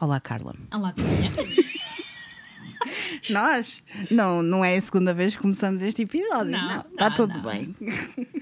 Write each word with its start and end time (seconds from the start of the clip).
Olá, 0.00 0.20
Carla. 0.20 0.54
Olá, 0.72 0.92
Pinha. 0.92 1.32
Nós? 3.30 3.82
Não, 4.10 4.42
não 4.42 4.64
é 4.64 4.76
a 4.76 4.80
segunda 4.80 5.12
vez 5.12 5.34
que 5.34 5.42
começamos 5.42 5.82
este 5.82 6.02
episódio. 6.02 6.52
Não, 6.52 6.68
Não, 6.68 6.80
está 6.92 7.08
não, 7.10 7.16
tudo 7.16 7.34
não. 7.34 7.42
bem. 7.42 7.74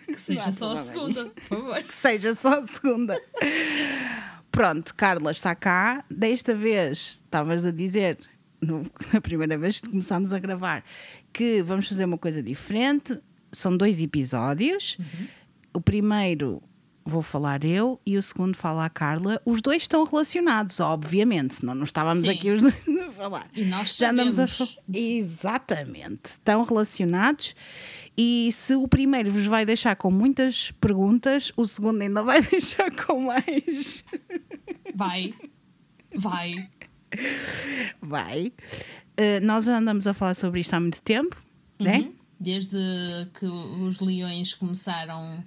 Que 0.06 0.14
seja 0.20 0.52
só 0.52 0.72
a 0.72 0.74
bem. 0.74 0.84
segunda, 0.84 1.24
por 1.26 1.42
favor. 1.42 1.82
Que 1.82 1.94
seja 1.94 2.34
só 2.34 2.58
a 2.60 2.66
segunda. 2.66 3.20
Pronto, 4.50 4.94
Carla 4.94 5.30
está 5.30 5.54
cá. 5.54 6.04
Desta 6.10 6.54
vez, 6.54 7.20
estavas 7.24 7.64
a 7.64 7.70
dizer, 7.70 8.18
no- 8.60 8.90
na 9.12 9.20
primeira 9.20 9.56
vez 9.56 9.80
que 9.80 9.88
começámos 9.88 10.32
a 10.32 10.38
gravar, 10.38 10.84
que 11.32 11.62
vamos 11.62 11.88
fazer 11.88 12.04
uma 12.04 12.18
coisa 12.18 12.42
diferente. 12.42 13.18
São 13.52 13.74
dois 13.76 14.00
episódios. 14.00 14.98
O 15.72 15.80
primeiro 15.80 16.62
vou 17.06 17.22
falar 17.22 17.64
eu 17.64 18.00
e 18.04 18.16
o 18.16 18.22
segundo 18.22 18.56
fala 18.56 18.84
a 18.84 18.90
Carla. 18.90 19.40
Os 19.44 19.62
dois 19.62 19.82
estão 19.82 20.04
relacionados, 20.04 20.80
obviamente, 20.80 21.54
senão 21.54 21.74
não 21.74 21.84
estávamos 21.84 22.22
Sim. 22.22 22.30
aqui 22.30 22.50
os 22.50 22.60
dois 22.60 22.74
a 23.06 23.10
falar. 23.10 23.48
E 23.54 23.64
nós 23.64 23.96
Já 23.96 24.10
andamos 24.10 24.38
a 24.38 24.46
Exatamente, 24.92 26.30
estão 26.30 26.64
relacionados. 26.64 27.54
E 28.18 28.50
se 28.52 28.74
o 28.74 28.88
primeiro 28.88 29.30
vos 29.30 29.46
vai 29.46 29.64
deixar 29.64 29.94
com 29.94 30.10
muitas 30.10 30.72
perguntas, 30.72 31.52
o 31.56 31.64
segundo 31.64 32.02
ainda 32.02 32.22
vai 32.22 32.42
deixar 32.50 32.90
com 32.90 33.20
mais. 33.20 34.04
Vai. 34.94 35.32
Vai. 36.14 36.68
Vai. 38.00 38.52
Uh, 39.18 39.40
nós 39.42 39.66
já 39.66 39.78
andamos 39.78 40.06
a 40.06 40.12
falar 40.12 40.34
sobre 40.34 40.60
isto 40.60 40.74
há 40.74 40.80
muito 40.80 41.00
tempo, 41.02 41.36
né? 41.78 41.98
Uhum. 41.98 42.14
Desde 42.38 42.78
que 43.38 43.46
os 43.46 44.00
leões 44.00 44.54
começaram 44.54 45.42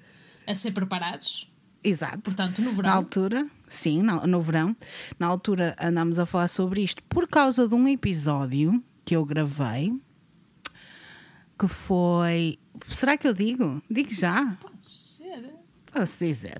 a 0.47 0.55
ser 0.55 0.71
preparados. 0.71 1.48
Exato. 1.83 2.19
Portanto, 2.23 2.61
no 2.61 2.71
Na 2.71 2.75
verão. 2.75 2.93
altura, 2.93 3.47
sim, 3.67 4.01
no, 4.01 4.25
no 4.27 4.41
verão, 4.41 4.75
na 5.17 5.27
altura 5.27 5.75
andámos 5.79 6.19
a 6.19 6.25
falar 6.25 6.47
sobre 6.49 6.81
isto 6.81 7.01
por 7.03 7.27
causa 7.27 7.67
de 7.67 7.75
um 7.75 7.87
episódio 7.87 8.83
que 9.05 9.15
eu 9.15 9.23
gravei 9.25 9.93
que 11.57 11.67
foi. 11.67 12.57
Será 12.87 13.17
que 13.17 13.27
eu 13.27 13.33
digo? 13.33 13.81
Digo 13.89 14.13
já. 14.13 14.57
Ser. 14.79 15.53
Posso 15.91 16.17
dizer. 16.23 16.59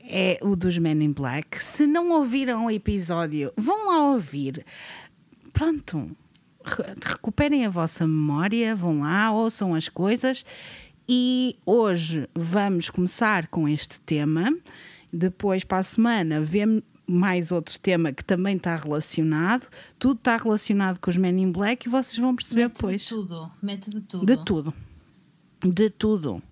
É 0.00 0.38
o 0.42 0.54
dos 0.54 0.78
Men 0.78 1.02
in 1.02 1.12
Black. 1.12 1.64
Se 1.64 1.86
não 1.86 2.10
ouviram 2.12 2.66
o 2.66 2.70
episódio, 2.70 3.52
vão 3.56 3.88
lá 3.88 4.10
ouvir. 4.12 4.64
Pronto. 5.52 6.16
Re- 6.64 6.94
Recuperem 7.04 7.66
a 7.66 7.68
vossa 7.68 8.06
memória, 8.06 8.74
vão 8.76 9.00
lá, 9.00 9.30
ouçam 9.32 9.74
as 9.74 9.88
coisas. 9.88 10.44
E 11.08 11.58
hoje 11.66 12.28
vamos 12.34 12.88
começar 12.88 13.48
com 13.48 13.68
este 13.68 14.00
tema. 14.00 14.56
Depois, 15.12 15.62
para 15.62 15.78
a 15.78 15.82
semana, 15.82 16.40
vemos 16.40 16.82
mais 17.06 17.52
outro 17.52 17.78
tema 17.78 18.10
que 18.10 18.24
também 18.24 18.56
está 18.56 18.74
relacionado. 18.74 19.68
Tudo 19.98 20.16
está 20.16 20.36
relacionado 20.36 20.98
com 20.98 21.10
os 21.10 21.16
Men 21.18 21.42
in 21.42 21.52
Black 21.52 21.86
e 21.86 21.90
vocês 21.90 22.16
vão 22.16 22.34
perceber 22.34 22.64
Mete 22.64 22.74
depois. 22.74 23.02
de 23.02 23.08
tudo. 23.08 23.52
Mete 23.62 23.90
de 23.90 24.00
tudo. 24.00 24.26
De 24.26 24.44
tudo. 24.44 24.74
De 25.62 25.90
tudo. 25.90 26.42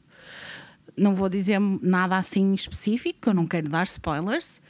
Não 0.94 1.14
vou 1.14 1.30
dizer 1.30 1.58
nada 1.58 2.18
assim 2.18 2.52
específico, 2.52 3.30
eu 3.30 3.34
não 3.34 3.46
quero 3.46 3.70
dar 3.70 3.84
spoilers. 3.84 4.60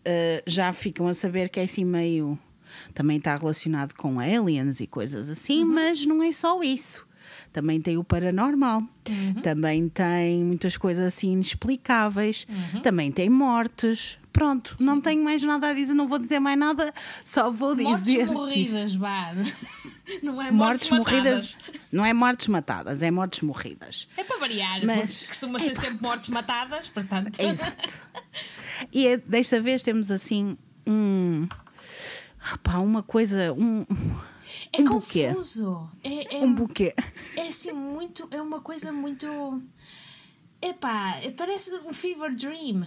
Uh, 0.00 0.42
já 0.46 0.70
ficam 0.74 1.08
a 1.08 1.14
saber 1.14 1.48
que 1.48 1.58
é 1.58 1.62
assim 1.62 1.84
meio. 1.84 2.38
Também 2.92 3.16
está 3.16 3.34
relacionado 3.34 3.94
com 3.94 4.20
aliens 4.20 4.80
e 4.80 4.86
coisas 4.86 5.30
assim, 5.30 5.64
mas 5.64 6.04
não 6.04 6.22
é 6.22 6.30
só 6.32 6.62
isso. 6.62 7.06
Também 7.54 7.80
tem 7.80 7.96
o 7.96 8.02
paranormal, 8.02 8.82
também 9.40 9.88
tem 9.88 10.44
muitas 10.44 10.76
coisas 10.76 11.06
assim 11.06 11.34
inexplicáveis, 11.34 12.48
também 12.82 13.12
tem 13.12 13.30
mortes. 13.30 14.18
Pronto, 14.32 14.76
não 14.80 15.00
tenho 15.00 15.22
mais 15.22 15.40
nada 15.44 15.68
a 15.68 15.72
dizer, 15.72 15.94
não 15.94 16.08
vou 16.08 16.18
dizer 16.18 16.40
mais 16.40 16.58
nada, 16.58 16.92
só 17.24 17.52
vou 17.52 17.76
Mortes 17.76 18.04
dizer. 18.04 18.26
morridas, 18.26 18.96
vá. 18.96 19.32
Não 20.22 20.42
é 20.42 20.50
mortes 20.50 20.90
mortes, 20.90 20.90
morridas. 20.90 21.54
matadas. 21.54 21.82
Não 21.92 22.04
é 22.04 22.12
mortes 22.12 22.48
matadas, 22.48 23.02
é 23.04 23.10
mortes 23.12 23.40
morridas. 23.42 24.08
É 24.16 24.24
para 24.24 24.36
variar, 24.38 24.84
Mas- 24.84 25.22
costuma 25.22 25.58
ser 25.60 25.74
sempre 25.76 26.02
mortes 26.02 26.28
matadas, 26.30 26.88
portanto. 26.88 27.38
Exato. 27.40 27.88
E 28.92 29.06
é- 29.06 29.16
desta 29.16 29.60
vez 29.60 29.82
temos 29.84 30.10
assim 30.10 30.58
um. 30.86 31.46
Pá, 32.64 32.78
uma 32.78 33.02
coisa. 33.02 33.52
Um, 33.54 33.86
É 34.78 34.80
um 34.82 34.84
buquê. 34.84 35.28
confuso. 35.28 35.90
É, 36.02 36.36
é, 36.36 36.38
Um 36.40 36.54
buquê. 36.54 36.94
é 37.36 37.48
assim 37.48 37.72
muito. 37.72 38.28
É 38.30 38.40
uma 38.40 38.60
coisa 38.60 38.92
muito. 38.92 39.26
Epá, 40.60 41.16
parece 41.36 41.70
um 41.86 41.92
fever 41.92 42.34
dream. 42.34 42.86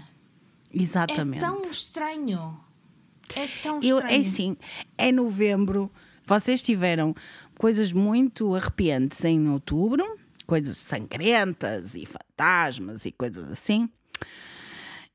Exatamente. 0.74 1.38
É 1.44 1.48
tão 1.48 1.62
estranho. 1.64 2.60
É 3.36 3.48
tão 3.62 3.76
Eu, 3.82 3.98
estranho. 3.98 4.16
é 4.16 4.20
assim, 4.20 4.58
é 4.98 5.12
novembro. 5.12 5.92
Vocês 6.26 6.62
tiveram 6.62 7.16
coisas 7.58 7.92
muito 7.94 8.56
arrepiantes 8.56 9.24
em 9.24 9.50
outubro, 9.50 10.04
coisas 10.46 10.78
sangrentas 10.78 11.96
e 11.96 12.06
fantasmas 12.06 13.06
e 13.06 13.12
coisas 13.12 13.50
assim. 13.52 13.90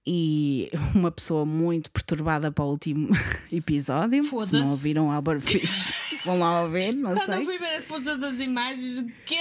E 0.07 0.71
uma 0.95 1.11
pessoa 1.11 1.45
muito 1.47 1.91
perturbada 1.91 2.51
para 2.51 2.65
o 2.65 2.71
último 2.71 3.09
episódio. 3.53 4.23
Se 4.47 4.55
não 4.55 4.71
ouviram 4.71 5.11
Albert 5.13 5.41
Fish, 5.41 5.93
vão 6.25 6.39
lá 6.39 6.63
ouvir, 6.63 6.93
não 6.95 7.15
Quando 7.15 7.35
sei. 7.35 7.45
fui 7.45 7.59
ver 7.59 7.77
as 7.77 7.85
fotos 7.85 8.19
das 8.19 8.39
imagens, 8.39 8.99
o 8.99 9.07
que 9.25 9.37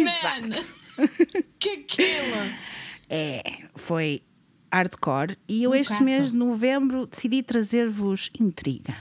Exato. 0.00 0.48
Man! 0.48 1.08
que 1.58 1.70
aquilo? 1.70 2.52
É, 3.08 3.42
foi 3.76 4.22
hardcore. 4.72 5.36
E 5.48 5.62
eu 5.62 5.70
Um 5.70 5.74
este 5.74 5.92
gato. 5.92 6.04
mês 6.04 6.30
de 6.32 6.36
novembro 6.36 7.06
decidi 7.06 7.42
trazer-vos 7.42 8.30
intriga. 8.40 8.96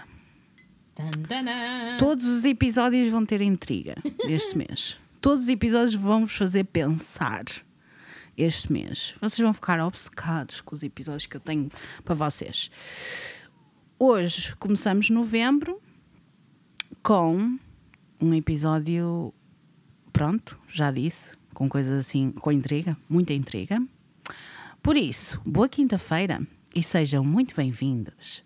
Tantana. 0.94 1.96
Todos 1.98 2.28
os 2.28 2.44
episódios 2.46 3.12
vão 3.12 3.26
ter 3.26 3.42
intriga 3.42 3.96
este 4.28 4.58
mês. 4.58 4.98
Todos 5.22 5.44
os 5.44 5.50
episódios 5.50 5.96
vão 5.96 6.26
vos 6.26 6.36
fazer 6.36 6.66
pensar 6.66 7.44
este 8.38 8.72
mês. 8.72 9.16
Vocês 9.22 9.40
vão 9.40 9.54
ficar 9.54 9.80
obcecados 9.80 10.62
com 10.62 10.76
os 10.76 10.84
episódios 10.84 11.26
que 11.26 11.38
eu 11.38 11.42
tenho 11.42 11.70
para 12.04 12.16
vocês. 12.16 12.72
Hoje 14.00 14.56
começamos 14.56 15.10
novembro 15.10 15.82
com 17.04 17.58
um 18.20 18.34
episódio, 18.34 19.34
pronto, 20.14 20.60
já 20.68 20.92
disse, 20.92 21.38
com 21.54 21.68
coisas 21.68 22.00
assim, 22.00 22.32
com 22.32 22.52
intriga, 22.52 22.98
muita 23.10 23.34
intriga. 23.34 23.82
Por 24.82 24.98
isso, 24.98 25.40
boa 25.46 25.70
quinta-feira 25.70 26.42
e 26.76 26.82
sejam 26.82 27.24
muito 27.24 27.56
bem-vindos 27.56 28.44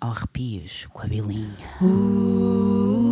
ao 0.00 0.10
Arrepios 0.10 0.86
com 0.92 1.02
a 1.02 1.06
Bilinha. 1.06 1.66
Arrepios 1.80 3.05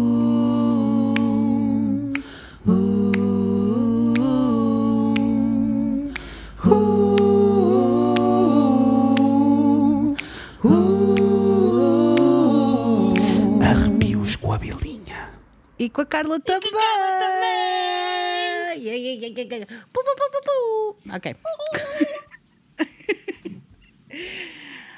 com 15.94 16.03
a 16.03 16.06
Carla 16.06 16.38
também. 16.41 16.71
com 16.71 16.77
a 16.77 16.81
Carla 16.81 17.19
também. 17.21 18.82
Pu, 19.93 20.05
pu, 20.05 20.16
pu, 20.16 20.31
pu. 20.44 20.97
Ok. 21.15 21.37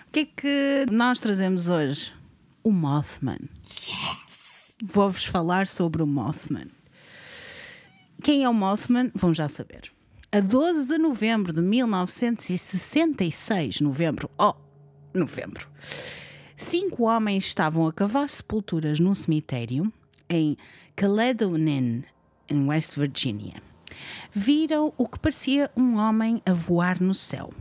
O 0.08 0.12
que 0.16 0.20
é 0.20 0.24
que 0.24 0.86
nós 0.90 1.20
trazemos 1.20 1.68
hoje? 1.68 2.14
O 2.64 2.70
Mothman. 2.70 3.38
Vou-vos 4.82 5.24
falar 5.24 5.66
sobre 5.66 6.02
o 6.02 6.06
Mothman. 6.06 6.68
Quem 8.22 8.44
é 8.44 8.48
o 8.48 8.54
Mothman? 8.54 9.10
Vão 9.14 9.34
já 9.34 9.46
saber. 9.48 9.92
A 10.32 10.40
12 10.40 10.88
de 10.88 10.96
novembro 10.98 11.52
de 11.52 11.60
1966, 11.60 13.82
novembro, 13.82 14.30
oh, 14.38 14.54
novembro, 15.12 15.68
cinco 16.56 17.02
homens 17.04 17.44
estavam 17.44 17.86
a 17.86 17.92
cavar 17.92 18.30
sepulturas 18.30 18.98
num 18.98 19.14
cemitério 19.14 19.92
em 20.28 20.56
Caledonin, 20.96 22.04
em 22.48 22.66
West 22.66 22.96
Virginia. 22.96 23.62
Viram 24.32 24.94
o 24.96 25.06
que 25.06 25.18
parecia 25.18 25.70
um 25.76 25.96
homem 25.96 26.40
a 26.46 26.54
voar 26.54 27.02
no 27.02 27.12
céu. 27.12 27.52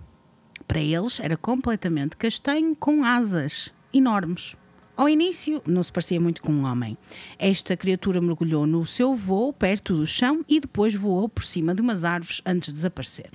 Para 0.65 0.79
eles 0.79 1.19
era 1.19 1.35
completamente 1.35 2.15
castanho 2.15 2.73
com 2.77 3.03
asas 3.03 3.73
enormes. 3.93 4.55
Ao 4.95 5.09
início 5.09 5.61
não 5.65 5.83
se 5.83 5.91
parecia 5.91 6.19
muito 6.19 6.41
com 6.41 6.53
um 6.53 6.63
homem. 6.63 6.97
Esta 7.37 7.75
criatura 7.75 8.21
mergulhou 8.21 8.65
no 8.65 8.85
seu 8.85 9.13
voo 9.13 9.51
perto 9.51 9.97
do 9.97 10.07
chão 10.07 10.45
e 10.47 10.61
depois 10.61 10.95
voou 10.95 11.27
por 11.27 11.43
cima 11.43 11.75
de 11.75 11.81
umas 11.81 12.05
árvores 12.05 12.41
antes 12.45 12.69
de 12.69 12.75
desaparecer. 12.75 13.31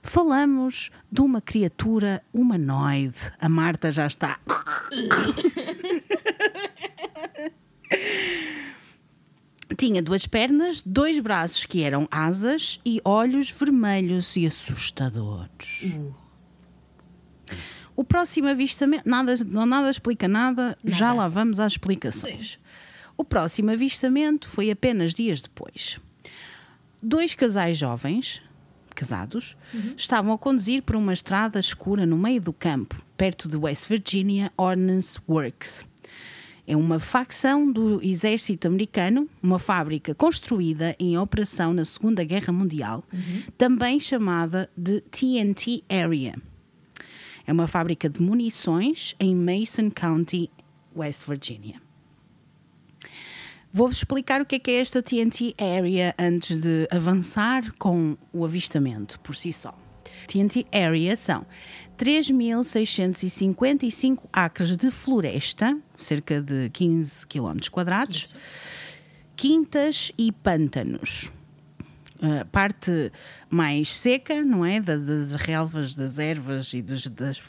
Falamos 0.00 0.92
de 1.10 1.22
uma 1.22 1.40
criatura 1.40 2.22
humanoide. 2.32 3.32
A 3.40 3.48
Marta 3.48 3.90
já 3.90 4.06
está. 4.06 4.38
Tinha 9.76 10.02
duas 10.02 10.26
pernas, 10.26 10.82
dois 10.84 11.18
braços 11.18 11.64
que 11.66 11.82
eram 11.82 12.08
asas 12.10 12.80
e 12.84 13.00
olhos 13.04 13.50
vermelhos 13.50 14.34
e 14.36 14.46
assustadores. 14.46 15.98
O 17.94 18.04
próximo 18.04 18.48
avistamento, 18.48 19.08
nada, 19.08 19.34
não 19.44 19.66
nada 19.66 19.90
explica 19.90 20.26
nada, 20.28 20.78
já 20.84 21.12
lá 21.12 21.28
vamos 21.28 21.60
às 21.60 21.72
explicações. 21.72 22.58
O 23.16 23.24
próximo 23.24 23.70
avistamento 23.70 24.48
foi 24.48 24.70
apenas 24.70 25.12
dias 25.12 25.42
depois. 25.42 25.98
Dois 27.02 27.34
casais 27.34 27.76
jovens, 27.76 28.40
casados, 28.94 29.56
estavam 29.96 30.32
a 30.32 30.38
conduzir 30.38 30.82
por 30.82 30.96
uma 30.96 31.12
estrada 31.12 31.58
escura 31.60 32.06
no 32.06 32.16
meio 32.16 32.40
do 32.40 32.52
campo, 32.52 32.96
perto 33.16 33.48
de 33.48 33.56
West 33.56 33.88
Virginia 33.88 34.52
Ordnance 34.56 35.18
Works. 35.28 35.84
É 36.70 36.76
uma 36.76 37.00
facção 37.00 37.72
do 37.72 37.98
exército 38.04 38.68
americano, 38.68 39.26
uma 39.42 39.58
fábrica 39.58 40.14
construída 40.14 40.94
em 40.98 41.16
operação 41.16 41.72
na 41.72 41.82
Segunda 41.82 42.22
Guerra 42.22 42.52
Mundial, 42.52 43.02
também 43.56 43.98
chamada 43.98 44.68
de 44.76 45.00
TNT 45.00 45.82
Area. 45.88 46.34
É 47.46 47.52
uma 47.54 47.66
fábrica 47.66 48.06
de 48.06 48.20
munições 48.20 49.16
em 49.18 49.34
Mason 49.34 49.90
County, 49.90 50.50
West 50.94 51.26
Virginia. 51.26 51.80
Vou-vos 53.72 53.96
explicar 53.96 54.42
o 54.42 54.44
que 54.44 54.56
é, 54.56 54.58
que 54.58 54.70
é 54.70 54.80
esta 54.80 55.02
TNT 55.02 55.54
Area 55.56 56.14
antes 56.18 56.60
de 56.60 56.86
avançar 56.90 57.72
com 57.78 58.14
o 58.30 58.44
avistamento 58.44 59.18
por 59.20 59.34
si 59.34 59.54
só. 59.54 59.74
TNT 60.26 60.66
Area 60.70 61.16
são 61.16 61.46
3.655 61.98 64.22
acres 64.32 64.76
de 64.76 64.90
floresta, 64.90 65.76
cerca 65.96 66.40
de 66.40 66.70
15 66.70 67.26
km 67.26 67.68
quadrados, 67.70 68.34
quintas 69.36 70.10
e 70.16 70.30
pântanos. 70.32 71.30
A 72.20 72.44
parte 72.46 73.12
mais 73.50 73.92
seca, 73.98 74.42
não 74.42 74.64
é? 74.64 74.80
Das, 74.80 75.02
das 75.04 75.34
relvas, 75.34 75.94
das 75.94 76.18
ervas 76.18 76.72
e 76.74 76.82
dos- 76.82 77.06
das 77.06 77.40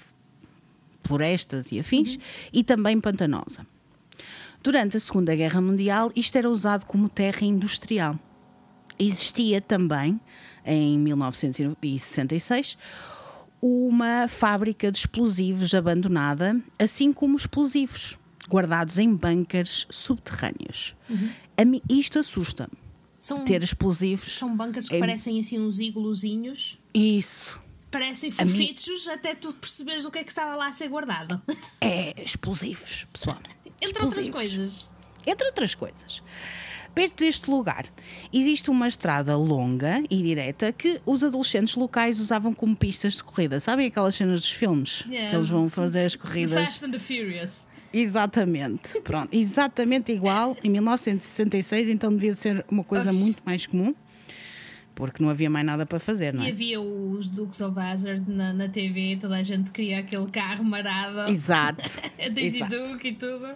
florestas 1.03 1.71
e 1.71 1.79
afins, 1.79 2.19
e 2.53 2.63
também 2.63 2.99
pantanosa. 3.01 3.65
Durante 4.61 4.97
a 4.97 4.99
Segunda 4.99 5.35
Guerra 5.35 5.59
Mundial, 5.61 6.11
isto 6.15 6.37
era 6.37 6.47
usado 6.49 6.85
como 6.85 7.07
terra 7.09 7.43
industrial. 7.45 8.19
Existia 8.99 9.59
também, 9.61 10.19
em 10.65 10.99
1966, 10.99 12.77
uma 13.61 14.27
fábrica 14.27 14.91
de 14.91 14.99
explosivos 14.99 15.73
abandonada, 15.73 16.59
assim 16.77 17.11
como 17.11 17.35
explosivos, 17.35 18.17
guardados 18.49 18.97
em 18.97 19.13
bunkers 19.13 19.85
subterrâneos. 19.89 20.95
A 21.57 21.65
mim- 21.65 21.81
isto 21.89 22.19
assusta-me, 22.19 22.73
ter 23.45 23.61
explosivos. 23.63 24.31
são 24.37 24.55
bunkers 24.55 24.87
que 24.89 24.95
É- 24.95 24.99
parecem 24.99 25.39
assim 25.39 25.59
uns 25.59 25.79
igluzinhos. 25.79 26.79
Isso. 26.93 27.59
Parecem 27.91 28.31
A 28.37 28.45
mim- 28.45 28.51
fofitos 28.51 29.07
até 29.07 29.33
tu 29.35 29.51
perceberes 29.53 30.05
o 30.05 30.11
que 30.11 30.19
é 30.19 30.23
que 30.23 30.29
estava 30.31 30.55
lá 30.55 30.67
a 30.67 30.71
ser 30.71 30.87
guardado. 30.87 31.41
É 31.81 32.21
explosivos, 32.23 33.05
pessoal. 33.11 33.37
Entre 33.81 34.03
outras 34.03 34.19
Explosivos. 34.19 34.31
coisas. 34.35 34.89
Entre 35.25 35.47
outras 35.47 35.75
coisas. 35.75 36.23
Perto 36.93 37.19
deste 37.23 37.49
lugar 37.49 37.85
existe 38.33 38.69
uma 38.69 38.87
estrada 38.87 39.37
longa 39.37 40.03
e 40.09 40.21
direta 40.21 40.71
que 40.71 40.99
os 41.05 41.23
adolescentes 41.23 41.75
locais 41.75 42.19
usavam 42.19 42.53
como 42.53 42.75
pistas 42.75 43.15
de 43.15 43.23
corrida. 43.23 43.59
Sabem 43.59 43.87
aquelas 43.87 44.15
cenas 44.15 44.41
dos 44.41 44.51
filmes? 44.51 45.05
Yeah. 45.09 45.29
Que 45.29 45.35
eles 45.37 45.47
vão 45.49 45.69
fazer 45.69 46.05
as 46.05 46.13
The 46.13 46.19
corridas. 46.19 46.65
Fast 46.65 46.85
and 46.85 46.91
the 46.91 46.99
Furious. 46.99 47.67
Exatamente. 47.93 48.99
Pronto, 49.01 49.29
exatamente 49.35 50.11
igual 50.11 50.55
em 50.63 50.69
1966, 50.69 51.89
então 51.89 52.13
devia 52.13 52.35
ser 52.35 52.65
uma 52.69 52.83
coisa 52.83 53.09
Oxe. 53.09 53.17
muito 53.19 53.41
mais 53.45 53.65
comum. 53.65 53.95
Porque 54.95 55.23
não 55.23 55.29
havia 55.29 55.49
mais 55.49 55.65
nada 55.65 55.85
para 55.85 55.97
fazer, 55.97 56.33
não 56.33 56.43
E 56.43 56.47
é? 56.47 56.51
havia 56.51 56.81
os 56.81 57.29
Dukes 57.29 57.61
of 57.61 57.79
Hazzard 57.79 58.29
na, 58.29 58.51
na 58.51 58.67
TV, 58.67 59.17
toda 59.19 59.37
a 59.37 59.43
gente 59.43 59.71
queria 59.71 59.99
aquele 59.99 60.27
carro 60.29 60.63
marado. 60.65 61.31
Exato. 61.31 61.85
A 62.19 62.27
Daisy. 62.27 62.61
Duke 62.65 63.07
e 63.07 63.13
tudo. 63.13 63.47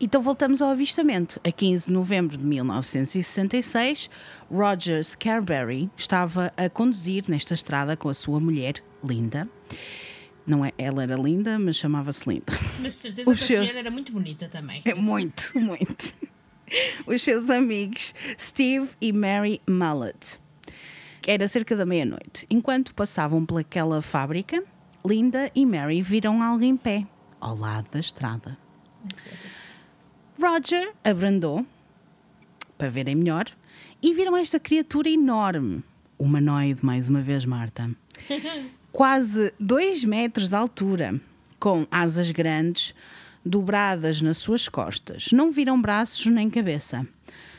Então 0.00 0.22
voltamos 0.22 0.62
ao 0.62 0.70
avistamento. 0.70 1.40
A 1.42 1.50
15 1.50 1.86
de 1.86 1.92
novembro 1.92 2.36
de 2.36 2.46
1966, 2.46 4.08
Roger 4.48 5.04
Scarberry 5.04 5.90
estava 5.96 6.52
a 6.56 6.68
conduzir 6.70 7.24
nesta 7.28 7.54
estrada 7.54 7.96
com 7.96 8.08
a 8.08 8.14
sua 8.14 8.38
mulher, 8.38 8.74
Linda. 9.02 9.48
Não 10.46 10.64
é, 10.64 10.72
ela 10.78 11.02
era 11.02 11.16
linda, 11.16 11.58
mas 11.58 11.76
chamava-se 11.76 12.28
Linda. 12.28 12.52
Mas 12.80 12.94
de 12.94 13.00
certeza 13.00 13.34
que 13.34 13.54
a 13.54 13.58
mulher 13.58 13.76
era 13.76 13.90
muito 13.90 14.12
bonita 14.12 14.48
também. 14.48 14.80
É 14.84 14.94
muito, 14.94 15.52
muito. 15.58 16.14
Os 17.06 17.20
seus 17.22 17.50
amigos 17.50 18.14
Steve 18.38 18.88
e 19.00 19.12
Mary 19.12 19.60
Mullet. 19.68 20.38
Era 21.26 21.46
cerca 21.48 21.76
da 21.76 21.84
meia-noite. 21.84 22.46
Enquanto 22.48 22.94
passavam 22.94 23.44
pelaquela 23.44 24.00
fábrica, 24.00 24.62
Linda 25.04 25.50
e 25.54 25.66
Mary 25.66 26.00
viram 26.02 26.42
algo 26.42 26.64
em 26.64 26.76
pé, 26.76 27.06
ao 27.40 27.56
lado 27.56 27.88
da 27.90 28.00
estrada. 28.00 28.56
Foda-se. 29.02 29.67
Roger 30.40 30.92
abrandou 31.02 31.66
para 32.76 32.88
verem 32.88 33.16
melhor 33.16 33.46
e 34.00 34.14
viram 34.14 34.36
esta 34.36 34.60
criatura 34.60 35.08
enorme, 35.08 35.82
humanoide, 36.16 36.84
mais 36.84 37.08
uma 37.08 37.20
vez, 37.20 37.44
Marta, 37.44 37.90
quase 38.92 39.52
dois 39.58 40.04
metros 40.04 40.48
de 40.48 40.54
altura, 40.54 41.20
com 41.58 41.86
asas 41.90 42.30
grandes 42.30 42.94
dobradas 43.44 44.22
nas 44.22 44.38
suas 44.38 44.68
costas. 44.68 45.32
Não 45.32 45.50
viram 45.50 45.80
braços 45.80 46.26
nem 46.26 46.48
cabeça. 46.48 47.06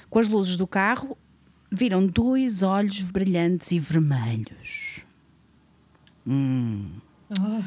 Com 0.10 0.20
as 0.20 0.30
luzes 0.30 0.56
do 0.56 0.66
carro, 0.66 1.18
viram 1.70 2.08
dois 2.08 2.64
olhos 2.64 3.02
brilhantes 3.02 3.72
e 3.72 3.80
vermelhos. 3.80 5.02
Oh, 6.26 7.62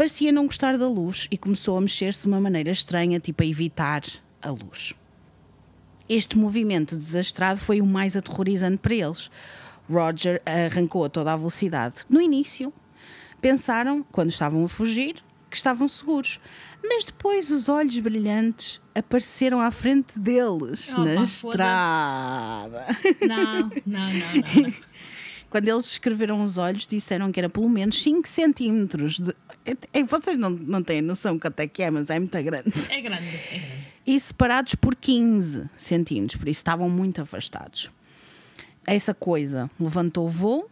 Parecia 0.00 0.32
não 0.32 0.46
gostar 0.46 0.78
da 0.78 0.88
luz 0.88 1.28
e 1.30 1.36
começou 1.36 1.76
a 1.76 1.80
mexer-se 1.82 2.22
de 2.22 2.26
uma 2.26 2.40
maneira 2.40 2.70
estranha, 2.70 3.20
tipo 3.20 3.42
a 3.42 3.46
evitar 3.46 4.00
a 4.40 4.48
luz. 4.48 4.94
Este 6.08 6.38
movimento 6.38 6.96
desastrado 6.96 7.60
foi 7.60 7.82
o 7.82 7.86
mais 7.86 8.16
aterrorizante 8.16 8.78
para 8.78 8.94
eles. 8.94 9.30
Roger 9.90 10.40
arrancou 10.46 11.04
a 11.04 11.10
toda 11.10 11.34
a 11.34 11.36
velocidade. 11.36 11.96
No 12.08 12.18
início, 12.18 12.72
pensaram, 13.42 14.02
quando 14.10 14.30
estavam 14.30 14.64
a 14.64 14.68
fugir, 14.70 15.16
que 15.50 15.56
estavam 15.58 15.86
seguros. 15.86 16.40
Mas 16.82 17.04
depois 17.04 17.50
os 17.50 17.68
olhos 17.68 17.98
brilhantes 17.98 18.80
apareceram 18.94 19.60
à 19.60 19.70
frente 19.70 20.18
deles 20.18 20.94
Oh, 20.96 21.04
na 21.04 21.24
estrada. 21.24 22.86
não, 23.20 23.68
não, 23.68 23.70
não, 23.84 24.12
não. 24.14 24.62
não. 24.62 24.74
Quando 25.50 25.66
eles 25.66 25.82
descreveram 25.82 26.42
os 26.42 26.58
olhos, 26.58 26.86
disseram 26.86 27.32
que 27.32 27.40
era 27.40 27.48
pelo 27.48 27.68
menos 27.68 28.00
5 28.00 28.26
centímetros. 28.28 29.18
De... 29.18 29.34
É- 29.92 30.00
é- 30.00 30.04
Vocês 30.04 30.38
não, 30.38 30.50
não 30.50 30.82
têm 30.82 31.00
noção 31.00 31.38
quanto 31.38 31.60
é 31.60 31.66
que 31.66 31.82
é, 31.82 31.90
mas 31.90 32.10
é 32.10 32.18
muito 32.18 32.32
grande. 32.42 32.72
É 32.90 33.00
grande, 33.00 33.26
é 33.28 33.58
grande. 33.58 33.90
E 34.06 34.18
separados 34.18 34.74
por 34.74 34.94
15 34.96 35.68
centímetros, 35.76 36.36
por 36.40 36.48
isso 36.48 36.58
estavam 36.58 36.88
muito 36.88 37.20
afastados. 37.20 37.90
Essa 38.86 39.12
coisa 39.14 39.70
levantou 39.78 40.26
o 40.26 40.28
voo 40.28 40.68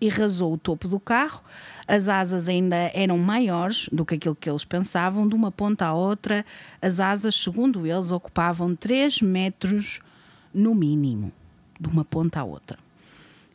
e 0.00 0.08
rasou 0.08 0.52
o 0.54 0.58
topo 0.58 0.88
do 0.88 0.98
carro. 0.98 1.42
As 1.86 2.08
asas 2.08 2.48
ainda 2.48 2.76
eram 2.92 3.16
maiores 3.18 3.88
do 3.92 4.04
que 4.04 4.16
aquilo 4.16 4.34
que 4.34 4.50
eles 4.50 4.64
pensavam. 4.64 5.26
De 5.28 5.34
uma 5.34 5.50
ponta 5.52 5.86
à 5.86 5.94
outra, 5.94 6.44
as 6.82 6.98
asas, 7.00 7.34
segundo 7.36 7.86
eles, 7.86 8.10
ocupavam 8.10 8.74
3 8.74 9.22
metros 9.22 10.00
no 10.52 10.74
mínimo. 10.74 11.32
De 11.80 11.88
uma 11.88 12.04
ponta 12.04 12.40
à 12.40 12.44
outra. 12.44 12.78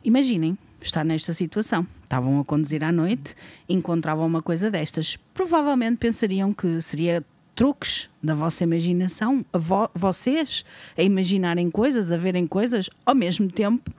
Imaginem 0.02 0.56
estar 0.80 1.04
nesta 1.04 1.32
situação. 1.34 1.86
Estavam 2.08 2.40
a 2.40 2.44
conduzir 2.44 2.82
à 2.82 2.90
noite, 2.90 3.34
encontravam 3.68 4.26
uma 4.26 4.40
coisa 4.40 4.70
destas. 4.70 5.16
Provavelmente 5.34 5.98
pensariam 5.98 6.54
que 6.54 6.80
seria 6.80 7.22
truques 7.54 8.08
da 8.22 8.34
vossa 8.34 8.64
imaginação, 8.64 9.44
a 9.52 9.58
vo- 9.58 9.90
vocês 9.94 10.64
a 10.96 11.02
imaginarem 11.02 11.70
coisas, 11.70 12.10
a 12.10 12.16
verem 12.16 12.46
coisas 12.46 12.88
ao 13.04 13.14
mesmo 13.14 13.52
tempo. 13.52 13.92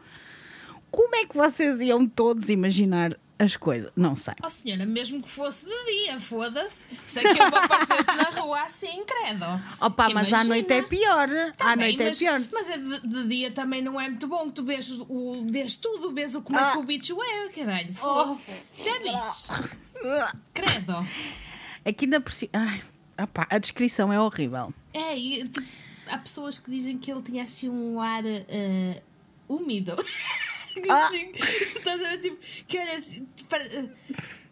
Como 0.89 1.15
é 1.15 1.23
que 1.25 1.37
vocês 1.37 1.81
iam 1.81 2.07
todos 2.07 2.49
imaginar 2.49 3.15
as 3.39 3.55
coisas? 3.55 3.89
Não 3.96 4.15
sei. 4.17 4.34
Oh 4.43 4.50
senhora, 4.50 4.86
mesmo 4.86 5.24
que 5.24 5.29
fosse 5.29 5.65
de 5.65 5.86
dia, 5.86 6.19
foda-se. 6.19 6.88
Se 7.08 7.19
aquilo 7.19 7.36
me 7.50 7.58
aparecesse 7.58 8.15
na 8.15 8.24
rua 8.41 8.62
assim, 8.63 9.03
credo. 9.05 9.46
Opa, 9.79 10.10
mas 10.10 10.31
à 10.34 10.43
noite 10.43 10.72
é 10.74 10.81
pior. 10.81 11.29
à 11.29 11.51
Tá 11.53 11.75
bem, 11.75 11.96
noite 11.98 12.03
é 12.03 12.08
mas, 12.08 12.17
pior. 12.19 12.41
Mas 12.51 12.69
é 12.69 12.77
de, 12.77 13.08
de 13.08 13.27
dia 13.27 13.50
também 13.51 13.81
não 13.81 14.00
é 14.00 14.10
muito 14.10 14.27
bom 14.27 14.46
que 14.48 14.53
tu 14.53 14.63
vês, 14.65 14.89
o, 14.91 15.46
vês 15.50 15.77
tudo, 15.77 16.12
vês 16.13 16.36
o 16.36 16.41
como 16.41 16.60
é 16.60 16.63
Ah. 16.63 16.72
que 16.74 16.77
o 16.79 16.84
bicho 16.84 17.17
é, 17.24 17.48
caralho. 17.50 17.96
Oh. 18.03 18.38
Já 18.84 19.00
viste? 19.00 19.53
Credo. 20.53 21.08
Aqui 21.86 22.05
ainda 22.05 22.19
por 22.22 22.31
cima. 22.31 22.51
Ai, 22.53 22.81
opá, 23.24 23.48
a 23.50 23.58
descrição 23.58 24.12
é 24.12 24.19
horrível. 24.19 24.74
É, 24.93 25.17
e 25.17 25.48
tipo, 25.48 25.65
há 26.08 26.17
pessoas 26.17 26.60
que 26.60 26.69
dizem 26.69 26.98
que 26.98 27.12
ele 27.12 27.22
tinha 27.22 27.43
assim 27.43 27.69
um 27.69 28.00
ar 28.01 28.24
eh, 28.25 29.01
úmido. 29.48 29.96
Ah. 30.89 31.05
assim, 31.07 31.31
estás 31.75 31.99
a 32.01 32.09
ver, 32.09 32.17
tipo, 32.19 32.38
que 32.67 32.77
olha 32.79 32.95
assim. 32.95 33.27
Para, 33.47 33.63
eh, 33.63 33.89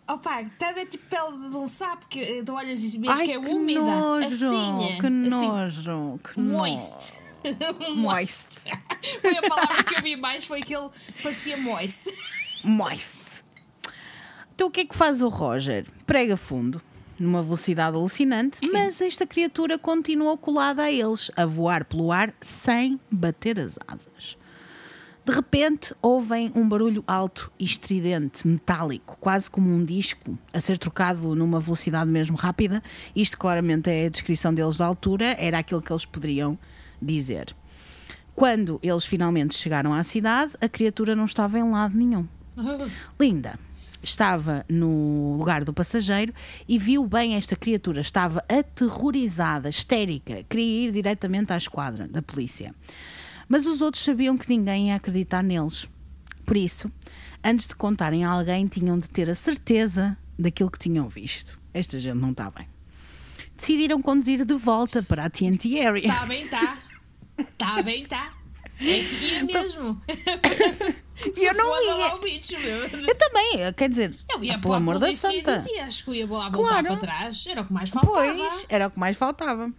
opa, 0.08 0.42
está 0.42 0.70
a 0.70 0.74
ver 0.74 0.88
tipo 0.88 1.06
pele 1.08 1.50
de 1.50 1.56
um 1.56 1.68
sapo 1.68 2.08
que 2.08 2.20
eh, 2.20 2.44
tu 2.44 2.54
olhas 2.54 2.82
e 2.82 2.98
vês 2.98 3.20
Ai, 3.20 3.26
que 3.26 3.32
é 3.32 3.40
que 3.40 3.48
úmida. 3.48 3.82
nojo, 3.82 4.28
assim, 4.28 4.98
que 5.00 5.08
assim, 5.08 5.30
nojo, 5.30 6.20
que 6.24 6.40
moist. 6.40 7.14
nojo. 7.14 7.28
Moist. 7.96 8.58
Foi 9.22 9.38
a 9.38 9.42
palavra 9.42 9.84
que 9.84 9.96
eu 9.96 10.02
vi 10.02 10.16
mais, 10.18 10.44
foi 10.46 10.62
que 10.62 10.76
ele 10.76 10.90
parecia 11.22 11.56
moist. 11.56 12.12
Moist. 12.64 13.20
Então 14.54 14.68
o 14.68 14.72
que 14.72 14.82
é 14.82 14.86
que 14.86 14.96
faz 14.96 15.22
o 15.22 15.30
Roger? 15.30 15.86
Prega 16.06 16.36
fundo, 16.36 16.82
numa 17.18 17.42
velocidade 17.44 17.96
alucinante, 17.96 18.60
mas 18.72 19.00
esta 19.02 19.26
criatura 19.26 19.78
continuou 19.78 20.38
colada 20.38 20.84
a 20.84 20.92
eles, 20.92 21.32
a 21.38 21.46
voar 21.46 21.86
pelo 21.86 22.12
ar 22.12 22.34
sem 22.42 23.00
bater 23.10 23.60
as 23.60 23.78
asas. 23.88 24.37
De 25.28 25.34
repente, 25.34 25.94
ouvem 26.02 26.54
um 26.56 26.66
barulho 26.70 27.04
alto 27.06 27.52
e 27.60 27.66
estridente, 27.66 28.48
metálico, 28.48 29.18
quase 29.20 29.52
como 29.52 29.70
um 29.70 29.84
disco, 29.84 30.40
a 30.54 30.62
ser 30.62 30.78
trocado 30.78 31.36
numa 31.36 31.60
velocidade 31.60 32.10
mesmo 32.10 32.38
rápida. 32.38 32.82
Isto 33.14 33.38
claramente 33.38 33.90
é 33.90 34.06
a 34.06 34.10
descrição 34.10 34.54
deles 34.54 34.78
da 34.78 34.86
altura, 34.86 35.36
era 35.38 35.60
aquilo 35.60 35.82
que 35.82 35.92
eles 35.92 36.06
poderiam 36.06 36.58
dizer. 37.02 37.54
Quando 38.34 38.80
eles 38.82 39.04
finalmente 39.04 39.54
chegaram 39.54 39.94
à 39.94 40.02
cidade, 40.02 40.54
a 40.62 40.70
criatura 40.70 41.14
não 41.14 41.26
estava 41.26 41.60
em 41.60 41.72
lado 41.72 41.98
nenhum. 41.98 42.26
Linda 43.20 43.60
estava 44.02 44.66
no 44.70 45.36
lugar 45.38 45.66
do 45.66 45.74
passageiro 45.74 46.34
e 46.70 46.80
viu 46.80 47.06
bem 47.06 47.36
esta 47.36 47.54
criatura. 47.54 48.00
Estava 48.00 48.46
aterrorizada, 48.48 49.68
histérica, 49.68 50.46
queria 50.48 50.88
ir 50.88 50.92
diretamente 50.92 51.52
à 51.52 51.58
esquadra 51.58 52.08
da 52.08 52.22
polícia. 52.22 52.74
Mas 53.48 53.66
os 53.66 53.82
outros 53.82 54.04
sabiam 54.04 54.38
que 54.38 54.50
ninguém 54.50 54.90
ia 54.90 54.96
acreditar 54.96 55.42
neles. 55.44 55.88
Por 56.46 56.56
isso, 56.58 56.92
antes 57.44 57.68
de 57.68 57.76
contarem 57.76 58.24
a 58.24 58.30
alguém, 58.30 58.68
tinham 58.68 58.98
de 59.00 59.10
ter 59.10 59.30
a 59.30 59.36
certeza 59.36 60.18
daquilo 60.38 60.72
que 60.72 60.80
tinham 60.80 61.08
visto. 61.08 61.58
Esta 61.74 62.00
gente 62.00 62.18
não 62.18 62.32
está 62.32 62.50
bem. 62.50 62.68
Decidiram 63.56 64.02
conduzir 64.02 64.46
de 64.46 64.54
volta 64.54 65.02
para 65.02 65.26
a 65.26 65.30
TNT 65.30 65.80
Area. 65.86 66.08
Está 66.08 66.26
bem, 66.26 66.44
está. 66.46 66.78
Está 67.38 67.82
bem, 67.84 68.04
está. 68.04 68.34
É 68.80 69.04
que 69.04 69.26
ia 69.26 69.44
mesmo. 69.44 70.00
E 71.36 71.46
eu 71.46 71.54
não 71.56 71.84
ia. 71.84 71.96
lá 71.96 72.16
o 72.16 72.20
bicho, 72.20 72.60
meu. 72.60 72.78
Eu 72.78 73.16
também, 73.18 73.74
quer 73.76 73.90
dizer, 73.90 74.16
Eu 74.32 74.44
ia 74.44 74.60
pelo 74.60 74.76
amor 74.76 75.00
da 75.00 75.14
santa. 75.16 75.58
dizia, 75.58 75.86
acho 75.86 76.04
que 76.04 76.10
eu 76.12 76.14
ia 76.16 76.28
lá 76.28 76.50
voltar 76.50 76.84
Claro. 76.84 76.88
para 76.88 76.98
trás. 76.98 77.46
Era 77.48 77.62
o 77.62 77.66
que 77.66 77.74
mais 77.74 77.90
faltava. 77.90 78.14
Pois, 78.36 78.66
era 78.70 78.88
o 78.88 78.92
que 78.92 79.00
mais 79.00 79.18
faltava. 79.18 79.74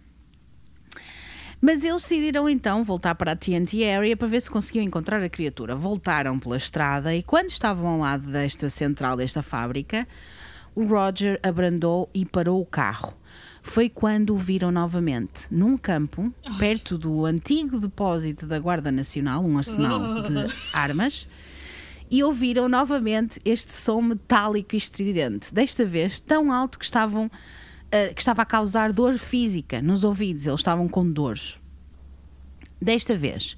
Mas 1.61 1.83
eles 1.83 2.03
decidiram 2.03 2.47
então 2.47 2.83
voltar 2.83 3.15
para 3.15 3.33
a 3.33 3.35
TNT 3.35 3.83
Area 3.83 4.15
para 4.15 4.27
ver 4.27 4.41
se 4.41 4.49
conseguiam 4.49 4.83
encontrar 4.83 5.21
a 5.21 5.29
criatura. 5.29 5.75
Voltaram 5.75 6.39
pela 6.39 6.55
estrada 6.55 7.13
e 7.13 7.21
quando 7.21 7.49
estavam 7.49 7.87
ao 7.87 7.99
lado 7.99 8.31
desta 8.31 8.69
central, 8.69 9.17
desta 9.17 9.43
fábrica, 9.43 10.07
o 10.73 10.85
Roger 10.85 11.37
abrandou 11.43 12.09
e 12.13 12.25
parou 12.25 12.61
o 12.61 12.65
carro. 12.65 13.13
Foi 13.61 13.89
quando 13.89 14.33
o 14.33 14.37
viram 14.37 14.71
novamente 14.71 15.47
num 15.51 15.77
campo, 15.77 16.33
perto 16.57 16.97
do 16.97 17.25
antigo 17.25 17.77
depósito 17.77 18.47
da 18.47 18.57
Guarda 18.57 18.89
Nacional, 18.89 19.43
um 19.43 19.57
arsenal 19.57 20.21
de 20.21 20.33
armas, 20.73 21.27
e 22.09 22.23
ouviram 22.23 22.69
novamente 22.69 23.39
este 23.43 23.71
som 23.71 24.01
metálico 24.01 24.75
e 24.75 24.77
estridente, 24.77 25.53
desta 25.53 25.85
vez 25.85 26.19
tão 26.19 26.51
alto 26.51 26.79
que 26.79 26.85
estavam 26.85 27.29
ah, 27.91 28.13
que 28.13 28.21
estava 28.21 28.41
a 28.41 28.45
causar 28.45 28.91
dor 28.93 29.17
física 29.17 29.81
nos 29.81 30.03
ouvidos, 30.03 30.45
eles 30.47 30.59
estavam 30.59 30.87
com 30.87 31.09
dores. 31.09 31.59
Desta 32.81 33.17
vez, 33.17 33.57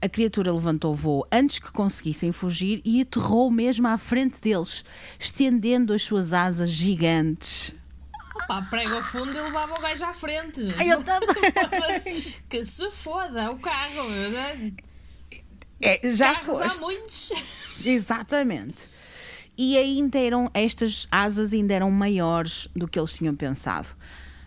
a 0.00 0.08
criatura 0.08 0.52
levantou 0.52 0.94
voo 0.94 1.26
antes 1.30 1.58
que 1.58 1.70
conseguissem 1.72 2.32
fugir 2.32 2.80
e 2.84 3.00
aterrou 3.00 3.50
mesmo 3.50 3.86
à 3.88 3.96
frente 3.98 4.40
deles, 4.40 4.84
estendendo 5.18 5.92
as 5.92 6.02
suas 6.02 6.32
asas 6.32 6.70
gigantes. 6.70 7.74
Pá, 8.48 8.62
prega 8.62 8.94
ao 8.96 9.02
fundo 9.02 9.36
e 9.36 9.40
levava 9.40 9.74
o 9.74 9.80
gajo 9.80 10.04
à 10.04 10.12
frente. 10.12 10.60
Eu 10.84 11.02
também. 11.02 12.34
que 12.48 12.64
se 12.64 12.90
foda 12.90 13.50
o 13.50 13.58
carro, 13.58 14.08
meu. 14.10 14.72
É, 15.80 16.00
já 16.12 16.34
Carros 16.34 16.60
há 16.60 16.68
foste. 16.68 16.80
muitos. 16.80 17.32
Exatamente. 17.84 18.88
E 19.56 19.76
ainda 19.76 20.18
eram, 20.18 20.50
estas 20.54 21.06
asas 21.10 21.52
ainda 21.52 21.74
eram 21.74 21.90
maiores 21.90 22.68
do 22.74 22.88
que 22.88 22.98
eles 22.98 23.12
tinham 23.14 23.34
pensado. 23.34 23.88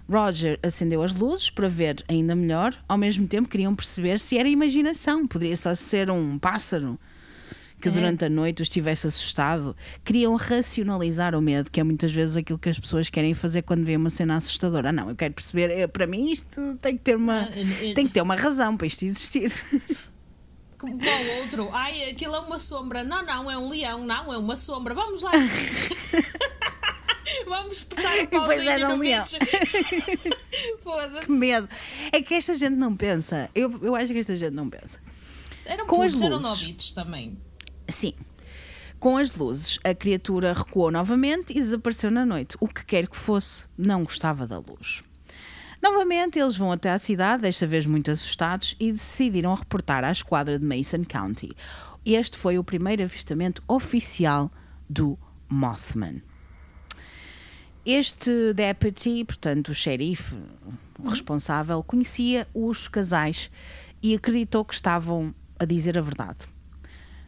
Roger 0.09 0.59
acendeu 0.61 1.01
as 1.01 1.13
luzes 1.13 1.49
para 1.49 1.67
ver 1.67 2.03
ainda 2.07 2.35
melhor, 2.35 2.75
ao 2.87 2.97
mesmo 2.97 3.27
tempo 3.27 3.49
queriam 3.49 3.73
perceber 3.75 4.19
se 4.19 4.37
era 4.37 4.47
imaginação, 4.47 5.25
poderia 5.27 5.57
só 5.57 5.73
ser 5.73 6.11
um 6.11 6.37
pássaro 6.37 6.99
que 7.81 7.89
É. 7.89 7.91
durante 7.91 8.23
a 8.25 8.29
noite 8.29 8.61
os 8.61 8.69
tivesse 8.69 9.05
assustado. 9.07 9.75
Queriam 10.03 10.35
racionalizar 10.35 11.35
o 11.35 11.41
medo, 11.41 11.69
que 11.71 11.79
é 11.79 11.83
muitas 11.83 12.11
vezes 12.11 12.35
aquilo 12.37 12.57
que 12.59 12.69
as 12.69 12.79
pessoas 12.79 13.09
querem 13.09 13.33
fazer 13.33 13.63
quando 13.63 13.83
vêem 13.83 13.97
uma 13.97 14.09
cena 14.09 14.37
assustadora. 14.37 14.89
Ah, 14.89 14.91
não, 14.93 15.09
eu 15.09 15.15
quero 15.15 15.33
perceber, 15.33 15.69
eh, 15.71 15.87
para 15.87 16.07
mim 16.07 16.31
isto 16.31 16.77
tem 16.81 16.95
que 16.97 17.03
ter 17.03 17.15
uma, 17.15 17.41
Ah, 17.41 17.51
tem 17.95 18.07
que 18.07 18.13
ter 18.13 18.21
uma 18.21 18.35
razão 18.35 18.77
para 18.77 18.87
isto 18.87 19.03
existir. 19.05 19.51
Como 20.85 20.99
qual 21.03 21.25
outro? 21.41 21.69
Ai, 21.73 22.09
aquilo 22.09 22.35
é 22.35 22.39
uma 22.39 22.59
sombra. 22.59 23.03
Não, 23.03 23.25
não, 23.25 23.49
é 23.49 23.57
um 23.57 23.69
leão. 23.69 24.05
Não, 24.05 24.33
é 24.33 24.37
uma 24.37 24.57
sombra. 24.57 24.93
Vamos 24.93 25.21
lá. 25.21 25.31
Vamos 27.47 27.77
espetar 27.77 28.13
o 28.13 28.17
depois 28.21 28.43
pauzinho 28.45 28.69
era 28.69 28.89
um 28.89 28.97
no 28.97 29.03
leão. 29.03 29.23
Que 31.25 31.31
medo. 31.31 31.67
É 32.11 32.21
que 32.21 32.33
esta 32.33 32.53
gente 32.53 32.75
não 32.75 32.95
pensa. 32.95 33.49
Eu, 33.53 33.79
eu 33.81 33.95
acho 33.95 34.13
que 34.13 34.19
esta 34.19 34.35
gente 34.35 34.53
não 34.53 34.69
pensa. 34.69 34.99
Eram 35.65 35.85
Com 35.87 36.01
as 36.01 36.13
putos, 36.13 36.25
eram 36.25 36.37
luzes. 36.37 36.61
novitos 36.61 36.93
também. 36.93 37.37
Sim. 37.89 38.13
Com 38.99 39.17
as 39.17 39.35
luzes, 39.35 39.79
a 39.83 39.93
criatura 39.93 40.53
recuou 40.53 40.89
novamente 40.91 41.51
e 41.51 41.55
desapareceu 41.55 42.09
na 42.09 42.25
noite. 42.25 42.55
O 42.59 42.67
que 42.67 42.85
quer 42.85 43.07
que 43.07 43.17
fosse, 43.17 43.67
não 43.77 44.03
gostava 44.03 44.47
da 44.47 44.57
luz. 44.59 45.03
Novamente, 45.81 46.39
eles 46.39 46.57
vão 46.57 46.71
até 46.71 46.91
à 46.91 46.99
cidade, 46.99 47.43
desta 47.43 47.67
vez 47.67 47.85
muito 47.85 48.09
assustados, 48.11 48.75
e 48.79 48.91
decidiram 48.91 49.53
reportar 49.53 50.03
à 50.03 50.11
esquadra 50.11 50.57
de 50.57 50.65
Mason 50.65 51.03
County. 51.03 51.51
Este 52.05 52.37
foi 52.37 52.57
o 52.57 52.63
primeiro 52.63 53.03
avistamento 53.03 53.63
oficial 53.67 54.51
do 54.89 55.17
Mothman. 55.49 56.21
Este 57.85 58.53
deputy, 58.53 59.23
portanto, 59.25 59.69
o 59.69 59.73
xerife, 59.75 60.35
o 60.99 61.09
responsável, 61.09 61.83
conhecia 61.83 62.47
os 62.53 62.87
casais 62.87 63.51
e 64.01 64.15
acreditou 64.15 64.65
que 64.65 64.73
estavam 64.73 65.33
a 65.59 65.65
dizer 65.65 65.97
a 65.97 66.01
verdade 66.01 66.54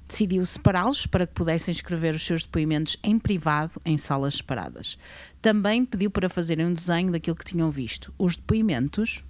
decidiu 0.07 0.45
separá-los 0.45 1.05
para 1.05 1.27
que 1.27 1.33
pudessem 1.33 1.71
escrever 1.71 2.15
os 2.15 2.25
seus 2.25 2.43
depoimentos 2.43 2.97
em 3.03 3.19
privado 3.19 3.73
em 3.85 3.97
salas 3.97 4.35
separadas. 4.35 4.97
Também 5.41 5.83
pediu 5.85 6.09
para 6.09 6.29
fazerem 6.29 6.65
um 6.65 6.73
desenho 6.73 7.11
daquilo 7.11 7.35
que 7.35 7.45
tinham 7.45 7.69
visto. 7.69 8.13
Os 8.17 8.37
depoimentos 8.37 9.23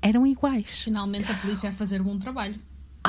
eram 0.00 0.26
iguais. 0.26 0.82
Finalmente 0.84 1.30
a 1.30 1.34
polícia 1.34 1.70
a 1.70 1.72
fazer 1.72 2.00
um 2.00 2.04
bom 2.04 2.18
trabalho. 2.18 2.58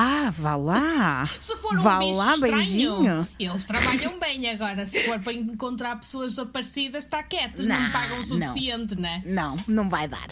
Ah, 0.00 0.30
vá 0.30 0.54
lá! 0.54 1.26
Se 1.40 1.56
for 1.56 1.76
um 1.76 1.82
vá 1.82 1.98
bicho 1.98 2.16
lá, 2.18 2.34
estranho, 2.34 2.54
beijinho! 2.54 3.28
eles 3.38 3.64
trabalham 3.64 4.20
bem 4.20 4.48
agora. 4.48 4.86
Se 4.86 5.02
for 5.04 5.18
para 5.18 5.32
encontrar 5.32 5.96
pessoas 5.96 6.32
desaparecidas, 6.32 7.04
está 7.04 7.20
quieto. 7.22 7.64
Não, 7.64 7.80
Não, 7.80 7.90
pagam 7.90 8.16
o 8.16 8.20
não. 8.20 8.24
suficiente, 8.26 8.94
né? 8.94 9.22
Não, 9.26 9.56
não 9.66 9.88
vai 9.88 10.06
dar. 10.06 10.28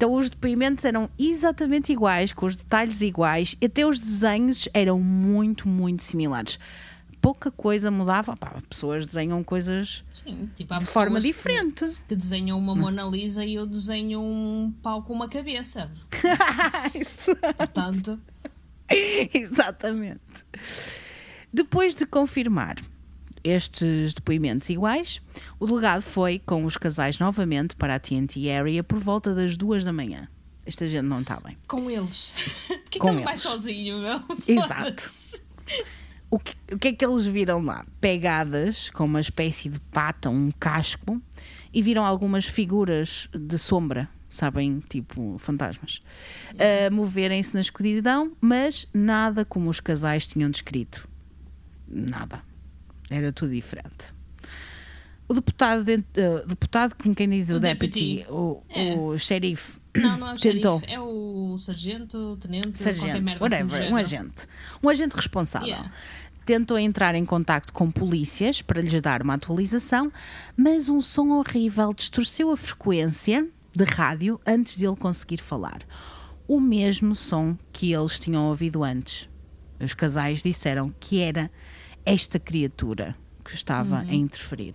Então 0.00 0.14
os 0.14 0.30
depoimentos 0.30 0.82
eram 0.86 1.10
exatamente 1.18 1.92
iguais, 1.92 2.32
com 2.32 2.46
os 2.46 2.56
detalhes 2.56 3.02
iguais, 3.02 3.54
e 3.60 3.66
até 3.66 3.84
os 3.86 4.00
desenhos 4.00 4.66
eram 4.72 4.98
muito, 4.98 5.68
muito 5.68 6.02
similares. 6.02 6.58
Pouca 7.20 7.50
coisa 7.50 7.90
mudava. 7.90 8.34
Pá, 8.34 8.62
pessoas 8.66 9.04
desenham 9.04 9.44
coisas 9.44 10.02
Sim, 10.10 10.48
tipo, 10.56 10.74
de 10.78 10.86
forma 10.86 11.20
que- 11.20 11.26
diferente. 11.26 11.86
Que 12.08 12.16
desenham 12.16 12.56
uma 12.58 12.74
Mona 12.74 13.02
Lisa 13.02 13.44
e 13.44 13.56
eu 13.56 13.66
desenho 13.66 14.22
um 14.22 14.72
pau 14.82 15.02
com 15.02 15.12
uma 15.12 15.28
cabeça. 15.28 15.90
Isso. 16.98 17.36
Portanto, 17.58 18.18
Exatamente. 19.34 20.46
Depois 21.52 21.94
de 21.94 22.06
confirmar 22.06 22.76
estes 23.44 24.14
depoimentos 24.14 24.68
iguais, 24.70 25.20
o 25.58 25.66
delegado 25.66 26.02
foi 26.02 26.38
com 26.38 26.64
os 26.64 26.76
casais 26.76 27.18
novamente 27.18 27.74
para 27.76 27.94
a 27.94 27.98
TNT 27.98 28.50
Area 28.50 28.82
por 28.84 28.98
volta 28.98 29.34
das 29.34 29.56
duas 29.56 29.84
da 29.84 29.92
manhã. 29.92 30.28
Esta 30.66 30.86
gente 30.86 31.02
não 31.06 31.20
está 31.22 31.40
bem. 31.40 31.56
com 31.66 31.90
eles. 31.90 32.32
Porquê 32.68 32.98
Com 32.98 33.08
que 33.08 33.14
ele 33.16 33.24
vai 33.24 33.36
sozinho, 33.36 33.98
meu? 34.00 34.20
Exato. 34.46 35.02
O 36.32 36.38
que, 36.38 36.54
o 36.72 36.78
que 36.78 36.88
é 36.88 36.92
que 36.92 37.04
eles 37.04 37.26
viram 37.26 37.60
lá? 37.60 37.84
Pegadas 38.00 38.88
com 38.90 39.04
uma 39.04 39.20
espécie 39.20 39.68
de 39.68 39.80
pata, 39.80 40.30
um 40.30 40.52
casco, 40.60 41.20
e 41.74 41.82
viram 41.82 42.06
algumas 42.06 42.46
figuras 42.46 43.28
de 43.34 43.58
sombra, 43.58 44.08
sabem? 44.28 44.80
Tipo 44.88 45.38
fantasmas, 45.40 46.00
moverem-se 46.92 47.52
na 47.52 47.60
escuridão, 47.60 48.30
mas 48.40 48.86
nada 48.94 49.44
como 49.44 49.68
os 49.68 49.80
casais 49.80 50.24
tinham 50.28 50.48
descrito. 50.48 51.08
Nada. 51.88 52.44
Era 53.10 53.32
tudo 53.32 53.52
diferente. 53.52 54.14
O 55.28 55.34
deputado, 55.34 55.84
de- 55.84 56.04
eh, 56.14 56.44
deputado 56.46 56.94
com 56.94 57.14
quem 57.14 57.28
diz 57.28 57.50
o, 57.50 57.56
O 57.56 57.60
deputy, 57.60 58.16
deputy. 58.16 58.32
o, 58.32 58.62
É. 58.68 58.94
o 58.94 59.18
xerife, 59.18 59.78
Não, 59.94 60.16
não 60.18 60.28
é 60.28 60.34
o 60.34 60.36
Tentou. 60.40 60.78
xerife, 60.80 60.94
é 60.94 61.00
o 61.00 61.58
sargento, 61.58 62.36
tenente, 62.40 62.68
qualquer 62.78 62.94
sargento, 62.94 63.22
merda 63.22 63.46
assim 63.46 63.64
whatever, 63.64 63.92
um 63.92 63.96
agente. 63.96 64.46
Um 64.82 64.88
agente 64.88 65.14
responsável. 65.16 65.68
Yeah. 65.68 65.92
Tentou 66.46 66.78
entrar 66.78 67.14
em 67.14 67.24
contacto 67.24 67.72
com 67.72 67.90
polícias 67.92 68.60
para 68.60 68.80
lhes 68.80 69.00
dar 69.02 69.22
uma 69.22 69.34
atualização, 69.34 70.10
mas 70.56 70.88
um 70.88 71.00
som 71.00 71.28
horrível 71.30 71.92
distorceu 71.94 72.50
a 72.50 72.56
frequência 72.56 73.46
de 73.76 73.84
rádio 73.84 74.40
antes 74.44 74.76
de 74.76 74.84
ele 74.86 74.96
conseguir 74.96 75.36
falar. 75.38 75.82
O 76.48 76.58
mesmo 76.60 77.14
som 77.14 77.56
que 77.72 77.92
eles 77.92 78.18
tinham 78.18 78.46
ouvido 78.48 78.82
antes. 78.82 79.28
Os 79.78 79.94
casais 79.94 80.42
disseram 80.42 80.92
que 80.98 81.20
era 81.20 81.48
esta 82.12 82.38
criatura 82.38 83.16
que 83.44 83.54
estava 83.54 83.98
a 84.00 84.14
interferir. 84.14 84.74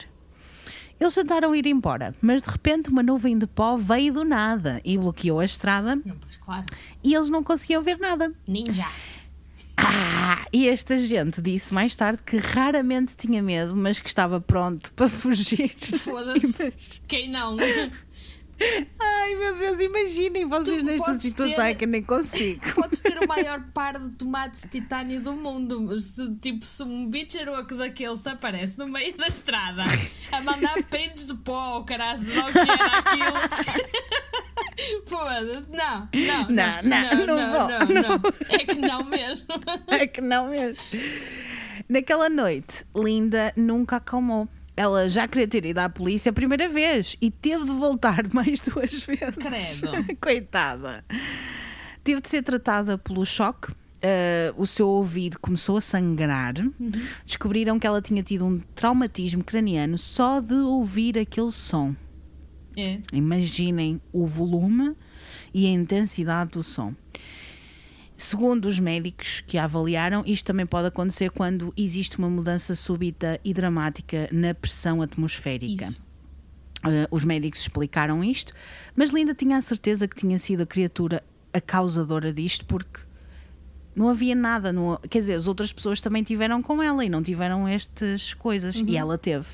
Eles 1.00 1.14
tentaram 1.14 1.54
ir 1.54 1.66
embora, 1.66 2.16
mas 2.22 2.42
de 2.42 2.50
repente 2.50 2.90
uma 2.90 3.04
nuvem 3.04 3.38
de 3.38 3.46
pó 3.46 3.76
veio 3.76 4.14
do 4.14 4.24
nada 4.24 4.80
e 4.84 4.98
bloqueou 4.98 5.40
a 5.42 5.46
estrada 5.46 5.96
Não, 5.98 6.16
pois 6.18 6.38
claro. 6.38 6.66
e 7.04 7.14
eles 7.14 7.30
não 7.30 7.44
conseguiam 7.44 7.84
ver 7.84 8.00
nada. 8.00 8.32
Ninja. 8.48 8.88
Ah, 9.78 10.46
e 10.54 10.70
esta 10.70 10.98
gente 10.98 11.42
disse 11.42 11.74
mais 11.74 11.94
tarde 11.98 12.24
que 12.24 12.38
raramente 12.38 13.18
tinha 13.18 13.44
medo, 13.44 13.76
mas 13.76 14.00
que 14.00 14.08
estava 14.08 14.40
pronto 14.40 14.94
para 14.94 15.10
fugir. 15.10 15.70
Foda-se. 16.00 17.02
Quem 17.06 17.30
não? 17.30 17.58
Ai 19.00 19.36
meu 19.36 19.56
Deus, 19.58 19.80
imaginem 19.82 20.48
vocês 20.48 20.78
Tu 20.82 20.86
nesta 20.86 21.20
situação 21.20 21.66
ter- 21.66 21.76
que 21.76 21.86
nem 21.86 22.02
consigo. 22.02 22.62
Podes 22.74 23.00
ter 23.02 23.18
o 23.22 23.28
maior 23.28 23.62
par 23.74 24.00
de 24.00 24.10
tomates 24.12 24.62
de 24.64 24.70
titânio 24.70 25.22
do 25.22 25.34
mundo, 25.34 25.82
mas 25.82 26.06
se, 26.06 26.36
tipo, 26.36 26.64
se 26.66 26.82
um 26.84 27.10
bicharoco 27.10 27.76
daqueles 27.76 28.22
te 28.22 28.30
aparece 28.30 28.78
no 28.80 28.88
meio 28.88 29.16
da 29.18 29.28
estrada 29.28 29.84
a 30.32 30.42
mandar 30.42 30.82
peitos 30.90 31.28
de 31.28 31.34
pó, 31.36 31.84
caralho, 31.84 32.24
não 32.24 32.52
que 32.52 32.58
era 32.60 32.98
aquilo. 33.00 33.96
Foda-se. 35.08 35.66
Não, 35.70 36.10
não, 36.14 36.50
Não, 36.50 36.84
não, 36.84 37.26
não, 37.26 37.26
não 37.26 37.52
vou, 37.52 37.68
não, 37.70 38.20
não. 38.20 38.22
É 38.50 38.58
que 38.60 38.76
não 38.76 39.04
mesmo. 39.04 39.48
É 39.88 40.08
que 40.08 40.22
não 40.22 40.50
mesmo. 40.50 40.78
Naquela 41.88 42.30
noite, 42.30 42.86
Linda 42.96 43.54
nunca 43.56 43.98
acalmou. 43.98 44.48
Ela 44.78 45.08
já 45.08 45.28
queria 45.28 45.48
ter 45.48 45.66
ido 45.66 45.80
à 45.80 45.90
polícia 45.90 46.30
a 46.30 46.34
primeira 46.34 46.68
vez 46.68 47.16
e 47.22 47.32
teve 47.32 47.64
de 47.66 47.72
voltar 47.72 48.28
mais 48.34 48.60
duas 48.60 48.94
vezes. 48.94 49.86
Credo. 49.86 50.16
Coitada. 50.20 51.06
Teve 52.04 52.22
de 52.22 52.30
ser 52.30 52.44
tratada 52.44 52.98
pelo 52.98 53.26
choque. 53.26 53.72
Uh, 53.72 54.54
o 54.56 54.68
seu 54.68 54.88
ouvido 54.88 55.40
começou 55.40 55.78
a 55.78 55.82
sangrar. 55.82 56.54
Descobriram 57.26 57.80
que 57.80 57.88
ela 57.88 58.02
tinha 58.02 58.22
tido 58.22 58.46
um 58.46 58.60
traumatismo 58.76 59.44
craniano 59.44 59.98
só 59.98 60.40
de 60.40 60.54
ouvir 60.54 61.18
aquele 61.18 61.52
som. 61.52 61.96
É. 62.78 63.00
Imaginem 63.12 64.00
o 64.12 64.28
volume 64.28 64.96
e 65.54 65.66
a 65.66 65.70
intensidade 65.70 66.52
do 66.52 66.62
som. 66.62 66.94
Segundo 68.18 68.66
os 68.66 68.80
médicos 68.80 69.44
que 69.46 69.58
a 69.58 69.66
avaliaram, 69.66 70.24
isto 70.26 70.46
também 70.46 70.66
pode 70.66 70.88
acontecer 70.88 71.30
quando 71.32 71.74
existe 71.76 72.18
uma 72.18 72.30
mudança 72.30 72.76
súbita 72.76 73.40
e 73.44 73.54
dramática 73.54 74.30
na 74.32 74.54
pressão 74.54 75.02
atmosférica. 75.02 75.86
Isso. 75.86 76.02
Uh, 76.86 77.08
os 77.10 77.26
médicos 77.26 77.62
explicaram 77.62 78.24
isto, 78.24 78.54
mas 78.96 79.10
Linda 79.10 79.34
tinha 79.34 79.58
a 79.58 79.62
certeza 79.62 80.08
que 80.08 80.16
tinha 80.16 80.38
sido 80.38 80.62
a 80.64 80.66
criatura 80.66 81.24
a 81.52 81.60
causadora 81.60 82.32
disto 82.32 82.64
porque 82.66 83.00
não 83.96 84.08
havia 84.10 84.36
nada, 84.36 84.72
não- 84.72 85.00
quer 85.10 85.20
dizer, 85.20 85.34
as 85.34 85.48
outras 85.48 85.74
pessoas 85.74 86.00
também 86.00 86.22
tiveram 86.22 86.62
com 86.62 86.84
ela 86.84 87.04
e 87.04 87.10
não 87.10 87.24
tiveram 87.24 87.68
estas 87.68 88.34
coisas 88.34 88.76
e 88.86 88.96
ela 88.98 89.18
teve. 89.18 89.48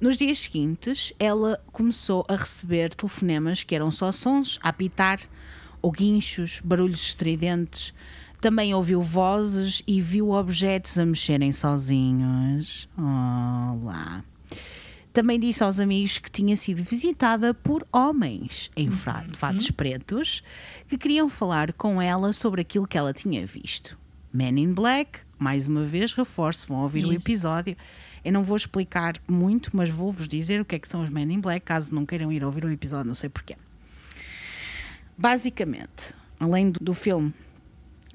Nos 0.00 0.16
dias 0.16 0.40
seguintes, 0.40 1.12
ela 1.18 1.60
começou 1.72 2.24
a 2.28 2.36
receber 2.36 2.94
telefonemas 2.94 3.62
que 3.64 3.74
eram 3.74 3.90
só 3.90 4.10
sons 4.12 4.58
a 4.62 4.68
apitar, 4.70 5.20
ou 5.82 5.90
guinchos, 5.92 6.60
barulhos 6.64 7.02
estridentes. 7.02 7.92
Também 8.40 8.72
ouviu 8.74 9.02
vozes 9.02 9.82
e 9.86 10.00
viu 10.00 10.30
objetos 10.30 10.98
a 10.98 11.04
mexerem 11.04 11.52
sozinhos. 11.52 12.88
Olá. 12.96 14.22
Também 15.12 15.40
disse 15.40 15.64
aos 15.64 15.80
amigos 15.80 16.18
que 16.18 16.30
tinha 16.30 16.54
sido 16.54 16.82
visitada 16.84 17.52
por 17.52 17.84
homens 17.92 18.70
em 18.76 18.88
fra- 18.90 19.26
fatos 19.32 19.70
pretos 19.72 20.42
que 20.86 20.96
queriam 20.96 21.28
falar 21.28 21.72
com 21.72 22.00
ela 22.00 22.32
sobre 22.32 22.60
aquilo 22.60 22.86
que 22.86 22.96
ela 22.96 23.12
tinha 23.12 23.44
visto. 23.44 23.98
Men 24.32 24.60
in 24.60 24.72
Black, 24.72 25.20
mais 25.38 25.66
uma 25.66 25.82
vez, 25.82 26.12
reforço, 26.12 26.68
vão 26.68 26.82
ouvir 26.82 27.04
o 27.04 27.12
Isso. 27.12 27.26
episódio. 27.26 27.76
Eu 28.24 28.32
não 28.32 28.44
vou 28.44 28.56
explicar 28.56 29.16
muito, 29.26 29.70
mas 29.72 29.88
vou-vos 29.90 30.28
dizer 30.28 30.60
o 30.60 30.64
que 30.64 30.76
é 30.76 30.78
que 30.78 30.86
são 30.86 31.02
os 31.02 31.10
Men 31.10 31.32
in 31.32 31.40
Black, 31.40 31.64
caso 31.66 31.92
não 31.92 32.06
queiram 32.06 32.30
ir 32.30 32.44
ouvir 32.44 32.64
o 32.64 32.70
episódio, 32.70 33.06
não 33.08 33.14
sei 33.14 33.28
porquê. 33.28 33.56
Basicamente, 35.20 36.14
além 36.38 36.70
do, 36.70 36.78
do 36.78 36.94
filme, 36.94 37.34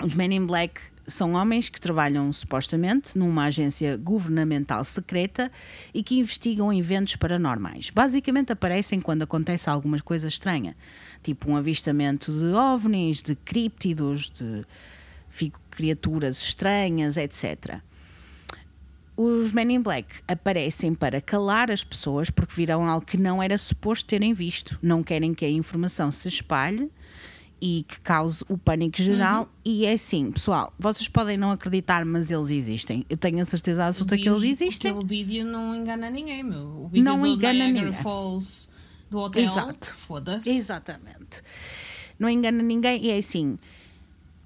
os 0.01 0.15
Men 0.15 0.33
in 0.33 0.45
Black 0.45 0.79
são 1.05 1.33
homens 1.33 1.67
que 1.67 1.81
trabalham 1.81 2.31
supostamente 2.31 3.17
numa 3.17 3.43
agência 3.43 3.97
governamental 3.97 4.85
secreta 4.85 5.51
e 5.93 6.01
que 6.01 6.17
investigam 6.17 6.71
eventos 6.71 7.17
paranormais. 7.17 7.89
Basicamente 7.89 8.53
aparecem 8.53 9.01
quando 9.01 9.23
acontece 9.23 9.69
alguma 9.69 9.99
coisa 9.99 10.29
estranha, 10.29 10.77
tipo 11.21 11.51
um 11.51 11.57
avistamento 11.57 12.31
de 12.31 12.53
ovnis, 12.53 13.21
de 13.21 13.35
críptidos, 13.35 14.29
de 14.29 14.65
criaturas 15.69 16.41
estranhas, 16.41 17.17
etc. 17.17 17.81
Os 19.15 19.51
Men 19.51 19.75
in 19.75 19.81
Black 19.81 20.21
aparecem 20.27 20.95
para 20.95 21.21
calar 21.21 21.69
as 21.69 21.83
pessoas 21.83 22.29
porque 22.29 22.53
viram 22.55 22.87
algo 22.87 23.05
que 23.05 23.17
não 23.17 23.43
era 23.43 23.57
suposto 23.57 24.07
terem 24.07 24.33
visto. 24.33 24.77
Não 24.81 25.03
querem 25.03 25.33
que 25.33 25.45
a 25.45 25.49
informação 25.49 26.11
se 26.11 26.27
espalhe 26.27 26.91
e 27.61 27.85
que 27.87 27.99
cause 28.01 28.43
o 28.49 28.57
pânico 28.57 29.01
geral. 29.01 29.47
E 29.63 29.85
é 29.85 29.93
assim, 29.93 30.31
pessoal, 30.31 30.73
vocês 30.77 31.07
podem 31.07 31.37
não 31.37 31.51
acreditar, 31.51 32.03
mas 32.03 32.31
eles 32.31 32.49
existem. 32.49 33.05
Eu 33.09 33.15
tenho 33.15 33.39
a 33.39 33.45
certeza 33.45 33.85
absoluta 33.85 34.17
que 34.17 34.27
eles 34.27 34.43
existem. 34.43 34.91
Aquele 34.91 35.07
vídeo 35.07 35.45
não 35.45 35.75
engana 35.75 36.09
ninguém, 36.09 36.43
meu. 36.43 36.83
O 36.83 36.87
vídeo 36.89 37.05
Não 37.05 37.19
do 37.19 37.27
engana 37.27 37.53
Niagara 37.53 37.85
ninguém. 37.85 38.03
Falls 38.03 38.69
do 39.09 39.19
hotel. 39.19 39.43
Exato. 39.43 39.93
Foda-se. 39.93 40.49
Exatamente. 40.49 41.41
Não 42.19 42.27
engana 42.27 42.61
ninguém. 42.61 43.05
E 43.05 43.11
é 43.11 43.17
assim, 43.17 43.57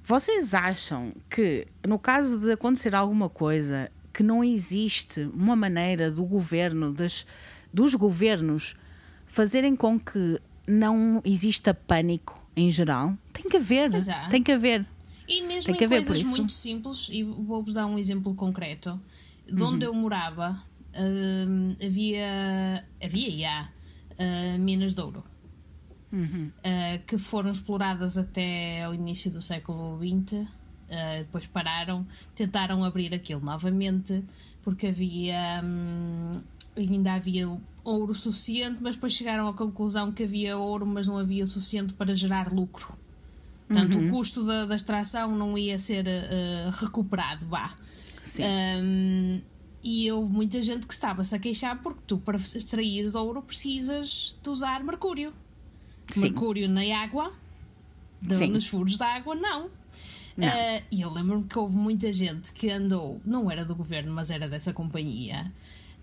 vocês 0.03 0.53
acham 0.53 1.11
que 1.29 1.67
no 1.85 1.97
caso 1.97 2.39
de 2.39 2.51
acontecer 2.51 2.93
alguma 2.93 3.29
coisa 3.29 3.91
que 4.17 4.23
não 4.23 4.43
existe 4.43 5.29
uma 5.31 5.55
maneira 5.55 6.09
do 6.09 6.25
governo, 6.25 6.91
das, 6.91 7.23
dos 7.71 7.93
governos, 7.93 8.75
fazerem 9.27 9.75
com 9.75 9.99
que 9.99 10.41
não 10.65 11.21
exista 11.23 11.71
pânico 11.71 12.43
em 12.55 12.71
geral? 12.71 13.15
Tem 13.31 13.47
que 13.47 13.57
haver. 13.57 13.91
Há. 13.95 14.27
Tem 14.27 14.41
que 14.41 14.51
haver. 14.51 14.83
E 15.27 15.43
mesmo 15.43 15.65
Tem 15.67 15.75
que 15.75 15.83
em 15.83 15.85
haver 15.85 16.03
coisas 16.03 16.23
muito 16.23 16.51
simples, 16.51 17.09
e 17.11 17.21
vou-vos 17.21 17.73
dar 17.73 17.85
um 17.85 17.99
exemplo 17.99 18.33
concreto. 18.33 18.99
De 19.45 19.61
Uhum. 19.61 19.75
onde 19.75 19.85
eu 19.85 19.93
morava, 19.93 20.63
hum, 20.95 21.75
havia, 21.79 22.83
havia 22.99 23.29
e 23.29 23.45
há 23.45 23.69
uh, 24.13 24.59
minas 24.59 24.95
de 24.95 25.01
ouro. 25.01 25.23
Uhum. 26.11 26.49
uh, 26.57 27.05
que 27.05 27.19
foram 27.19 27.51
exploradas 27.51 28.17
até 28.17 28.81
ao 28.83 28.95
início 28.95 29.29
do 29.29 29.41
século 29.43 29.99
XX, 29.99 30.47
uh, 30.89 31.17
depois 31.19 31.45
pararam, 31.47 32.05
tentaram 32.35 32.83
abrir 32.83 33.13
aquilo 33.13 33.41
novamente, 33.41 34.23
porque 34.63 34.87
havia 34.87 35.61
hum, 35.63 36.41
ainda 36.75 37.13
havia 37.13 37.49
ouro 37.83 38.13
suficiente, 38.13 38.77
mas 38.81 38.95
depois 38.95 39.13
chegaram 39.13 39.47
à 39.47 39.53
conclusão 39.53 40.11
que 40.11 40.23
havia 40.23 40.57
ouro, 40.57 40.85
mas 40.85 41.07
não 41.07 41.17
havia 41.17 41.47
suficiente 41.47 41.93
para 41.93 42.13
gerar 42.15 42.51
lucro. 42.51 42.93
Portanto, 43.67 43.97
Uhum. 43.97 44.07
o 44.07 44.11
custo 44.11 44.45
da, 44.45 44.65
da 44.65 44.75
extração 44.75 45.35
não 45.35 45.57
ia 45.57 45.77
ser 45.77 46.05
uh, 46.07 46.69
recuperado, 46.85 47.45
vá. 47.47 47.73
Sim. 48.23 48.43
Um, 48.81 49.41
e 49.83 50.11
houve 50.11 50.31
muita 50.33 50.61
gente 50.61 50.85
que 50.87 50.93
estava-se 50.93 51.33
a 51.35 51.39
queixar 51.39 51.81
porque 51.81 52.01
tu, 52.07 52.17
para 52.17 52.37
extrair 52.37 53.13
ouro, 53.15 53.41
precisas 53.41 54.37
de 54.43 54.49
usar 54.49 54.83
mercúrio. 54.83 55.33
Sim. 56.11 56.21
Mercúrio 56.21 56.67
na 56.69 56.81
água, 57.01 57.31
de- 58.21 58.47
nos 58.47 58.67
furos 58.67 58.97
da 58.97 59.07
água, 59.15 59.35
não. 59.35 59.69
Ah, 60.41 60.81
E 60.91 61.01
eu 61.01 61.09
lembro-me 61.09 61.45
que 61.45 61.57
houve 61.57 61.75
muita 61.75 62.11
gente 62.13 62.51
que 62.51 62.69
andou, 62.69 63.19
não 63.25 63.49
era 63.49 63.65
do 63.65 63.75
governo, 63.75 64.13
mas 64.13 64.29
era 64.29 64.47
dessa 64.47 64.71
companhia, 64.73 65.51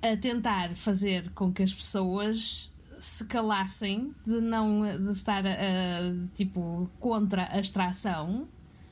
a 0.03 0.17
tentar 0.17 0.75
fazer 0.75 1.31
com 1.31 1.53
que 1.53 1.63
as 1.63 1.73
pessoas 1.73 2.75
se 3.01 3.25
calassem 3.27 4.15
de 4.27 4.41
não 4.41 4.83
de 4.99 5.11
estar 5.11 5.45
ah, 5.47 6.15
tipo 6.35 6.91
contra 6.99 7.49
a 7.53 7.61
extração 7.61 8.49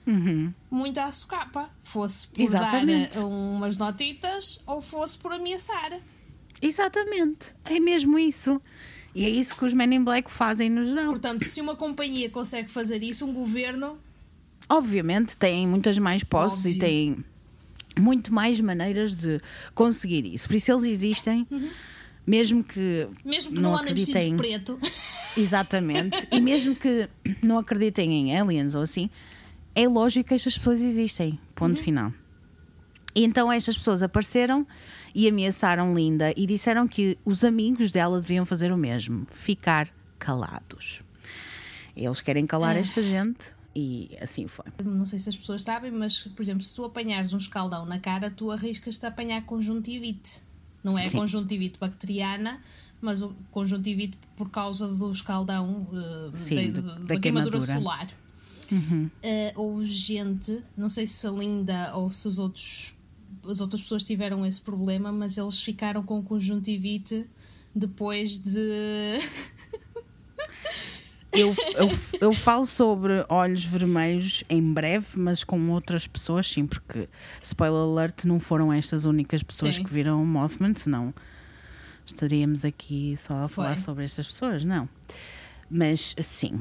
Uhum. 0.06 0.52
muito 0.70 0.98
à 0.98 1.10
socapa. 1.12 1.70
Fosse 1.84 2.26
por 2.28 2.40
Exatamente. 2.40 3.14
dar 3.14 3.24
umas 3.24 3.76
notitas 3.78 4.62
ou 4.66 4.80
fosse 4.80 5.16
por 5.16 5.32
ameaçar. 5.32 6.00
Exatamente. 6.60 7.54
É 7.64 7.78
mesmo 7.80 8.18
isso. 8.18 8.60
E 9.14 9.24
é 9.24 9.28
isso 9.28 9.56
que 9.56 9.64
os 9.64 9.72
Men 9.74 9.94
in 9.94 10.04
Black 10.04 10.30
fazem 10.30 10.70
no 10.70 10.82
geral. 10.84 11.06
Portanto, 11.10 11.44
se 11.44 11.60
uma 11.60 11.76
companhia 11.76 12.30
consegue 12.30 12.70
fazer 12.70 13.02
isso, 13.02 13.26
um 13.26 13.32
governo. 13.32 13.98
Obviamente 14.72 15.36
têm 15.36 15.68
muitas 15.68 15.98
mais 15.98 16.24
posses 16.24 16.64
e 16.64 16.68
Óbvio. 16.68 16.80
têm 16.80 17.24
muito 17.98 18.32
mais 18.32 18.58
maneiras 18.58 19.14
de 19.14 19.38
conseguir 19.74 20.24
isso. 20.24 20.48
Por 20.48 20.56
isso 20.56 20.72
eles 20.72 20.84
existem, 20.84 21.46
mesmo 22.26 22.64
que 22.64 23.06
Mesmo 23.22 23.52
que 23.52 23.60
não 23.60 23.72
não, 23.72 23.76
acreditem. 23.78 24.34
preto. 24.34 24.80
Exatamente. 25.36 26.26
e 26.32 26.40
mesmo 26.40 26.74
que 26.74 27.06
não 27.42 27.58
acreditem 27.58 28.14
em 28.30 28.38
aliens 28.38 28.74
ou 28.74 28.80
assim, 28.80 29.10
é 29.74 29.86
lógico 29.86 30.28
que 30.28 30.34
estas 30.34 30.56
pessoas 30.56 30.80
existem. 30.80 31.38
Ponto 31.54 31.78
final. 31.82 32.10
E 33.14 33.24
então 33.24 33.52
estas 33.52 33.76
pessoas 33.76 34.02
apareceram 34.02 34.66
e 35.14 35.28
ameaçaram 35.28 35.94
Linda 35.94 36.32
e 36.34 36.46
disseram 36.46 36.88
que 36.88 37.18
os 37.26 37.44
amigos 37.44 37.92
dela 37.92 38.22
deviam 38.22 38.46
fazer 38.46 38.72
o 38.72 38.76
mesmo, 38.78 39.26
ficar 39.32 39.90
calados. 40.18 41.02
Eles 41.94 42.22
querem 42.22 42.46
calar 42.46 42.74
esta 42.74 43.02
gente 43.02 43.54
E 43.74 44.10
assim 44.20 44.46
foi. 44.46 44.66
Não 44.84 45.06
sei 45.06 45.18
se 45.18 45.28
as 45.28 45.36
pessoas 45.36 45.62
sabem, 45.62 45.90
mas, 45.90 46.18
por 46.18 46.42
exemplo, 46.42 46.62
se 46.62 46.74
tu 46.74 46.84
apanhares 46.84 47.32
um 47.32 47.38
escaldão 47.38 47.86
na 47.86 47.98
cara, 47.98 48.30
tu 48.30 48.50
arriscas-te 48.50 49.04
a 49.06 49.08
apanhar 49.08 49.44
conjuntivite. 49.46 50.40
Não 50.84 50.98
é 50.98 51.08
Sim. 51.08 51.18
conjuntivite 51.18 51.78
bacteriana, 51.78 52.60
mas 53.00 53.22
o 53.22 53.34
conjuntivite 53.50 54.18
por 54.36 54.50
causa 54.50 54.86
do 54.88 55.10
escaldão 55.12 55.86
uh, 55.92 56.36
Sim, 56.36 56.72
da, 56.72 56.80
do- 56.80 56.86
da 56.86 56.98
da 57.14 57.20
queimadura 57.20 57.60
solar. 57.60 58.08
Uh, 58.70 59.10
houve 59.54 59.86
gente, 59.86 60.62
não 60.76 60.88
sei 60.88 61.06
se 61.06 61.26
a 61.26 61.30
Linda 61.30 61.94
ou 61.94 62.10
se 62.10 62.26
os 62.26 62.38
outros, 62.38 62.94
as 63.46 63.60
outras 63.60 63.82
pessoas 63.82 64.04
tiveram 64.04 64.44
esse 64.46 64.60
problema, 64.60 65.12
mas 65.12 65.36
eles 65.38 65.60
ficaram 65.62 66.02
com 66.02 66.22
conjuntivite 66.22 67.26
depois 67.74 68.38
de. 68.38 69.18
Eu, 71.32 71.54
eu, 71.74 71.98
eu 72.20 72.32
falo 72.34 72.66
sobre 72.66 73.24
olhos 73.28 73.64
vermelhos 73.64 74.44
em 74.50 74.62
breve, 74.72 75.06
mas 75.16 75.42
com 75.42 75.70
outras 75.70 76.06
pessoas, 76.06 76.46
sim, 76.46 76.66
porque, 76.66 77.08
spoiler 77.40 77.80
alert, 77.80 78.24
não 78.26 78.38
foram 78.38 78.70
estas 78.72 79.06
únicas 79.06 79.42
pessoas 79.42 79.76
Sim. 79.76 79.84
que 79.84 79.90
viram 79.92 80.22
o 80.22 80.26
Mothman, 80.26 80.74
senão 80.74 81.14
estaríamos 82.04 82.64
aqui 82.64 83.14
só 83.16 83.44
a 83.44 83.48
falar 83.48 83.76
Foi. 83.76 83.82
sobre 83.84 84.04
estas 84.04 84.26
pessoas, 84.26 84.62
não. 84.64 84.86
Mas, 85.70 86.14
sim, 86.20 86.60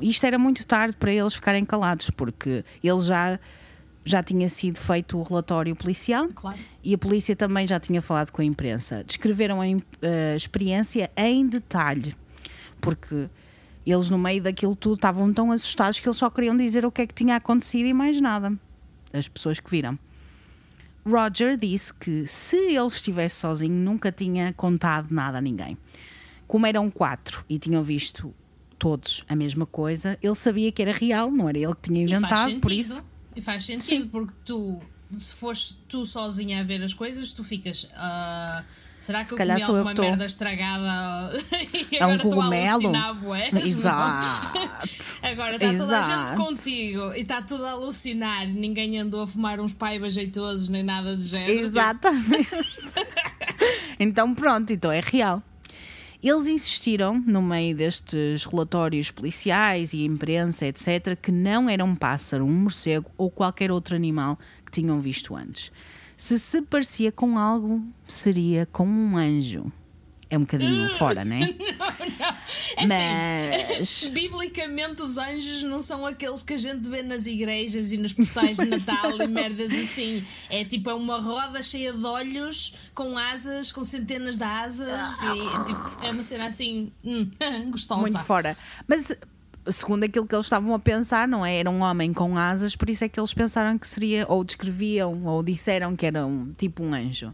isto 0.00 0.24
era 0.24 0.38
muito 0.38 0.64
tarde 0.64 0.96
para 0.96 1.12
eles 1.12 1.34
ficarem 1.34 1.64
calados, 1.64 2.08
porque 2.10 2.64
ele 2.82 3.00
já, 3.00 3.40
já 4.04 4.22
tinha 4.22 4.48
sido 4.48 4.78
feito 4.78 5.18
o 5.18 5.22
relatório 5.24 5.74
policial 5.74 6.28
Claro. 6.32 6.58
e 6.84 6.94
a 6.94 6.98
polícia 6.98 7.34
também 7.34 7.66
já 7.66 7.80
tinha 7.80 8.00
falado 8.00 8.30
com 8.30 8.40
a 8.40 8.44
imprensa. 8.44 9.02
Descreveram 9.02 9.60
a, 9.60 9.64
a 9.64 10.36
experiência 10.36 11.10
em 11.16 11.44
detalhe, 11.48 12.14
porque 12.80 13.28
eles, 13.84 14.08
no 14.10 14.18
meio 14.18 14.42
daquilo 14.42 14.76
tudo, 14.76 14.94
estavam 14.94 15.32
tão 15.32 15.50
assustados 15.52 15.98
que 16.00 16.06
eles 16.08 16.16
só 16.16 16.30
queriam 16.30 16.56
dizer 16.56 16.84
o 16.86 16.92
que 16.92 17.02
é 17.02 17.06
que 17.06 17.14
tinha 17.14 17.36
acontecido 17.36 17.86
e 17.86 17.92
mais 17.92 18.20
nada. 18.20 18.52
As 19.12 19.28
pessoas 19.28 19.58
que 19.60 19.70
viram. 19.70 19.98
Roger 21.04 21.56
disse 21.56 21.92
que 21.92 22.26
se 22.26 22.56
ele 22.56 22.86
estivesse 22.86 23.36
sozinho, 23.40 23.74
nunca 23.74 24.12
tinha 24.12 24.52
contado 24.52 25.10
nada 25.12 25.38
a 25.38 25.40
ninguém. 25.40 25.76
Como 26.46 26.66
eram 26.66 26.90
quatro 26.90 27.44
e 27.48 27.58
tinham 27.58 27.82
visto 27.82 28.32
todos 28.78 29.24
a 29.28 29.34
mesma 29.34 29.66
coisa, 29.66 30.18
ele 30.22 30.34
sabia 30.34 30.70
que 30.70 30.80
era 30.82 30.92
real, 30.92 31.30
não 31.30 31.48
era 31.48 31.58
ele 31.58 31.74
que 31.74 31.90
tinha 31.90 32.02
inventado, 32.04 32.46
sentido. 32.48 32.60
por 32.60 32.72
isso. 32.72 33.04
E 33.34 33.40
faz 33.42 33.64
sentido, 33.64 34.02
Sim. 34.04 34.08
porque 34.08 34.32
tu, 34.44 34.78
se 35.18 35.34
fores 35.34 35.78
tu 35.88 36.04
sozinha 36.04 36.60
a 36.60 36.64
ver 36.64 36.82
as 36.82 36.92
coisas, 36.94 37.32
tu 37.32 37.42
ficas. 37.42 37.88
"Ah, 37.96 38.62
será 39.02 39.24
que 39.24 39.32
eu 39.32 39.38
calhar 39.38 39.56
comi 39.56 39.66
sou 39.66 39.76
eu 39.76 39.80
alguma 39.80 39.94
que 39.94 39.96
tô." 39.96 40.02
merda 40.02 40.24
estragada 40.24 41.38
e 41.90 41.96
É 41.96 42.06
um 42.06 42.12
agora 42.12 42.16
estou 42.16 42.32
a 42.32 42.34
cogumelo. 42.36 42.92
Exato. 43.66 45.18
Agora 45.22 45.56
está 45.56 45.74
toda 45.76 45.98
a 45.98 46.02
gente 46.02 46.36
contigo 46.36 47.12
e 47.14 47.20
está 47.20 47.42
tudo 47.42 47.66
a 47.66 47.72
alucinar. 47.72 48.46
Ninguém 48.46 48.98
andou 48.98 49.22
a 49.22 49.26
fumar 49.26 49.60
uns 49.60 49.74
paibas 49.74 50.14
jeitosos 50.14 50.68
nem 50.68 50.82
nada 50.82 51.16
do 51.16 51.24
género. 51.24 51.52
Exatamente. 51.52 52.48
então 53.98 54.34
pronto, 54.34 54.72
então 54.72 54.92
é 54.92 55.00
real. 55.00 55.42
Eles 56.22 56.46
insistiram, 56.46 57.20
no 57.26 57.42
meio 57.42 57.76
destes 57.76 58.44
relatórios 58.44 59.10
policiais 59.10 59.92
e 59.92 60.04
imprensa, 60.04 60.66
etc., 60.66 61.16
que 61.20 61.32
não 61.32 61.68
era 61.68 61.84
um 61.84 61.96
pássaro, 61.96 62.44
um 62.44 62.52
morcego 62.52 63.10
ou 63.18 63.28
qualquer 63.28 63.72
outro 63.72 63.96
animal 63.96 64.38
que 64.64 64.70
tinham 64.70 65.00
visto 65.00 65.34
antes. 65.34 65.72
Se 66.22 66.38
se 66.38 66.62
parecia 66.62 67.10
com 67.10 67.36
algo, 67.36 67.82
seria 68.06 68.64
com 68.64 68.86
um 68.86 69.16
anjo. 69.16 69.72
É 70.30 70.38
um 70.38 70.42
bocadinho 70.42 70.96
fora, 70.96 71.24
né? 71.26 71.52
É 72.76 72.86
Mas. 72.86 74.04
Biblicamente, 74.14 75.02
os 75.02 75.18
anjos 75.18 75.64
não 75.64 75.82
são 75.82 76.06
aqueles 76.06 76.44
que 76.44 76.54
a 76.54 76.56
gente 76.56 76.88
vê 76.88 77.02
nas 77.02 77.26
igrejas 77.26 77.90
e 77.90 77.98
nos 77.98 78.12
postais 78.12 78.56
de 78.56 78.66
Natal 78.66 79.20
e 79.20 79.26
merdas 79.26 79.72
assim. 79.72 80.24
É 80.48 80.64
tipo 80.64 80.88
é 80.90 80.94
uma 80.94 81.18
roda 81.18 81.60
cheia 81.60 81.92
de 81.92 82.04
olhos, 82.04 82.76
com 82.94 83.18
asas, 83.18 83.72
com 83.72 83.82
centenas 83.82 84.38
de 84.38 84.44
asas. 84.44 85.16
E, 85.16 85.66
tipo, 85.66 86.04
é 86.06 86.10
uma 86.12 86.22
cena 86.22 86.46
assim. 86.46 86.92
Hum, 87.04 87.28
gostosa. 87.72 88.00
muito 88.00 88.20
fora. 88.20 88.56
Mas 88.86 89.12
segundo 89.70 90.04
aquilo 90.04 90.26
que 90.26 90.34
eles 90.34 90.46
estavam 90.46 90.74
a 90.74 90.78
pensar, 90.78 91.26
não 91.28 91.44
é? 91.44 91.56
Era 91.56 91.70
um 91.70 91.80
homem 91.82 92.12
com 92.12 92.36
asas, 92.36 92.74
por 92.76 92.88
isso 92.90 93.04
é 93.04 93.08
que 93.08 93.18
eles 93.20 93.32
pensaram 93.34 93.78
que 93.78 93.86
seria, 93.86 94.26
ou 94.28 94.42
descreviam, 94.44 95.24
ou 95.24 95.42
disseram 95.42 95.94
que 95.94 96.04
era 96.06 96.26
um, 96.26 96.52
tipo 96.56 96.82
um 96.82 96.92
anjo. 96.94 97.32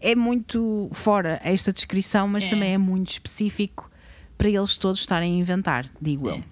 É 0.00 0.14
muito 0.14 0.88
fora 0.92 1.40
esta 1.42 1.72
descrição, 1.72 2.28
mas 2.28 2.44
É. 2.46 2.50
também 2.50 2.72
é 2.74 2.78
muito 2.78 3.10
específico 3.10 3.90
para 4.36 4.48
eles 4.48 4.76
todos 4.76 5.00
estarem 5.00 5.34
a 5.34 5.38
inventar, 5.38 5.90
digo 6.00 6.28
eu. 6.28 6.34
É. 6.36 6.42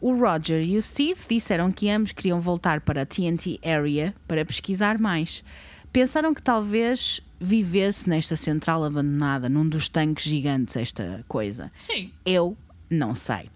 O 0.00 0.14
Roger 0.14 0.62
e 0.62 0.76
o 0.76 0.82
Steve 0.82 1.20
disseram 1.28 1.72
que 1.72 1.88
ambos 1.90 2.12
queriam 2.12 2.40
voltar 2.40 2.80
para 2.82 3.02
a 3.02 3.06
TNT 3.06 3.58
Area 3.64 4.14
para 4.28 4.44
pesquisar 4.44 4.98
mais. 4.98 5.42
Pensaram 5.92 6.34
que 6.34 6.42
talvez 6.42 7.20
vivesse 7.40 8.08
nesta 8.08 8.36
central 8.36 8.84
abandonada, 8.84 9.48
num 9.48 9.66
dos 9.68 9.88
tanques 9.88 10.24
gigantes, 10.24 10.76
esta 10.76 11.24
coisa. 11.26 11.72
Sim. 11.76 12.12
Eu 12.24 12.56
não 12.90 13.14
sei. 13.14 13.50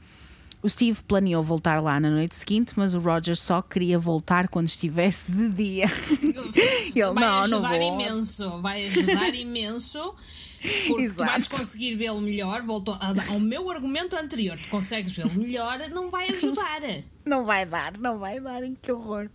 O 0.63 0.69
Steve 0.69 1.03
planeou 1.05 1.43
voltar 1.43 1.83
lá 1.83 1.99
na 1.99 2.11
noite 2.11 2.35
seguinte, 2.35 2.75
mas 2.77 2.93
o 2.93 2.99
Roger 2.99 3.35
só 3.35 3.63
queria 3.63 3.99
voltar 3.99 4.47
quando 4.49 4.69
estivesse 4.69 5.33
de 5.33 5.49
dia. 5.49 5.87
Ele, 6.95 7.03
vai 7.03 7.15
não, 7.15 7.15
não 7.15 7.41
ajudar 7.41 7.69
vou. 7.79 7.95
imenso. 7.95 8.61
Vai 8.61 8.87
ajudar 8.89 9.33
imenso. 9.35 10.15
Porque 10.61 10.87
tu 10.87 11.01
Exato. 11.01 11.31
vais 11.31 11.49
conseguir 11.49 11.95
vê-lo 11.95 12.21
melhor. 12.21 12.61
Voltou 12.63 12.95
ao 13.01 13.41
meu 13.41 13.71
argumento 13.71 14.15
anterior. 14.17 14.59
Tu 14.59 14.69
consegues 14.69 15.17
vê-lo 15.17 15.33
melhor, 15.33 15.79
não 15.89 16.11
vai 16.11 16.29
ajudar. 16.29 16.83
Não 17.25 17.47
vai 17.47 17.65
dar, 17.65 17.97
não 17.97 18.19
vai 18.19 18.39
dar, 18.39 18.61
que 18.83 18.93
horror. 18.93 19.31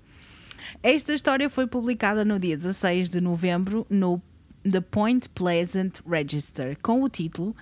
Esta 0.83 1.13
história 1.15 1.49
foi 1.49 1.65
publicada 1.65 2.23
no 2.23 2.37
dia 2.39 2.55
16 2.55 3.09
de 3.09 3.19
novembro 3.19 3.87
no 3.89 4.21
The 4.69 4.81
Point 4.81 5.29
Pleasant 5.29 6.01
Register 6.07 6.77
com 6.83 7.01
o 7.01 7.09
título 7.09 7.55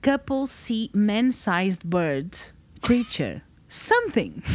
Couple 0.00 0.46
See 0.46 0.90
Man-Sized 0.94 1.80
Bird 1.84 2.53
Creature 2.84 3.40
Something. 3.66 4.42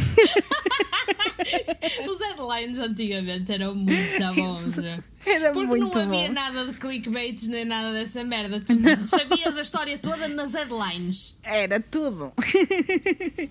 Os 2.08 2.20
headlines 2.20 2.78
antigamente 2.78 3.52
eram 3.52 3.74
muito 3.84 4.34
bons. 4.36 4.78
Era 5.26 5.50
Porque 5.50 5.66
muito 5.66 5.98
não 5.98 6.04
havia 6.04 6.28
bom. 6.28 6.32
nada 6.32 6.66
de 6.66 6.74
clickbaits 6.78 7.48
nem 7.48 7.64
nada 7.64 7.92
dessa 7.92 8.22
merda. 8.22 8.60
Tu 8.60 8.72
sabias 9.04 9.58
a 9.58 9.62
história 9.62 9.98
toda 9.98 10.28
nas 10.28 10.54
headlines. 10.54 11.40
Era 11.42 11.80
tudo. 11.80 12.32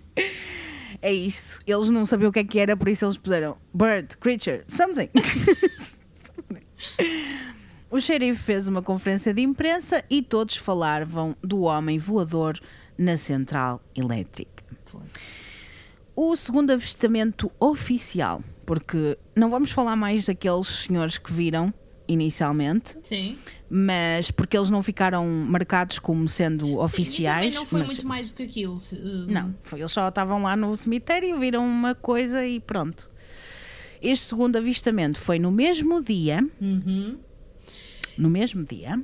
é 1.01 1.11
isso. 1.11 1.59
Eles 1.67 1.89
não 1.89 2.05
sabiam 2.05 2.29
o 2.29 2.33
que 2.33 2.39
é 2.39 2.45
que 2.45 2.57
era, 2.57 2.77
por 2.77 2.87
isso 2.87 3.03
eles 3.03 3.17
puseram 3.17 3.57
bird, 3.73 4.15
creature, 4.17 4.63
something. 4.65 5.09
o 7.91 7.99
xerife 7.99 8.41
fez 8.41 8.69
uma 8.69 8.81
conferência 8.81 9.33
de 9.33 9.41
imprensa 9.41 10.05
e 10.09 10.21
todos 10.21 10.55
falavam 10.55 11.35
do 11.43 11.63
homem 11.63 11.97
voador 11.97 12.57
na 12.97 13.17
central 13.17 13.83
elétrica. 13.93 14.58
O 16.15 16.35
segundo 16.35 16.71
avistamento 16.71 17.51
oficial, 17.59 18.43
porque 18.65 19.17
não 19.35 19.49
vamos 19.49 19.71
falar 19.71 19.95
mais 19.95 20.25
daqueles 20.25 20.67
senhores 20.67 21.17
que 21.17 21.31
viram 21.31 21.73
inicialmente, 22.07 22.97
Sim. 23.03 23.37
mas 23.69 24.31
porque 24.31 24.57
eles 24.57 24.69
não 24.69 24.81
ficaram 24.83 25.25
marcados 25.27 25.99
como 25.99 26.27
sendo 26.27 26.77
oficiais. 26.79 27.53
Sim, 27.55 27.61
e 27.61 27.65
também 27.65 27.65
não 27.65 27.65
foi 27.67 27.79
mas- 27.81 27.89
muito 27.91 28.07
mais 28.07 28.31
do 28.33 28.35
que 28.37 28.43
aquilo. 28.43 28.75
uh, 28.77 29.31
Não, 29.31 29.55
foi, 29.63 29.79
eles 29.79 29.91
só 29.91 30.07
estavam 30.09 30.41
lá 30.41 30.55
no 30.57 30.75
cemitério, 30.75 31.39
viram 31.39 31.63
uma 31.65 31.93
coisa 31.95 32.45
e 32.45 32.59
pronto. 32.59 33.07
Este 34.01 34.25
segundo 34.27 34.55
avistamento 34.57 35.19
foi 35.19 35.37
no 35.39 35.51
mesmo 35.51 36.01
dia, 36.01 36.45
Uhum. 36.59 37.17
no 38.17 38.29
mesmo 38.29 38.63
dia, 38.65 38.99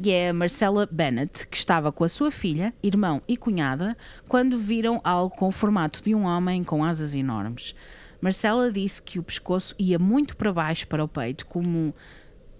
e 0.00 0.10
é 0.10 0.28
a 0.30 0.34
Marcella 0.34 0.88
Bennett, 0.90 1.46
que 1.48 1.56
estava 1.56 1.92
com 1.92 2.04
a 2.04 2.08
sua 2.08 2.30
filha, 2.30 2.74
irmão 2.82 3.22
e 3.28 3.36
cunhada, 3.36 3.96
quando 4.28 4.58
viram 4.58 5.00
algo 5.04 5.34
com 5.34 5.48
o 5.48 5.52
formato 5.52 6.02
de 6.02 6.14
um 6.14 6.24
homem 6.24 6.64
com 6.64 6.84
asas 6.84 7.14
enormes. 7.14 7.74
Marcella 8.20 8.72
disse 8.72 9.02
que 9.02 9.18
o 9.18 9.22
pescoço 9.22 9.74
ia 9.78 9.98
muito 9.98 10.36
para 10.36 10.52
baixo 10.52 10.86
para 10.86 11.04
o 11.04 11.08
peito, 11.08 11.46
como 11.46 11.94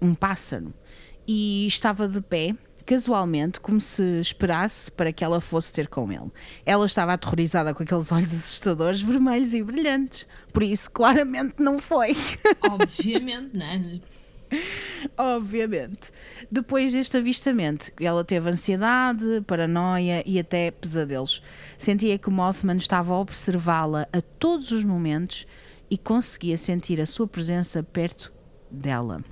um 0.01 0.15
pássaro, 0.15 0.73
e 1.27 1.67
estava 1.67 2.07
de 2.07 2.21
pé, 2.21 2.55
casualmente, 2.85 3.59
como 3.61 3.81
se 3.81 4.21
esperasse 4.21 4.91
para 4.91 5.13
que 5.13 5.25
ela 5.25 5.41
fosse 5.41 5.73
ter 5.73 5.89
com 5.89 6.13
ele. 6.13 6.31
Ela 6.67 6.85
estava 6.85 7.15
aterrorizada 7.15 7.73
com 7.73 7.83
aqueles 7.83 8.13
olhos 8.13 8.35
assustadores, 8.35 9.01
vermelhos 9.01 9.55
e 9.55 9.63
brilhantes, 9.63 10.27
por 10.53 10.63
isso 10.63 10.91
claramente 10.91 11.55
não 11.59 11.79
foi. 11.79 12.15
Obviamente, 12.71 13.57
né? 13.57 14.01
Obviamente. 15.17 16.11
Depois 16.51 16.93
deste 16.93 17.17
avistamento, 17.17 17.91
ela 18.01 18.25
teve 18.25 18.51
ansiedade, 18.51 19.43
paranoia 19.47 20.23
e 20.27 20.39
até 20.39 20.71
pesadelos. 20.71 21.43
Sentia 21.79 22.19
que 22.19 22.31
Mothman 22.31 22.77
estava 22.77 23.13
a 23.13 23.19
observá-la 23.19 24.09
a 24.13 24.21
todos 24.21 24.71
os 24.71 24.85
momentos 24.85 25.47
e 25.91 25.99
conseguia 25.99 26.57
sentir 26.57 27.01
a 27.01 27.07
sua 27.07 27.27
presença 27.27 27.83
perto 27.83 28.33
dela, 28.71 29.23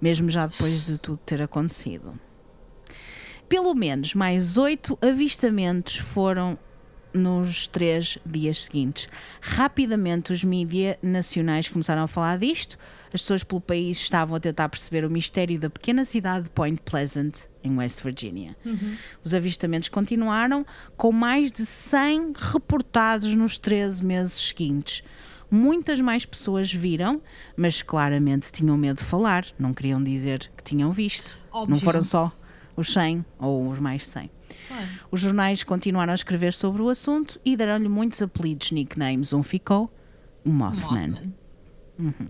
mesmo 0.00 0.28
já 0.30 0.46
depois 0.46 0.86
de 0.86 0.98
tudo 0.98 1.18
ter 1.18 1.40
acontecido. 1.42 2.18
Pelo 3.48 3.74
menos 3.74 4.14
mais 4.14 4.56
oito 4.56 4.98
avistamentos 5.02 5.96
foram 5.96 6.58
nos 7.12 7.66
três 7.66 8.18
dias 8.24 8.64
seguintes. 8.64 9.08
Rapidamente, 9.40 10.32
os 10.32 10.44
mídias 10.44 10.96
nacionais 11.02 11.68
começaram 11.68 12.02
a 12.02 12.08
falar 12.08 12.38
disto. 12.38 12.78
As 13.12 13.20
pessoas 13.22 13.42
pelo 13.42 13.60
país 13.60 13.98
estavam 13.98 14.36
a 14.36 14.40
tentar 14.40 14.68
perceber 14.68 15.04
o 15.04 15.10
mistério 15.10 15.58
da 15.58 15.68
pequena 15.68 16.04
cidade 16.04 16.44
de 16.44 16.50
Point 16.50 16.80
Pleasant, 16.84 17.40
em 17.64 17.76
West 17.76 18.02
Virginia. 18.02 18.56
Os 19.24 19.34
avistamentos 19.34 19.88
continuaram, 19.88 20.64
com 20.96 21.10
mais 21.10 21.50
de 21.50 21.66
100 21.66 22.34
reportados 22.36 23.34
nos 23.34 23.58
13 23.58 24.04
meses 24.04 24.34
seguintes. 24.34 25.02
Muitas 25.50 26.00
mais 26.00 26.24
pessoas 26.24 26.72
viram, 26.72 27.20
mas 27.56 27.82
claramente 27.82 28.52
tinham 28.52 28.76
medo 28.76 28.98
de 28.98 29.04
falar, 29.04 29.44
não 29.58 29.74
queriam 29.74 30.02
dizer 30.02 30.48
que 30.56 30.62
tinham 30.62 30.92
visto. 30.92 31.36
Não 31.52 31.62
Óbvio. 31.62 31.80
foram 31.80 32.02
só 32.02 32.32
os 32.76 32.92
100 32.92 33.24
ou 33.38 33.68
os 33.68 33.80
mais 33.80 34.06
100. 34.06 34.30
Claro. 34.70 34.86
Os 35.10 35.20
jornais 35.20 35.64
continuaram 35.64 36.12
a 36.12 36.14
escrever 36.14 36.52
sobre 36.52 36.80
o 36.80 36.88
assunto 36.88 37.40
e 37.44 37.56
deram-lhe 37.56 37.88
muitos 37.88 38.22
apelidos, 38.22 38.70
nicknames. 38.70 39.32
Um 39.32 39.42
ficou 39.42 39.92
Mothman. 40.44 41.34
Mothman. 41.98 42.28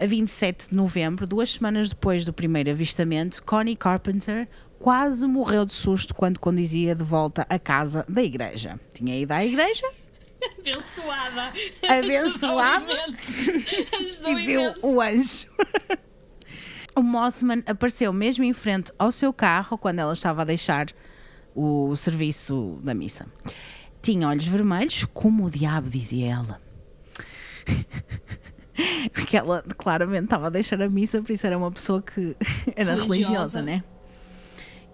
A 0.00 0.06
27 0.06 0.70
de 0.70 0.74
novembro, 0.74 1.26
duas 1.26 1.52
semanas 1.52 1.90
depois 1.90 2.24
do 2.24 2.32
primeiro 2.32 2.70
avistamento, 2.70 3.42
Connie 3.42 3.76
Carpenter 3.76 4.48
quase 4.78 5.26
morreu 5.26 5.66
de 5.66 5.74
susto 5.74 6.14
quando 6.14 6.40
conduzia 6.40 6.94
de 6.94 7.04
volta 7.04 7.46
à 7.50 7.58
casa 7.58 8.02
da 8.08 8.22
igreja. 8.22 8.80
Tinha 8.94 9.14
ido 9.14 9.32
à 9.32 9.44
igreja 9.44 9.86
Abençoada. 10.58 11.52
Abençoada. 11.86 12.86
E 14.26 14.34
viu 14.34 14.60
imenso. 14.62 14.86
o 14.86 15.00
anjo. 15.00 15.46
o 16.96 17.02
Mothman 17.02 17.62
apareceu 17.66 18.12
mesmo 18.12 18.44
em 18.44 18.52
frente 18.52 18.92
ao 18.98 19.12
seu 19.12 19.32
carro 19.32 19.76
quando 19.76 19.98
ela 19.98 20.12
estava 20.12 20.42
a 20.42 20.44
deixar 20.44 20.86
o 21.54 21.94
serviço 21.96 22.78
da 22.82 22.94
missa. 22.94 23.26
Tinha 24.02 24.28
olhos 24.28 24.46
vermelhos, 24.46 25.04
como 25.12 25.44
o 25.44 25.50
diabo, 25.50 25.88
dizia 25.90 26.32
ela. 26.32 26.60
Porque 29.12 29.36
ela 29.36 29.62
claramente 29.76 30.24
estava 30.24 30.46
a 30.46 30.50
deixar 30.50 30.80
a 30.82 30.88
missa, 30.88 31.20
por 31.20 31.30
isso 31.32 31.46
era 31.46 31.58
uma 31.58 31.70
pessoa 31.70 32.00
que 32.00 32.34
era 32.74 32.92
Religiosa. 32.94 33.14
religiosa, 33.14 33.62
né? 33.62 33.84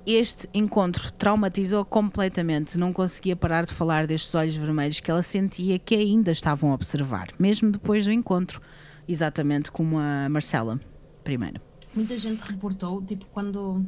Este 0.04 0.48
encontro 0.54 1.12
traumatizou 1.12 1.84
completamente. 1.84 2.78
Não 2.78 2.92
conseguia 2.92 3.34
parar 3.36 3.66
de 3.66 3.74
falar 3.74 4.06
destes 4.06 4.34
olhos 4.34 4.54
vermelhos 4.54 5.00
que 5.00 5.10
ela 5.10 5.22
sentia 5.22 5.78
que 5.78 5.94
ainda 5.94 6.30
estavam 6.30 6.70
a 6.70 6.74
observar, 6.74 7.28
mesmo 7.38 7.70
depois 7.72 8.04
do 8.04 8.12
encontro, 8.12 8.60
exatamente 9.08 9.70
como 9.70 9.98
a 9.98 10.28
Marcela, 10.28 10.80
primeiro. 11.24 11.60
Muita 11.94 12.16
gente 12.18 12.40
reportou, 12.40 13.02
tipo, 13.02 13.24
quando 13.26 13.84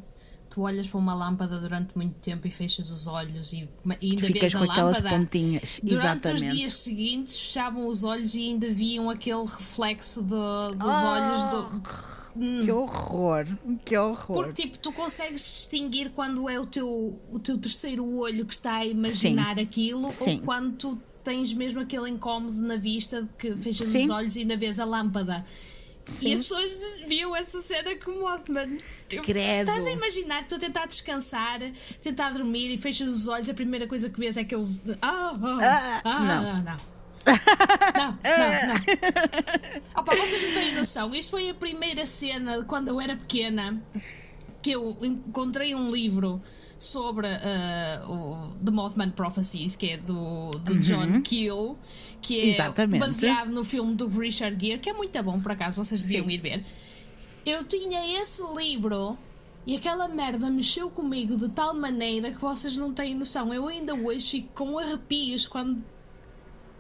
tu 0.51 0.63
olhas 0.63 0.89
para 0.89 0.99
uma 0.99 1.15
lâmpada 1.15 1.59
durante 1.59 1.97
muito 1.97 2.15
tempo 2.21 2.47
e 2.47 2.51
fechas 2.51 2.91
os 2.91 3.07
olhos 3.07 3.53
e, 3.53 3.69
e 4.01 4.11
ainda 4.11 4.27
Ficas 4.27 4.41
vês 4.41 4.55
com 4.55 4.61
a 4.61 4.65
aquelas 4.73 4.97
lâmpada. 4.97 5.17
pontinhas. 5.17 5.81
Durante 5.83 6.05
exatamente. 6.07 6.45
os 6.49 6.57
dias 6.57 6.73
seguintes 6.75 7.39
fechavam 7.39 7.87
os 7.87 8.03
olhos 8.03 8.35
e 8.35 8.41
ainda 8.41 8.69
viam 8.71 9.11
aquele 9.11 9.43
reflexo 9.45 10.23
do- 10.23 10.75
dos 10.75 10.89
Ah! 10.89 11.51
olhos 11.55 11.73
do. 11.73 12.09
Que 12.65 12.71
horror, 12.71 13.47
que 13.85 13.97
horror. 13.97 14.45
Porque 14.45 14.63
tipo, 14.63 14.79
tu 14.79 14.93
consegues 14.93 15.41
distinguir 15.41 16.11
quando 16.11 16.49
é 16.49 16.61
o 16.61 16.67
teu, 16.67 17.21
o 17.33 17.39
teu 17.41 17.59
terceiro 17.59 18.07
olho 18.17 18.47
que 18.47 18.55
está 18.55 18.77
a 18.77 18.87
imaginar 18.87 19.59
aquilo 19.59 20.09
Sim. 20.11 20.37
ou 20.37 20.41
quando 20.43 20.77
tu 20.77 21.03
tens 21.25 21.53
mesmo 21.53 21.81
aquele 21.81 22.09
incómodo 22.09 22.61
na 22.63 22.77
vista 22.77 23.23
de 23.23 23.29
que 23.37 23.57
fechas 23.57 23.89
Sim. 23.89 24.05
os 24.05 24.11
olhos 24.11 24.37
e 24.37 24.41
ainda 24.41 24.57
vês 24.57 24.79
a 24.79 24.85
lâmpada. 24.85 25.45
Sim. 26.07 26.29
E 26.29 26.35
as 26.35 26.43
pessoas 26.43 26.79
viam 27.09 27.35
essa 27.35 27.61
cena 27.61 27.95
como 27.97 28.21
Mothman. 28.21 28.79
Credo. 29.17 29.71
Estás 29.71 29.87
a 29.87 29.91
imaginar, 29.91 30.47
tu 30.47 30.55
a 30.55 30.59
tentar 30.59 30.87
descansar, 30.87 31.61
tentar 32.03 32.31
dormir 32.31 32.71
e 32.73 32.79
fechas 32.79 33.09
os 33.09 33.27
olhos, 33.29 33.49
a 33.49 33.55
primeira 33.55 33.87
coisa 33.87 34.09
que 34.11 34.19
vês 34.19 34.37
é 34.37 34.43
aqueles. 34.43 34.79
de- 34.79 34.93
Ah, 35.03 35.35
ah, 35.43 35.59
Ah, 35.63 36.01
ah, 36.05 36.21
não. 36.21 36.43
não, 36.43 36.63
não. 36.63 36.99
Não, 37.99 38.07
não, 38.07 38.69
não. 38.69 40.01
Opa, 40.01 40.15
vocês 40.17 40.43
não 40.43 40.53
têm 40.55 40.75
noção. 40.75 41.15
Isto 41.15 41.31
foi 41.33 41.51
a 41.51 41.55
primeira 41.55 42.07
cena 42.07 42.65
quando 42.65 42.89
eu 42.89 42.99
era 43.01 43.17
pequena 43.17 43.83
que 44.63 44.71
eu 44.71 44.97
encontrei 45.03 45.75
um 45.75 45.91
livro 45.91 46.41
sobre 46.79 47.27
ah, 47.27 48.03
o 48.09 48.55
The 48.65 48.71
Mothman 48.71 49.11
Prophecies, 49.11 49.77
que 49.77 49.91
é 49.91 49.97
do, 49.99 50.51
do 50.51 50.79
John 50.79 51.21
Keel, 51.23 51.77
que 52.23 52.39
é 52.41 52.45
Uhum. 52.45 52.49
Exatamente. 52.51 53.01
baseado 53.01 53.51
no 53.51 53.63
filme 53.65 53.95
do 53.95 54.07
Richard 54.09 54.57
Gere, 54.65 54.79
que 54.81 54.89
é 54.89 54.93
muito 54.95 55.23
bom, 55.23 55.39
por 55.41 55.53
acaso, 55.53 55.77
vocês 55.77 56.01
deviam 56.03 56.25
Sim. 56.25 56.31
ir 56.33 56.39
ver. 56.39 56.65
Eu 57.45 57.65
tinha 57.65 58.21
esse 58.21 58.43
livro 58.55 59.17
e 59.67 59.77
aquela 59.77 60.09
merda 60.09 60.51
mexeu 60.51 60.91
comigo 60.91 61.37
de 61.37 61.49
tal 61.51 61.75
maneira 61.75 62.33
que 62.33 62.41
vocês 62.41 62.77
não 62.77 62.93
têm 62.93 63.15
noção. 63.15 63.53
Eu 63.53 63.69
ainda 63.69 63.95
hoje 63.95 64.31
fico 64.31 64.49
com 64.55 64.79
arrepios 64.79 65.47
quando 65.47 65.83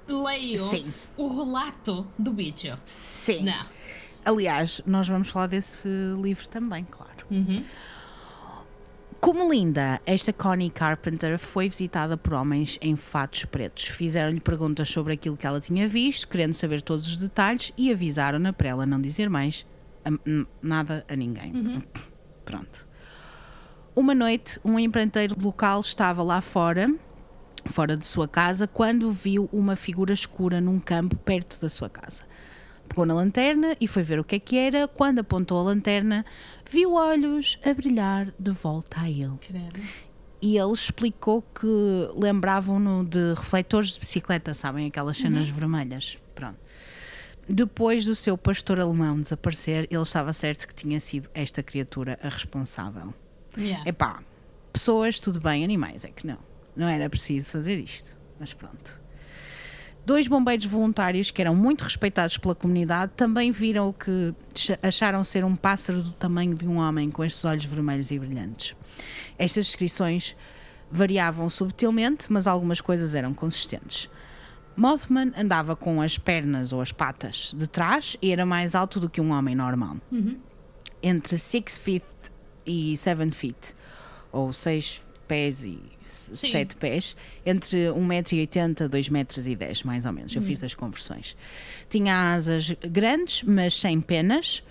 leio 0.06 0.64
Sim. 0.64 0.92
o 1.16 1.28
relato 1.28 2.06
do 2.18 2.32
bicho. 2.32 2.78
Sim. 2.86 3.44
Não. 3.44 3.66
Aliás, 4.24 4.80
nós 4.86 5.08
vamos 5.08 5.28
falar 5.28 5.46
desse 5.46 5.88
livro 6.20 6.48
também, 6.48 6.86
claro. 6.90 7.26
Uhum. 7.30 7.64
Como 9.20 9.50
linda, 9.52 10.00
esta 10.06 10.32
Connie 10.32 10.70
Carpenter 10.70 11.38
foi 11.38 11.68
visitada 11.68 12.16
por 12.16 12.34
homens 12.34 12.78
em 12.80 12.94
fatos 12.94 13.44
pretos. 13.44 13.84
Fizeram-lhe 13.84 14.40
perguntas 14.40 14.88
sobre 14.88 15.12
aquilo 15.12 15.36
que 15.36 15.46
ela 15.46 15.60
tinha 15.60 15.88
visto, 15.88 16.28
querendo 16.28 16.54
saber 16.54 16.82
todos 16.82 17.08
os 17.08 17.16
detalhes 17.16 17.72
e 17.76 17.90
avisaram-na 17.90 18.52
para 18.52 18.68
ela 18.68 18.86
não 18.86 19.00
dizer 19.00 19.28
mais 19.28 19.66
a- 20.04 20.46
nada 20.62 21.04
a 21.08 21.14
ninguém. 21.16 21.52
Pronto. 22.44 22.86
Uma 23.94 24.14
noite, 24.14 24.60
um 24.64 24.78
empreiteiro 24.78 25.36
local 25.40 25.80
estava 25.80 26.22
lá 26.22 26.40
fora, 26.40 26.88
fora 27.66 27.96
de 27.96 28.06
sua 28.06 28.28
casa, 28.28 28.66
quando 28.66 29.10
viu 29.10 29.48
uma 29.52 29.74
figura 29.74 30.12
escura 30.12 30.60
num 30.60 30.78
campo 30.78 31.16
perto 31.16 31.60
da 31.60 31.68
sua 31.68 31.88
casa. 31.90 32.22
Pegou 32.88 33.04
na 33.04 33.12
lanterna 33.12 33.76
e 33.80 33.86
foi 33.86 34.02
ver 34.02 34.18
o 34.18 34.24
que 34.24 34.36
é 34.36 34.38
que 34.38 34.56
era. 34.56 34.88
Quando 34.88 35.18
apontou 35.18 35.58
a 35.60 35.62
lanterna, 35.64 36.24
viu 36.70 36.94
olhos 36.94 37.58
a 37.64 37.74
brilhar 37.74 38.32
de 38.38 38.50
volta 38.50 39.00
a 39.00 39.10
ele. 39.10 39.36
Credo. 39.40 39.80
E 40.40 40.56
ele 40.56 40.72
explicou 40.72 41.42
que 41.42 41.66
lembravam-no 42.16 43.04
de 43.04 43.34
refletores 43.34 43.90
de 43.90 44.00
bicicleta, 44.00 44.54
sabem? 44.54 44.86
Aquelas 44.86 45.18
cenas 45.18 45.48
vermelhas. 45.48 46.16
Pronto. 46.34 46.56
Depois 47.48 48.04
do 48.04 48.14
seu 48.14 48.36
pastor 48.36 48.78
alemão 48.78 49.20
desaparecer, 49.20 49.88
ele 49.90 50.02
estava 50.02 50.32
certo 50.32 50.68
que 50.68 50.74
tinha 50.74 51.00
sido 51.00 51.30
esta 51.32 51.62
criatura 51.62 52.18
a 52.22 52.28
responsável. 52.28 53.14
Yeah. 53.56 53.88
Epá, 53.88 54.22
pessoas, 54.72 55.18
tudo 55.18 55.40
bem, 55.40 55.64
animais 55.64 56.04
é 56.04 56.08
que 56.08 56.26
não. 56.26 56.38
Não 56.76 56.86
era 56.86 57.08
preciso 57.08 57.50
fazer 57.50 57.78
isto. 57.78 58.16
Mas 58.38 58.52
pronto. 58.52 59.00
Dois 60.04 60.26
bombeiros 60.28 60.64
voluntários 60.66 61.30
que 61.30 61.40
eram 61.40 61.54
muito 61.54 61.82
respeitados 61.84 62.38
pela 62.38 62.54
comunidade 62.54 63.12
também 63.16 63.50
viram 63.50 63.88
o 63.88 63.92
que 63.92 64.32
ch- 64.54 64.78
acharam 64.82 65.22
ser 65.24 65.44
um 65.44 65.56
pássaro 65.56 66.02
do 66.02 66.12
tamanho 66.12 66.54
de 66.54 66.66
um 66.66 66.76
homem 66.78 67.10
com 67.10 67.24
estes 67.24 67.44
olhos 67.44 67.64
vermelhos 67.64 68.10
e 68.10 68.18
brilhantes. 68.18 68.74
Estas 69.38 69.66
descrições 69.66 70.36
variavam 70.90 71.50
subtilmente, 71.50 72.32
mas 72.32 72.46
algumas 72.46 72.80
coisas 72.80 73.14
eram 73.14 73.34
consistentes. 73.34 74.08
Mothman 74.78 75.32
andava 75.36 75.74
com 75.74 76.00
as 76.00 76.16
pernas 76.16 76.72
ou 76.72 76.80
as 76.80 76.92
patas 76.92 77.52
de 77.56 77.66
trás 77.66 78.16
e 78.22 78.30
era 78.30 78.46
mais 78.46 78.76
alto 78.76 79.00
do 79.00 79.10
que 79.10 79.20
um 79.20 79.32
homem 79.32 79.56
normal. 79.56 79.96
Entre 81.02 81.36
6 81.36 81.78
feet 81.78 82.04
e 82.64 82.96
7 82.96 83.32
feet, 83.32 83.74
ou 84.30 84.52
6 84.52 85.02
pés 85.26 85.64
e 85.64 85.80
Sim. 86.04 86.52
7 86.52 86.76
pés, 86.76 87.16
entre 87.44 87.86
1,80m 87.88 88.84
a 88.84 88.88
2,10m, 88.88 89.84
mais 89.84 90.06
ou 90.06 90.12
menos. 90.12 90.34
Eu 90.34 90.42
fiz 90.42 90.62
as 90.62 90.74
conversões. 90.74 91.36
Tinha 91.90 92.34
asas 92.34 92.70
grandes, 92.88 93.42
mas 93.42 93.74
sem 93.74 94.00
penas. 94.00 94.62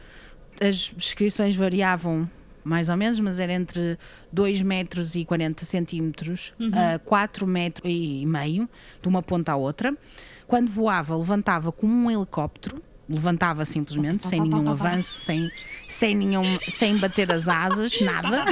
As 0.59 0.93
descrições 0.95 1.53
variavam 1.55 2.29
mais 2.67 2.89
ou 2.89 2.97
menos, 2.97 3.19
mas 3.19 3.39
era 3.39 3.53
entre 3.53 3.97
2 4.31 4.61
metros 4.61 5.15
e 5.15 5.23
40 5.25 5.65
centímetros 5.65 6.53
a 6.73 6.99
4 6.99 7.47
metros 7.47 7.89
e 7.89 8.25
meio, 8.25 8.69
de 9.01 9.07
uma 9.07 9.21
ponta 9.23 9.53
à 9.53 9.55
outra. 9.55 9.95
Quando 10.45 10.69
voava, 10.69 11.15
levantava 11.15 11.71
como 11.71 11.93
um 11.93 12.11
helicóptero, 12.11 12.81
levantava 13.09 13.63
simplesmente, 13.65 14.27
sem 14.27 14.41
nenhum 14.41 14.69
avanço, 14.69 15.21
sem, 15.21 15.49
sem, 15.89 16.15
nenhum, 16.15 16.43
sem 16.69 16.97
bater 16.97 17.31
as 17.31 17.47
asas, 17.47 17.99
nada. 18.01 18.45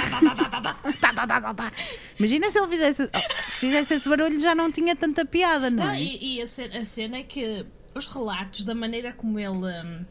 Tá, 1.01 1.13
tá, 1.13 1.27
tá, 1.27 1.41
tá, 1.41 1.53
tá. 1.53 1.71
Imagina 2.17 2.49
se 2.49 2.57
ele 2.57 2.67
fizesse, 2.69 3.03
oh, 3.13 3.33
se 3.43 3.59
fizesse 3.59 3.93
esse 3.95 4.09
barulho, 4.09 4.39
já 4.39 4.55
não 4.55 4.71
tinha 4.71 4.95
tanta 4.95 5.25
piada, 5.25 5.69
não 5.69 5.85
Não, 5.85 5.91
é? 5.91 6.01
e, 6.01 6.37
e 6.37 6.41
a, 6.41 6.47
cena, 6.47 6.77
a 6.79 6.85
cena 6.85 7.17
é 7.17 7.23
que 7.23 7.65
os 7.93 8.07
relatos 8.07 8.65
da 8.65 8.73
maneira 8.75 9.13
como 9.13 9.39
ele 9.39 9.49
hum, 9.51 10.05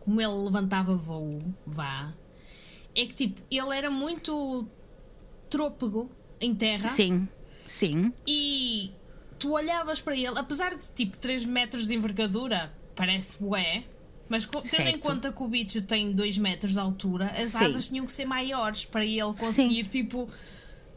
como 0.00 0.20
ele 0.20 0.44
levantava 0.44 0.94
voo, 0.94 1.42
vá, 1.66 2.12
é 2.96 3.06
que 3.06 3.12
tipo, 3.14 3.40
ele 3.50 3.76
era 3.76 3.90
muito 3.90 4.66
trôpego 5.50 6.10
em 6.40 6.54
terra 6.54 6.86
Sim, 6.88 7.28
sim, 7.66 8.12
e 8.26 8.90
tu 9.38 9.52
olhavas 9.52 10.00
para 10.00 10.16
ele, 10.16 10.38
apesar 10.38 10.74
de 10.74 10.82
tipo 10.94 11.16
3 11.18 11.44
metros 11.44 11.86
de 11.86 11.94
envergadura, 11.94 12.72
parece 12.94 13.36
bué, 13.40 13.84
mas 14.28 14.44
tendo 14.46 14.62
em 14.64 14.66
Certo. 14.66 15.00
conta 15.00 15.30
que 15.32 15.42
o 15.42 15.46
bicho 15.48 15.80
tem 15.82 16.12
2 16.12 16.38
metros 16.38 16.72
de 16.72 16.78
altura, 16.80 17.26
as 17.36 17.50
Sim. 17.50 17.64
asas 17.64 17.88
tinham 17.88 18.04
que 18.06 18.12
ser 18.12 18.24
maiores 18.24 18.84
para 18.84 19.04
ele 19.04 19.32
conseguir 19.38 19.86
tipo 19.88 20.28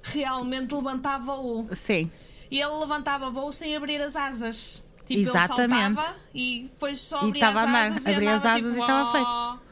realmente 0.01 0.73
levantar 0.73 1.17
voo. 1.19 1.67
sim. 1.75 2.09
e 2.49 2.59
ele 2.59 2.73
levantava 2.79 3.29
voo 3.29 3.51
sem 3.53 3.75
abrir 3.75 4.01
as 4.01 4.15
asas. 4.15 4.83
Tipo, 5.05 5.21
Exatamente. 5.21 5.73
ele 5.75 5.95
saltava 5.95 6.15
e 6.35 6.61
depois 6.63 7.01
só 7.01 7.23
E 7.23 7.27
abria 7.29 7.47
a 7.47 7.49
as 7.49 7.57
andar, 7.67 7.85
asas 7.91 8.05
e 8.05 8.13
abria 8.13 8.33
as 8.35 8.41
andava, 8.45 8.57
asas 8.59 8.65
tipo, 8.73 8.77
e 8.77 8.81
estava 8.81 9.11
feito. 9.11 9.68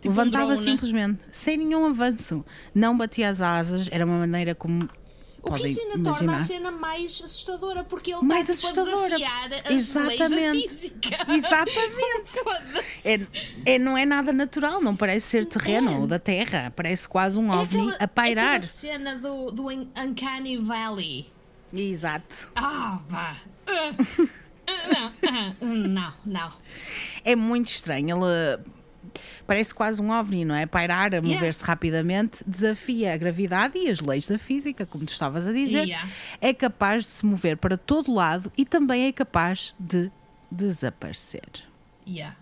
Tipo 0.00 0.08
um 0.14 0.16
Levantava 0.18 0.46
drone. 0.54 0.62
simplesmente, 0.62 1.20
sem 1.32 1.56
nenhum 1.56 1.86
avanço. 1.86 2.44
Não 2.74 2.96
batia 2.96 3.28
as 3.28 3.40
asas, 3.42 3.88
era 3.90 4.04
uma 4.04 4.18
maneira 4.18 4.54
como. 4.54 4.88
O 5.40 5.52
que 5.52 5.66
isso 5.68 5.80
ainda 5.80 6.02
torna 6.02 6.36
a 6.36 6.40
cena 6.40 6.70
mais 6.70 7.22
assustadora, 7.24 7.84
porque 7.84 8.12
ele 8.12 8.22
Mais 8.22 8.48
está 8.48 8.68
tipo, 8.68 8.80
a 8.80 8.82
assustadora. 8.82 9.16
leis 9.68 9.88
Exatamente. 9.88 10.28
da 10.28 10.50
física. 10.68 11.16
Exatamente. 11.32 12.30
É, 13.04 13.74
é- 13.74 13.78
não 13.78 13.96
é 13.96 14.04
nada 14.04 14.32
natural, 14.32 14.82
não 14.82 14.96
parece 14.96 15.26
ser 15.26 15.46
terreno 15.46 15.90
É. 15.92 15.96
ou 15.98 16.06
da 16.08 16.18
terra, 16.18 16.72
parece 16.74 17.08
quase 17.08 17.38
um 17.38 17.52
É 17.52 17.56
ovni 17.56 17.80
aquela- 17.80 17.96
a 18.00 18.08
pairar. 18.08 18.56
É 18.56 18.60
cena 18.60 19.16
do, 19.16 19.50
do 19.52 19.68
Un- 19.68 19.88
Uncanny 19.96 20.56
Valley. 20.58 21.26
Exato. 21.72 22.50
Ah, 22.56 23.00
vá. 23.08 23.36
Ah, 23.66 23.94
ah, 24.66 24.88
não, 24.92 25.12
ah, 25.30 25.54
não, 25.62 26.12
não. 26.26 26.52
É 27.24 27.36
muito 27.36 27.68
estranho. 27.68 28.16
Ele 28.16 28.60
parece 29.48 29.74
quase 29.74 30.00
um 30.02 30.10
ovni, 30.10 30.44
não 30.44 30.54
é? 30.54 30.66
Pairar, 30.66 31.14
a 31.14 31.22
mover-se 31.22 31.64
rapidamente, 31.64 32.44
desafia 32.46 33.14
a 33.14 33.16
gravidade 33.16 33.78
e 33.78 33.88
as 33.88 33.98
leis 33.98 34.28
da 34.28 34.38
física, 34.38 34.84
como 34.84 35.06
tu 35.06 35.12
estavas 35.12 35.46
a 35.46 35.52
dizer. 35.52 35.84
Yeah. 35.84 36.06
É 36.38 36.52
capaz 36.52 37.04
de 37.04 37.10
se 37.10 37.24
mover 37.24 37.56
para 37.56 37.78
todo 37.78 38.12
lado 38.12 38.52
e 38.58 38.66
também 38.66 39.06
é 39.06 39.12
capaz 39.12 39.74
de 39.80 40.12
desaparecer. 40.52 41.48
Yeah. 42.06 42.36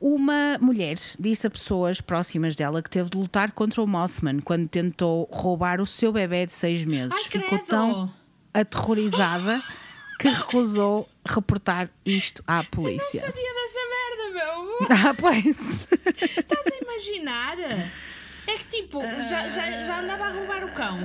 Uma 0.00 0.58
mulher 0.60 0.98
disse 1.18 1.46
a 1.46 1.50
pessoas 1.50 2.00
próximas 2.00 2.56
dela 2.56 2.82
que 2.82 2.90
teve 2.90 3.10
de 3.10 3.16
lutar 3.16 3.52
contra 3.52 3.80
o 3.80 3.86
Mothman 3.86 4.40
quando 4.40 4.68
tentou 4.68 5.28
roubar 5.30 5.80
o 5.80 5.86
seu 5.86 6.12
bebê 6.12 6.46
de 6.46 6.52
seis 6.52 6.84
meses. 6.84 7.12
Ai, 7.12 7.22
Ficou 7.30 7.48
credo! 7.48 7.66
tão 7.66 8.12
aterrorizada 8.52 9.62
que 10.18 10.28
recusou 10.28 11.08
reportar 11.26 11.90
isto 12.04 12.42
à 12.46 12.62
polícia. 12.64 13.20
Sabia 13.20 13.54
dessa 13.54 13.80
merda, 13.90 14.34
meu? 14.34 14.74
Ah, 15.08 15.14
pois. 15.14 15.92
Estás 15.92 16.66
a 16.66 16.82
imaginar? 16.82 17.58
É 17.60 18.58
que 18.58 18.64
tipo, 18.82 19.00
já, 19.02 19.48
já, 19.48 19.84
já 19.86 20.00
andava 20.00 20.24
a 20.26 20.30
roubar 20.30 20.64
o 20.64 20.72
cão. 20.72 20.98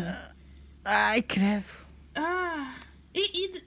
Ai, 0.84 1.22
credo. 1.22 1.66
Ah, 2.16 2.76
e, 3.14 3.46
e 3.46 3.52
de- 3.54 3.64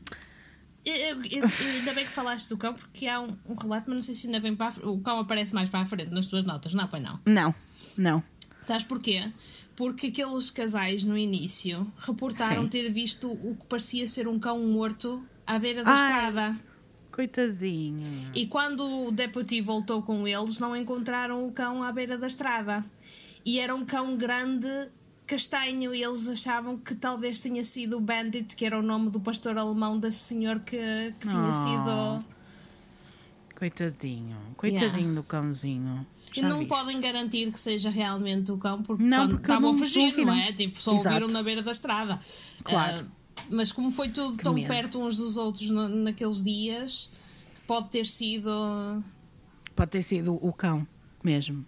eu- 0.85 0.94
eu- 0.96 1.24
eu- 1.24 1.50
ainda 1.76 1.92
bem 1.94 2.05
que 2.05 2.11
falaste 2.12 2.48
do 2.48 2.57
cão, 2.59 2.74
porque 2.74 3.07
há 3.07 3.20
um, 3.20 3.37
um 3.48 3.55
relato, 3.55 3.85
mas 3.88 3.94
não 3.94 4.02
sei 4.02 4.14
se 4.14 4.26
ainda 4.26 4.40
bem 4.40 4.55
para 4.55 4.74
a 4.83 4.88
O 4.90 5.00
cão 5.00 5.18
aparece 5.18 5.55
mais 5.55 5.70
para 5.70 5.81
a 5.81 5.87
frente 5.87 6.11
nas 6.11 6.26
tuas 6.26 6.44
notas, 6.44 6.74
não, 6.74 6.87
pois 6.88 7.02
não. 7.02 7.20
Não, 7.26 7.55
não. 7.96 8.22
Sabes 8.61 8.85
porquê? 8.85 9.31
Porque 9.74 10.09
aqueles 10.09 10.50
casais 10.50 11.02
no 11.02 11.16
início 11.16 11.90
reportaram 11.98 12.62
Sim. 12.64 12.68
ter 12.68 12.90
visto 12.90 13.31
o 13.31 13.57
que 13.59 13.66
parecia 13.66 14.07
ser 14.07 14.28
um 14.28 14.38
cão 14.38 14.59
morto 14.61 15.24
à 15.55 15.59
beira 15.59 15.85
da 15.85 15.91
Ai. 15.91 15.97
estrada. 15.97 16.61
Coitadinho. 17.11 18.31
E 18.35 18.47
quando 18.47 19.07
o 19.07 19.11
deputy 19.12 19.61
voltou 19.61 20.03
com 20.03 20.27
eles, 20.27 20.59
não 20.59 20.75
encontraram 20.75 21.47
o 21.47 21.53
cão 21.53 21.83
à 21.83 21.93
beira 21.93 22.17
da 22.17 22.27
estrada. 22.27 22.85
E 23.45 23.59
era 23.59 23.75
um 23.75 23.85
cão 23.85 24.17
grande, 24.17 24.69
castanho, 25.27 25.95
e 25.95 26.03
eles 26.03 26.29
achavam 26.29 26.79
que 26.79 26.95
talvez 26.95 27.41
tenha 27.41 27.65
sido 27.65 27.99
o 27.99 28.01
Bandit, 28.01 28.57
que 28.57 28.65
era 28.65 28.79
o 28.79 28.83
nome 28.83 29.11
do 29.11 29.21
pastor 29.21 29.59
alemão 29.59 29.99
desse 29.99 30.21
senhor 30.21 30.61
que, 30.61 31.15
que 31.21 31.29
tinha 31.29 31.49
Oh. 31.49 31.53
sido. 31.53 32.33
Coitadinho. 33.59 34.37
Coitadinho 34.57 35.15
do 35.15 35.23
cãozinho. 35.23 36.07
E 36.35 36.41
Já 36.41 36.49
não 36.49 36.59
viste? 36.61 36.69
podem 36.71 37.01
garantir 37.01 37.53
que 37.53 37.61
seja 37.61 37.91
realmente 37.91 38.51
o 38.51 38.57
cão, 38.59 38.83
porque 38.83 39.03
Não, 39.03 39.19
quando 39.19 39.31
porque 39.33 39.43
estavam 39.45 39.71
a 39.71 39.77
fugir, 39.79 39.99
não 40.01 40.07
não, 40.09 40.17
viram. 40.17 40.35
é? 40.35 40.53
Tipo, 40.53 40.81
só 40.81 40.95
Exato. 40.95 41.09
ouviram 41.15 41.29
na 41.33 41.43
beira 41.43 41.62
da 41.62 41.71
estrada. 41.73 42.21
Claro. 42.65 43.07
Ah, 43.07 43.22
mas 43.51 43.73
como 43.73 43.90
foi 43.90 44.09
tudo 44.11 44.37
tão 44.37 44.55
medo. 44.55 44.68
perto 44.68 45.01
uns 45.01 45.16
dos 45.16 45.37
outros 45.37 45.71
na- 45.71 45.88
naqueles 45.88 46.42
dias, 46.42 47.11
pode 47.66 47.88
ter 47.90 48.07
sido. 48.07 48.51
Pode 49.75 49.90
ter 49.90 50.03
sido 50.03 50.35
o 50.45 50.53
cão 50.53 50.87
mesmo. 51.23 51.64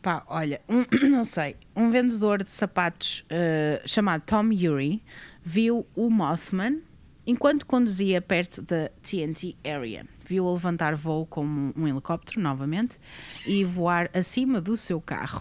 Pá, 0.00 0.24
olha, 0.28 0.60
um- 0.68 0.84
não 1.10 1.24
sei. 1.24 1.56
Um 1.74 1.90
vendedor 1.90 2.42
de 2.44 2.50
sapatos 2.50 3.24
eh, 3.28 3.82
chamado 3.84 4.22
Tom 4.22 4.46
Urey 4.50 5.02
viu 5.42 5.86
o 5.96 6.08
Mothman 6.08 6.80
enquanto 7.26 7.66
conduzia 7.66 8.20
perto 8.20 8.62
da 8.62 8.88
TNT 9.02 9.56
Area. 9.64 10.06
Viu-o 10.28 10.52
levantar 10.52 10.96
voo 10.96 11.24
como 11.24 11.72
um 11.76 11.86
helicóptero, 11.86 12.40
novamente, 12.40 12.98
e 13.46 13.64
voar 13.64 14.10
acima 14.12 14.60
do 14.60 14.76
seu 14.76 15.00
carro. 15.00 15.40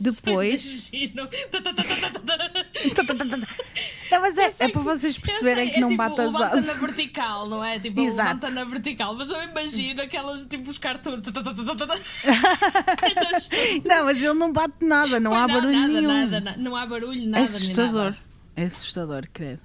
Depois. 0.00 0.92
Imagino. 0.92 1.28
Tá, 1.50 1.62
tá, 1.62 1.72
tá, 1.72 1.84
tá, 1.84 2.10
tá, 2.10 3.14
tá. 3.14 3.54
Não, 4.10 4.20
mas 4.20 4.36
é, 4.36 4.54
é 4.58 4.68
para 4.68 4.80
vocês 4.82 5.16
perceberem 5.16 5.66
sei, 5.66 5.74
que 5.74 5.80
não 5.80 5.88
é 5.88 5.90
tipo, 5.90 6.02
bate 6.02 6.20
as 6.20 6.34
asas. 6.34 6.66
na 6.66 6.74
vertical, 6.74 7.48
não 7.48 7.64
é? 7.64 7.78
Tipo, 7.78 8.00
Exato. 8.00 8.28
levanta 8.28 8.50
na 8.50 8.64
vertical. 8.64 9.14
Mas 9.14 9.30
eu 9.30 9.42
imagino 9.42 10.02
aquelas, 10.02 10.44
tipo, 10.46 10.68
os 10.68 10.78
cartoons. 10.78 11.22
Tá, 11.22 11.32
tá, 11.32 11.42
tá, 11.42 11.54
tá, 11.54 11.74
tá, 11.76 11.86
tá. 11.86 11.94
É 13.02 13.38
estúpido. 13.38 13.88
Não, 13.88 14.04
mas 14.04 14.16
ele 14.18 14.34
não 14.34 14.52
bate 14.52 14.84
nada, 14.84 15.20
não 15.20 15.34
há 15.34 15.46
barulho 15.46 15.72
nada, 15.72 15.92
nenhum. 15.92 16.30
nada. 16.30 16.56
Não 16.56 16.76
há 16.76 16.86
barulho, 16.86 17.28
nada. 17.28 17.42
É 17.42 17.44
assustador. 17.44 18.14
É 18.56 18.64
assustador, 18.64 19.28
credo. 19.32 19.60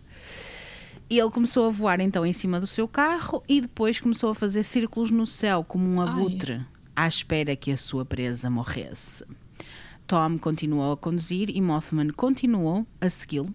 E 1.09 1.17
ele 1.17 1.31
começou 1.31 1.65
a 1.65 1.69
voar 1.69 1.99
então 1.99 2.23
em 2.23 2.33
cima 2.33 2.59
do 2.59 2.67
seu 2.67 2.87
carro 2.87 3.43
e 3.49 3.61
depois 3.61 3.99
começou 3.99 4.29
a 4.29 4.35
fazer 4.35 4.63
círculos 4.63 5.09
no 5.09 5.25
céu 5.25 5.65
como 5.67 5.89
um 5.89 5.99
abutre, 5.99 6.63
à 6.95 7.07
espera 7.07 7.55
que 7.55 7.71
a 7.71 7.77
sua 7.77 8.05
presa 8.05 8.47
morresse. 8.47 9.25
Tom 10.05 10.37
continuou 10.37 10.91
a 10.91 10.97
conduzir 10.97 11.49
e 11.49 11.59
Mothman 11.61 12.09
continuou 12.09 12.85
a 13.01 13.09
segui-lo, 13.09 13.53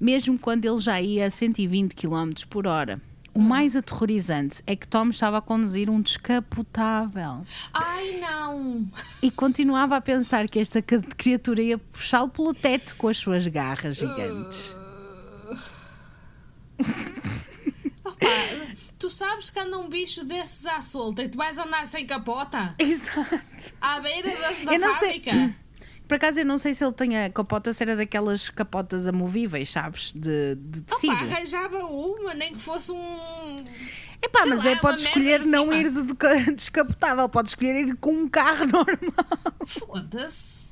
mesmo 0.00 0.38
quando 0.38 0.64
ele 0.64 0.78
já 0.78 0.98
ia 0.98 1.26
a 1.26 1.30
120 1.30 1.94
km 1.94 2.30
por 2.48 2.66
hora. 2.66 3.00
O 3.34 3.40
mais 3.40 3.76
aterrorizante 3.76 4.62
é 4.66 4.74
que 4.74 4.88
Tom 4.88 5.10
estava 5.10 5.38
a 5.38 5.42
conduzir 5.42 5.88
um 5.88 6.00
descapotável 6.00 7.44
Ai, 7.72 8.18
não! 8.18 8.88
e 9.22 9.30
continuava 9.30 9.96
a 9.96 10.00
pensar 10.00 10.48
que 10.48 10.58
esta 10.58 10.82
criatura 10.82 11.62
ia 11.62 11.78
puxá-lo 11.78 12.30
pelo 12.30 12.54
teto 12.54 12.96
com 12.96 13.08
as 13.08 13.18
suas 13.18 13.46
garras 13.46 13.96
gigantes. 13.96 14.74
Opa, 18.04 18.26
tu 18.98 19.10
sabes 19.10 19.50
que 19.50 19.58
anda 19.58 19.78
um 19.78 19.88
bicho 19.88 20.24
desses 20.24 20.64
à 20.66 20.80
solta 20.80 21.22
e 21.22 21.28
tu 21.28 21.36
vais 21.36 21.56
andar 21.58 21.86
sem 21.86 22.06
capota? 22.06 22.74
Exato. 22.78 23.38
À 23.80 24.00
beira 24.00 24.30
da, 24.30 24.52
da 24.72 24.78
não 24.78 24.94
sei- 24.94 25.20
fábrica? 25.20 25.54
Por 26.06 26.14
acaso 26.14 26.40
eu 26.40 26.46
não 26.46 26.56
sei 26.56 26.72
se 26.72 26.82
ele 26.82 26.94
tem 26.94 27.18
a 27.22 27.28
capota, 27.28 27.70
se 27.70 27.82
era 27.82 27.94
daquelas 27.94 28.48
capotas 28.48 29.06
amovíveis, 29.06 29.68
sabes? 29.68 30.10
De, 30.14 30.54
de 30.54 30.78
Opa, 30.80 30.94
tecido. 30.94 31.12
arranjava 31.12 31.78
uma, 31.84 32.32
nem 32.32 32.54
que 32.54 32.60
fosse 32.60 32.90
um. 32.90 33.64
Epá, 34.22 34.40
sei 34.40 34.48
mas 34.48 34.64
lá, 34.64 34.70
é, 34.70 34.76
pode 34.76 35.02
escolher 35.02 35.42
em 35.42 35.50
não 35.50 35.70
ir 35.70 35.92
de 35.92 36.02
descapotável, 36.56 37.28
pode 37.28 37.50
escolher 37.50 37.86
ir 37.86 37.94
com 37.96 38.10
um 38.12 38.26
carro 38.28 38.64
normal. 38.72 39.26
Foda-se. 39.66 40.68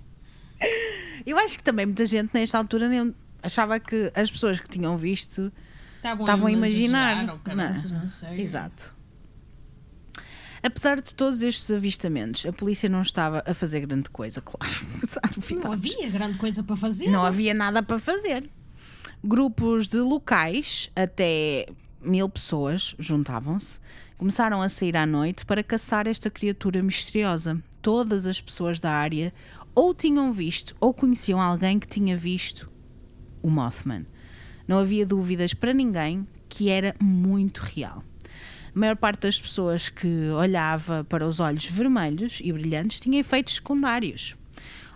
Eu 1.27 1.37
acho 1.39 1.59
que 1.59 1.63
também 1.65 1.85
muita 1.85 2.07
gente 2.07 2.31
nesta 2.33 2.57
altura 2.57 2.89
nem 2.89 3.15
achava 3.43 3.79
que 3.79 4.11
as 4.15 4.31
pessoas 4.31 4.59
que 4.59 4.71
tinham 4.71 4.97
visto 4.97 5.53
Estavam 6.13 6.47
a 6.47 6.53
imaginar. 6.53 7.25
Não. 7.25 7.41
não 7.47 8.09
sei. 8.09 8.41
Exato. 8.41 8.97
Apesar 10.63 11.01
de 11.01 11.15
todos 11.15 11.43
estes 11.43 11.71
avistamentos, 11.71 12.45
a 12.45 12.53
polícia 12.53 12.89
não 12.89 13.01
estava 13.01 13.43
a 13.47 13.55
fazer 13.55 13.87
grande 13.87 14.11
coisa, 14.11 14.41
claro. 14.41 14.73
Não 15.63 15.73
havia 15.73 16.11
grande 16.11 16.39
coisa 16.39 16.63
para 16.63 16.75
fazer. 16.75 17.09
Não 17.09 17.25
havia 17.25 17.55
nada 17.55 17.83
para 17.85 18.01
fazer. 18.01 18.51
Grupos 19.23 19.87
de 19.87 19.99
locais, 19.99 20.91
até 20.97 21.69
mil 22.03 22.29
pessoas, 22.29 22.97
juntavam-se, 22.99 23.79
começaram 24.19 24.61
a 24.61 24.69
sair 24.69 24.97
à 24.97 25.07
noite 25.07 25.47
para 25.47 25.63
caçar 25.63 26.07
esta 26.07 26.31
criatura 26.31 26.83
misteriosa. 26.83 27.63
Todas 27.81 28.27
as 28.27 28.41
pessoas 28.41 28.81
da 28.81 28.91
área 28.91 29.33
ou 29.75 29.95
tinham 29.95 30.33
visto 30.33 30.75
ou 30.81 30.93
conheciam 30.93 31.41
alguém 31.41 31.79
que 31.79 31.87
tinha 31.87 32.17
visto 32.17 32.69
o 33.43 33.51
Mothman. 33.51 34.07
Não 34.67 34.79
havia 34.79 35.07
dúvidas 35.07 35.55
para 35.55 35.73
ninguém 35.73 36.27
que 36.49 36.69
era 36.69 36.95
muito 37.01 37.59
real. 37.59 38.03
A 38.75 38.79
maior 38.79 38.97
parte 38.97 39.21
das 39.21 39.41
pessoas 39.41 39.89
que 39.89 40.29
olhava 40.31 41.05
para 41.05 41.27
os 41.27 41.41
olhos 41.41 41.65
vermelhos 41.67 42.41
e 42.43 42.53
brilhantes 42.53 43.01
tinha 43.01 43.19
efeitos 43.19 43.55
secundários. 43.55 44.37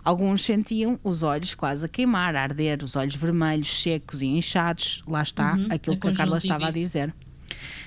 Alguns 0.03 0.43
sentiam 0.43 0.99
os 1.03 1.23
olhos 1.23 1.53
quase 1.53 1.85
a 1.85 1.87
queimar, 1.87 2.35
a 2.35 2.43
arder, 2.43 2.83
os 2.83 2.95
olhos 2.95 3.15
vermelhos, 3.15 3.81
secos 3.81 4.21
e 4.21 4.27
inchados. 4.27 5.03
Lá 5.07 5.21
está 5.21 5.53
Uhum, 5.55 5.67
aquilo 5.69 5.97
que 5.97 6.07
a 6.07 6.13
Carla 6.13 6.37
estava 6.37 6.67
a 6.67 6.71
dizer. 6.71 7.13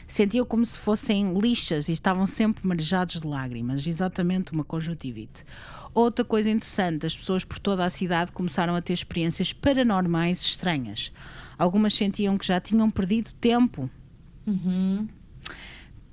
Sentiam 0.06 0.44
como 0.44 0.64
se 0.64 0.78
fossem 0.78 1.36
lixas 1.38 1.88
e 1.88 1.92
estavam 1.92 2.26
sempre 2.26 2.66
marejados 2.66 3.20
de 3.20 3.26
lágrimas, 3.26 3.86
exatamente 3.86 4.52
uma 4.52 4.62
conjuntivite. 4.62 5.44
Outra 5.94 6.24
coisa 6.24 6.50
interessante, 6.50 7.06
as 7.06 7.16
pessoas 7.16 7.44
por 7.44 7.58
toda 7.58 7.84
a 7.84 7.90
cidade 7.90 8.30
começaram 8.30 8.76
a 8.76 8.82
ter 8.82 8.92
experiências 8.92 9.52
paranormais 9.52 10.40
estranhas. 10.42 11.10
Algumas 11.58 11.94
sentiam 11.94 12.36
que 12.38 12.46
já 12.46 12.60
tinham 12.60 12.90
perdido 12.90 13.32
tempo 13.34 13.90
Uhum. 14.46 15.08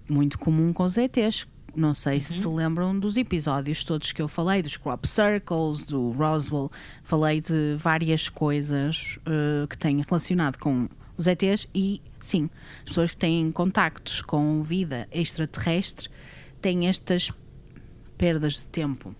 muito 0.09 0.39
comum 0.39 0.71
com 0.71 0.83
os 0.83 0.97
ETs. 0.97 1.45
Não 1.75 1.93
sei 1.93 2.19
se 2.19 2.33
se 2.41 2.47
lembram 2.47 2.97
dos 2.99 3.15
episódios 3.15 3.83
todos 3.85 4.11
que 4.11 4.21
eu 4.21 4.27
falei, 4.27 4.61
dos 4.61 4.75
crop 4.75 5.07
circles, 5.07 5.83
do 5.83 6.11
Roswell. 6.11 6.69
Falei 7.03 7.39
de 7.39 7.75
várias 7.77 8.27
coisas 8.27 9.17
uh, 9.19 9.65
que 9.67 9.77
têm 9.77 10.01
relacionado 10.01 10.57
com 10.57 10.89
os 11.15 11.27
ETs 11.27 11.67
e, 11.73 12.01
sim, 12.19 12.49
as 12.79 12.89
pessoas 12.89 13.11
que 13.11 13.17
têm 13.17 13.51
contactos 13.51 14.21
com 14.21 14.61
vida 14.61 15.07
extraterrestre 15.11 16.09
têm 16.61 16.87
estas 16.87 17.31
perdas 18.17 18.55
de 18.55 18.67
tempo. 18.67 19.15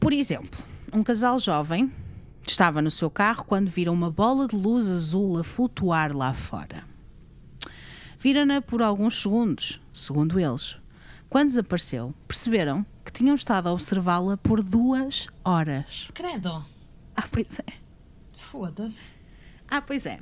Por 0.00 0.12
exemplo, 0.12 0.60
um 0.92 1.02
casal 1.02 1.38
jovem 1.38 1.92
estava 2.50 2.82
no 2.82 2.90
seu 2.90 3.10
carro 3.10 3.44
quando 3.44 3.68
viram 3.68 3.92
uma 3.92 4.10
bola 4.10 4.48
de 4.48 4.56
luz 4.56 4.88
azul 4.88 5.38
a 5.38 5.44
flutuar 5.44 6.16
lá 6.16 6.34
fora. 6.34 6.84
Viram-na 8.18 8.60
por 8.60 8.82
alguns 8.82 9.20
segundos, 9.20 9.80
segundo 9.92 10.38
eles. 10.38 10.78
Quando 11.28 11.48
desapareceu, 11.48 12.14
perceberam 12.28 12.84
que 13.04 13.12
tinham 13.12 13.34
estado 13.34 13.68
a 13.68 13.72
observá-la 13.72 14.36
por 14.36 14.62
duas 14.62 15.28
horas. 15.44 16.08
Credo. 16.14 16.64
Ah, 17.16 17.28
pois 17.30 17.58
é. 17.58 17.72
Foda-se. 18.34 19.12
Ah, 19.68 19.80
pois 19.80 20.06
é. 20.06 20.20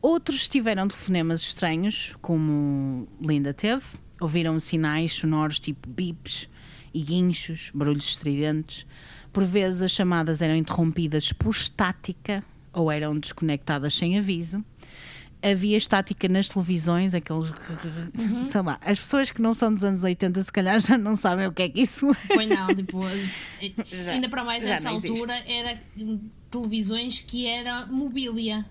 Outros 0.00 0.48
tiveram 0.48 0.88
telefonemas 0.88 1.42
estranhos, 1.42 2.16
como 2.20 3.08
Linda 3.20 3.54
teve. 3.54 3.84
Ouviram 4.20 4.58
sinais 4.60 5.12
sonoros 5.12 5.58
tipo 5.58 5.88
bips 5.88 6.48
e 6.92 7.00
guinchos, 7.02 7.70
barulhos 7.74 8.04
estridentes. 8.04 8.86
Por 9.32 9.44
vezes 9.44 9.82
as 9.82 9.90
chamadas 9.90 10.42
eram 10.42 10.54
interrompidas 10.54 11.32
por 11.32 11.50
estática 11.50 12.44
ou 12.72 12.90
eram 12.90 13.18
desconectadas 13.18 13.94
sem 13.94 14.18
aviso. 14.18 14.64
Havia 15.44 15.76
estática 15.76 16.28
nas 16.28 16.48
televisões, 16.48 17.14
aqueles. 17.14 17.52
sei 18.46 18.62
lá, 18.62 18.78
as 18.80 19.00
pessoas 19.00 19.30
que 19.32 19.42
não 19.42 19.52
são 19.52 19.74
dos 19.74 19.82
anos 19.82 20.04
80 20.04 20.40
se 20.42 20.52
calhar 20.52 20.78
já 20.78 20.96
não 20.96 21.16
sabem 21.16 21.46
o 21.48 21.52
que 21.52 21.62
é 21.62 21.68
que 21.68 21.80
isso 21.80 22.08
é. 22.10 22.14
Pois 22.34 22.48
não, 22.48 22.68
depois. 22.68 23.50
Já- 24.04 24.12
ainda 24.12 24.28
para 24.28 24.44
mais 24.44 24.62
nessa 24.62 24.90
altura 24.90 25.34
era 25.46 25.80
televisões 26.50 27.20
que 27.20 27.46
era 27.46 27.86
mobília. 27.86 28.64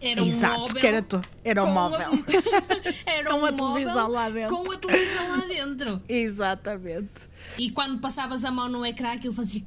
Era 0.00 0.22
um 0.22 0.26
Exato, 0.26 0.58
móvel. 0.60 0.80
que 0.80 0.86
era, 0.86 1.02
to- 1.02 1.22
era 1.44 1.62
o 1.62 1.66
com 1.66 1.72
móvel. 1.72 2.08
A, 2.12 3.10
era 3.10 3.30
Com 3.30 3.36
um 3.38 3.44
a 3.44 3.52
televisão 3.52 3.94
móvel 3.94 4.08
lá 4.08 4.30
dentro. 4.30 4.56
Com 4.56 4.72
a 4.72 4.76
televisão 4.78 5.28
lá 5.30 5.44
dentro. 5.46 6.02
Exatamente. 6.08 7.10
E 7.58 7.70
quando 7.70 7.98
passavas 8.00 8.44
a 8.44 8.50
mão 8.50 8.68
no 8.68 8.84
ecrã, 8.86 9.12
aquilo 9.12 9.34
fazia. 9.34 9.62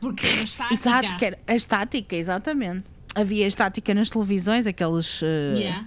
Porque 0.00 0.26
era 0.26 0.42
estática. 0.42 0.74
Exato, 0.74 1.16
que 1.16 1.24
era 1.24 1.38
a 1.46 1.54
estática, 1.54 2.16
exatamente. 2.16 2.84
Havia 3.14 3.46
estática 3.46 3.94
nas 3.94 4.10
televisões, 4.10 4.66
aqueles. 4.66 5.20
eh, 5.22 5.54
Yeah. 5.58 5.86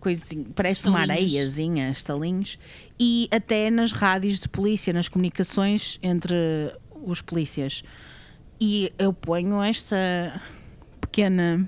coisinha, 0.00 0.44
parece 0.54 0.86
uma 0.86 1.00
Estalinhos. 1.02 1.32
areiazinha, 1.32 1.90
estalinhos, 1.90 2.58
e 3.00 3.28
até 3.30 3.70
nas 3.70 3.92
rádios 3.92 4.38
de 4.38 4.46
polícia, 4.48 4.92
nas 4.92 5.08
comunicações 5.08 5.98
entre 6.02 6.34
os 7.04 7.22
polícias. 7.22 7.82
E 8.60 8.92
eu 8.98 9.12
ponho 9.12 9.62
esta 9.62 10.38
pequena 11.00 11.66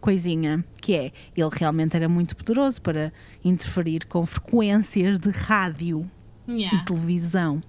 coisinha 0.00 0.64
que 0.80 0.94
é, 0.94 1.12
ele 1.36 1.50
realmente 1.52 1.96
era 1.96 2.08
muito 2.08 2.36
poderoso 2.36 2.80
para 2.80 3.12
interferir 3.44 4.06
com 4.06 4.24
frequências 4.26 5.18
de 5.18 5.30
rádio 5.30 6.10
Yeah. 6.48 6.76
e 6.78 6.84
televisão. 6.84 7.60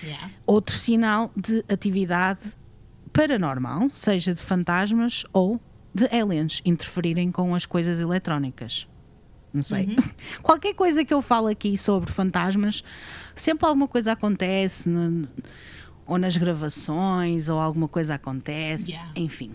Yeah. 0.00 0.30
Outro 0.46 0.76
sinal 0.78 1.32
de 1.36 1.64
atividade 1.68 2.40
paranormal, 3.12 3.90
seja 3.90 4.32
de 4.32 4.40
fantasmas 4.40 5.24
ou 5.32 5.60
de 5.94 6.06
aliens 6.14 6.62
interferirem 6.64 7.32
com 7.32 7.52
as 7.54 7.66
coisas 7.66 7.98
eletrónicas. 8.00 8.86
Não 9.52 9.60
sei. 9.60 9.96
Qualquer 10.40 10.72
coisa 10.74 11.04
que 11.04 11.12
eu 11.12 11.20
falo 11.20 11.48
aqui 11.48 11.76
sobre 11.76 12.10
fantasmas, 12.12 12.82
sempre 13.34 13.66
alguma 13.66 13.88
coisa 13.88 14.12
acontece, 14.12 14.88
no- 14.88 15.28
ou 16.06 16.16
nas 16.16 16.36
gravações, 16.36 17.48
ou 17.48 17.60
alguma 17.60 17.88
coisa 17.88 18.14
acontece, 18.14 18.92
Yeah. 18.92 19.10
enfim. 19.16 19.50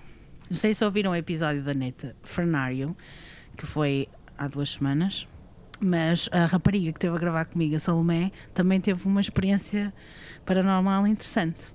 Não 0.50 0.58
sei 0.58 0.74
se 0.74 0.84
ouviram 0.86 1.12
o 1.12 1.16
episódio 1.16 1.62
da 1.64 1.74
Neta 1.74 2.16
Fernário, 2.24 2.96
que 3.56 3.66
foi 3.66 4.08
há 4.38 4.48
duas 4.48 4.72
semanas, 4.72 5.28
mas 5.80 6.30
a 6.32 6.46
rapariga 6.46 6.92
que 6.92 6.98
esteve 6.98 7.16
a 7.16 7.20
gravar 7.20 7.46
comigo, 7.46 7.76
a 7.76 7.80
Salomé, 7.80 8.32
também 8.54 8.80
teve 8.80 9.06
uma 9.08 9.22
experiência 9.22 9.94
paranormal 10.46 11.06
interessante. 11.06 11.66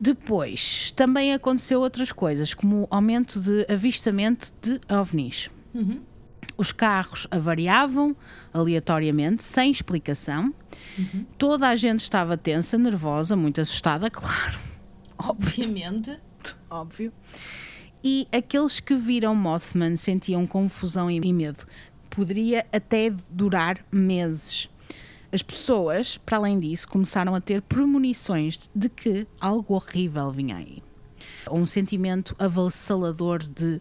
Depois, 0.00 0.92
também 0.92 1.34
aconteceu 1.34 1.80
outras 1.80 2.12
coisas, 2.12 2.54
como 2.54 2.82
o 2.82 2.88
aumento 2.90 3.40
de 3.40 3.66
avistamento 3.72 4.52
de 4.62 4.80
ovnis. 4.88 5.50
Os 6.56 6.72
carros 6.72 7.26
avariavam 7.30 8.16
aleatoriamente, 8.52 9.44
sem 9.44 9.70
explicação. 9.70 10.54
Toda 11.36 11.68
a 11.68 11.76
gente 11.76 12.02
estava 12.02 12.36
tensa, 12.36 12.78
nervosa, 12.78 13.36
muito 13.36 13.60
assustada, 13.60 14.08
claro. 14.10 14.58
Obviamente. 15.18 16.18
Óbvio. 16.70 17.12
E 18.02 18.28
aqueles 18.32 18.78
que 18.78 18.94
viram 18.94 19.34
Mothman 19.34 19.96
sentiam 19.96 20.46
confusão 20.46 21.10
e 21.10 21.32
medo. 21.32 21.66
Poderia 22.10 22.66
até 22.72 23.10
durar 23.30 23.84
meses. 23.90 24.68
As 25.30 25.42
pessoas, 25.42 26.16
para 26.16 26.38
além 26.38 26.58
disso, 26.58 26.88
começaram 26.88 27.34
a 27.34 27.40
ter 27.40 27.60
premonições 27.60 28.70
de 28.74 28.88
que 28.88 29.26
algo 29.40 29.74
horrível 29.74 30.30
vinha 30.30 30.56
aí. 30.56 30.82
Um 31.50 31.66
sentimento 31.66 32.34
avassalador 32.38 33.42
de 33.42 33.80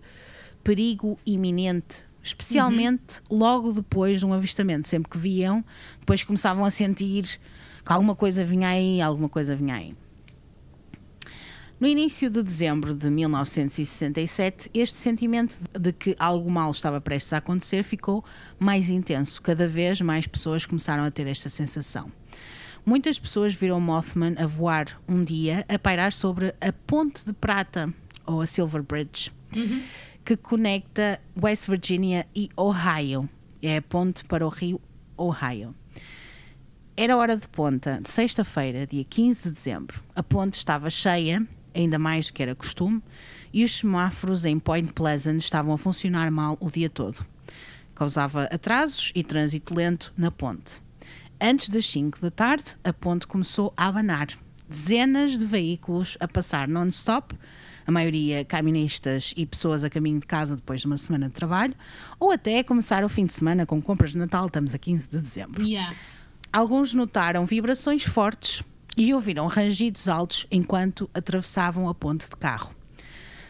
perigo 0.63 1.17
iminente, 1.25 2.05
especialmente 2.21 3.21
logo 3.29 3.71
depois 3.71 4.19
de 4.19 4.25
um 4.25 4.33
avistamento. 4.33 4.87
Sempre 4.87 5.11
que 5.11 5.17
viam, 5.17 5.63
depois 5.99 6.23
começavam 6.23 6.65
a 6.65 6.71
sentir 6.71 7.39
que 7.85 7.93
alguma 7.93 8.15
coisa 8.15 8.43
vinha 8.43 8.69
aí, 8.69 9.01
alguma 9.01 9.29
coisa 9.29 9.55
vinha 9.55 9.75
aí. 9.75 9.93
No 11.79 11.87
início 11.87 12.27
de 12.31 12.41
dezembro 12.41 12.95
de 12.95 13.07
1967, 13.07 14.71
este 14.73 14.97
sentimento 14.97 15.59
de 15.79 15.93
que 15.93 16.15
algo 16.17 16.49
mal 16.49 16.71
estava 16.71 16.99
prestes 16.99 17.33
a 17.33 17.37
acontecer 17.37 17.83
ficou 17.83 18.25
mais 18.57 18.89
intenso. 18.89 19.39
Cada 19.39 19.67
vez 19.67 20.01
mais 20.01 20.25
pessoas 20.25 20.65
começaram 20.65 21.03
a 21.03 21.11
ter 21.11 21.27
esta 21.27 21.49
sensação. 21.49 22.11
Muitas 22.83 23.19
pessoas 23.19 23.53
viram 23.53 23.79
Mothman 23.79 24.33
a 24.39 24.47
voar 24.47 24.99
um 25.07 25.23
dia 25.23 25.63
a 25.69 25.77
pairar 25.77 26.11
sobre 26.13 26.55
a 26.59 26.73
Ponte 26.73 27.23
de 27.23 27.33
Prata, 27.33 27.93
ou 28.25 28.41
a 28.41 28.47
Silver 28.47 28.81
Bridge, 28.81 29.31
que 30.25 30.35
conecta 30.35 31.21
West 31.39 31.67
Virginia 31.67 32.25
e 32.35 32.49
Ohio. 32.57 33.29
É 33.61 33.77
a 33.77 33.81
ponte 33.83 34.25
para 34.25 34.43
o 34.43 34.49
rio 34.49 34.81
Ohio. 35.15 35.75
Era 36.95 37.15
hora 37.15 37.37
de 37.37 37.47
ponta, 37.47 38.01
sexta-feira, 38.03 38.87
dia 38.87 39.03
15 39.03 39.43
de 39.43 39.51
dezembro. 39.51 40.03
A 40.15 40.23
ponte 40.23 40.55
estava 40.55 40.89
cheia, 40.89 41.45
ainda 41.77 41.99
mais 41.99 42.27
do 42.27 42.33
que 42.33 42.41
era 42.41 42.55
costume, 42.55 43.01
e 43.53 43.63
os 43.63 43.75
semáforos 43.75 44.45
em 44.45 44.59
Point 44.59 44.93
Pleasant 44.93 45.37
estavam 45.37 45.73
a 45.73 45.77
funcionar 45.77 46.29
mal 46.31 46.57
o 46.59 46.69
dia 46.69 46.89
todo. 46.89 47.25
Causava 47.95 48.43
atrasos 48.43 49.11
e 49.15 49.23
trânsito 49.23 49.73
lento 49.73 50.13
na 50.17 50.29
ponte. 50.29 50.81
Antes 51.39 51.69
das 51.69 51.85
5 51.87 52.19
da 52.19 52.31
tarde, 52.31 52.65
a 52.83 52.91
ponte 52.91 53.27
começou 53.27 53.73
a 53.77 53.87
abanar. 53.87 54.27
Dezenas 54.69 55.37
de 55.37 55.45
veículos 55.45 56.17
a 56.19 56.27
passar 56.27 56.67
non-stop, 56.67 57.33
a 57.85 57.91
maioria 57.91 58.43
caministas 58.43 59.33
e 59.37 59.45
pessoas 59.45 59.83
a 59.83 59.89
caminho 59.89 60.19
de 60.19 60.25
casa 60.25 60.55
depois 60.55 60.81
de 60.81 60.87
uma 60.87 60.97
semana 60.97 61.27
de 61.27 61.33
trabalho, 61.33 61.73
ou 62.19 62.31
até 62.31 62.61
começar 62.63 63.03
o 63.03 63.09
fim 63.09 63.25
de 63.25 63.33
semana 63.33 63.65
com 63.65 63.81
compras 63.81 64.11
de 64.11 64.17
Natal, 64.17 64.47
estamos 64.47 64.75
a 64.75 64.77
15 64.77 65.09
de 65.09 65.21
dezembro. 65.21 65.65
Yeah. 65.65 65.95
Alguns 66.51 66.93
notaram 66.93 67.45
vibrações 67.45 68.03
fortes 68.03 68.61
e 68.97 69.13
ouviram 69.13 69.45
rangidos 69.47 70.09
altos 70.09 70.47
enquanto 70.51 71.09
atravessavam 71.13 71.87
a 71.87 71.93
ponte 71.93 72.27
de 72.29 72.35
carro. 72.35 72.75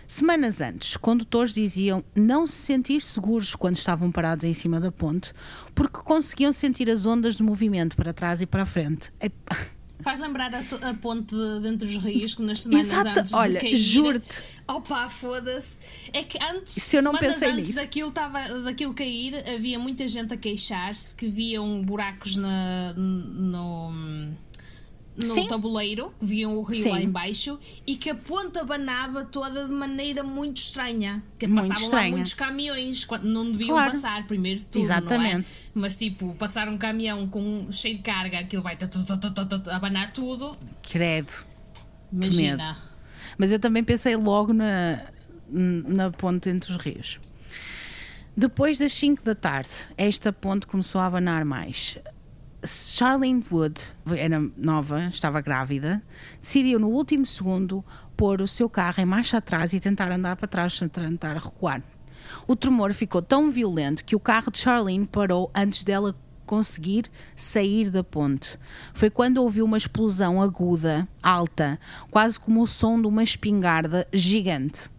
Semanas 0.05 0.61
antes, 0.61 0.95
condutores 0.95 1.53
diziam 1.53 2.03
não 2.15 2.45
se 2.47 2.53
sentir 2.53 3.01
seguros 3.01 3.55
quando 3.55 3.75
estavam 3.75 4.09
parados 4.11 4.45
em 4.45 4.53
cima 4.53 4.79
da 4.79 4.91
ponte 4.91 5.33
porque 5.75 5.97
conseguiam 5.99 6.53
sentir 6.53 6.89
as 6.89 7.05
ondas 7.05 7.35
de 7.35 7.43
movimento 7.43 7.95
para 7.95 8.13
trás 8.13 8.41
e 8.41 8.45
para 8.45 8.63
a 8.63 8.65
frente. 8.65 9.11
Faz 9.99 10.19
lembrar 10.19 10.53
a, 10.53 10.59
a 10.89 10.93
ponte 10.93 11.35
de, 11.35 11.59
dentro 11.59 11.87
dos 11.87 11.97
rios 11.97 12.35
que 12.35 12.43
nas 12.43 12.61
semanas 12.61 12.85
Exato, 12.85 13.19
antes 13.19 13.33
olha, 13.33 13.53
de 13.55 13.59
cair. 13.65 13.75
juro-te. 13.75 14.43
Opa, 14.67 15.09
foda-se. 15.09 15.75
É 16.13 16.23
que 16.23 16.37
antes, 16.41 16.73
Se 16.73 16.97
eu 16.97 17.01
não 17.01 17.17
pensei 17.17 17.49
antes 17.49 17.69
nisso. 17.69 17.75
daquilo, 17.79 18.11
tava, 18.11 18.47
daquilo 18.61 18.93
cair, 18.93 19.43
havia 19.49 19.79
muita 19.79 20.07
gente 20.07 20.33
a 20.35 20.37
queixar-se 20.37 21.15
que 21.15 21.27
viam 21.27 21.81
buracos 21.81 22.35
na, 22.35 22.93
no, 22.93 23.91
no 25.17 25.25
Sim. 25.25 25.47
tabuleiro, 25.47 26.13
que 26.19 26.25
viam 26.27 26.55
o 26.55 26.61
rio 26.61 26.83
Sim. 26.83 26.89
lá 26.91 27.01
embaixo 27.01 27.59
e 27.87 27.95
que 27.95 28.09
a 28.09 28.15
ponta 28.15 28.61
abanava 28.61 29.25
toda 29.25 29.67
de 29.67 29.73
maneira 29.73 30.21
muito 30.23 30.57
estranha. 30.57 31.23
Que 31.39 31.47
Muito 31.47 31.61
passavam 31.67 31.83
estranha. 31.83 32.09
lá 32.11 32.15
muitos 32.17 32.33
caminhões 32.35 33.03
quando 33.03 33.23
não 33.23 33.51
deviam 33.51 33.69
Claro. 33.69 33.91
passar, 33.91 34.27
primeiro 34.27 34.59
de 34.59 34.65
tudo, 34.65 34.81
é? 34.81 34.85
Exatamente. 34.85 35.47
Mas 35.73 35.97
tipo, 35.97 36.35
passar 36.35 36.69
um 36.69 36.77
caminhão 36.77 37.27
com 37.27 37.67
cheio 37.71 37.97
de 37.97 38.03
carga, 38.03 38.39
aquilo 38.39 38.61
vai 38.61 38.77
abanar 39.71 40.13
tudo. 40.13 40.55
credo. 40.87 41.31
Imagina. 42.13 42.77
Mas 43.37 43.51
eu 43.51 43.59
também 43.59 43.83
pensei 43.83 44.15
logo 44.15 44.53
na, 44.53 45.01
na 45.49 46.11
ponte 46.11 46.49
entre 46.49 46.71
os 46.71 46.77
rios. 46.77 47.19
Depois 48.35 48.77
das 48.77 48.93
5 48.93 49.23
da 49.23 49.33
tarde, 49.33 49.69
esta 49.97 50.31
ponte 50.31 50.67
começou 50.67 51.01
a 51.01 51.07
abanar 51.07 51.43
mais. 51.43 51.97
Charlene 52.67 53.43
Wood 53.49 53.81
era 54.17 54.39
nova, 54.55 55.05
estava 55.05 55.41
grávida, 55.41 56.03
decidiu 56.41 56.79
no 56.79 56.89
último 56.89 57.25
segundo 57.25 57.83
pôr 58.15 58.41
o 58.41 58.47
seu 58.47 58.69
carro 58.69 59.01
em 59.01 59.05
marcha 59.05 59.37
atrás 59.37 59.73
e 59.73 59.79
tentar 59.79 60.11
andar 60.11 60.35
para 60.35 60.47
trás, 60.47 60.79
tentar 60.91 61.33
recuar. 61.33 61.81
O 62.45 62.55
tremor 62.55 62.93
ficou 62.93 63.21
tão 63.21 63.49
violento 63.49 64.03
que 64.03 64.15
o 64.15 64.19
carro 64.19 64.51
de 64.51 64.59
Charlene 64.59 65.07
parou 65.07 65.49
antes 65.55 65.83
dela 65.83 66.15
conseguir 66.45 67.05
sair 67.35 67.89
da 67.89 68.03
ponte. 68.03 68.57
Foi 68.93 69.09
quando 69.09 69.37
ouviu 69.37 69.65
uma 69.65 69.77
explosão 69.77 70.41
aguda, 70.41 71.07
alta, 71.21 71.79
quase 72.09 72.39
como 72.39 72.61
o 72.61 72.67
som 72.67 72.99
de 72.99 73.07
uma 73.07 73.23
espingarda 73.23 74.07
gigante. 74.11 74.89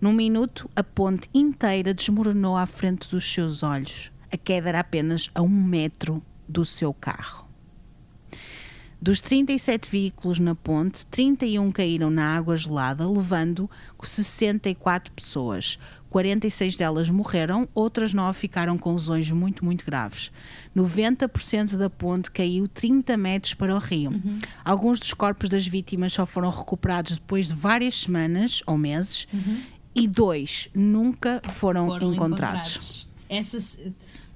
Num 0.00 0.12
minuto, 0.12 0.68
a 0.74 0.82
ponte 0.82 1.28
inteira 1.32 1.94
desmoronou 1.94 2.56
à 2.56 2.66
frente 2.66 3.08
dos 3.10 3.32
seus 3.32 3.62
olhos. 3.62 4.12
A 4.30 4.36
queda 4.36 4.68
era 4.68 4.80
apenas 4.80 5.30
a 5.34 5.42
um 5.42 5.48
metro 5.48 6.22
do 6.48 6.64
seu 6.64 6.94
carro. 6.94 7.48
Dos 9.00 9.20
37 9.20 9.88
veículos 9.88 10.40
na 10.40 10.56
ponte, 10.56 11.06
31 11.06 11.70
caíram 11.70 12.10
na 12.10 12.36
água 12.36 12.56
gelada, 12.56 13.08
levando 13.08 13.70
64 14.02 15.12
pessoas. 15.12 15.78
46 16.10 16.76
delas 16.76 17.08
morreram, 17.08 17.68
outras 17.74 18.12
9 18.12 18.36
ficaram 18.36 18.76
com 18.76 18.92
lesões 18.92 19.30
muito, 19.30 19.64
muito 19.64 19.84
graves. 19.84 20.32
90% 20.76 21.76
da 21.76 21.88
ponte 21.88 22.30
caiu 22.30 22.66
30 22.66 23.16
metros 23.16 23.54
para 23.54 23.74
o 23.74 23.78
rio. 23.78 24.10
Uhum. 24.10 24.40
Alguns 24.64 24.98
dos 24.98 25.14
corpos 25.14 25.48
das 25.48 25.66
vítimas 25.66 26.12
só 26.12 26.26
foram 26.26 26.50
recuperados 26.50 27.12
depois 27.12 27.48
de 27.48 27.54
várias 27.54 28.00
semanas 28.00 28.62
ou 28.66 28.76
meses 28.76 29.28
uhum. 29.32 29.62
e 29.94 30.08
dois 30.08 30.68
nunca 30.74 31.40
foram, 31.52 31.86
foram 31.86 32.12
encontrados. 32.12 32.70
encontrados. 32.70 33.08
Essa 33.28 33.60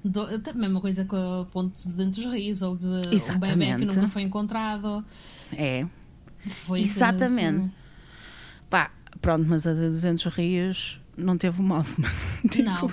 do, 0.03 0.21
a 0.21 0.53
mesma 0.53 0.81
coisa 0.81 1.05
com 1.05 1.41
a 1.41 1.45
ponte 1.45 1.87
de 1.87 1.93
dentro 1.93 2.21
dos 2.21 2.33
rios, 2.33 2.61
Exatamente. 3.11 3.53
um 3.53 3.57
bebê 3.57 3.77
que 3.77 3.85
nunca 3.85 4.07
foi 4.07 4.21
encontrado. 4.23 5.03
É. 5.53 5.85
Foi 6.47 6.81
Exatamente. 6.81 7.59
Assim. 7.59 7.71
Pá, 8.69 8.91
pronto, 9.21 9.45
mas 9.47 9.65
a 9.65 9.73
de 9.73 9.89
200 9.89 10.25
rios 10.33 11.01
não 11.15 11.37
teve 11.37 11.61
o 11.61 11.63
mal. 11.63 11.83
Tipo... 12.49 12.63
Não. 12.63 12.91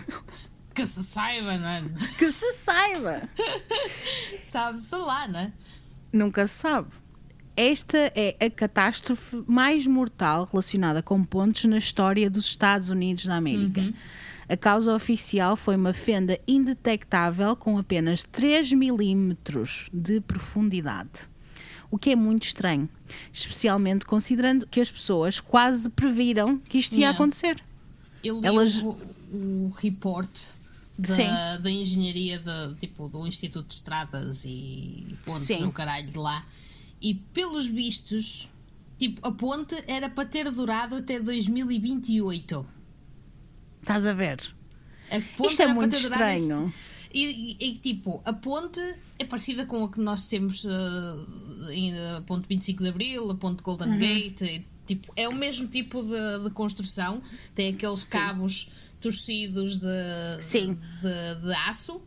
Que 0.73 0.87
se 0.87 1.03
saiba, 1.03 1.59
não 1.59 1.69
é? 1.69 1.85
Que 2.17 2.31
se 2.31 2.53
saiba! 2.55 3.29
Sabe-se 4.45 4.95
lá, 4.95 5.27
não 5.27 5.41
é? 5.41 5.53
Nunca 6.13 6.47
se 6.47 6.55
sabe. 6.55 6.89
Esta 7.57 8.13
é 8.15 8.37
a 8.41 8.49
catástrofe 8.49 9.43
mais 9.47 9.87
mortal 9.87 10.49
relacionada 10.51 11.03
com 11.03 11.23
pontes 11.25 11.65
na 11.65 11.79
história 11.79 12.31
dos 12.31 12.47
Estados 12.47 12.89
Unidos 12.89 13.27
da 13.27 13.37
América. 13.37 13.81
Uhum. 13.81 13.93
A 14.51 14.57
causa 14.57 14.93
oficial 14.93 15.57
foi 15.57 15.77
uma 15.77 15.93
fenda 15.93 16.37
indetectável 16.45 17.55
com 17.55 17.79
apenas 17.79 18.25
3 18.25 18.73
milímetros 18.73 19.89
de 19.93 20.21
profundidade. 20.21 21.31
O 21.89 21.97
que 21.97 22.11
é 22.11 22.17
muito 22.17 22.47
estranho, 22.47 22.89
especialmente 23.33 24.05
considerando 24.05 24.67
que 24.67 24.81
as 24.81 24.91
pessoas 24.91 25.39
quase 25.39 25.89
previram 25.89 26.59
que 26.59 26.79
isto 26.79 26.99
ia 26.99 27.11
acontecer. 27.11 27.63
Eu 28.25 28.41
li 28.41 28.47
Elas... 28.49 28.83
o, 28.83 28.99
o 29.33 29.73
report 29.77 30.29
da, 30.99 31.59
da 31.59 31.71
engenharia 31.71 32.41
de, 32.41 32.75
tipo, 32.81 33.09
do 33.09 33.25
Instituto 33.29 33.69
de 33.69 33.75
Estradas 33.75 34.45
e 34.45 35.17
pontes 35.25 35.61
no 35.61 35.71
caralho 35.71 36.11
de 36.11 36.19
lá. 36.19 36.45
E 37.01 37.15
pelos 37.15 37.67
vistos, 37.67 38.49
tipo, 38.99 39.25
a 39.25 39.31
ponte 39.31 39.81
era 39.87 40.11
para 40.11 40.29
ter 40.29 40.51
durado 40.51 40.97
até 40.97 41.21
2028. 41.21 42.80
Estás 43.81 44.07
a 44.07 44.13
ver? 44.13 44.41
A 45.11 45.19
Isto 45.19 45.63
é 45.63 45.67
muito 45.67 45.97
estranho. 45.97 46.73
E, 47.13 47.57
e, 47.59 47.71
e, 47.71 47.75
tipo, 47.75 48.23
a 48.25 48.33
ponte 48.33 48.81
é 49.19 49.25
parecida 49.25 49.67
com 49.67 49.85
a 49.85 49.91
que 49.91 50.01
nós 50.01 50.27
temos 50.27 50.65
uh, 50.65 51.71
em, 51.73 51.93
a 52.17 52.23
ponte 52.25 52.47
25 52.49 52.83
de 52.83 52.89
Abril, 52.89 53.31
a 53.31 53.35
ponte 53.35 53.63
Golden 53.63 53.91
uhum. 53.91 53.99
Gate. 53.99 54.43
E, 54.43 54.67
tipo, 54.87 55.13
é 55.17 55.29
o 55.29 55.35
mesmo 55.35 55.67
tipo 55.67 56.03
de, 56.03 56.45
de 56.45 56.51
construção. 56.51 57.21
Tem 57.55 57.75
aqueles 57.75 58.01
Sim. 58.01 58.11
cabos 58.11 58.71
torcidos 59.01 59.79
de, 59.79 60.41
Sim. 60.41 60.79
de, 61.03 61.47
de 61.47 61.53
aço. 61.53 62.01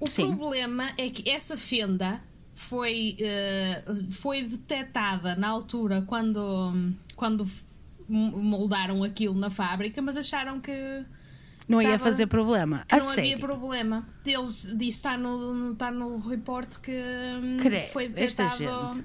O 0.00 0.06
Sim. 0.06 0.34
problema 0.36 0.90
é 0.96 1.10
que 1.10 1.28
essa 1.28 1.56
fenda 1.56 2.22
foi, 2.54 3.18
uh, 3.20 4.12
foi 4.12 4.42
detectada 4.42 5.36
na 5.36 5.48
altura 5.48 6.02
quando, 6.06 6.92
quando 7.14 7.46
moldaram 8.08 9.02
aquilo 9.02 9.34
na 9.34 9.50
fábrica, 9.50 10.00
mas 10.00 10.16
acharam 10.16 10.60
que 10.60 11.04
não 11.68 11.82
ia 11.82 11.98
fazer 11.98 12.26
problema. 12.26 12.84
Que 12.88 12.96
não 12.96 13.06
sério? 13.06 13.32
havia 13.32 13.38
problema. 13.38 14.08
Eles 14.24 14.62
disse 14.76 14.98
está 14.98 15.18
no, 15.18 15.72
está 15.72 15.90
no 15.90 16.18
report 16.18 16.80
que 16.80 16.92
hum, 16.92 17.56
Cre 17.58 17.80
foi 17.92 18.08
detectado. 18.08 19.04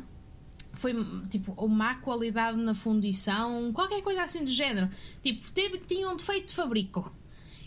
Foi 0.73 0.93
tipo 1.29 1.51
uma 1.53 1.67
má 1.67 1.95
qualidade 1.95 2.57
na 2.57 2.73
fundição, 2.73 3.71
qualquer 3.71 4.01
coisa 4.01 4.23
assim 4.23 4.43
do 4.43 4.49
género. 4.49 4.89
Tipo, 5.21 5.51
teve, 5.51 5.77
tinha 5.79 6.09
um 6.09 6.15
defeito 6.15 6.47
de 6.47 6.55
fabrico. 6.55 7.15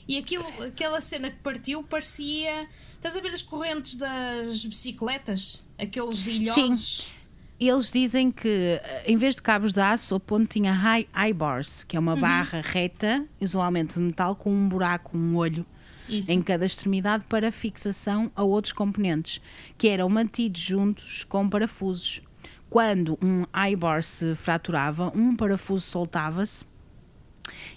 E 0.07 0.19
aquilo, 0.19 0.45
aquela 0.63 1.01
cena 1.01 1.31
que 1.31 1.39
partiu 1.39 1.83
parecia. 1.83 2.69
Estás 2.95 3.17
a 3.17 3.21
ver 3.21 3.31
as 3.31 3.43
correntes 3.43 3.97
das 3.97 4.65
bicicletas? 4.65 5.65
Aqueles 5.79 6.27
ilhosos. 6.27 7.05
Sim 7.05 7.24
eles 7.61 7.91
dizem 7.91 8.31
que 8.31 8.81
eh, 8.83 9.05
em 9.07 9.17
vez 9.17 9.37
de 9.37 9.43
cabos 9.43 9.73
de 9.73 9.81
aço, 9.81 10.15
a 10.15 10.21
ponte 10.21 10.49
tinha 10.49 10.73
high, 10.73 11.07
high 11.13 11.33
bars, 11.33 11.85
que 11.85 11.97
é 11.97 12.01
uma 12.01 12.15
uhum. 12.15 12.21
barra 12.21 12.61
reta, 12.61 13.25
usualmente 13.41 13.95
de 13.95 14.01
metal, 14.01 14.35
com 14.35 14.51
um 14.51 14.69
buraco, 14.69 15.17
um 15.17 15.37
olho 15.37 15.65
Isso. 16.09 16.31
em 16.31 16.43
cada 16.43 16.67
extremidade 16.67 17.25
para 17.29 17.53
fixação 17.53 18.31
a 18.35 18.43
outros 18.43 18.73
componentes, 18.73 19.41
que 19.79 19.89
eram 19.89 20.09
mantidos 20.09 20.61
juntos 20.61 21.25
com 21.25 21.49
parafusos. 21.49 22.21
Quando 22.69 23.19
um 23.23 23.45
high 23.53 23.77
bar 23.77 24.03
se 24.03 24.35
fraturava, 24.35 25.13
um 25.15 25.37
parafuso 25.37 25.87
soltava-se 25.87 26.65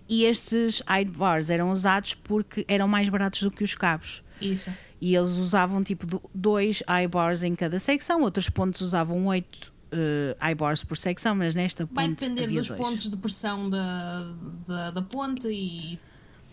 e 0.07 0.23
estes 0.23 0.81
high 0.87 1.05
bars 1.05 1.49
eram 1.49 1.71
usados 1.71 2.13
porque 2.13 2.65
eram 2.67 2.87
mais 2.87 3.09
baratos 3.09 3.41
do 3.43 3.51
que 3.51 3.63
os 3.63 3.75
cabos. 3.75 4.23
Isso. 4.41 4.71
E 4.99 5.15
eles 5.15 5.35
usavam 5.37 5.83
tipo 5.83 6.05
dois 6.33 6.81
bars 7.09 7.43
em 7.43 7.55
cada 7.55 7.79
secção, 7.79 8.21
outros 8.21 8.49
pontos 8.49 8.81
usavam 8.81 9.25
oito 9.27 9.71
uh, 9.91 10.55
bars 10.55 10.83
por 10.83 10.97
secção, 10.97 11.35
mas 11.35 11.53
nesta 11.53 11.85
ponte. 11.85 11.95
Vai 11.95 12.09
depender 12.09 12.47
dos 12.47 12.67
dois. 12.67 12.79
pontos 12.79 13.09
de 13.09 13.17
pressão 13.17 13.69
da, 13.69 14.33
da, 14.67 14.91
da 14.91 15.01
ponte 15.01 15.47
e. 15.49 15.99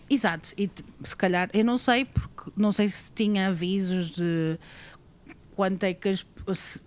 Exato, 0.07 0.53
e 0.55 0.69
se 1.03 1.15
calhar, 1.15 1.49
eu 1.51 1.65
não 1.65 1.79
sei, 1.79 2.05
porque 2.05 2.51
não 2.55 2.71
sei 2.71 2.87
se 2.87 3.11
tinha 3.11 3.47
avisos 3.47 4.11
de 4.11 4.59
quanto 5.55 5.83
é 5.83 5.95
que 5.95 6.09
as 6.09 6.23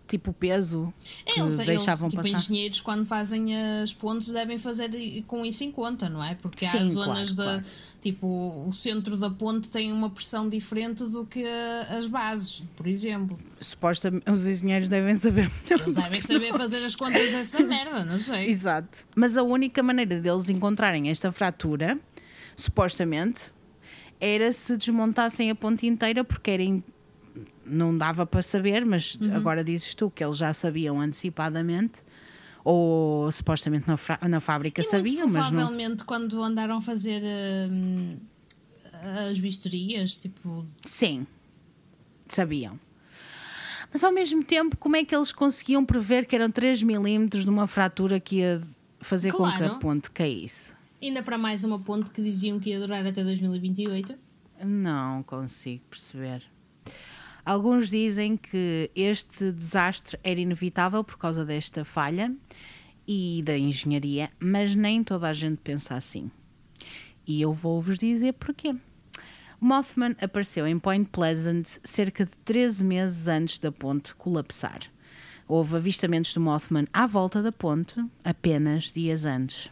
tipo 0.07 0.33
peso 0.33 0.93
é, 1.27 1.33
que 1.33 1.41
eles, 1.41 1.57
deixavam 1.57 2.07
eles, 2.09 2.13
tipo, 2.13 2.23
passar. 2.23 2.39
engenheiros 2.39 2.81
quando 2.81 3.05
fazem 3.05 3.57
as 3.83 3.93
pontes 3.93 4.31
devem 4.31 4.59
fazer 4.59 4.91
com 5.27 5.45
isso 5.45 5.65
em 5.65 5.73
conta, 5.73 6.09
não 6.09 6.23
é? 6.23 6.35
Porque 6.35 6.67
Sim, 6.67 6.79
há 6.79 6.85
zonas 6.89 7.33
claro, 7.33 7.35
da 7.35 7.45
claro. 7.63 7.65
tipo 8.01 8.27
o 8.67 8.73
centro 8.73 9.17
da 9.17 9.29
ponte 9.29 9.69
tem 9.69 9.93
uma 9.93 10.11
pressão 10.11 10.49
diferente 10.49 11.05
do 11.05 11.25
que 11.25 11.45
as 11.45 12.07
bases, 12.07 12.63
por 12.77 12.87
exemplo. 12.87 13.39
Supostamente 13.61 14.31
os 14.31 14.47
engenheiros 14.47 14.89
devem 14.89 15.15
saber. 15.17 15.51
Eles 15.69 15.95
devem 15.95 16.21
saber 16.21 16.53
fazer 16.53 16.85
as 16.85 16.95
contas 16.95 17.33
dessa 17.33 17.61
merda, 17.61 18.05
não 18.05 18.19
sei. 18.19 18.47
Exato. 18.51 19.05
Mas 19.17 19.37
a 19.37 19.43
única 19.43 19.83
maneira 19.83 20.21
deles 20.21 20.49
encontrarem 20.49 21.11
esta 21.11 21.33
fratura, 21.33 21.99
supostamente, 22.55 23.53
era 24.21 24.51
se 24.53 24.77
desmontassem 24.77 25.51
a 25.51 25.55
ponte 25.55 25.87
inteira 25.87 26.25
porque 26.25 26.51
era 26.51 26.63
não 27.69 27.97
dava 27.97 28.27
para 28.27 28.43
saber, 28.43 28.85
mas 28.85 29.17
uhum. 29.17 29.35
agora 29.35 29.63
dizes 29.63 29.95
tu 29.95 30.11
que 30.11 30.25
eles 30.25 30.37
já 30.37 30.53
sabiam 30.53 31.01
antecipadamente 31.01 32.03
ou 32.65 33.31
supostamente 33.33 33.87
na, 33.89 34.29
na 34.29 34.41
fábrica 34.41 34.81
e 34.81 34.85
sabiam, 34.85 35.27
mas 35.27 35.51
não. 35.51 35.59
Provavelmente 35.59 36.05
quando 36.05 36.43
andaram 36.43 36.77
a 36.77 36.81
fazer 36.81 37.23
uh, 37.23 38.21
as 39.31 39.39
vistorias, 39.39 40.17
tipo. 40.17 40.67
Sim, 40.85 41.27
sabiam. 42.27 42.79
Mas 43.93 44.05
ao 44.05 44.13
mesmo 44.13 44.45
tempo, 44.45 44.77
como 44.77 44.97
é 44.97 45.05
que 45.05 45.17
eles 45.17 45.33
conseguiam 45.33 45.85
prever 45.85 46.27
que 46.27 46.37
eram 46.37 46.51
3 46.51 46.83
milímetros 46.83 47.45
de 47.45 47.51
uma 47.51 47.67
fratura 47.67 48.21
que 48.21 48.41
ia 48.41 48.61
fazer 49.01 49.33
claro. 49.33 49.53
com 49.53 49.59
que 49.59 49.65
a 49.65 49.75
ponte 49.77 50.11
caísse? 50.11 50.75
Ainda 51.01 51.23
para 51.23 51.39
mais 51.39 51.65
uma 51.65 51.79
ponte 51.79 52.11
que 52.11 52.21
diziam 52.21 52.59
que 52.59 52.71
ia 52.71 52.81
durar 52.81 53.07
até 53.07 53.23
2028? 53.23 54.15
Não 54.65 55.23
consigo 55.23 55.85
perceber. 55.89 56.43
Alguns 57.49 57.89
dizem 57.89 58.37
que 58.37 58.91
este 58.95 59.51
desastre 59.51 60.19
era 60.23 60.39
inevitável 60.39 61.03
por 61.03 61.17
causa 61.17 61.47
desta 61.47 61.83
falha 61.83 62.31
e 63.07 63.43
da 63.43 63.57
engenharia, 63.57 64.31
mas 64.39 64.75
nem 64.75 65.03
toda 65.03 65.27
a 65.27 65.33
gente 65.33 65.59
pensa 65.65 65.95
assim. 65.95 66.31
E 67.27 67.41
eu 67.41 67.55
vou-vos 67.55 67.97
dizer 67.97 68.35
porquê. 68.35 68.77
Mothman 69.59 70.15
apareceu 70.21 70.67
em 70.67 70.79
Point 70.79 71.09
Pleasant 71.11 71.79
cerca 71.83 72.27
de 72.27 72.33
13 72.45 72.85
meses 72.85 73.29
antes 73.29 73.59
da 73.59 73.73
ponte 73.73 74.15
colapsar. 74.15 74.81
Houve 75.49 75.77
avistamentos 75.77 76.35
do 76.35 76.43
Mothman 76.43 76.87
à 76.93 77.07
volta 77.07 77.43
da 77.43 77.51
ponte 77.51 77.95
apenas 78.23 78.93
dias 78.93 79.25
antes. 79.25 79.71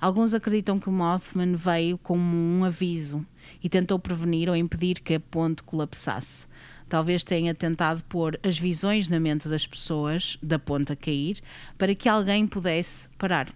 Alguns 0.00 0.34
acreditam 0.34 0.78
que 0.78 0.88
o 0.88 0.92
Mothman 0.92 1.56
veio 1.56 1.98
como 1.98 2.36
um 2.36 2.64
aviso 2.64 3.26
e 3.60 3.68
tentou 3.68 3.98
prevenir 3.98 4.48
ou 4.48 4.54
impedir 4.54 5.00
que 5.00 5.14
a 5.14 5.20
ponte 5.20 5.64
colapsasse 5.64 6.46
talvez 6.92 7.24
tenha 7.24 7.54
tentado 7.54 8.04
pôr 8.04 8.38
as 8.42 8.58
visões 8.58 9.08
na 9.08 9.18
mente 9.18 9.48
das 9.48 9.66
pessoas 9.66 10.36
da 10.42 10.58
ponta 10.58 10.92
a 10.92 10.96
cair 10.96 11.38
para 11.78 11.94
que 11.94 12.06
alguém 12.06 12.46
pudesse 12.46 13.08
parar 13.16 13.48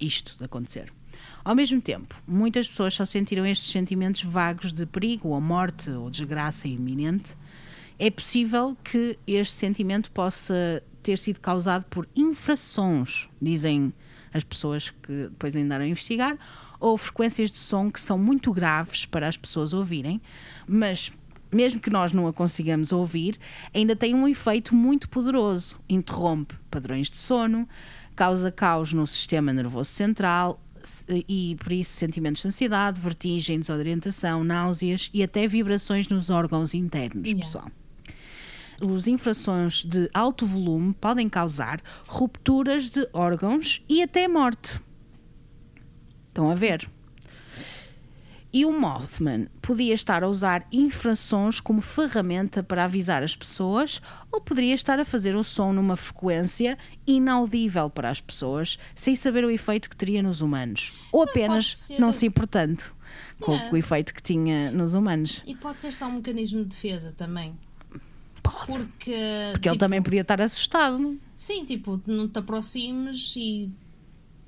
isto 0.00 0.38
de 0.38 0.44
acontecer. 0.46 0.90
Ao 1.44 1.54
mesmo 1.54 1.82
tempo, 1.82 2.14
muitas 2.26 2.66
pessoas 2.66 2.94
só 2.94 3.04
sentiram 3.04 3.44
estes 3.44 3.70
sentimentos 3.70 4.22
vagos 4.22 4.72
de 4.72 4.86
perigo 4.86 5.28
ou 5.28 5.38
morte 5.38 5.90
ou 5.90 6.08
desgraça 6.08 6.66
iminente. 6.66 7.36
É 7.98 8.10
possível 8.10 8.74
que 8.82 9.18
este 9.26 9.52
sentimento 9.52 10.10
possa 10.10 10.82
ter 11.02 11.18
sido 11.18 11.40
causado 11.40 11.84
por 11.90 12.08
infrações, 12.16 13.28
dizem 13.40 13.92
as 14.32 14.44
pessoas 14.44 14.88
que 14.88 15.28
depois 15.28 15.54
andaram 15.54 15.84
a 15.84 15.88
investigar, 15.88 16.38
ou 16.80 16.96
frequências 16.96 17.50
de 17.50 17.58
som 17.58 17.92
que 17.92 18.00
são 18.00 18.16
muito 18.16 18.50
graves 18.50 19.04
para 19.04 19.28
as 19.28 19.36
pessoas 19.36 19.74
ouvirem, 19.74 20.22
mas 20.66 21.12
mesmo 21.52 21.80
que 21.80 21.90
nós 21.90 22.12
não 22.12 22.26
a 22.26 22.32
consigamos 22.32 22.92
ouvir, 22.92 23.38
ainda 23.74 23.94
tem 23.94 24.14
um 24.14 24.26
efeito 24.26 24.74
muito 24.74 25.08
poderoso. 25.08 25.78
Interrompe 25.88 26.54
padrões 26.70 27.10
de 27.10 27.18
sono, 27.18 27.68
causa 28.16 28.50
caos 28.50 28.92
no 28.92 29.06
sistema 29.06 29.52
nervoso 29.52 29.90
central 29.90 30.60
e, 31.08 31.56
por 31.60 31.72
isso, 31.72 31.92
sentimentos 31.92 32.42
de 32.42 32.48
ansiedade, 32.48 33.00
vertigem, 33.00 33.60
desorientação, 33.60 34.42
náuseas 34.42 35.10
e 35.14 35.22
até 35.22 35.46
vibrações 35.46 36.08
nos 36.08 36.30
órgãos 36.30 36.74
internos, 36.74 37.26
Yeah. 37.28 37.44
pessoal. 37.44 37.70
Os 38.80 39.06
infrações 39.06 39.84
de 39.84 40.10
alto 40.12 40.44
volume 40.44 40.92
podem 40.94 41.28
causar 41.28 41.80
rupturas 42.08 42.90
de 42.90 43.06
órgãos 43.12 43.80
e 43.88 44.02
até 44.02 44.26
morte. 44.26 44.80
Estão 46.26 46.50
a 46.50 46.54
ver? 46.56 46.90
E 48.52 48.66
o 48.66 48.72
Mothman 48.78 49.46
podia 49.62 49.94
estar 49.94 50.22
a 50.22 50.28
usar 50.28 50.66
infrações 50.70 51.58
como 51.58 51.80
ferramenta 51.80 52.62
para 52.62 52.84
avisar 52.84 53.22
as 53.22 53.34
pessoas, 53.34 54.02
ou 54.30 54.42
poderia 54.42 54.74
estar 54.74 55.00
a 55.00 55.04
fazer 55.06 55.34
o 55.34 55.42
som 55.42 55.72
numa 55.72 55.96
frequência 55.96 56.76
inaudível 57.06 57.88
para 57.88 58.10
as 58.10 58.20
pessoas, 58.20 58.78
sem 58.94 59.16
saber 59.16 59.42
o 59.44 59.50
efeito 59.50 59.88
que 59.88 59.96
teria 59.96 60.22
nos 60.22 60.42
humanos. 60.42 60.92
Ou 61.10 61.22
apenas 61.22 61.74
ser- 61.76 61.98
não 61.98 62.12
se 62.12 62.26
importando 62.26 62.82
com 63.40 63.54
É. 63.54 63.70
o 63.72 63.76
efeito 63.76 64.12
que 64.12 64.22
tinha 64.22 64.70
nos 64.70 64.92
humanos. 64.92 65.42
E 65.46 65.54
pode 65.54 65.80
ser 65.80 65.92
só 65.92 66.06
um 66.06 66.12
mecanismo 66.16 66.60
de 66.62 66.68
defesa 66.68 67.10
também. 67.16 67.54
Pode. 68.42 68.66
Porque. 68.66 69.14
Porque 69.52 69.68
ele 69.68 69.74
tipo, 69.74 69.78
também 69.78 70.02
podia 70.02 70.20
estar 70.20 70.40
assustado. 70.42 71.18
Sim, 71.34 71.64
tipo, 71.64 72.00
não 72.06 72.28
te 72.28 72.38
aproximes 72.38 73.34
e 73.36 73.70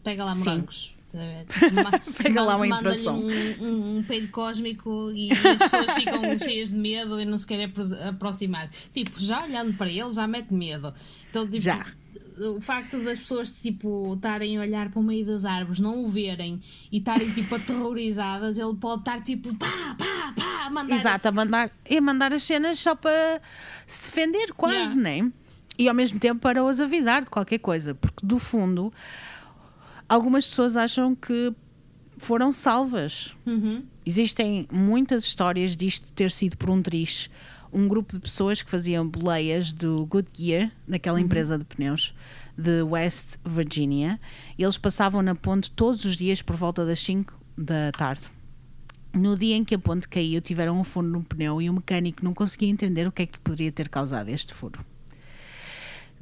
pega 0.02 0.24
lá 0.24 0.34
Sim. 0.34 0.50
morangos. 0.50 0.76
Estás 0.76 1.03
Pega 2.22 2.42
lá 2.42 2.56
uma 2.56 2.66
infração. 2.66 3.18
Um, 3.18 3.64
um, 3.64 3.96
um 3.98 4.02
peido 4.02 4.28
cósmico 4.28 5.10
e 5.14 5.30
as 5.32 5.58
pessoas 5.58 5.92
ficam 5.92 6.38
cheias 6.38 6.70
de 6.70 6.76
medo 6.76 7.20
e 7.20 7.24
não 7.24 7.38
se 7.38 7.46
querem 7.46 7.66
apro- 7.66 8.08
aproximar. 8.08 8.70
Tipo, 8.92 9.18
já 9.20 9.44
olhando 9.44 9.74
para 9.74 9.88
ele 9.90 10.12
já 10.12 10.26
mete 10.26 10.52
medo. 10.52 10.92
Então, 11.30 11.44
tipo, 11.46 11.60
Já. 11.60 11.86
o 12.38 12.60
facto 12.60 12.98
das 13.02 13.20
pessoas 13.20 13.50
tipo 13.50 14.14
estarem 14.14 14.56
a 14.58 14.60
olhar 14.60 14.90
para 14.90 15.00
o 15.00 15.02
meio 15.02 15.24
das 15.26 15.44
árvores, 15.44 15.80
não 15.80 16.04
o 16.04 16.08
verem 16.08 16.60
e 16.90 16.98
estarem 16.98 17.30
tipo 17.30 17.54
aterrorizadas, 17.54 18.58
ele 18.58 18.74
pode 18.74 19.00
estar 19.02 19.20
tipo 19.22 19.54
pá, 19.56 19.66
pá, 19.98 20.32
pá, 20.36 20.66
a 20.66 20.70
mandar 20.70 20.96
Exato, 20.96 21.28
a 21.28 21.32
mandar, 21.32 21.70
e 21.88 21.96
a 21.96 22.00
mandar 22.00 22.32
as 22.32 22.42
cenas 22.44 22.78
só 22.78 22.94
para 22.94 23.40
se 23.86 24.08
defender, 24.10 24.52
quase, 24.54 24.74
Yeah. 24.74 24.96
né? 25.24 25.32
E 25.76 25.88
ao 25.88 25.94
mesmo 25.94 26.20
tempo 26.20 26.40
para 26.40 26.62
os 26.62 26.80
avisar 26.80 27.24
de 27.24 27.30
qualquer 27.30 27.58
coisa, 27.58 27.96
porque 27.96 28.24
do 28.24 28.38
fundo 28.38 28.92
algumas 30.08 30.46
pessoas 30.46 30.76
acham 30.76 31.14
que 31.14 31.52
foram 32.16 32.52
salvas. 32.52 33.36
Uhum. 33.46 33.82
Existem 34.06 34.68
muitas 34.70 35.24
histórias 35.24 35.76
disto 35.76 36.12
ter 36.12 36.30
sido 36.30 36.56
por 36.56 36.70
um 36.70 36.82
triz. 36.82 37.30
Um 37.72 37.88
grupo 37.88 38.14
de 38.14 38.20
pessoas 38.20 38.62
que 38.62 38.70
faziam 38.70 39.06
boleias 39.06 39.72
do 39.72 40.06
Goodyear, 40.06 40.70
daquela 40.86 41.20
empresa 41.20 41.58
de 41.58 41.64
pneus 41.64 42.14
de 42.56 42.82
West 42.82 43.36
Virginia, 43.44 44.20
eles 44.56 44.78
passavam 44.78 45.22
na 45.22 45.34
ponte 45.34 45.70
todos 45.72 46.04
os 46.04 46.16
dias 46.16 46.40
por 46.40 46.54
volta 46.54 46.86
das 46.86 47.00
5 47.00 47.36
da 47.58 47.90
tarde. 47.90 48.22
No 49.12 49.36
dia 49.36 49.56
em 49.56 49.64
que 49.64 49.74
a 49.74 49.78
ponte 49.78 50.08
caiu, 50.08 50.40
tiveram 50.40 50.78
um 50.78 50.84
furo 50.84 51.06
no 51.06 51.22
pneu 51.22 51.60
e 51.60 51.68
o 51.68 51.72
mecânico 51.72 52.24
não 52.24 52.34
conseguia 52.34 52.68
entender 52.68 53.06
o 53.06 53.12
que 53.12 53.22
é 53.22 53.26
que 53.26 53.38
poderia 53.38 53.72
ter 53.72 53.88
causado 53.88 54.28
este 54.28 54.54
furo. 54.54 54.84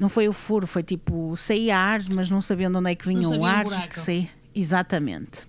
Não 0.02 0.08
foi 0.08 0.26
o 0.28 0.32
furo, 0.32 0.66
foi 0.66 0.82
tipo 0.82 1.36
saía 1.36 1.78
ar, 1.78 2.02
mas 2.10 2.28
não 2.28 2.40
sabiam 2.40 2.72
de 2.72 2.76
onde 2.76 2.90
é 2.90 2.94
que 2.96 3.06
vinha 3.06 3.20
Não 3.22 3.28
o 3.28 3.32
sabia 3.34 3.46
ar. 3.48 3.62
buraco. 3.64 3.88
que 3.90 4.00
saía. 4.00 4.28
Exatamente. 4.52 5.46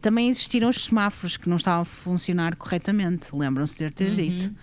Também 0.00 0.28
existiram 0.28 0.68
os 0.70 0.84
semáforos 0.84 1.36
que 1.36 1.48
não 1.48 1.56
estavam 1.56 1.82
a 1.82 1.84
funcionar 1.84 2.54
corretamente, 2.54 3.34
lembram-se 3.34 3.76
de 3.76 3.90
ter 3.90 4.14
dito. 4.14 4.54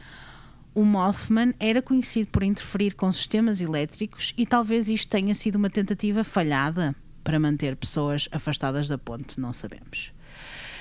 O 0.74 0.86
Mothman 0.86 1.54
era 1.60 1.82
conhecido 1.82 2.30
por 2.32 2.42
interferir 2.42 2.94
com 2.96 3.12
sistemas 3.12 3.60
elétricos 3.60 4.34
e 4.38 4.46
talvez 4.46 4.88
isto 4.88 5.10
tenha 5.10 5.36
sido 5.36 5.58
uma 5.58 5.70
tentativa 5.70 6.24
falhada 6.24 6.96
para 7.22 7.38
manter 7.38 7.76
pessoas 7.76 8.30
afastadas 8.32 8.88
da 8.88 8.98
ponte, 8.98 9.38
não 9.40 9.52
sabemos. 9.52 10.14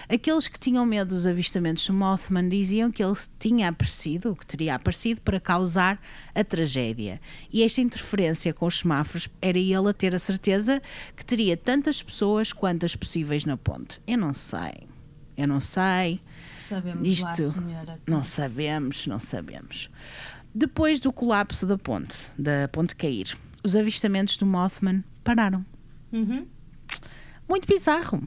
Aqueles 0.09 0.46
que 0.46 0.59
tinham 0.59 0.86
medo 0.86 1.09
dos 1.14 1.26
avistamentos 1.26 1.86
do 1.86 1.92
Mothman 1.92 2.48
diziam 2.48 2.90
que 2.92 3.02
ele 3.02 3.16
tinha 3.38 3.68
aparecido, 3.68 4.36
que 4.36 4.46
teria 4.46 4.74
aparecido 4.76 5.20
para 5.20 5.40
causar 5.40 6.00
a 6.34 6.44
tragédia. 6.44 7.20
E 7.52 7.62
esta 7.62 7.80
interferência 7.80 8.54
com 8.54 8.66
os 8.66 8.78
semáforos 8.78 9.28
era 9.42 9.59
ele 9.59 9.88
a 9.88 9.92
ter 9.92 10.14
a 10.14 10.18
certeza 10.18 10.80
que 11.16 11.24
teria 11.24 11.57
tantas 11.57 12.02
pessoas 12.02 12.52
quantas 12.52 12.94
possíveis 12.94 13.44
na 13.44 13.57
ponte. 13.57 14.00
Eu 14.07 14.18
não 14.18 14.32
sei. 14.32 14.86
Eu 15.36 15.48
não 15.48 15.61
sei. 15.61 16.20
Sabemos 16.50 17.20
lá, 17.20 17.32
Isto 17.32 17.42
senhora. 17.50 18.00
não 18.07 18.22
sabemos, 18.22 19.07
não 19.07 19.18
sabemos. 19.18 19.90
Depois 20.54 21.00
do 21.00 21.12
colapso 21.12 21.66
da 21.66 21.76
ponte, 21.76 22.16
da 22.38 22.68
ponte 22.68 22.96
cair, 22.96 23.36
os 23.62 23.76
avistamentos 23.76 24.36
do 24.36 24.46
Mothman 24.46 25.04
pararam. 25.22 25.66
Uhum. 26.12 26.46
Muito 27.48 27.66
bizarro. 27.68 28.22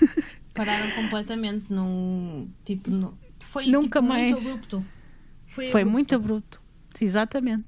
Pararam 0.54 0.90
completamente, 0.92 1.72
não. 1.72 2.48
Tipo, 2.64 2.90
não, 2.90 3.16
foi 3.40 3.66
Nunca 3.66 4.00
tipo, 4.00 4.08
mais. 4.08 4.32
muito 4.32 4.48
abrupto. 4.48 4.86
Foi, 5.46 5.68
Foi 5.68 5.80
abrupto. 5.82 5.92
muito 5.92 6.14
abrupto. 6.14 6.62
Exatamente. 7.00 7.64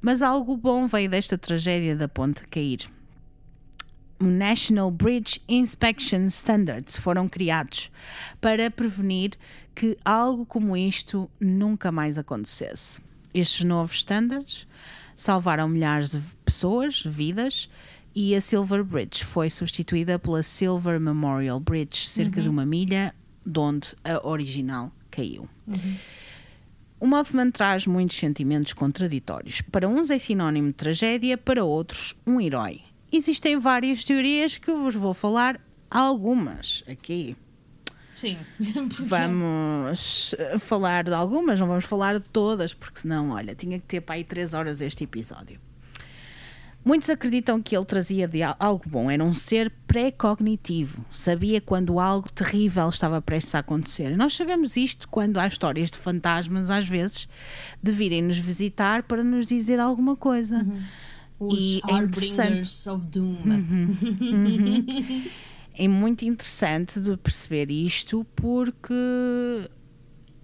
Mas 0.00 0.22
algo 0.22 0.56
bom 0.56 0.86
veio 0.86 1.08
desta 1.10 1.36
tragédia 1.36 1.94
da 1.94 2.08
ponte 2.08 2.42
cair. 2.48 2.88
O 4.18 4.24
National 4.24 4.90
Bridge 4.90 5.40
Inspection 5.48 6.26
Standards 6.26 6.96
foram 6.96 7.28
criados 7.28 7.90
para 8.40 8.70
prevenir 8.70 9.32
que 9.74 9.96
algo 10.04 10.44
como 10.44 10.76
isto 10.76 11.30
nunca 11.40 11.90
mais 11.90 12.18
acontecesse. 12.18 13.00
Estes 13.32 13.64
novos 13.64 13.96
standards 13.96 14.66
salvaram 15.16 15.68
milhares 15.68 16.10
de 16.10 16.20
pessoas, 16.44 17.02
vidas, 17.02 17.70
e 18.14 18.34
a 18.34 18.40
Silver 18.40 18.82
Bridge 18.84 19.24
foi 19.24 19.48
substituída 19.50 20.18
pela 20.18 20.42
Silver 20.42 20.98
Memorial 21.00 21.60
Bridge, 21.60 22.06
cerca 22.08 22.40
de 22.42 22.48
uma 22.48 22.66
milha 22.66 23.14
de 23.46 23.58
onde 23.58 23.88
a 24.04 24.26
original 24.26 24.92
caiu. 25.10 25.48
O 26.98 27.06
Mothman 27.06 27.50
traz 27.50 27.86
muitos 27.86 28.16
sentimentos 28.18 28.72
contraditórios. 28.74 29.62
Para 29.62 29.88
uns 29.88 30.10
é 30.10 30.18
sinónimo 30.18 30.68
de 30.68 30.74
tragédia, 30.74 31.38
para 31.38 31.64
outros, 31.64 32.14
um 32.26 32.40
herói. 32.40 32.82
Existem 33.10 33.58
várias 33.58 34.04
teorias 34.04 34.58
que 34.58 34.70
eu 34.70 34.82
vos 34.82 34.94
vou 34.94 35.14
falar 35.14 35.58
algumas 35.90 36.84
aqui. 36.86 37.36
Sim. 38.12 38.36
Porque- 38.58 39.02
Vamos 39.04 40.34
eh, 40.38 40.58
falar 40.58 41.04
de 41.04 41.12
algumas, 41.14 41.58
não 41.58 41.66
vamos 41.66 41.84
falar 41.84 42.18
de 42.20 42.28
todas, 42.28 42.74
porque 42.74 43.00
senão, 43.00 43.30
olha, 43.30 43.54
tinha 43.54 43.78
que 43.78 43.86
ter 43.86 44.00
para 44.00 44.16
aí 44.16 44.24
três 44.24 44.52
horas 44.52 44.80
este 44.80 45.04
episódio. 45.04 45.58
Muitos 46.82 47.10
acreditam 47.10 47.60
que 47.60 47.76
ele 47.76 47.84
trazia 47.84 48.26
de 48.26 48.42
al- 48.42 48.56
algo 48.58 48.82
bom, 48.88 49.10
era 49.10 49.22
um 49.22 49.32
ser 49.34 49.70
pré-cognitivo, 49.86 51.04
sabia 51.10 51.60
quando 51.60 52.00
algo 52.00 52.30
terrível 52.32 52.88
estava 52.88 53.20
prestes 53.20 53.54
a 53.54 53.58
acontecer. 53.58 54.10
E 54.12 54.16
nós 54.16 54.34
sabemos 54.34 54.76
isto 54.76 55.06
quando 55.08 55.38
há 55.38 55.46
histórias 55.46 55.90
de 55.90 55.98
fantasmas, 55.98 56.70
às 56.70 56.88
vezes, 56.88 57.28
de 57.82 57.92
virem 57.92 58.22
nos 58.22 58.38
visitar 58.38 59.02
para 59.02 59.22
nos 59.22 59.46
dizer 59.46 59.78
alguma 59.78 60.16
coisa. 60.16 60.66
Os 61.38 61.58
E 61.58 61.80
é 61.88 61.92
of 62.92 63.04
Doom. 63.06 63.36
é 65.74 65.88
muito 65.88 66.24
interessante 66.24 67.00
de 67.00 67.16
perceber 67.16 67.70
isto 67.70 68.24
porque 68.36 68.94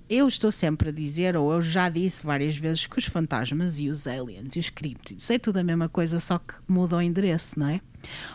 eu 0.08 0.26
estou 0.26 0.52
sempre 0.52 0.90
a 0.90 0.92
dizer, 0.92 1.36
ou 1.36 1.52
eu 1.52 1.60
já 1.60 1.88
disse 1.88 2.24
várias 2.24 2.56
vezes, 2.56 2.86
que 2.86 2.98
os 2.98 3.06
fantasmas 3.06 3.80
e 3.80 3.88
os 3.88 4.06
aliens 4.06 4.54
e 4.56 4.58
os 4.58 4.70
críptidos 4.70 5.30
é 5.30 5.38
tudo 5.38 5.58
a 5.58 5.64
mesma 5.64 5.88
coisa, 5.88 6.20
só 6.20 6.38
que 6.38 6.54
muda 6.68 6.96
o 6.96 7.02
endereço, 7.02 7.58
não 7.58 7.68
é? 7.68 7.80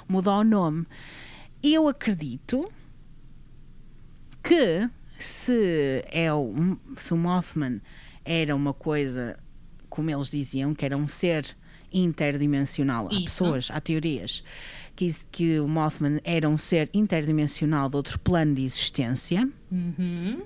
Muda 0.07 0.31
o 0.31 0.43
nome. 0.43 0.85
Eu 1.63 1.87
acredito 1.87 2.71
que 4.43 4.89
se, 5.17 6.03
é 6.11 6.33
o, 6.33 6.53
se 6.97 7.13
o 7.13 7.17
Mothman 7.17 7.81
era 8.25 8.55
uma 8.55 8.73
coisa, 8.73 9.37
como 9.89 10.09
eles 10.09 10.29
diziam, 10.29 10.73
que 10.73 10.83
era 10.83 10.97
um 10.97 11.07
ser 11.07 11.55
interdimensional. 11.93 13.07
Há 13.09 13.13
Isso. 13.13 13.23
pessoas, 13.25 13.67
há 13.69 13.79
teorias 13.79 14.43
que, 14.95 15.09
que 15.31 15.59
o 15.59 15.67
Mothman 15.67 16.19
era 16.23 16.47
um 16.49 16.57
ser 16.57 16.89
interdimensional 16.93 17.89
de 17.89 17.97
outro 17.97 18.19
plano 18.19 18.55
de 18.55 18.63
existência. 18.63 19.47
Uhum. 19.71 20.41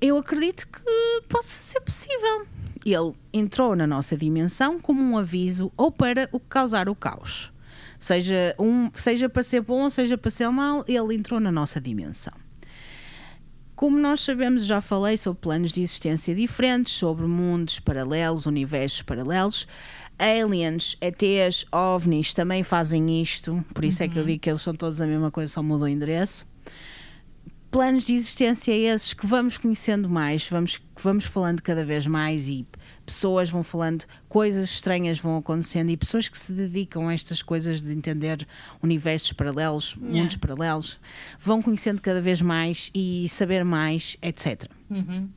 Eu 0.00 0.16
acredito 0.16 0.66
que 0.66 1.22
possa 1.28 1.48
ser 1.48 1.80
possível. 1.80 2.46
Ele 2.84 3.14
entrou 3.32 3.76
na 3.76 3.86
nossa 3.86 4.16
dimensão 4.16 4.80
como 4.80 5.02
um 5.02 5.18
aviso 5.18 5.70
ou 5.76 5.92
para 5.92 6.26
o 6.32 6.40
causar 6.40 6.88
o 6.88 6.94
caos. 6.94 7.52
Seja, 7.98 8.54
um, 8.58 8.90
seja 8.94 9.28
para 9.28 9.42
ser 9.42 9.60
bom, 9.60 9.90
seja 9.90 10.16
para 10.16 10.30
ser 10.30 10.48
mal, 10.48 10.82
ele 10.88 11.14
entrou 11.14 11.38
na 11.38 11.52
nossa 11.52 11.78
dimensão. 11.78 12.32
Como 13.76 13.98
nós 13.98 14.22
sabemos, 14.22 14.64
já 14.64 14.80
falei 14.80 15.18
sobre 15.18 15.40
planos 15.40 15.72
de 15.72 15.82
existência 15.82 16.34
diferentes, 16.34 16.94
sobre 16.94 17.26
mundos 17.26 17.78
paralelos, 17.78 18.46
universos 18.46 19.02
paralelos. 19.02 19.66
Aliens, 20.18 20.96
ETs, 21.00 21.66
OVNIs 21.70 22.32
também 22.32 22.62
fazem 22.62 23.22
isto, 23.22 23.64
por 23.74 23.84
isso 23.84 24.02
uhum. 24.02 24.08
é 24.08 24.12
que 24.12 24.18
eu 24.18 24.24
digo 24.24 24.38
que 24.40 24.50
eles 24.50 24.60
são 24.62 24.74
todos 24.74 25.00
a 25.00 25.06
mesma 25.06 25.30
coisa, 25.30 25.52
só 25.52 25.62
mudou 25.62 25.86
o 25.86 25.88
endereço. 25.88 26.46
Planos 27.70 28.04
de 28.04 28.14
existência 28.14 28.72
esses 28.72 29.12
que 29.12 29.26
vamos 29.26 29.56
conhecendo 29.56 30.08
mais, 30.08 30.48
vamos, 30.48 30.80
vamos 31.00 31.24
falando 31.24 31.62
cada 31.62 31.84
vez 31.84 32.04
mais 32.04 32.48
e 32.48 32.66
pessoas 33.06 33.48
vão 33.48 33.62
falando, 33.62 34.04
coisas 34.28 34.68
estranhas 34.70 35.18
vão 35.18 35.36
acontecendo 35.36 35.90
e 35.90 35.96
pessoas 35.96 36.28
que 36.28 36.38
se 36.38 36.52
dedicam 36.52 37.08
a 37.08 37.14
estas 37.14 37.42
coisas 37.42 37.80
de 37.80 37.92
entender 37.92 38.46
universos 38.82 39.32
paralelos, 39.32 39.96
yeah. 40.00 40.20
mundos 40.20 40.36
paralelos, 40.36 40.98
vão 41.38 41.62
conhecendo 41.62 42.00
cada 42.00 42.20
vez 42.20 42.42
mais 42.42 42.90
e 42.92 43.28
saber 43.28 43.64
mais, 43.64 44.16
etc. 44.20 44.64
Uhum. 44.88 45.28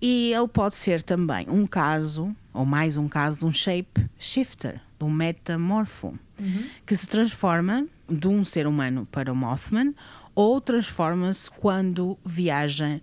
E 0.00 0.32
ele 0.32 0.48
pode 0.48 0.74
ser 0.74 1.00
também 1.00 1.48
um 1.48 1.64
caso, 1.64 2.34
ou 2.52 2.66
mais 2.66 2.96
um 2.96 3.08
caso, 3.08 3.38
de 3.38 3.44
um 3.44 3.52
shape 3.52 4.04
shifter, 4.18 4.80
de 4.98 5.04
um 5.04 5.10
metamorfo, 5.10 6.18
uhum. 6.40 6.64
que 6.84 6.96
se 6.96 7.06
transforma 7.06 7.86
de 8.08 8.26
um 8.26 8.42
ser 8.42 8.66
humano 8.66 9.06
para 9.10 9.32
o 9.32 9.36
Mothman 9.36 9.94
ou 10.34 10.60
transforma-se 10.60 11.50
quando 11.50 12.18
viaja 12.24 13.00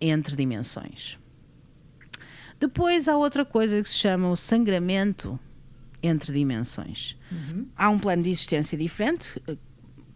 entre 0.00 0.34
dimensões. 0.34 1.18
Depois 2.58 3.08
há 3.08 3.16
outra 3.16 3.44
coisa 3.44 3.82
que 3.82 3.88
se 3.88 3.96
chama 3.96 4.28
o 4.30 4.36
sangramento 4.36 5.38
entre 6.02 6.32
dimensões. 6.32 7.16
Uhum. 7.30 7.66
Há 7.76 7.88
um 7.90 7.98
plano 7.98 8.22
de 8.22 8.30
existência 8.30 8.76
diferente, 8.76 9.40
eh, 9.46 9.56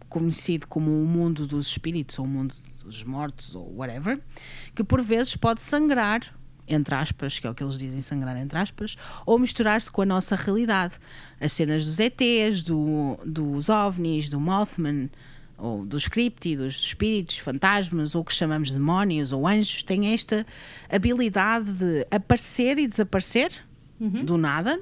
conhecido 0.09 0.67
como 0.67 0.91
o 0.91 1.05
mundo 1.05 1.47
dos 1.47 1.67
espíritos 1.67 2.19
ou 2.19 2.25
o 2.25 2.27
mundo 2.27 2.55
dos 2.83 3.03
mortos 3.03 3.55
ou 3.55 3.75
whatever, 3.75 4.21
que 4.75 4.83
por 4.83 5.01
vezes 5.01 5.35
pode 5.35 5.61
sangrar, 5.61 6.35
entre 6.67 6.93
aspas, 6.93 7.39
que 7.39 7.47
é 7.47 7.49
o 7.49 7.55
que 7.55 7.63
eles 7.63 7.77
dizem, 7.77 8.01
sangrar 8.01 8.37
entre 8.37 8.57
aspas, 8.57 8.95
ou 9.25 9.39
misturar-se 9.39 9.91
com 9.91 10.03
a 10.03 10.05
nossa 10.05 10.35
realidade. 10.35 10.97
As 11.39 11.51
cenas 11.51 11.85
dos 11.85 11.99
ETs, 11.99 12.63
do, 12.63 13.19
dos 13.25 13.69
OVNIs, 13.69 14.29
do 14.29 14.39
Mothman, 14.39 15.09
ou 15.57 15.85
dos 15.85 16.07
criptidos, 16.07 16.75
dos 16.75 16.83
espíritos, 16.85 17.37
fantasmas, 17.37 18.15
ou 18.15 18.23
que 18.23 18.33
chamamos 18.33 18.69
de 18.69 18.75
demónios 18.75 19.31
ou 19.31 19.47
anjos, 19.47 19.83
têm 19.83 20.13
esta 20.13 20.45
habilidade 20.89 21.71
de 21.71 22.07
aparecer 22.11 22.77
e 22.77 22.87
desaparecer 22.87 23.51
uhum. 23.99 24.23
do 24.23 24.37
nada 24.37 24.79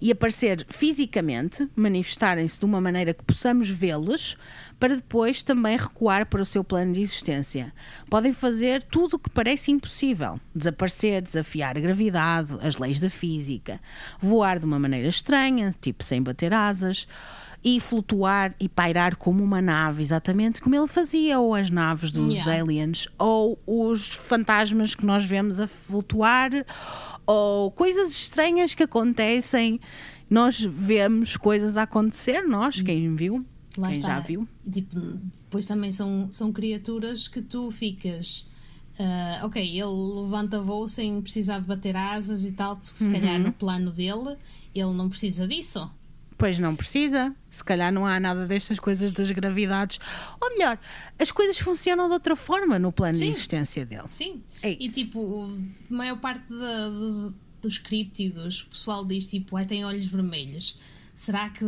e 0.00 0.12
aparecer 0.12 0.64
fisicamente, 0.68 1.68
manifestarem-se 1.74 2.58
de 2.58 2.64
uma 2.64 2.80
maneira 2.80 3.12
que 3.12 3.24
possamos 3.24 3.68
vê-los, 3.68 4.36
para 4.78 4.94
depois 4.94 5.42
também 5.42 5.76
recuar 5.76 6.26
para 6.26 6.40
o 6.40 6.46
seu 6.46 6.62
plano 6.62 6.92
de 6.92 7.00
existência. 7.00 7.72
Podem 8.08 8.32
fazer 8.32 8.84
tudo 8.84 9.14
o 9.14 9.18
que 9.18 9.30
parece 9.30 9.72
impossível: 9.72 10.40
desaparecer, 10.54 11.20
desafiar 11.20 11.76
a 11.76 11.80
gravidade, 11.80 12.56
as 12.62 12.78
leis 12.78 13.00
da 13.00 13.10
física, 13.10 13.80
voar 14.20 14.58
de 14.58 14.66
uma 14.66 14.78
maneira 14.78 15.08
estranha, 15.08 15.74
tipo 15.80 16.04
sem 16.04 16.22
bater 16.22 16.52
asas 16.52 17.06
e 17.64 17.80
flutuar 17.80 18.54
e 18.60 18.68
pairar 18.68 19.16
como 19.16 19.42
uma 19.42 19.60
nave, 19.60 20.02
exatamente 20.02 20.60
como 20.60 20.74
ele 20.74 20.86
fazia, 20.86 21.38
ou 21.38 21.54
as 21.54 21.70
naves 21.70 22.12
dos 22.12 22.34
yeah. 22.34 22.62
aliens, 22.62 23.08
ou 23.18 23.58
os 23.66 24.12
fantasmas 24.12 24.94
que 24.94 25.04
nós 25.04 25.24
vemos 25.24 25.58
a 25.60 25.66
flutuar, 25.66 26.50
ou 27.26 27.70
coisas 27.70 28.10
estranhas 28.10 28.74
que 28.74 28.82
acontecem. 28.82 29.80
Nós 30.30 30.60
vemos 30.60 31.36
coisas 31.36 31.76
a 31.76 31.82
acontecer, 31.82 32.42
nós, 32.46 32.80
quem 32.80 33.14
viu, 33.14 33.44
Lá 33.76 33.88
quem 33.88 33.98
está. 33.98 34.14
já 34.14 34.20
viu. 34.20 34.46
Tipo, 34.70 35.00
depois 35.00 35.66
também 35.66 35.90
são, 35.90 36.28
são 36.30 36.52
criaturas 36.52 37.26
que 37.26 37.40
tu 37.40 37.70
ficas. 37.70 38.46
Uh, 38.98 39.46
ok, 39.46 39.62
ele 39.62 40.22
levanta 40.22 40.60
voo 40.60 40.88
sem 40.88 41.22
precisar 41.22 41.60
de 41.60 41.66
bater 41.66 41.96
asas 41.96 42.44
e 42.44 42.52
tal, 42.52 42.76
porque 42.76 42.98
se 42.98 43.04
uhum. 43.04 43.12
calhar 43.12 43.38
no 43.38 43.52
plano 43.52 43.92
dele 43.92 44.36
ele 44.74 44.92
não 44.92 45.08
precisa 45.08 45.46
disso. 45.46 45.90
Pois 46.38 46.56
não 46.58 46.76
precisa. 46.76 47.34
Se 47.50 47.64
calhar 47.64 47.92
não 47.92 48.06
há 48.06 48.20
nada 48.20 48.46
destas 48.46 48.78
coisas 48.78 49.10
das 49.10 49.28
gravidades. 49.32 49.98
Ou 50.40 50.50
melhor, 50.50 50.78
as 51.18 51.32
coisas 51.32 51.58
funcionam 51.58 52.06
de 52.06 52.14
outra 52.14 52.36
forma 52.36 52.78
no 52.78 52.92
plano 52.92 53.18
Sim. 53.18 53.24
de 53.24 53.30
existência 53.30 53.84
dele. 53.84 54.04
Sim. 54.06 54.40
É 54.62 54.70
e 54.70 54.88
tipo, 54.88 55.50
a 55.90 55.94
maior 55.94 56.16
parte 56.18 56.46
de, 56.46 56.54
dos, 56.54 57.32
dos 57.60 57.78
criptidos, 57.78 58.62
o 58.62 58.66
pessoal 58.68 59.04
diz 59.04 59.26
tipo, 59.26 59.56
ai, 59.56 59.66
tem 59.66 59.84
olhos 59.84 60.06
vermelhos. 60.06 60.78
Será 61.12 61.50
que 61.50 61.64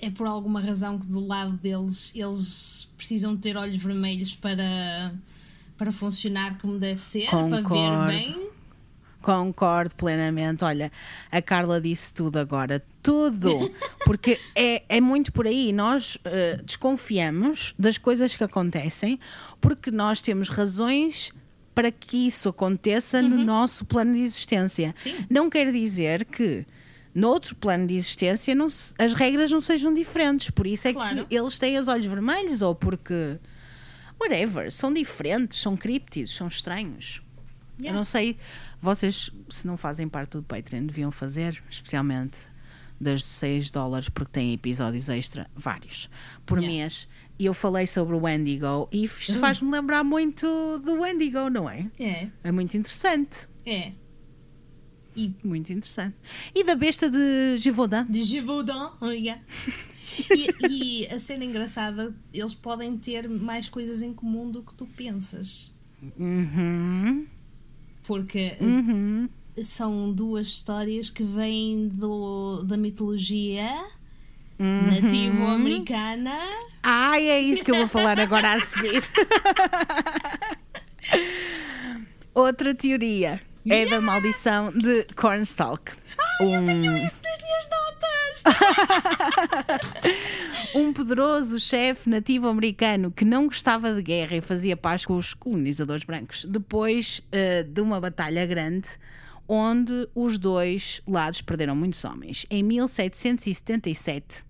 é 0.00 0.08
por 0.08 0.26
alguma 0.26 0.62
razão 0.62 0.98
que 0.98 1.06
do 1.06 1.20
lado 1.20 1.52
deles 1.58 2.10
eles 2.14 2.90
precisam 2.96 3.36
ter 3.36 3.54
olhos 3.54 3.76
vermelhos 3.76 4.34
para, 4.34 5.12
para 5.76 5.92
funcionar 5.92 6.58
como 6.58 6.78
deve 6.78 6.98
ser? 6.98 7.26
Concordo. 7.28 7.68
Para 7.68 8.06
ver 8.06 8.32
bem? 8.32 8.48
Concordo 9.28 9.94
plenamente. 9.94 10.64
Olha, 10.64 10.90
a 11.30 11.42
Carla 11.42 11.78
disse 11.78 12.14
tudo 12.14 12.38
agora. 12.38 12.82
Tudo. 13.02 13.70
Porque 14.06 14.40
é, 14.54 14.82
é 14.88 15.02
muito 15.02 15.30
por 15.34 15.46
aí. 15.46 15.70
Nós 15.70 16.16
uh, 16.16 16.62
desconfiamos 16.64 17.74
das 17.78 17.98
coisas 17.98 18.34
que 18.34 18.42
acontecem 18.42 19.20
porque 19.60 19.90
nós 19.90 20.22
temos 20.22 20.48
razões 20.48 21.30
para 21.74 21.92
que 21.92 22.26
isso 22.26 22.48
aconteça 22.48 23.20
uhum. 23.20 23.28
no 23.28 23.44
nosso 23.44 23.84
plano 23.84 24.14
de 24.14 24.22
existência. 24.22 24.94
Sim. 24.96 25.14
Não 25.28 25.50
quer 25.50 25.70
dizer 25.70 26.24
que 26.24 26.64
no 27.14 27.28
outro 27.28 27.54
plano 27.54 27.86
de 27.86 27.96
existência 27.96 28.54
não 28.54 28.70
se, 28.70 28.94
as 28.98 29.12
regras 29.12 29.50
não 29.50 29.60
sejam 29.60 29.92
diferentes. 29.92 30.48
Por 30.48 30.66
isso 30.66 30.88
é 30.88 30.94
claro. 30.94 31.26
que 31.26 31.36
eles 31.36 31.58
têm 31.58 31.76
os 31.78 31.86
olhos 31.86 32.06
vermelhos 32.06 32.62
ou 32.62 32.74
porque. 32.74 33.36
Whatever. 34.18 34.72
São 34.72 34.90
diferentes, 34.90 35.60
são 35.60 35.76
críptidos, 35.76 36.34
são 36.34 36.48
estranhos. 36.48 37.20
Yeah. 37.78 37.90
Eu 37.90 37.94
não 37.94 38.04
sei 38.04 38.36
vocês, 38.80 39.30
se 39.48 39.66
não 39.66 39.76
fazem 39.76 40.08
parte 40.08 40.32
do 40.32 40.42
Patreon, 40.42 40.86
deviam 40.86 41.10
fazer, 41.10 41.62
especialmente 41.70 42.38
das 43.00 43.24
6 43.24 43.70
dólares, 43.70 44.08
porque 44.08 44.32
tem 44.32 44.52
episódios 44.52 45.08
extra, 45.08 45.48
vários, 45.54 46.10
por 46.44 46.58
yeah. 46.58 46.76
mês. 46.76 47.08
E 47.38 47.46
eu 47.46 47.54
falei 47.54 47.86
sobre 47.86 48.16
o 48.16 48.22
Wendigo 48.22 48.88
e 48.90 49.04
isto 49.04 49.34
uhum. 49.34 49.40
faz-me 49.40 49.70
lembrar 49.70 50.02
muito 50.02 50.78
do 50.80 51.00
Wendigo, 51.00 51.48
não 51.48 51.70
é? 51.70 51.86
É. 52.00 52.28
É 52.42 52.50
muito 52.50 52.76
interessante. 52.76 53.48
É. 53.64 53.92
E... 55.14 55.32
Muito 55.44 55.72
interessante. 55.72 56.16
E 56.52 56.64
da 56.64 56.74
besta 56.74 57.08
de 57.08 57.56
Givaudan? 57.58 58.06
De 58.06 58.24
Givaudan, 58.24 58.92
oh, 59.00 59.10
yeah. 59.10 59.40
e, 60.34 60.66
e 60.68 61.06
a 61.06 61.20
cena 61.20 61.44
engraçada, 61.44 62.12
eles 62.32 62.56
podem 62.56 62.98
ter 62.98 63.28
mais 63.28 63.68
coisas 63.68 64.02
em 64.02 64.12
comum 64.12 64.50
do 64.50 64.64
que 64.64 64.74
tu 64.74 64.86
pensas. 64.86 65.76
Uhum 66.18 67.26
porque 68.08 68.56
uhum. 68.58 69.28
são 69.62 70.10
duas 70.10 70.48
histórias 70.48 71.10
que 71.10 71.22
vêm 71.22 71.88
do, 71.88 72.62
da 72.62 72.74
mitologia 72.74 73.84
uhum. 74.58 74.90
nativo-americana. 74.90 76.38
Ai, 76.82 77.28
é 77.28 77.38
isso 77.38 77.62
que 77.62 77.70
eu 77.70 77.76
vou 77.76 77.88
falar 77.88 78.18
agora 78.18 78.54
a 78.54 78.60
seguir. 78.60 79.02
Outra 82.34 82.74
teoria 82.74 83.42
é 83.68 83.74
yeah. 83.74 83.90
da 83.90 84.00
maldição 84.00 84.72
de 84.72 85.04
Cornstalk. 85.14 85.92
Um... 86.40 86.64
tenho 86.64 86.96
isso 86.98 87.20
nas 87.24 87.42
minhas 87.42 87.68
notas! 87.68 87.98
um 90.74 90.92
poderoso 90.92 91.58
chefe 91.58 92.08
nativo 92.08 92.46
americano 92.46 93.10
que 93.10 93.24
não 93.24 93.46
gostava 93.46 93.92
de 93.92 94.02
guerra 94.02 94.36
e 94.36 94.40
fazia 94.40 94.76
paz 94.76 95.04
com 95.04 95.16
os 95.16 95.34
colonizadores 95.34 96.04
brancos, 96.04 96.44
depois 96.44 97.20
uh, 97.28 97.64
de 97.64 97.80
uma 97.80 98.00
batalha 98.00 98.46
grande 98.46 98.88
onde 99.48 100.08
os 100.14 100.38
dois 100.38 101.00
lados 101.06 101.40
perderam 101.40 101.74
muitos 101.74 102.04
homens. 102.04 102.46
Em 102.50 102.62
1777, 102.62 104.44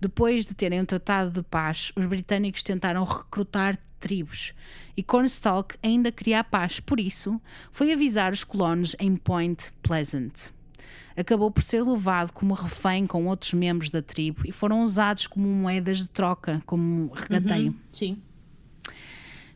depois 0.00 0.46
de 0.46 0.54
terem 0.54 0.80
um 0.80 0.84
tratado 0.84 1.30
de 1.30 1.42
paz, 1.42 1.92
os 1.96 2.06
britânicos 2.06 2.62
tentaram 2.62 3.04
recrutar 3.04 3.76
tribos 3.98 4.54
e 4.96 5.02
Cornstalk 5.02 5.76
ainda 5.82 6.12
queria 6.12 6.40
a 6.40 6.44
paz, 6.44 6.78
por 6.78 7.00
isso 7.00 7.40
foi 7.72 7.92
avisar 7.92 8.32
os 8.32 8.44
colonos 8.44 8.94
em 9.00 9.16
Point 9.16 9.72
Pleasant 9.82 10.53
acabou 11.16 11.50
por 11.50 11.62
ser 11.62 11.82
levado 11.82 12.32
como 12.32 12.54
refém 12.54 13.06
com 13.06 13.26
outros 13.26 13.54
membros 13.54 13.90
da 13.90 14.02
tribo 14.02 14.42
e 14.44 14.52
foram 14.52 14.82
usados 14.82 15.26
como 15.26 15.46
moedas 15.46 15.98
de 15.98 16.08
troca, 16.08 16.62
como 16.66 17.12
regateio. 17.14 17.72
Uhum, 17.72 17.78
sim. 17.92 18.22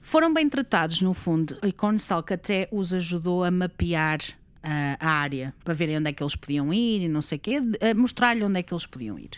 Foram 0.00 0.32
bem 0.32 0.48
tratados, 0.48 1.02
no 1.02 1.12
fundo, 1.12 1.58
e 1.62 1.70
Cornstalk 1.70 2.32
até 2.32 2.68
os 2.72 2.94
ajudou 2.94 3.44
a 3.44 3.50
mapear 3.50 4.20
uh, 4.20 4.96
a 4.98 5.10
área 5.10 5.54
para 5.62 5.74
verem 5.74 5.98
onde 5.98 6.08
é 6.08 6.12
que 6.12 6.22
eles 6.22 6.34
podiam 6.34 6.72
ir 6.72 7.02
e 7.02 7.08
não 7.08 7.20
sei 7.20 7.36
o 7.36 7.40
quê, 7.40 7.60
mostrar-lhe 7.94 8.42
onde 8.42 8.58
é 8.58 8.62
que 8.62 8.72
eles 8.72 8.86
podiam 8.86 9.18
ir. 9.18 9.30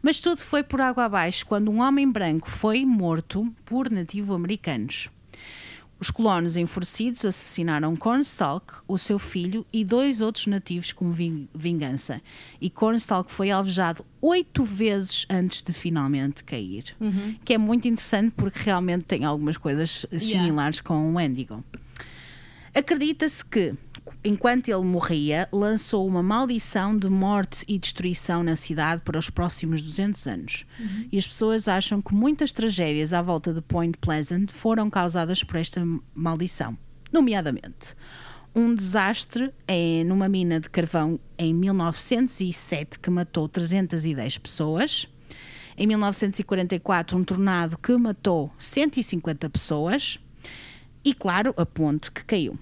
Mas 0.00 0.20
tudo 0.20 0.40
foi 0.42 0.62
por 0.62 0.80
água 0.80 1.04
abaixo 1.04 1.44
quando 1.44 1.70
um 1.70 1.80
homem 1.80 2.08
branco 2.08 2.48
foi 2.48 2.84
morto 2.84 3.52
por 3.64 3.90
nativo-americanos. 3.90 5.10
Os 5.98 6.10
colonos 6.10 6.58
enfurecidos 6.58 7.24
assassinaram 7.24 7.96
Cornstalk, 7.96 8.74
o 8.86 8.98
seu 8.98 9.18
filho 9.18 9.64
e 9.72 9.82
dois 9.82 10.20
outros 10.20 10.46
nativos 10.46 10.92
como 10.92 11.10
ving- 11.12 11.48
vingança. 11.54 12.20
E 12.60 12.68
Cornstalk 12.68 13.32
foi 13.32 13.50
alvejado 13.50 14.04
oito 14.20 14.62
vezes 14.62 15.24
antes 15.30 15.62
de 15.62 15.72
finalmente 15.72 16.44
cair. 16.44 16.84
Que 17.44 17.54
é 17.54 17.58
muito 17.58 17.88
interessante 17.88 18.34
porque 18.36 18.58
realmente 18.58 19.04
tem 19.04 19.24
algumas 19.24 19.56
coisas 19.56 20.04
similares 20.18 20.82
com 20.82 21.12
o 21.12 21.14
Wendigo. 21.14 21.64
Acredita-se 22.74 23.42
que, 23.42 23.72
enquanto 24.24 24.68
ele 24.68 24.84
morria, 24.84 25.48
lançou 25.52 26.06
uma 26.06 26.22
maldição 26.22 26.96
de 26.96 27.08
morte 27.08 27.64
e 27.68 27.78
destruição 27.78 28.42
na 28.42 28.56
cidade 28.56 29.02
para 29.02 29.18
os 29.18 29.30
próximos 29.30 29.82
200 29.82 30.26
anos. 30.26 30.66
E 31.12 31.18
as 31.18 31.26
pessoas 31.26 31.68
acham 31.68 32.02
que 32.02 32.14
muitas 32.14 32.52
tragédias 32.52 33.12
à 33.12 33.22
volta 33.22 33.52
de 33.52 33.60
Point 33.60 33.98
Pleasant 33.98 34.50
foram 34.50 34.90
causadas 34.90 35.42
por 35.42 35.56
esta 35.56 35.82
maldição. 36.14 36.76
Nomeadamente, 37.12 37.94
um 38.54 38.74
desastre 38.74 39.52
é 39.68 40.02
numa 40.04 40.28
mina 40.28 40.58
de 40.58 40.70
carvão 40.70 41.20
em 41.38 41.52
1907 41.52 42.98
que 42.98 43.10
matou 43.10 43.48
310 43.48 44.38
pessoas. 44.38 45.06
Em 45.76 45.86
1944, 45.86 47.18
um 47.18 47.22
tornado 47.22 47.76
que 47.76 47.94
matou 47.96 48.50
150 48.58 49.50
pessoas. 49.50 50.18
E, 51.04 51.12
claro, 51.12 51.52
a 51.56 51.66
ponte 51.66 52.10
que 52.10 52.24
caiu. 52.24 52.58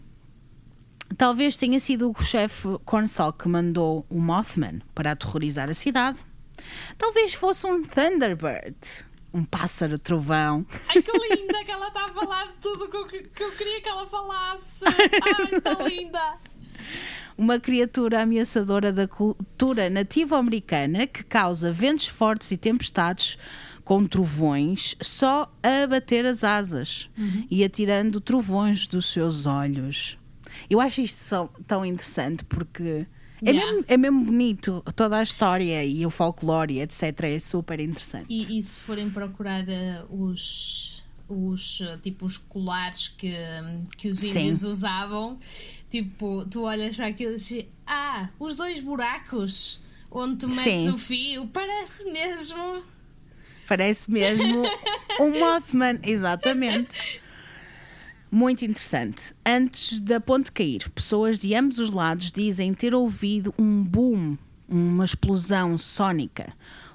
Talvez 1.16 1.56
tenha 1.56 1.78
sido 1.78 2.10
o 2.10 2.22
chefe 2.22 2.68
Cornstalk 2.84 3.38
que 3.38 3.48
mandou 3.48 4.04
o 4.08 4.18
Mothman 4.20 4.80
para 4.94 5.12
aterrorizar 5.12 5.70
a 5.70 5.74
cidade. 5.74 6.18
Talvez 6.96 7.34
fosse 7.34 7.66
um 7.66 7.82
Thunderbird, 7.82 8.76
um 9.32 9.44
pássaro 9.44 9.98
trovão. 9.98 10.66
Ai 10.88 11.02
que 11.02 11.12
linda 11.12 11.64
que 11.64 11.70
ela 11.70 11.88
está 11.88 12.06
a 12.06 12.12
falar 12.12 12.46
de 12.46 12.58
tudo 12.60 12.88
que 12.88 12.96
eu, 12.96 13.06
que 13.06 13.42
eu 13.42 13.52
queria 13.52 13.80
que 13.80 13.88
ela 13.88 14.06
falasse. 14.06 14.84
Ai, 14.86 15.60
tão 15.60 15.86
linda. 15.86 16.38
uma 17.36 17.58
criatura 17.58 18.22
ameaçadora 18.22 18.92
da 18.92 19.06
cultura 19.06 19.90
nativa-americana 19.90 21.06
que 21.06 21.22
causa 21.24 21.72
ventos 21.72 22.06
fortes 22.06 22.50
e 22.50 22.56
tempestades 22.56 23.38
com 23.84 24.06
trovões 24.06 24.94
só 25.02 25.52
a 25.62 25.86
bater 25.86 26.24
as 26.24 26.42
asas 26.42 27.10
e 27.50 27.62
atirando 27.62 28.20
trovões 28.20 28.86
dos 28.86 29.06
seus 29.06 29.46
olhos. 29.46 30.16
Eu 30.68 30.80
acho 30.80 31.00
isto 31.00 31.50
tão 31.66 31.84
interessante 31.84 32.44
porque 32.44 33.07
é, 33.44 33.50
Yeah. 33.50 33.72
mesmo, 33.72 33.84
é 33.88 33.96
mesmo 33.96 34.24
bonito 34.24 34.82
toda 34.96 35.18
a 35.18 35.22
história 35.22 35.84
e 35.84 36.07
o 36.07 36.11
folclore, 36.11 36.80
etc. 36.80 37.02
É 37.24 37.38
super 37.38 37.78
interessante. 37.80 38.26
E, 38.28 38.59
e 38.59 38.62
se 38.62 38.80
forem 38.82 39.11
procurar 39.11 39.68
eh, 39.68 40.02
os, 40.09 41.02
os 41.28 41.80
eh, 41.82 41.98
tipo 42.02 42.24
os 42.24 42.38
colares 42.38 43.09
que, 43.09 43.34
que 43.98 44.09
os 44.09 44.18
Sim. 44.20 44.28
índios 44.28 44.62
usavam, 44.62 45.38
tipo, 45.90 46.46
tu 46.46 46.62
olhas 46.62 46.96
para 46.96 47.09
aquilo 47.09 47.32
e 47.32 47.36
dizes, 47.36 47.66
ah, 47.86 48.30
os 48.38 48.57
dois 48.57 48.80
buracos 48.80 49.78
onde 50.11 50.36
tu 50.36 50.48
metes 50.48 50.62
Sim. 50.62 50.90
o 50.90 50.96
fio, 50.96 51.46
parece 51.48 52.11
mesmo. 52.11 52.82
Parece 53.68 54.11
mesmo 54.11 54.62
um 55.20 55.38
Mothman, 55.38 55.98
exatamente. 56.02 56.94
Muito 58.35 58.64
interessante. 58.64 59.32
Antes 59.47 60.01
da 60.01 60.18
ponte 60.18 60.51
cair, 60.51 60.91
pessoas 60.91 61.39
de 61.39 61.55
ambos 61.55 61.78
os 61.78 61.89
lados 61.91 62.32
dizem 62.32 62.74
ter 62.74 62.93
ouvido 62.93 63.55
um 63.57 63.85
boom, 63.85 64.37
uma 64.68 65.05
explosão 65.05 65.78
sónica, 65.78 66.53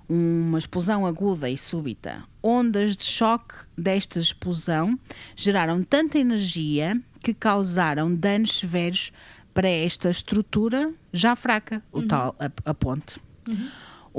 uma 0.09 0.59
explosão 0.59 1.05
aguda 1.05 1.49
e 1.49 1.57
súbita. 1.57 2.23
Ondas 2.43 2.97
de 2.97 3.05
choque 3.05 3.55
desta 3.77 4.19
explosão 4.19 4.99
geraram 5.33 5.81
tanta 5.81 6.19
energia 6.19 6.99
que 7.23 7.33
causaram 7.33 8.13
danos 8.13 8.57
severos 8.59 9.13
para 9.53 9.69
esta 9.69 10.09
estrutura 10.09 10.91
já 11.13 11.37
fraca, 11.37 11.81
o 11.93 12.01
tal 12.03 12.35
a- 12.37 12.51
a 12.65 12.73
ponte. 12.73 13.17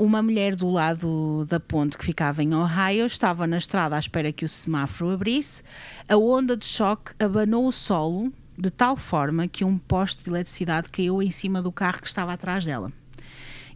Uma 0.01 0.23
mulher 0.23 0.55
do 0.55 0.67
lado 0.67 1.45
da 1.47 1.59
ponte 1.59 1.95
que 1.95 2.03
ficava 2.03 2.41
em 2.41 2.55
Ohio 2.55 3.05
estava 3.05 3.45
na 3.45 3.59
estrada 3.59 3.95
à 3.95 3.99
espera 3.99 4.31
que 4.31 4.43
o 4.43 4.49
semáforo 4.49 5.11
abrisse. 5.11 5.61
A 6.09 6.17
onda 6.17 6.57
de 6.57 6.65
choque 6.65 7.13
abanou 7.19 7.67
o 7.67 7.71
solo 7.71 8.33
de 8.57 8.71
tal 8.71 8.95
forma 8.95 9.47
que 9.47 9.63
um 9.63 9.77
poste 9.77 10.23
de 10.23 10.31
eletricidade 10.31 10.89
caiu 10.89 11.21
em 11.21 11.29
cima 11.29 11.61
do 11.61 11.71
carro 11.71 12.01
que 12.01 12.07
estava 12.07 12.33
atrás 12.33 12.65
dela. 12.65 12.91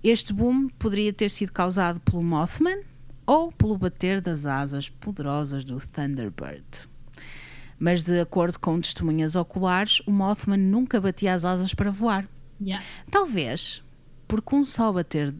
Este 0.04 0.34
boom 0.34 0.68
poderia 0.80 1.14
ter 1.14 1.30
sido 1.30 1.52
causado 1.52 2.00
pelo 2.00 2.24
Mothman 2.24 2.82
ou 3.28 3.52
pelo 3.52 3.78
bater 3.78 4.20
das 4.20 4.48
asas 4.48 4.90
poderosas 4.90 5.64
do 5.64 5.78
Thunderbird. 5.78 6.90
Mas, 7.78 8.02
de 8.02 8.20
acordo 8.20 8.60
com 8.60 8.82
testemunhas 8.82 9.36
oculares, 9.36 10.02
o 10.08 10.12
Mothman 10.12 10.58
nunca 10.58 11.00
batia 11.00 11.36
as 11.36 11.46
asas 11.46 11.76
para 11.76 11.92
voar. 11.92 12.28
Yeah. 12.60 12.84
Talvez 13.12 13.86
porque 14.28 14.56
um 14.56 14.64
só 14.64 14.92
bater 14.92 15.34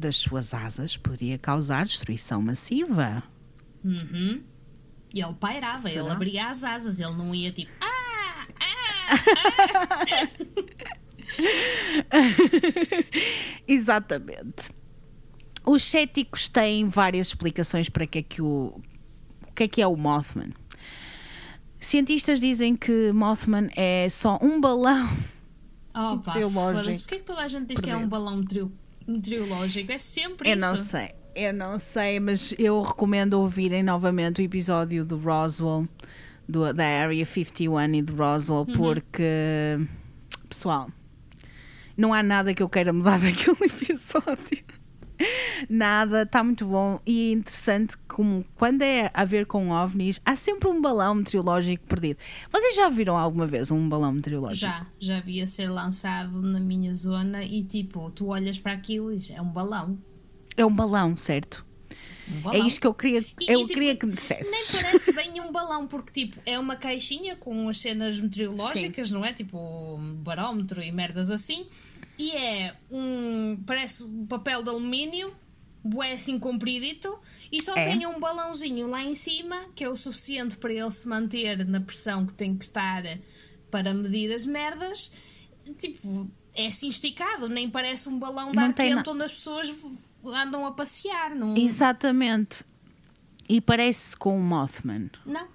das 0.00 0.16
suas 0.16 0.52
asas 0.54 0.96
poderia 0.96 1.38
causar 1.38 1.84
destruição 1.84 2.40
massiva. 2.42 3.22
Uhum. 3.84 4.42
E 5.12 5.20
ele 5.22 5.34
pairava, 5.34 5.88
Será? 5.88 6.00
ele 6.04 6.10
abria 6.10 6.48
as 6.48 6.62
asas, 6.64 6.98
ele 7.00 7.14
não 7.14 7.32
ia 7.34 7.50
tipo, 7.52 7.70
ah, 7.80 8.46
ah, 8.60 9.16
Exatamente. 13.66 14.70
Os 15.64 15.84
céticos 15.84 16.48
têm 16.48 16.86
várias 16.88 17.28
explicações 17.28 17.88
para 17.88 18.06
que 18.06 18.18
é 18.18 18.22
que 18.22 18.42
o, 18.42 18.80
o 19.46 19.52
que 19.54 19.64
é 19.64 19.68
que 19.68 19.82
é 19.82 19.86
o 19.86 19.96
Mothman. 19.96 20.52
Cientistas 21.78 22.40
dizem 22.40 22.76
que 22.76 23.12
Mothman 23.12 23.68
é 23.76 24.08
só 24.08 24.38
um 24.42 24.60
balão. 24.60 25.10
Oh, 25.94 26.18
pá. 26.18 26.32
Porquê 26.32 27.18
que 27.18 27.24
toda 27.24 27.40
a 27.40 27.48
gente 27.48 27.68
diz 27.68 27.80
que 27.80 27.90
é 27.90 27.96
um 27.96 28.08
balão 28.08 28.36
meteoro- 28.36 28.72
meteorológico? 29.06 29.92
É 29.92 29.98
sempre 29.98 30.48
Eu 30.50 30.56
isso. 30.56 30.66
não 30.66 30.76
sei, 30.76 31.10
eu 31.34 31.52
não 31.52 31.78
sei, 31.78 32.20
mas 32.20 32.54
eu 32.58 32.80
recomendo 32.82 33.34
ouvirem 33.34 33.82
novamente 33.82 34.40
o 34.40 34.44
episódio 34.44 35.04
do 35.04 35.16
Roswell, 35.16 35.88
do, 36.48 36.72
da 36.72 36.84
Area 36.84 37.24
51 37.24 37.94
e 37.94 38.02
do 38.02 38.14
Roswell, 38.14 38.66
porque, 38.66 39.78
pessoal, 40.48 40.90
não 41.96 42.12
há 42.14 42.22
nada 42.22 42.54
que 42.54 42.62
eu 42.62 42.68
queira 42.68 42.92
mudar 42.92 43.18
daquele 43.20 43.56
episódio. 43.66 44.64
Nada, 45.68 46.22
está 46.22 46.42
muito 46.42 46.64
bom 46.66 47.00
e 47.06 47.30
é 47.30 47.32
interessante 47.32 47.96
como 48.08 48.44
quando 48.56 48.82
é 48.82 49.10
a 49.12 49.24
ver 49.24 49.46
com 49.46 49.70
ovnis, 49.70 50.20
há 50.24 50.34
sempre 50.36 50.68
um 50.68 50.80
balão 50.80 51.14
meteorológico 51.16 51.84
perdido. 51.86 52.18
Vocês 52.50 52.74
já 52.74 52.88
viram 52.88 53.16
alguma 53.16 53.46
vez 53.46 53.70
um 53.70 53.88
balão 53.88 54.12
meteorológico? 54.12 54.60
Já, 54.66 54.86
já 54.98 55.20
via 55.20 55.46
ser 55.46 55.68
lançado 55.68 56.40
na 56.42 56.60
minha 56.60 56.94
zona 56.94 57.44
e 57.44 57.62
tipo, 57.62 58.10
tu 58.10 58.28
olhas 58.28 58.58
para 58.58 58.72
aquilo 58.72 59.12
e 59.12 59.16
dizes, 59.16 59.36
é 59.36 59.40
um 59.40 59.50
balão. 59.50 59.98
É 60.56 60.64
um 60.64 60.74
balão, 60.74 61.16
certo? 61.16 61.64
Um 62.46 62.52
É 62.52 62.58
isto 62.58 62.80
que 62.80 62.86
eu 62.86 62.94
queria, 62.94 63.20
E- 63.40 63.52
eu 63.52 63.60
e, 63.60 63.62
tipo, 63.62 63.74
queria 63.74 63.96
que 63.96 64.06
me 64.06 64.12
dissesses. 64.12 64.72
Nem 64.74 64.82
parece 64.82 65.12
bem 65.12 65.40
um 65.40 65.50
balão, 65.50 65.86
porque 65.86 66.12
tipo, 66.12 66.40
é 66.46 66.58
uma 66.58 66.76
caixinha 66.76 67.34
com 67.34 67.68
as 67.68 67.78
cenas 67.78 68.20
meteorológicas, 68.20 69.10
não 69.10 69.24
é? 69.24 69.32
Tipo 69.32 69.58
um 69.96 70.14
barómetro 70.14 70.80
e 70.80 70.92
merdas 70.92 71.30
assim. 71.30 71.66
E 72.20 72.32
é 72.32 72.74
um. 72.90 73.62
parece 73.66 74.02
um 74.02 74.26
papel 74.26 74.62
de 74.62 74.68
alumínio, 74.68 75.34
bué 75.82 76.12
assim 76.12 76.38
compridito, 76.38 77.18
e 77.50 77.62
só 77.62 77.74
É. 77.74 77.86
tem 77.90 78.06
um 78.06 78.20
balãozinho 78.20 78.88
lá 78.88 79.02
em 79.02 79.14
cima, 79.14 79.64
que 79.74 79.82
é 79.82 79.88
o 79.88 79.96
suficiente 79.96 80.56
para 80.58 80.70
ele 80.72 80.90
se 80.90 81.08
manter 81.08 81.64
na 81.66 81.80
pressão 81.80 82.26
que 82.26 82.34
tem 82.34 82.54
que 82.56 82.64
estar 82.64 83.02
para 83.70 83.94
medir 83.94 84.32
as 84.34 84.44
merdas. 84.44 85.10
Tipo, 85.78 86.30
é 86.54 86.66
assim 86.66 86.88
esticado, 86.88 87.48
nem 87.48 87.70
parece 87.70 88.08
um 88.08 88.18
balão 88.18 88.50
de 88.50 88.56
Não 88.56 88.64
ar 88.64 88.74
quente 88.74 89.06
na- 89.06 89.12
onde 89.12 89.22
as 89.24 89.32
pessoas 89.32 89.74
andam 90.24 90.66
a 90.66 90.72
passear. 90.72 91.34
Não, 91.34 91.56
Exatamente. 91.56 92.64
E 93.48 93.60
parece 93.62 94.14
com 94.16 94.36
o 94.38 94.42
Mothman. 94.42 95.10
não. 95.24 95.48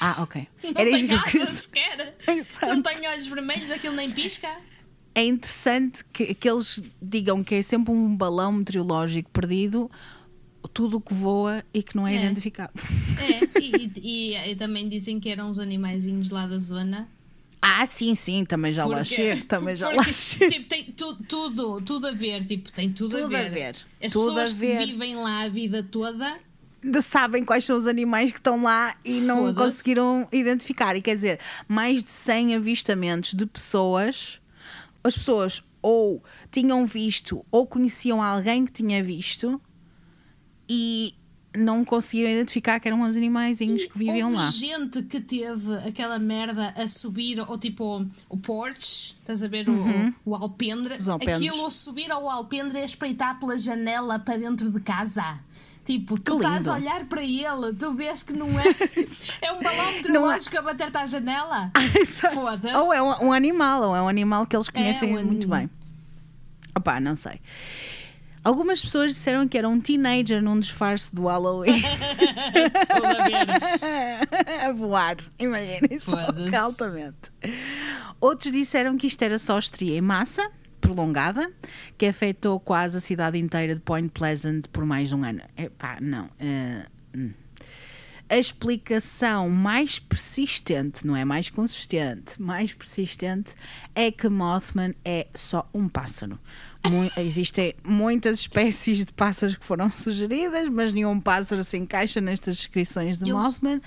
Ah, 0.00 0.22
ok. 0.22 0.46
Não 0.62 0.70
Era 0.74 0.90
tem 0.90 1.06
que 1.08 1.14
asas, 1.14 1.48
dizer. 1.48 1.70
quer? 1.70 2.16
Não 2.68 2.82
tem 2.82 3.06
olhos 3.08 3.26
vermelhos, 3.26 3.70
aquilo 3.70 3.94
nem 3.96 4.10
pisca. 4.10 4.54
É 5.14 5.24
interessante 5.24 6.04
que, 6.12 6.34
que 6.34 6.48
eles 6.48 6.82
digam 7.00 7.44
que 7.44 7.54
é 7.56 7.62
sempre 7.62 7.92
um 7.92 8.16
balão 8.16 8.52
meteorológico 8.52 9.30
perdido, 9.30 9.90
tudo 10.72 10.96
o 10.96 11.00
que 11.00 11.12
voa 11.12 11.62
e 11.74 11.82
que 11.82 11.94
não 11.96 12.06
é, 12.06 12.14
É. 12.16 12.22
identificado. 12.24 12.72
É, 13.20 13.60
e, 13.60 13.92
e- 14.32 14.50
e 14.52 14.56
também 14.56 14.88
dizem 14.88 15.20
que 15.20 15.28
eram 15.28 15.50
uns 15.50 15.58
animaizinhos 15.58 16.30
lá 16.30 16.46
da 16.46 16.58
zona. 16.58 17.08
Ah, 17.60 17.84
sim, 17.86 18.14
sim, 18.14 18.44
também 18.44 18.72
já 18.72 18.84
lá 18.84 18.96
Porque- 18.98 19.14
chego, 19.14 19.44
também 19.44 19.76
já 19.76 19.88
lá 19.90 20.04
chego. 20.10 20.50
tipo, 20.52 20.68
tem 20.68 20.84
tu- 20.84 21.16
tudo, 21.28 21.80
tudo 21.82 22.06
a 22.08 22.12
ver, 22.12 22.44
tipo, 22.44 22.72
tem 22.72 22.90
tudo, 22.90 23.18
Tudo 23.20 23.36
a 23.36 23.38
a 23.38 23.42
ver. 23.42 23.50
ver, 23.50 23.76
As 24.02 24.12
tudo 24.12 24.30
a 24.30 24.34
pessoas 24.44 24.52
ver. 24.52 24.78
que 24.78 24.86
vivem 24.92 25.14
lá 25.16 25.42
a 25.42 25.48
vida 25.48 25.82
toda, 25.82 26.34
de- 26.82 27.02
sabem 27.02 27.44
quais 27.44 27.64
são 27.64 27.76
os 27.76 27.86
animais 27.86 28.32
que 28.32 28.38
estão 28.40 28.62
lá 28.62 28.96
e 29.04 29.20
não 29.20 29.54
conseguiram 29.54 30.26
identificar. 30.32 30.96
E 30.96 31.02
quer 31.02 31.14
dizer, 31.14 31.38
mais 31.68 32.02
de 32.02 32.10
100 32.10 32.56
avistamentos 32.56 33.32
de 33.34 33.46
pessoas, 33.46 34.40
as 35.04 35.16
pessoas 35.16 35.62
ou 35.80 36.22
tinham 36.50 36.86
visto 36.86 37.44
ou 37.50 37.66
conheciam 37.66 38.22
alguém 38.22 38.64
que 38.64 38.72
tinha 38.72 39.02
visto 39.02 39.60
e 40.68 41.14
não 41.54 41.84
conseguiram 41.84 42.30
identificar 42.30 42.80
que 42.80 42.88
eram 42.88 43.02
os 43.02 43.16
animaizinhos 43.16 43.84
que 43.84 43.98
viviam 43.98 44.32
lá. 44.32 44.50
gente 44.50 45.02
que 45.02 45.20
teve 45.20 45.74
aquela 45.86 46.18
merda 46.18 46.68
a 46.68 46.88
subir, 46.88 47.38
ou 47.40 47.58
tipo 47.58 48.06
o 48.28 48.36
porch, 48.38 49.14
estás 49.18 49.42
a 49.42 49.48
ver 49.48 49.68
o, 49.68 49.74
o 50.24 50.34
alpendre, 50.34 50.96
Uhum. 51.02 51.48
Aquilo 51.48 51.66
a 51.66 51.70
subir 51.70 52.10
ao 52.10 52.28
alpendre 52.28 52.78
e 52.78 52.82
a 52.82 52.84
espreitar 52.84 53.38
pela 53.38 53.58
janela 53.58 54.18
para 54.18 54.38
dentro 54.38 54.70
de 54.70 54.80
casa. 54.80 55.40
Tipo, 55.84 56.18
tu 56.18 56.36
estás 56.36 56.68
a 56.68 56.74
olhar 56.74 57.04
para 57.06 57.22
ele, 57.22 57.72
tu 57.78 57.92
vês 57.94 58.22
que 58.22 58.32
não 58.32 58.48
é. 58.58 58.64
é 59.42 59.52
um 59.52 59.60
balão 59.60 59.76
Não 59.76 59.90
é. 59.90 59.96
meteorológico 59.96 60.58
a 60.58 60.62
bater-te 60.62 60.96
à 60.96 61.06
janela. 61.06 61.72
Foda-se. 62.32 62.76
Ou 62.76 62.92
é 62.92 63.02
um, 63.02 63.26
um 63.28 63.32
animal, 63.32 63.88
ou 63.88 63.96
é 63.96 64.02
um 64.02 64.08
animal 64.08 64.46
que 64.46 64.54
eles 64.54 64.68
conhecem 64.68 65.16
um 65.16 65.24
muito 65.24 65.48
bem. 65.48 65.68
Opá, 66.76 67.00
não 67.00 67.16
sei. 67.16 67.40
Algumas 68.44 68.80
pessoas 68.80 69.12
disseram 69.12 69.46
que 69.46 69.56
era 69.56 69.68
um 69.68 69.80
teenager 69.80 70.42
num 70.42 70.58
disfarce 70.58 71.14
do 71.14 71.26
Halloween 71.26 71.80
a 74.60 74.68
a 74.68 74.72
voar. 74.72 75.16
Imagina 75.38 75.86
isso 75.90 76.10
altamente. 76.56 77.30
Outros 78.20 78.50
disseram 78.52 78.96
que 78.96 79.06
isto 79.06 79.22
era 79.22 79.38
só 79.38 79.58
estria 79.58 79.96
em 79.96 80.00
massa 80.00 80.50
prolongada 80.82 81.50
que 81.96 82.04
afetou 82.04 82.60
quase 82.60 82.98
a 82.98 83.00
cidade 83.00 83.38
inteira 83.38 83.74
de 83.74 83.80
Point 83.80 84.10
Pleasant 84.10 84.62
por 84.70 84.84
mais 84.84 85.08
de 85.08 85.14
um 85.14 85.24
ano. 85.24 85.40
Epá, 85.56 85.96
não. 86.00 86.28
eh, 86.38 86.84
hum. 87.16 87.30
A 88.28 88.38
explicação 88.38 89.50
mais 89.50 89.98
persistente, 89.98 91.06
não 91.06 91.14
é 91.14 91.22
mais 91.22 91.50
consistente, 91.50 92.40
mais 92.40 92.72
persistente, 92.72 93.52
é 93.94 94.10
que 94.10 94.26
Mothman 94.26 94.94
é 95.04 95.26
só 95.34 95.68
um 95.74 95.86
pássaro. 95.86 96.38
Mu- 96.88 97.10
existem 97.18 97.74
muitas 97.84 98.38
espécies 98.40 99.04
de 99.04 99.12
pássaros 99.12 99.54
que 99.56 99.64
foram 99.66 99.90
sugeridas, 99.92 100.66
mas 100.70 100.94
nenhum 100.94 101.20
pássaro 101.20 101.62
se 101.62 101.76
encaixa 101.76 102.22
nestas 102.22 102.56
descrições 102.56 103.18
de 103.18 103.24
Eles- 103.30 103.34
Mothman, 103.34 103.82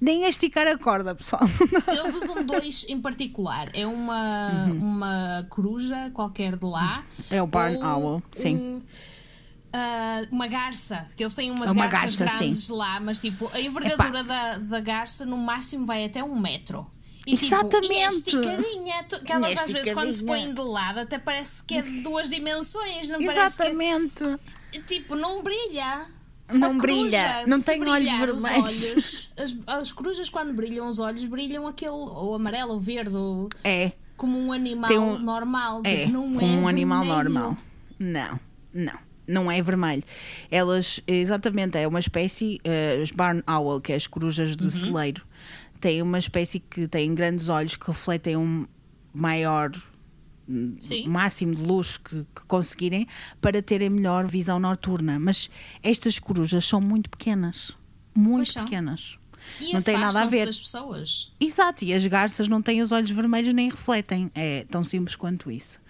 nem 0.00 0.24
a 0.24 0.28
esticar 0.28 0.66
a 0.66 0.78
corda, 0.78 1.14
pessoal. 1.14 1.42
Eles 1.86 2.14
usam 2.14 2.44
dois 2.44 2.86
em 2.88 3.00
particular. 3.00 3.68
É 3.74 3.86
uma, 3.86 4.64
uma 4.64 5.46
coruja 5.50 6.10
qualquer 6.14 6.56
de 6.56 6.64
lá. 6.64 7.04
Uhum. 7.18 7.24
É 7.30 7.42
o 7.42 7.46
barn 7.46 7.76
owl, 7.82 8.22
sim. 8.32 8.56
um, 8.56 8.82
ah, 9.72 10.22
uma 10.30 10.48
garça, 10.48 11.06
que 11.16 11.22
eles 11.22 11.34
têm 11.34 11.50
umas 11.50 11.70
Uma 11.70 11.86
garças 11.86 12.16
garça, 12.16 12.38
grandes 12.38 12.64
sim. 12.64 12.72
lá, 12.72 12.98
mas 12.98 13.20
tipo, 13.20 13.48
a 13.52 13.60
envergadura 13.60 14.24
da, 14.24 14.58
da 14.58 14.80
garça 14.80 15.24
no 15.24 15.36
máximo 15.36 15.84
vai 15.84 16.04
até 16.04 16.22
um 16.24 16.38
metro. 16.38 16.86
E, 17.26 17.34
Exatamente. 17.34 17.80
Tipo, 17.80 17.92
e 17.92 17.98
é 17.98 18.08
esticadinha. 18.08 19.04
Que 19.04 19.32
elas 19.32 19.52
é 19.52 19.62
às 19.62 19.70
vezes 19.70 19.92
quando 19.92 20.12
se 20.12 20.24
põem 20.24 20.54
de 20.54 20.60
lado 20.60 21.00
até 21.00 21.18
parece 21.18 21.62
que 21.62 21.74
é 21.74 21.82
de 21.82 22.00
duas 22.00 22.28
dimensões, 22.30 23.08
não 23.08 23.18
parece 23.24 23.62
Exatamente. 23.62 24.24
que 24.72 24.80
Tipo, 24.82 25.14
não 25.16 25.42
brilha. 25.42 26.06
Não 26.52 26.70
A 26.70 26.74
brilha, 26.74 27.44
não 27.46 27.60
tem 27.60 27.82
olhos 27.86 28.10
vermelhos. 28.10 28.44
olhos, 28.46 29.32
as, 29.36 29.56
as 29.66 29.92
corujas, 29.92 30.28
quando 30.28 30.52
brilham 30.52 30.86
os 30.88 30.98
olhos, 30.98 31.24
brilham 31.24 31.66
aquele, 31.66 31.90
ou 31.92 32.34
amarelo, 32.34 32.72
ou 32.74 32.80
verde, 32.80 33.14
ou 33.16 33.48
É, 33.64 33.92
como 34.16 34.38
um 34.38 34.52
animal 34.52 34.90
um- 34.92 35.18
normal. 35.18 35.80
é, 35.84 36.06
não 36.06 36.32
como 36.34 36.40
é 36.40 36.44
um 36.60 36.68
animal 36.68 37.04
vermelho. 37.04 37.24
normal. 37.34 37.56
Não, 37.98 38.40
não. 38.72 39.10
Não 39.26 39.48
é 39.50 39.62
vermelho. 39.62 40.02
Elas, 40.50 41.00
exatamente, 41.06 41.78
é 41.78 41.86
uma 41.86 42.00
espécie, 42.00 42.60
os 43.00 43.12
barn 43.12 43.42
owl, 43.46 43.80
que 43.80 43.92
é 43.92 43.96
as 43.96 44.06
corujas 44.08 44.50
Uhum. 44.50 44.56
do 44.56 44.70
celeiro, 44.72 45.22
tem 45.78 46.02
uma 46.02 46.18
espécie 46.18 46.58
que 46.58 46.88
tem 46.88 47.14
grandes 47.14 47.48
olhos 47.48 47.76
que 47.76 47.86
refletem 47.86 48.36
um 48.36 48.66
maior 49.14 49.70
Sim. 50.78 51.06
máximo 51.08 51.54
de 51.54 51.62
luz 51.62 51.96
que, 51.96 52.24
que 52.34 52.42
conseguirem 52.46 53.06
para 53.40 53.62
terem 53.62 53.90
melhor 53.90 54.26
visão 54.26 54.58
noturna. 54.58 55.18
Mas 55.18 55.50
estas 55.82 56.18
corujas 56.18 56.66
são 56.66 56.80
muito 56.80 57.08
pequenas. 57.10 57.72
Muito 58.14 58.52
pequenas. 58.54 59.18
E 59.60 59.72
Não 59.72 59.80
tem 59.80 59.96
nada 59.98 60.22
a 60.22 60.26
ver. 60.26 60.46
das 60.46 60.58
pessoas. 60.58 61.32
Exato, 61.40 61.84
e 61.84 61.94
as 61.94 62.06
garças 62.06 62.46
não 62.46 62.60
têm 62.60 62.82
os 62.82 62.92
olhos 62.92 63.10
vermelhos 63.10 63.54
nem 63.54 63.70
refletem. 63.70 64.30
É 64.34 64.64
tão 64.70 64.84
simples 64.84 65.16
quanto 65.16 65.50
isso. 65.50 65.80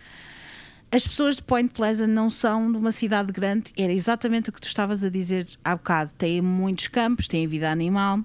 As 0.92 1.06
pessoas 1.06 1.36
de 1.36 1.42
Point 1.42 1.72
Pleasant 1.72 2.08
não 2.10 2.28
são 2.28 2.70
de 2.70 2.76
uma 2.76 2.90
cidade 2.90 3.32
grande, 3.32 3.72
era 3.76 3.92
exatamente 3.92 4.50
o 4.50 4.52
que 4.52 4.60
tu 4.60 4.66
estavas 4.66 5.04
a 5.04 5.08
dizer 5.08 5.46
há 5.64 5.76
bocado. 5.76 6.12
Têm 6.18 6.40
muitos 6.40 6.88
campos, 6.88 7.28
têm 7.28 7.46
vida 7.46 7.70
animal, 7.70 8.24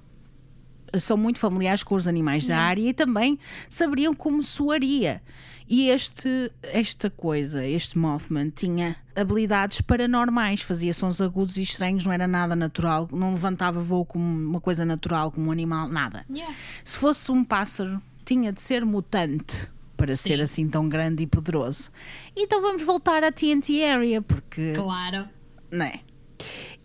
são 1.03 1.17
muito 1.17 1.39
familiares 1.39 1.83
com 1.83 1.95
os 1.95 2.07
animais 2.07 2.47
da 2.47 2.57
área 2.59 2.81
e 2.89 2.93
também 2.93 3.37
saberiam 3.69 4.13
como 4.13 4.41
soaria. 4.41 5.21
E 5.67 5.89
este, 5.89 6.51
esta 6.61 7.09
coisa, 7.09 7.65
este 7.65 7.97
Mothman, 7.97 8.51
tinha 8.51 8.95
habilidades 9.15 9.81
paranormais, 9.81 10.61
fazia 10.61 10.93
sons 10.93 11.19
agudos 11.19 11.57
e 11.57 11.63
estranhos, 11.63 12.03
não 12.05 12.13
era 12.13 12.27
nada 12.27 12.55
natural, 12.55 13.09
não 13.11 13.33
levantava 13.33 13.81
voo 13.81 14.05
como 14.05 14.23
uma 14.23 14.61
coisa 14.61 14.85
natural, 14.85 15.31
como 15.31 15.47
um 15.47 15.51
animal, 15.51 15.87
nada. 15.89 16.23
Yeah. 16.29 16.53
Se 16.83 16.97
fosse 16.97 17.31
um 17.31 17.43
pássaro, 17.43 17.99
tinha 18.23 18.53
de 18.53 18.61
ser 18.61 18.85
mutante 18.85 19.67
para 19.97 20.15
Sim. 20.15 20.29
ser 20.29 20.41
assim 20.41 20.67
tão 20.67 20.87
grande 20.87 21.23
e 21.23 21.27
poderoso. 21.27 21.89
Então 22.35 22.61
vamos 22.61 22.83
voltar 22.83 23.23
à 23.23 23.31
TNT 23.31 23.83
Area, 23.85 24.21
porque 24.21 24.73
Claro. 24.73 25.25
não 25.71 25.85
é? 25.85 26.01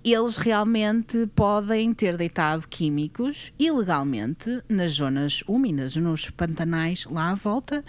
Eles 0.03 0.39
realmente 0.39 1.27
podem 1.35 1.93
ter 1.93 2.17
deitado 2.17 2.67
químicos 2.67 3.53
ilegalmente 3.59 4.63
nas 4.67 4.93
zonas 4.93 5.45
úmidas, 5.47 5.95
nos 5.97 6.31
pantanais 6.31 7.05
lá 7.05 7.33
à 7.33 7.35
volta. 7.35 7.85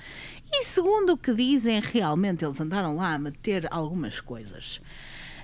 E 0.51 0.66
segundo 0.66 1.14
o 1.14 1.18
que 1.18 1.34
dizem, 1.34 1.80
realmente 1.80 2.43
eles 2.43 2.59
andaram 2.59 2.97
lá 2.97 3.14
a 3.14 3.20
meter 3.20 3.66
algumas 3.72 4.20
coisas. 4.20 4.82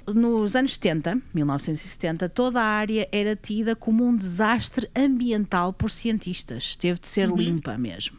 Nos 0.05 0.57
anos 0.57 0.73
70, 0.73 1.21
1970, 1.33 2.27
toda 2.27 2.61
a 2.61 2.65
área 2.65 3.07
era 3.13 3.33
tida 3.33 3.73
como 3.73 4.05
um 4.05 4.13
desastre 4.13 4.89
ambiental 4.93 5.71
por 5.71 5.89
cientistas. 5.89 6.75
Teve 6.75 6.99
de 6.99 7.07
ser 7.07 7.29
limpa 7.29 7.77
mesmo. 7.77 8.17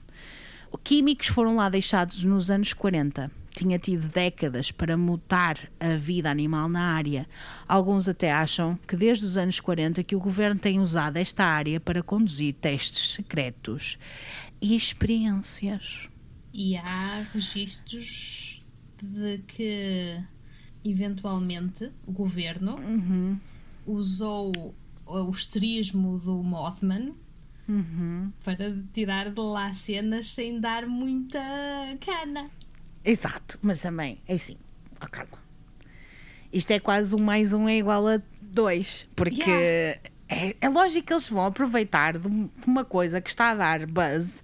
Químicos 0.82 1.26
foram 1.26 1.56
lá 1.56 1.68
deixados 1.68 2.24
nos 2.24 2.50
anos 2.50 2.72
40. 2.72 3.30
Tinha 3.54 3.78
tido 3.78 4.08
décadas 4.08 4.70
para 4.70 4.96
mutar 4.96 5.58
a 5.80 5.96
vida 5.96 6.30
animal 6.30 6.68
na 6.68 6.92
área. 6.94 7.26
Alguns 7.66 8.08
até 8.08 8.32
acham 8.32 8.78
que 8.86 8.96
desde 8.96 9.24
os 9.24 9.36
anos 9.36 9.58
40 9.58 10.02
que 10.04 10.14
o 10.14 10.20
governo 10.20 10.60
tem 10.60 10.78
usado 10.80 11.16
esta 11.16 11.44
área 11.44 11.80
para 11.80 12.02
conduzir 12.02 12.54
testes 12.54 13.14
secretos 13.14 13.98
e 14.60 14.76
experiências. 14.76 16.08
E 16.52 16.76
há 16.76 17.26
registros 17.32 18.62
de 19.02 19.38
que 19.46 20.20
eventualmente 20.84 21.90
o 22.06 22.12
governo 22.12 22.76
Uhum. 22.78 23.38
usou 23.86 24.52
o 25.06 25.30
esterismo 25.30 26.18
do 26.18 26.42
Mothman 26.42 27.12
Uhum. 27.68 28.32
para 28.44 28.68
tirar 28.92 29.30
de 29.30 29.40
lá 29.40 29.72
cenas 29.74 30.28
sem 30.28 30.58
dar 30.60 30.86
muita 30.86 31.38
cana. 32.00 32.50
Exato, 33.04 33.58
mas 33.62 33.80
também 33.80 34.20
é 34.26 34.34
assim, 34.34 34.56
ó 35.00 35.06
Carla. 35.06 35.38
Isto 36.52 36.70
é 36.72 36.80
quase 36.80 37.14
um 37.14 37.18
mais 37.20 37.52
um 37.52 37.68
é 37.68 37.78
igual 37.78 38.06
a 38.08 38.20
dois, 38.40 39.06
porque 39.14 39.42
Yeah. 39.42 40.00
é, 40.28 40.56
é 40.60 40.68
lógico 40.68 41.06
que 41.06 41.12
eles 41.12 41.28
vão 41.28 41.44
aproveitar 41.46 42.18
de 42.18 42.26
um- 42.28 42.46
de 42.46 42.66
uma 42.66 42.84
coisa 42.84 43.20
que 43.20 43.28
está 43.30 43.50
a 43.50 43.54
dar 43.54 43.86
buzz 43.86 44.42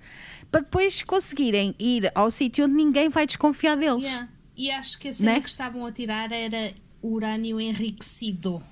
para 0.50 0.60
depois 0.60 1.02
conseguirem 1.02 1.74
ir 1.78 2.10
ao 2.14 2.30
sítio 2.30 2.64
onde 2.66 2.74
ninguém 2.74 3.08
vai 3.08 3.26
desconfiar 3.26 3.76
deles. 3.76 4.04
Yeah. 4.04 4.28
E 4.56 4.70
acho 4.70 4.98
que 4.98 5.08
a 5.08 5.12
cena 5.14 5.32
Né? 5.32 5.40
que 5.40 5.48
estavam 5.48 5.84
a 5.84 5.90
tirar 5.92 6.30
era 6.30 6.72
urânio 7.02 7.60
enriquecido. 7.60 8.62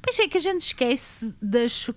Pois 0.00 0.18
é 0.18 0.28
que 0.28 0.38
a 0.38 0.40
gente 0.40 0.62
esquece 0.62 1.34
das. 1.40 1.90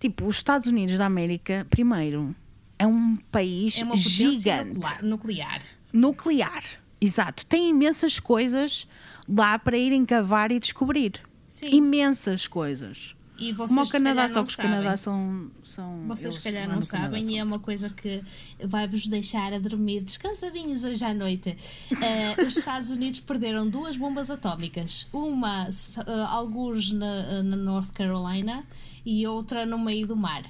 Tipo, 0.00 0.26
os 0.26 0.36
Estados 0.36 0.66
Unidos 0.66 0.98
da 0.98 1.06
América, 1.06 1.66
primeiro, 1.70 2.34
é 2.78 2.86
um 2.86 3.16
país 3.30 3.80
É 3.82 3.96
gigante. 3.96 4.80
nuclear. 5.02 5.60
nuclear. 5.92 6.62
Exato. 7.00 7.44
Tem 7.46 7.70
imensas 7.70 8.18
coisas 8.18 8.86
lá 9.28 9.58
para 9.58 9.76
irem 9.76 10.04
cavar 10.06 10.50
e 10.52 10.58
descobrir. 10.58 11.20
Sim. 11.48 11.68
Imensas 11.70 12.46
coisas. 12.46 13.14
E 13.36 13.52
vocês 13.52 13.68
Como 13.76 13.82
o 13.82 13.90
Canadá, 13.90 14.28
só 14.28 14.42
que 14.44 14.48
os. 14.50 14.54
Canadá 14.56 14.96
são. 14.96 15.50
são 15.64 16.04
Vocês 16.06 16.36
se 16.36 16.40
calhar 16.40 16.68
não 16.68 16.80
sabem 16.80 17.20
são- 17.20 17.30
e 17.32 17.38
é 17.38 17.42
uma 17.42 17.58
coisa 17.58 17.90
que 17.90 18.22
vai-vos 18.64 19.08
deixar 19.08 19.52
a 19.52 19.58
dormir 19.58 20.02
descansadinhos 20.02 20.84
hoje 20.84 21.04
à 21.04 21.12
noite. 21.12 21.56
Eh, 22.00 22.44
os 22.46 22.56
Estados 22.56 22.90
Unidos 22.90 23.18
perderam 23.20 23.68
duas 23.68 23.96
bombas 23.96 24.30
atómicas. 24.30 25.08
Uma, 25.12 25.68
eh, 25.68 26.24
alguns 26.28 26.92
na, 26.92 27.42
na 27.42 27.56
North 27.56 27.90
Carolina 27.92 28.64
e 29.04 29.26
outra 29.26 29.66
no 29.66 29.78
meio 29.80 30.06
do 30.06 30.16
mar. 30.16 30.44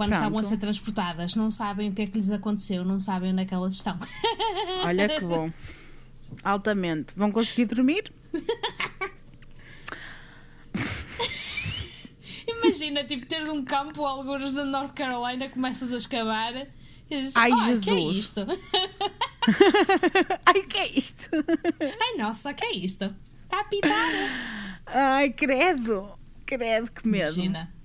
Quando 0.00 0.12
Pronto. 0.12 0.22
estavam 0.22 0.38
a 0.38 0.44
ser 0.44 0.56
transportadas, 0.56 1.34
não 1.34 1.50
sabem 1.50 1.90
o 1.90 1.92
que 1.92 2.00
é 2.00 2.06
que 2.06 2.16
lhes 2.16 2.30
aconteceu, 2.30 2.82
não 2.86 2.98
sabem 2.98 3.32
onde 3.32 3.42
é 3.42 3.44
que 3.44 3.52
elas 3.52 3.74
estão. 3.74 3.98
Olha 4.82 5.06
que 5.06 5.20
bom. 5.20 5.52
Altamente. 6.42 7.12
Vão 7.14 7.30
conseguir 7.30 7.66
dormir? 7.66 8.10
Imagina, 12.48 13.04
tipo, 13.04 13.26
teres 13.26 13.50
um 13.50 13.62
campo, 13.62 14.06
alguns 14.06 14.54
da 14.54 14.64
North 14.64 14.94
Carolina, 14.94 15.50
começas 15.50 15.92
a 15.92 15.98
escavar 15.98 16.56
e 16.56 16.66
dizes, 17.20 17.36
Ai, 17.36 17.50
"Ah, 17.52 17.56
que 17.56 17.60
é 17.60 17.66
Jesus." 17.74 18.16
isto? 18.16 18.40
Ai, 20.46 20.60
o 20.60 20.66
que 20.66 20.78
é 20.78 20.98
isto? 20.98 21.28
Ai, 21.78 22.16
nossa, 22.16 22.54
que 22.54 22.64
é 22.64 22.74
isto? 22.74 23.14
Está 23.44 23.60
a 23.60 23.64
pitar. 23.64 24.80
Ai, 24.86 25.28
credo. 25.28 26.18
Credo, 26.46 26.90
que 26.90 27.06
medo. 27.06 27.34
Imagina. 27.34 27.79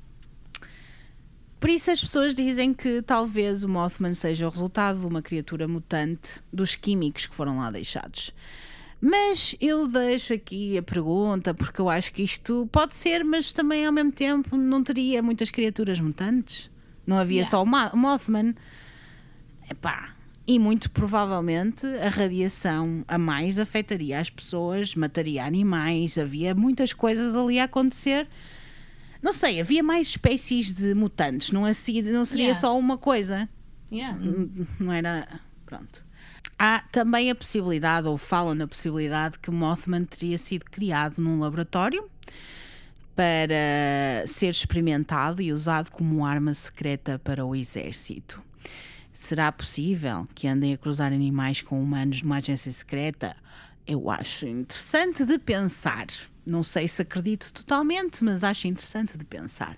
Por 1.59 1.69
isso 1.69 1.89
as 1.89 1.99
pessoas 2.01 2.35
dizem 2.35 2.73
que 2.73 3.01
talvez 3.01 3.63
o 3.63 3.69
Mothman 3.69 4.13
seja 4.13 4.47
o 4.47 4.49
resultado 4.51 4.99
de 4.99 5.05
uma 5.07 5.21
criatura 5.21 5.67
mutante 5.67 6.41
dos 6.51 6.75
químicos 6.75 7.25
que 7.25 7.33
foram 7.35 7.57
lá 7.59 7.71
deixados. 7.71 8.31
Mas 9.01 9.55
eu 9.59 9.87
deixo 9.87 10.33
aqui 10.33 10.77
a 10.77 10.83
pergunta, 10.83 11.53
porque 11.53 11.79
eu 11.81 11.89
acho 11.89 12.11
que 12.13 12.23
isto 12.23 12.67
pode 12.71 12.95
ser, 12.95 13.23
mas 13.23 13.51
também 13.53 13.85
ao 13.85 13.91
mesmo 13.91 14.11
tempo 14.11 14.55
não 14.57 14.83
teria 14.83 15.21
muitas 15.21 15.49
criaturas 15.49 15.99
mutantes. 15.99 16.69
Não 17.05 17.17
havia 17.17 17.37
Yeah. 17.37 17.49
só 17.51 17.61
o 17.63 17.65
Ma- 17.65 17.91
o 17.93 17.97
Mothman. 17.97 18.55
Epá. 19.69 20.09
E 20.47 20.59
muito 20.59 20.91
provavelmente 20.91 21.85
a 21.87 22.09
radiação 22.09 23.03
a 23.07 23.17
mais 23.17 23.57
afetaria 23.57 24.19
as 24.19 24.29
pessoas, 24.29 24.93
mataria 24.93 25.43
animais, 25.43 26.17
havia 26.17 26.53
muitas 26.53 26.93
coisas 26.93 27.35
ali 27.35 27.59
a 27.59 27.63
acontecer. 27.63 28.27
Não 29.25 29.33
sei, 29.33 29.59
havia 29.59 29.81
mais 29.81 30.09
espécies 30.09 30.71
de 30.71 30.93
mutantes, 30.93 31.49
não, 31.49 31.65
assim, 31.65 31.99
não 32.03 32.23
seria 32.23 32.43
Yeah. 32.43 32.59
só 32.61 32.77
uma 32.77 32.95
coisa. 32.95 33.49
Yeah. 33.91 34.19
Não 34.79 34.91
era. 34.91 35.41
Pronto. 35.65 36.05
Há 36.59 36.83
também 36.91 37.31
a 37.31 37.35
possibilidade, 37.35 38.07
ou 38.07 38.17
falam 38.17 38.53
na 38.53 38.67
possibilidade, 38.67 39.39
que 39.39 39.49
Mothman 39.49 40.05
teria 40.05 40.37
sido 40.37 40.65
criado 40.65 41.17
num 41.17 41.39
laboratório 41.39 42.07
para 43.15 44.27
ser 44.27 44.51
experimentado 44.51 45.41
e 45.41 45.51
usado 45.51 45.89
como 45.89 46.23
arma 46.23 46.53
secreta 46.53 47.17
para 47.17 47.43
o 47.43 47.55
exército. 47.55 48.39
Será 49.11 49.51
possível 49.51 50.27
que 50.35 50.47
andem 50.47 50.71
a 50.71 50.77
cruzar 50.77 51.11
animais 51.11 51.63
com 51.63 51.81
humanos 51.81 52.21
numa 52.21 52.37
agência 52.37 52.71
secreta? 52.71 53.35
Eu 53.87 54.07
acho 54.11 54.45
interessante 54.45 55.25
de 55.25 55.39
pensar. 55.39 56.05
Não 56.45 56.63
sei 56.63 56.87
se 56.87 57.01
acredito 57.01 57.51
totalmente, 57.53 58.23
mas 58.23 58.43
acho 58.43 58.67
interessante 58.67 59.17
de 59.17 59.25
pensar. 59.25 59.77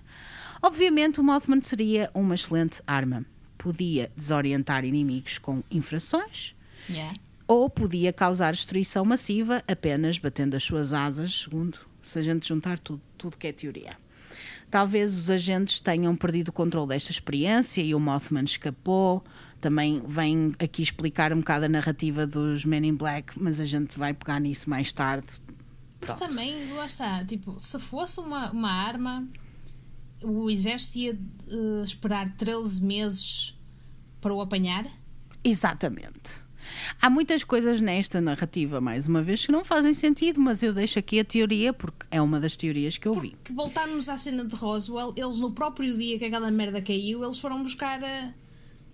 Obviamente, 0.62 1.20
o 1.20 1.24
Mothman 1.24 1.62
seria 1.62 2.10
uma 2.12 2.34
excelente 2.34 2.82
arma. 2.86 3.24
Podia 3.56 4.10
desorientar 4.16 4.84
inimigos 4.84 5.38
com 5.38 5.62
infrações 5.70 6.54
Yeah. 6.88 7.18
ou 7.46 7.68
podia 7.68 8.12
causar 8.12 8.52
destruição 8.52 9.04
massiva 9.04 9.62
apenas 9.68 10.16
batendo 10.16 10.56
as 10.56 10.62
suas 10.64 10.92
asas, 10.94 11.40
segundo 11.42 11.78
se 12.00 12.18
a 12.18 12.22
gente 12.22 12.48
juntar 12.48 12.78
tudo, 12.78 13.02
tudo 13.18 13.36
que 13.36 13.46
é 13.46 13.52
teoria. 13.52 13.96
Talvez 14.70 15.16
os 15.16 15.30
agentes 15.30 15.80
tenham 15.80 16.14
perdido 16.14 16.48
o 16.48 16.52
controle 16.52 16.88
desta 16.88 17.10
experiência 17.10 17.82
e 17.82 17.94
o 17.94 18.00
Mothman 18.00 18.44
escapou. 18.44 19.24
Também 19.60 20.02
vem 20.06 20.54
aqui 20.58 20.82
explicar 20.82 21.32
um 21.32 21.38
bocado 21.38 21.64
a 21.64 21.68
narrativa 21.68 22.26
dos 22.26 22.64
Men 22.64 22.86
in 22.86 22.94
Black, 22.94 23.32
mas 23.40 23.60
a 23.60 23.64
gente 23.64 23.98
vai 23.98 24.14
pegar 24.14 24.38
nisso 24.40 24.68
mais 24.70 24.92
tarde. 24.92 25.28
Mas 26.00 26.12
Pronto. 26.12 26.28
também, 26.30 26.72
lá 26.72 26.86
está, 26.86 27.24
tipo, 27.24 27.58
se 27.58 27.78
fosse 27.78 28.20
uma, 28.20 28.50
uma 28.52 28.70
arma, 28.70 29.26
o 30.22 30.48
exército 30.50 30.98
ia 30.98 31.18
eh, 31.48 31.82
esperar 31.84 32.30
13 32.36 32.84
meses 32.84 33.58
para 34.20 34.32
o 34.32 34.40
apanhar? 34.40 34.86
Exatamente. 35.42 36.46
Há 37.00 37.08
muitas 37.08 37.42
coisas 37.42 37.80
nesta 37.80 38.20
narrativa, 38.20 38.80
mais 38.80 39.06
uma 39.06 39.22
vez, 39.22 39.46
que 39.46 39.50
não 39.52 39.64
fazem 39.64 39.94
sentido, 39.94 40.38
mas 40.40 40.62
eu 40.62 40.72
deixo 40.74 40.98
aqui 40.98 41.18
a 41.18 41.24
teoria 41.24 41.72
porque 41.72 42.06
é 42.10 42.20
uma 42.20 42.38
das 42.38 42.56
teorias 42.56 42.98
que 42.98 43.08
eu 43.08 43.18
vi. 43.18 43.34
Que 43.42 43.52
voltarmos 43.52 44.08
à 44.08 44.18
cena 44.18 44.44
de 44.44 44.54
Roswell, 44.54 45.14
eles 45.16 45.40
no 45.40 45.50
próprio 45.52 45.96
dia 45.96 46.18
que 46.18 46.26
aquela 46.26 46.50
merda 46.50 46.82
caiu, 46.82 47.24
eles 47.24 47.38
foram 47.38 47.62
buscar 47.62 48.02
eh, 48.02 48.32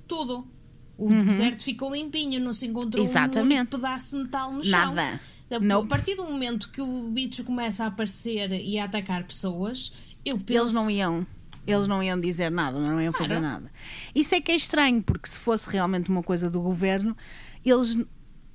tudo. 0.06 0.46
O 0.96 1.08
deserto 1.08 1.64
ficou 1.64 1.92
limpinho, 1.92 2.38
não 2.38 2.52
se 2.52 2.66
encontrou 2.66 3.02
um 3.04 3.06
Uhum. 3.06 3.10
Exatamente. 3.10 3.58
único 3.58 3.70
pedaço 3.76 4.16
de 4.16 4.22
metal 4.22 4.52
no 4.52 4.62
chão. 4.62 4.94
Nada. 4.94 5.20
A, 5.50 5.58
Nope. 5.60 5.86
a 5.86 5.88
partir 5.88 6.14
do 6.16 6.24
momento 6.24 6.70
que 6.70 6.80
o 6.80 7.08
bicho 7.10 7.44
começa 7.44 7.84
a 7.84 7.88
aparecer 7.88 8.50
e 8.52 8.78
a 8.78 8.84
atacar 8.84 9.24
pessoas, 9.24 9.92
eu 10.24 10.38
penso. 10.38 10.60
Eles 10.60 10.72
não 10.72 10.90
iam. 10.90 11.26
Eles 11.66 11.86
não 11.88 12.02
iam 12.02 12.20
dizer 12.20 12.50
nada, 12.50 12.78
não 12.78 13.00
iam 13.00 13.12
fazer 13.12 13.38
Claro. 13.38 13.42
nada. 13.42 13.72
Isso 14.14 14.34
é 14.34 14.40
que 14.40 14.52
é 14.52 14.56
estranho, 14.56 15.02
porque 15.02 15.28
se 15.28 15.38
fosse 15.38 15.68
realmente 15.70 16.10
uma 16.10 16.22
coisa 16.22 16.50
do 16.50 16.60
governo, 16.60 17.16
eles 17.64 17.96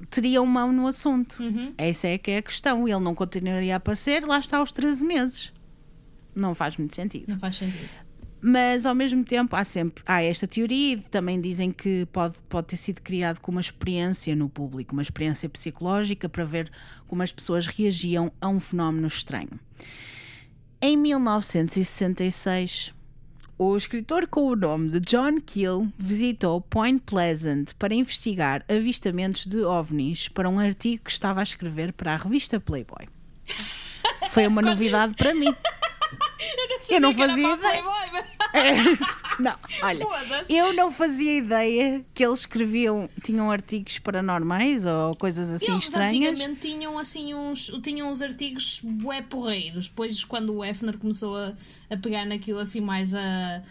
teriam 0.09 0.45
mão 0.45 0.71
no 0.71 0.85
assunto. 0.87 1.41
Uhum. 1.41 1.73
Essa 1.77 2.07
é 2.07 2.17
que 2.17 2.29
é 2.31 2.37
a 2.37 2.41
questão. 2.41 2.87
Ele 2.87 2.99
não 2.99 3.15
continuaria 3.15 3.73
a 3.73 3.77
aparecer, 3.77 4.23
lá 4.25 4.37
está 4.39 4.57
aos 4.57 4.71
13 4.71 5.03
meses. 5.03 5.51
Não 6.35 6.53
faz 6.53 6.77
muito 6.77 6.95
sentido. 6.95 7.29
Não 7.29 7.39
faz 7.39 7.57
sentido. 7.57 7.89
Mas 8.41 8.85
ao 8.85 8.95
mesmo 8.95 9.23
tempo 9.25 9.55
há 9.55 9.65
sempre 9.65 10.01
há 10.05 10.21
esta 10.23 10.47
teoria 10.47 10.93
e 10.93 10.97
também 10.97 11.41
dizem 11.41 11.71
que 11.71 12.05
pode, 12.11 12.35
pode 12.47 12.67
ter 12.67 12.77
sido 12.77 13.01
criado 13.01 13.39
com 13.39 13.51
uma 13.51 13.59
experiência 13.59 14.35
no 14.35 14.47
público, 14.47 14.93
uma 14.93 15.01
experiência 15.01 15.49
psicológica 15.49 16.29
para 16.29 16.45
ver 16.45 16.71
como 17.07 17.21
as 17.21 17.33
pessoas 17.33 17.67
reagiam 17.67 18.31
a 18.39 18.47
um 18.47 18.59
fenómeno 18.59 19.07
estranho. 19.07 19.59
Em 20.81 20.95
1966, 20.95 22.93
o 23.57 23.75
escritor 23.75 24.25
com 24.25 24.47
o 24.47 24.55
nome 24.55 24.89
de 24.91 25.01
John 25.01 25.41
Keel 25.41 25.89
visitou 25.97 26.61
Point 26.61 27.03
Pleasant 27.05 27.73
para 27.77 27.93
investigar 27.93 28.63
avistamentos 28.69 29.45
de 29.45 29.61
ovnis 29.61 30.29
para 30.29 30.49
um 30.49 30.57
artigo 30.57 31.03
que 31.03 31.11
estava 31.11 31.41
a 31.41 31.43
escrever 31.43 31.91
para 31.91 32.13
a 32.13 32.15
revista 32.15 32.57
Playboy. 32.57 33.09
Foi 34.29 34.47
uma 34.47 34.61
novidade 34.63 35.13
para 35.15 35.35
mim. 35.35 35.53
Eu 36.89 37.01
não 37.01 37.11
Sabia 37.13 37.27
que 37.27 37.31
fazia 37.31 37.53
ideia. 37.53 37.83
Não, 39.39 39.55
olha, 39.81 40.05
eu 40.49 40.73
não 40.73 40.91
fazia 40.91 41.37
ideia 41.37 42.03
que 42.13 42.25
eles 42.25 42.39
escreviam, 42.39 43.09
tinham 43.23 43.49
artigos 43.49 43.99
paranormais 43.99 44.85
ou 44.85 45.15
coisas 45.15 45.49
assim 45.49 45.71
Eles 45.71 45.85
estranhas. 45.85 46.13
antigamente 46.13 46.59
tinham 46.59 46.97
assim 46.99 47.33
uns, 47.33 47.67
tinham 47.81 48.09
uns 48.11 48.21
artigos 48.21 48.81
bué 48.83 49.21
porreiros. 49.21 49.87
Depois, 49.87 50.23
quando 50.25 50.53
o 50.55 50.63
Hefner 50.65 50.97
começou 50.97 51.37
a, 51.37 51.53
a 51.89 51.95
pegar 51.97 52.25
naquilo 52.25 52.59
assim 52.59 52.81
mais 52.81 53.13
a 53.13 53.61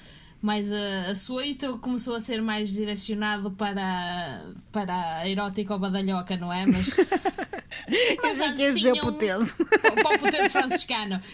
mais 0.40 0.72
a, 0.72 1.10
a 1.10 1.14
suíte, 1.14 1.66
começou 1.80 2.14
a 2.14 2.20
ser 2.20 2.40
mais 2.40 2.70
direcionado 2.70 3.50
para, 3.50 4.44
para 4.70 5.16
a 5.18 5.28
erótica 5.28 5.74
ou 5.74 5.80
badalhoca, 5.80 6.36
não 6.36 6.52
é? 6.52 6.64
Mas, 6.66 6.96
Eu 7.88 8.16
mas 8.22 8.38
que 8.38 8.44
antes 8.44 8.60
ias 8.60 8.74
dizer 8.76 8.92
tinham- 8.92 9.06
potente. 9.06 9.54
para 9.54 10.14
o 10.16 10.18
potente 10.18 10.48
franciscano. 10.50 11.20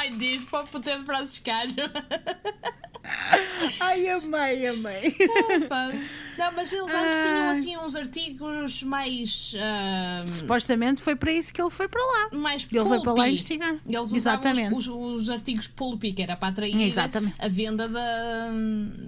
Como 0.00 0.08
a 0.08 0.10
minha 0.10 0.10
mãe 0.10 0.18
diz, 0.18 0.44
para 0.44 0.64
o 0.64 0.66
potente 0.68 1.04
franciscano. 1.04 1.74
Ai, 3.80 4.08
amei, 4.08 4.66
amei. 4.68 5.16
Pá. 5.68 5.90
Não, 6.38 6.52
mas 6.52 6.72
eles 6.72 6.94
antes 6.94 7.16
tinham 7.16 7.50
assim 7.50 7.76
uns 7.76 7.96
artigos 7.96 8.82
mais. 8.82 9.54
ah, 9.60 10.24
Supostamente 10.26 11.02
foi 11.02 11.14
para 11.16 11.32
isso 11.32 11.52
que 11.52 11.60
ele 11.60 11.70
foi 11.70 11.88
para 11.88 12.00
lá. 12.02 12.30
mais 12.32 12.66
Ele 12.70 12.84
foi 12.84 13.02
para 13.02 13.12
lá 13.12 13.28
investigar. 13.28 13.76
Eles 13.86 14.12
Exatamente. 14.12 14.72
os, 14.74 14.86
os, 14.86 15.22
os 15.22 15.30
artigos 15.30 15.66
pulpy, 15.66 16.12
que 16.12 16.22
era 16.22 16.36
para 16.36 16.48
atrair 16.48 16.80
Exatamente. 16.80 17.34
a 17.38 17.48
venda 17.48 17.88
da, 17.88 18.48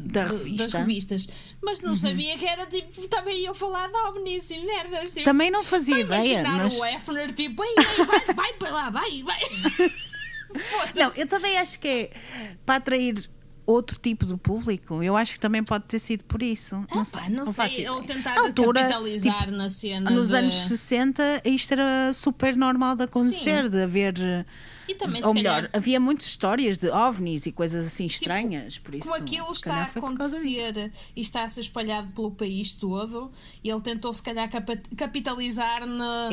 Da 0.06 0.24
revista. 0.24 0.48
Uhum. 0.48 0.56
das 0.56 0.72
revistas. 0.72 1.28
Mas 1.62 1.80
não 1.80 1.94
sabia 1.94 2.36
que 2.36 2.44
era 2.46 2.66
tipo, 2.66 3.08
também 3.08 3.42
iam 3.42 3.54
falar 3.54 3.88
de 3.88 3.96
ovnis 3.96 4.50
e 4.50 4.60
merdas. 4.60 5.10
Tipo, 5.10 5.24
Também 5.24 5.50
não 5.50 5.64
fazia 5.64 6.00
ideia, 6.00 6.40
imaginar 6.40 6.64
mas 6.64 6.78
o 6.78 6.84
Hefner 6.84 7.32
tipo, 7.32 7.62
ei, 7.64 7.74
vai, 8.04 8.34
vai 8.34 8.52
para 8.54 8.70
lá, 8.70 8.90
vai, 8.90 9.22
vai. 9.22 9.40
Não, 10.94 11.10
eu 11.16 11.26
também 11.26 11.58
acho 11.58 11.78
que 11.78 11.88
é 11.88 12.10
para 12.66 12.76
atrair 12.76 13.28
outro 13.64 13.98
tipo 13.98 14.26
de 14.26 14.36
público. 14.36 15.02
Eu 15.02 15.16
acho 15.16 15.34
que 15.34 15.40
também 15.40 15.62
pode 15.62 15.84
ter 15.84 15.98
sido 15.98 16.24
por 16.24 16.42
isso. 16.42 16.76
Não 16.92 17.00
Ah, 17.00 17.04
sei, 17.04 17.20
pá, 17.22 17.28
não, 17.30 17.46
faço 17.46 17.74
sei, 17.74 17.84
ideia. 17.84 17.92
ou 17.92 18.02
tentar 18.02 18.38
altura, 18.38 18.80
capitalizar 18.82 19.38
tipo, 19.44 19.50
na 19.52 19.70
cena. 19.70 20.10
Nos 20.10 20.30
de- 20.30 20.36
anos 20.36 20.54
60 20.54 21.42
isto 21.44 21.72
era 21.72 22.12
super 22.12 22.56
normal 22.56 22.96
de 22.96 23.04
acontecer, 23.04 23.64
Sim. 23.64 23.70
de 23.70 23.82
haver. 23.82 24.46
E 24.92 24.94
também, 24.94 25.24
ou 25.24 25.32
melhor, 25.32 25.54
calhar, 25.54 25.64
Tipo, 25.66 25.76
havia 25.78 25.98
muitas 26.00 26.26
histórias 26.26 26.76
de 26.76 26.90
ovnis 26.90 27.46
e 27.46 27.52
coisas 27.52 27.86
assim 27.86 28.04
estranhas, 28.04 28.78
por 28.78 28.94
isso. 28.94 29.08
como 29.08 29.14
aquilo 29.22 29.50
está 29.50 29.74
a 29.74 29.82
acontecer 29.84 30.92
e 31.16 31.20
está 31.20 31.44
a 31.44 31.48
ser 31.48 31.62
espalhado 31.62 32.08
pelo 32.12 32.30
país 32.30 32.74
todo, 32.74 33.30
e 33.64 33.70
ele 33.70 33.80
tentou 33.80 34.12
se 34.12 34.22
calhar 34.22 34.50
capitalizar 34.96 35.86
na, 35.86 36.28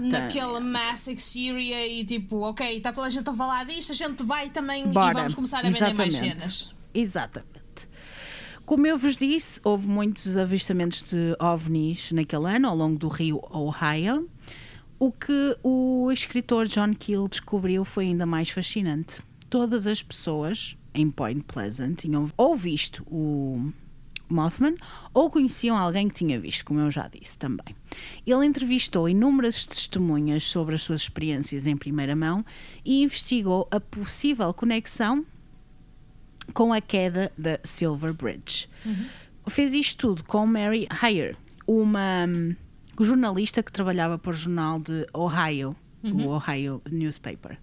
naquela 0.00 0.60
mass 0.60 1.06
hysteria 1.08 1.86
e 1.86 2.04
tipo, 2.04 2.38
ok, 2.40 2.76
está 2.76 2.92
toda 2.92 3.06
a 3.06 3.10
gente 3.10 3.28
a 3.28 3.34
falar 3.34 3.64
disto, 3.66 3.92
a 3.92 3.94
gente 3.94 4.22
vai 4.22 4.50
também 4.50 4.86
Bora. 4.88 5.10
e 5.10 5.14
vamos 5.14 5.34
começar 5.34 5.58
a 5.58 5.62
vender 5.62 5.80
mais 5.80 6.14
Exatamente. 6.14 6.40
cenas. 6.40 6.74
Exatamente. 6.94 7.50
Como 8.64 8.86
eu 8.86 8.96
vos 8.96 9.16
disse, 9.16 9.60
houve 9.64 9.88
muitos 9.88 10.36
avistamentos 10.36 11.02
de 11.02 11.34
ovnis 11.40 12.12
naquele 12.12 12.46
ano, 12.54 12.68
ao 12.68 12.76
longo 12.76 12.96
do 12.98 13.08
rio 13.08 13.40
Ohio. 13.50 14.30
O 15.00 15.10
que 15.10 15.56
o 15.62 16.12
escritor 16.12 16.68
John 16.68 16.92
Keel 16.92 17.26
descobriu 17.26 17.86
foi 17.86 18.04
ainda 18.04 18.26
mais 18.26 18.50
fascinante. 18.50 19.22
Todas 19.48 19.86
as 19.86 20.02
pessoas 20.02 20.76
em 20.92 21.10
Point 21.10 21.42
Pleasant 21.44 21.94
tinham 21.94 22.30
ou 22.36 22.54
visto 22.54 23.02
o 23.10 23.72
Mothman 24.28 24.76
ou 25.14 25.30
conheciam 25.30 25.74
alguém 25.74 26.06
que 26.06 26.16
tinha 26.16 26.38
visto, 26.38 26.66
como 26.66 26.80
eu 26.80 26.90
já 26.90 27.08
disse 27.08 27.38
também. 27.38 27.74
Ele 28.26 28.44
entrevistou 28.44 29.08
inúmeras 29.08 29.64
testemunhas 29.64 30.44
sobre 30.44 30.74
as 30.74 30.82
suas 30.82 31.00
experiências 31.00 31.66
em 31.66 31.78
primeira 31.78 32.14
mão 32.14 32.44
e 32.84 33.02
investigou 33.02 33.66
a 33.70 33.80
possível 33.80 34.52
conexão 34.52 35.24
com 36.52 36.74
a 36.74 36.80
queda 36.82 37.32
da 37.38 37.58
Silver 37.64 38.12
Bridge. 38.12 38.68
Fez 39.48 39.72
isto 39.72 40.08
tudo 40.08 40.24
com 40.24 40.46
Mary 40.46 40.86
Heyer, 41.02 41.38
uma 41.66 42.26
hum, 42.28 42.54
jornalista 43.04 43.62
que 43.62 43.72
trabalhava 43.72 44.18
para 44.18 44.30
o 44.30 44.34
jornal 44.34 44.78
de 44.78 45.06
Ohio 45.12 45.76
o 46.02 46.28
Ohio 46.28 46.82
Newspaper. 46.90 47.58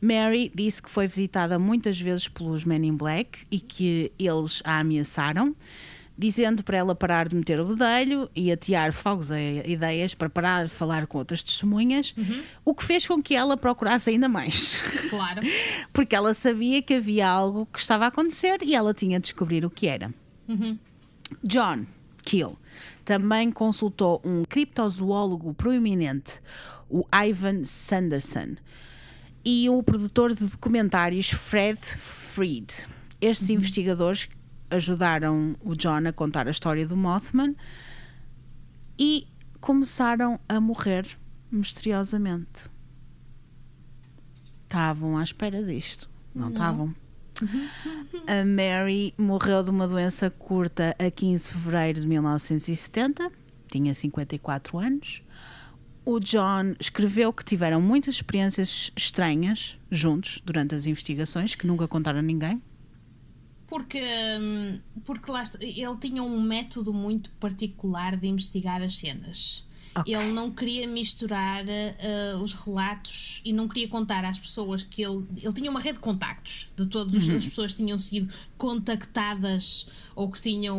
Mary 0.00 0.50
disse 0.54 0.82
que 0.82 0.90
foi 0.90 1.06
visitada 1.06 1.58
muitas 1.58 2.00
vezes 2.00 2.26
pelos 2.26 2.64
Men 2.64 2.86
in 2.86 2.96
Black 2.96 3.40
e 3.50 3.60
que 3.60 4.10
eles 4.18 4.62
a 4.64 4.78
ameaçaram, 4.80 5.54
dizendo 6.16 6.62
para 6.62 6.78
ela 6.78 6.94
parar 6.94 7.28
de 7.28 7.36
meter 7.36 7.60
o 7.60 7.66
bedelho 7.66 8.30
e 8.34 8.50
atear 8.50 8.92
fogos 8.92 9.30
a 9.30 9.40
ideias 9.40 10.14
para 10.14 10.30
parar 10.30 10.64
de 10.64 10.70
falar 10.70 11.06
com 11.06 11.18
outras 11.18 11.42
testemunhas, 11.42 12.14
o 12.64 12.74
que 12.74 12.84
fez 12.84 13.06
com 13.06 13.22
que 13.22 13.34
ela 13.34 13.56
procurasse 13.56 14.10
ainda 14.10 14.28
mais. 14.28 14.82
Claro. 15.10 15.42
Porque 15.92 16.14
ela 16.14 16.32
sabia 16.32 16.80
que 16.80 16.94
havia 16.94 17.28
algo 17.28 17.66
que 17.66 17.78
estava 17.78 18.06
a 18.06 18.08
acontecer 18.08 18.62
e 18.62 18.74
ela 18.74 18.94
tinha 18.94 19.18
de 19.18 19.24
descobrir 19.24 19.64
o 19.64 19.70
que 19.70 19.86
era. 19.86 20.12
John 21.44 21.86
Keel 22.22 22.58
também 23.04 23.50
consultou 23.50 24.20
um 24.24 24.44
criptozoólogo 24.44 25.52
proeminente, 25.54 26.40
o 26.88 27.04
Ivan 27.12 27.64
Sanderson, 27.64 28.56
e 29.44 29.68
o 29.68 29.82
produtor 29.82 30.34
de 30.34 30.46
documentários 30.46 31.30
Fred 31.30 31.80
Fried. 31.80 32.86
Estes 33.20 33.50
investigadores 33.50 34.28
ajudaram 34.70 35.56
o 35.62 35.74
John 35.74 36.06
a 36.06 36.12
contar 36.12 36.46
a 36.46 36.50
história 36.50 36.86
do 36.86 36.96
Mothman 36.96 37.56
e 38.98 39.26
começaram 39.60 40.38
a 40.48 40.60
morrer 40.60 41.06
misteriosamente. 41.50 42.70
Estavam 44.64 45.18
à 45.18 45.24
espera 45.24 45.64
disto, 45.64 46.08
não 46.34 46.50
estavam? 46.50 46.94
A 48.26 48.44
Mary 48.44 49.14
morreu 49.16 49.62
de 49.62 49.70
uma 49.70 49.88
doença 49.88 50.30
curta 50.30 50.94
a 50.98 51.10
15 51.10 51.48
de 51.48 51.54
fevereiro 51.54 52.00
de 52.00 52.06
1970, 52.06 53.30
tinha 53.70 53.94
54 53.94 54.78
anos. 54.78 55.22
O 56.04 56.18
John 56.18 56.74
escreveu 56.80 57.32
que 57.32 57.44
tiveram 57.44 57.80
muitas 57.80 58.16
experiências 58.16 58.90
estranhas 58.96 59.78
juntos 59.90 60.42
durante 60.44 60.74
as 60.74 60.86
investigações, 60.86 61.54
que 61.54 61.66
nunca 61.66 61.86
contaram 61.86 62.18
a 62.18 62.22
ninguém. 62.22 62.60
Porque, 63.66 64.02
hum, 64.40 64.80
porque 65.04 65.30
lá 65.30 65.44
ele 65.60 65.96
tinha 66.00 66.22
um 66.22 66.42
método 66.42 66.92
muito 66.92 67.30
particular 67.32 68.16
de 68.16 68.26
investigar 68.26 68.82
as 68.82 68.96
cenas. 68.96 69.68
Ok. 69.94 70.14
Ele 70.14 70.32
não 70.32 70.52
queria 70.52 70.86
misturar 70.86 71.64
eh, 71.68 72.36
os 72.40 72.52
relatos 72.54 73.40
e 73.44 73.52
não 73.52 73.66
queria 73.66 73.88
contar 73.88 74.24
às 74.24 74.38
pessoas 74.38 74.84
que 74.84 75.02
ele. 75.02 75.24
Ele 75.36 75.52
tinha 75.52 75.68
uma 75.70 75.80
rede 75.80 75.94
de 75.98 76.00
contactos 76.04 76.70
de 76.76 76.86
todas 76.86 77.26
Uhum. 77.26 77.36
as 77.36 77.46
pessoas 77.48 77.72
que 77.72 77.78
tinham 77.82 77.98
sido 77.98 78.32
contactadas 78.56 79.88
ou 80.14 80.30
que 80.30 80.40
tinham 80.40 80.78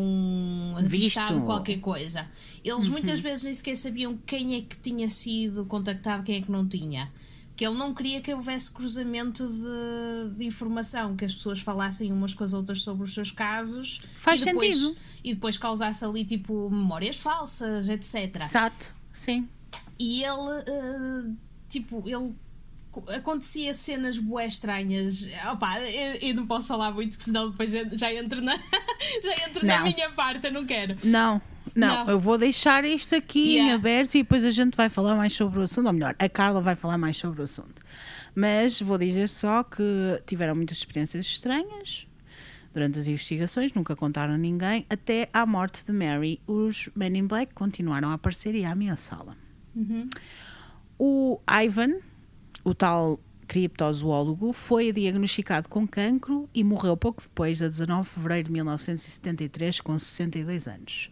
Visto. 0.81 1.19
avistado 1.19 1.41
qualquer 1.41 1.79
coisa. 1.79 2.27
Eles 2.63 2.85
Uhum. 2.85 2.91
muitas 2.91 3.19
vezes 3.19 3.43
nem 3.43 3.53
sequer 3.53 3.75
sabiam 3.77 4.17
quem 4.25 4.55
é 4.55 4.61
que 4.61 4.77
tinha 4.77 5.09
sido 5.09 5.65
contactado, 5.65 6.23
quem 6.23 6.37
é 6.37 6.41
que 6.41 6.51
não 6.51 6.67
tinha. 6.67 7.11
Que 7.55 7.65
ele 7.65 7.75
não 7.77 7.93
queria 7.93 8.21
que 8.21 8.33
houvesse 8.33 8.71
cruzamento 8.71 9.45
de, 9.45 10.37
de 10.37 10.45
informação, 10.45 11.15
que 11.15 11.25
as 11.25 11.33
pessoas 11.35 11.59
falassem 11.59 12.11
umas 12.11 12.33
com 12.33 12.43
as 12.43 12.53
outras 12.53 12.81
sobre 12.81 13.03
os 13.03 13.13
seus 13.13 13.29
casos 13.29 14.01
Faz 14.15 14.41
e 14.41 14.45
depois, 14.45 14.77
sentido. 14.77 14.97
e 15.23 15.33
depois 15.33 15.57
causasse 15.57 16.03
ali 16.03 16.25
tipo 16.25 16.69
memórias 16.69 17.17
falsas, 17.17 17.87
etc. 17.89 18.37
Exato, 18.41 18.95
sim. 19.13 19.47
E 19.99 20.23
ele, 20.23 20.61
eh, 20.67 21.31
tipo, 21.69 22.03
ele 22.05 22.33
acontecia 23.15 23.73
cenas 23.73 24.17
bué 24.17 24.47
estranhas. 24.47 25.29
Opa, 25.51 25.79
eu, 25.81 26.15
eu 26.29 26.35
não 26.35 26.45
posso 26.47 26.67
falar 26.67 26.91
muito, 26.91 27.17
que 27.17 27.23
senão 27.23 27.49
depois 27.51 27.71
já- 27.93 28.13
entro 28.13 28.41
na, 28.41 28.55
já 29.23 29.47
entro 29.47 29.65
na 29.65 29.81
minha 29.83 30.09
parte, 30.11 30.47
eu 30.47 30.51
não 30.53 30.65
quero. 30.65 30.97
Não, 31.03 31.41
não, 31.75 32.05
Não. 32.05 32.09
eu 32.09 32.19
vou 32.19 32.37
deixar 32.37 32.83
isto 32.83 33.15
aqui 33.15 33.51
em 33.53 33.55
Yeah. 33.59 33.75
aberto 33.75 34.15
e 34.15 34.23
depois 34.23 34.43
a 34.43 34.51
gente 34.51 34.75
vai 34.75 34.89
falar 34.89 35.15
mais 35.15 35.33
sobre 35.33 35.59
o 35.59 35.61
assunto, 35.61 35.85
ou 35.87 35.93
melhor, 35.93 36.15
a 36.19 36.27
Carla 36.27 36.59
vai 36.61 36.75
falar 36.75 36.97
mais 36.97 37.15
sobre 37.15 37.39
o 37.39 37.43
assunto. 37.43 37.81
Mas 38.35 38.81
vou 38.81 38.97
dizer 38.97 39.29
só 39.29 39.61
que 39.63 39.83
tiveram 40.25 40.55
muitas 40.55 40.77
experiências 40.77 41.25
estranhas 41.25 42.07
durante 42.73 42.99
as 42.99 43.07
investigações, 43.07 43.73
nunca 43.73 43.95
contaram 43.95 44.33
a 44.33 44.37
ninguém, 44.37 44.85
até 44.89 45.29
à 45.33 45.45
morte 45.45 45.85
de 45.85 45.91
Mary, 45.91 46.41
os 46.47 46.89
Men 46.95 47.17
in 47.17 47.27
Black 47.27 47.53
continuaram 47.53 48.09
a 48.09 48.13
aparecer 48.13 48.55
e 48.55 48.63
a 48.63 48.71
ameaçá-la. 48.71 49.35
O 50.97 51.39
Ivan, 51.49 51.99
o 52.63 52.73
tal 52.73 53.19
criptozoólogo, 53.47 54.53
foi 54.53 54.91
diagnosticado 54.93 55.67
com 55.67 55.87
cancro 55.87 56.49
e 56.53 56.63
morreu 56.63 56.95
pouco 56.95 57.21
depois, 57.21 57.61
a 57.61 57.67
19 57.67 58.03
de 58.03 58.09
fevereiro 58.15 58.45
de 58.45 58.51
1973, 58.53 59.81
com 59.81 59.97
62 59.97 60.67
anos. 60.67 61.11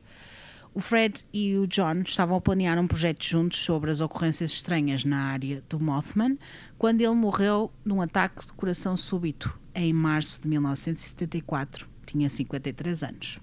O 0.73 0.79
Fred 0.79 1.25
e 1.33 1.57
o 1.57 1.67
John 1.67 2.03
estavam 2.05 2.37
a 2.37 2.41
planear 2.41 2.77
um 2.79 2.87
projeto 2.87 3.25
juntos 3.25 3.59
sobre 3.59 3.89
as 3.89 4.01
ocorrências 4.01 4.51
estranhas 4.51 5.03
na 5.03 5.23
área 5.23 5.63
do 5.67 5.79
Mothman, 5.79 6.37
quando 6.77 7.01
ele 7.01 7.15
morreu 7.15 7.71
num 7.83 8.01
ataque 8.01 8.45
de 8.45 8.53
coração 8.53 8.95
súbito 8.95 9.59
em 9.79 9.93
março 9.93 10.41
de 10.41 10.47
1974. 10.49 11.87
Tinha 12.05 12.29
53 12.29 13.03
anos. 13.03 13.39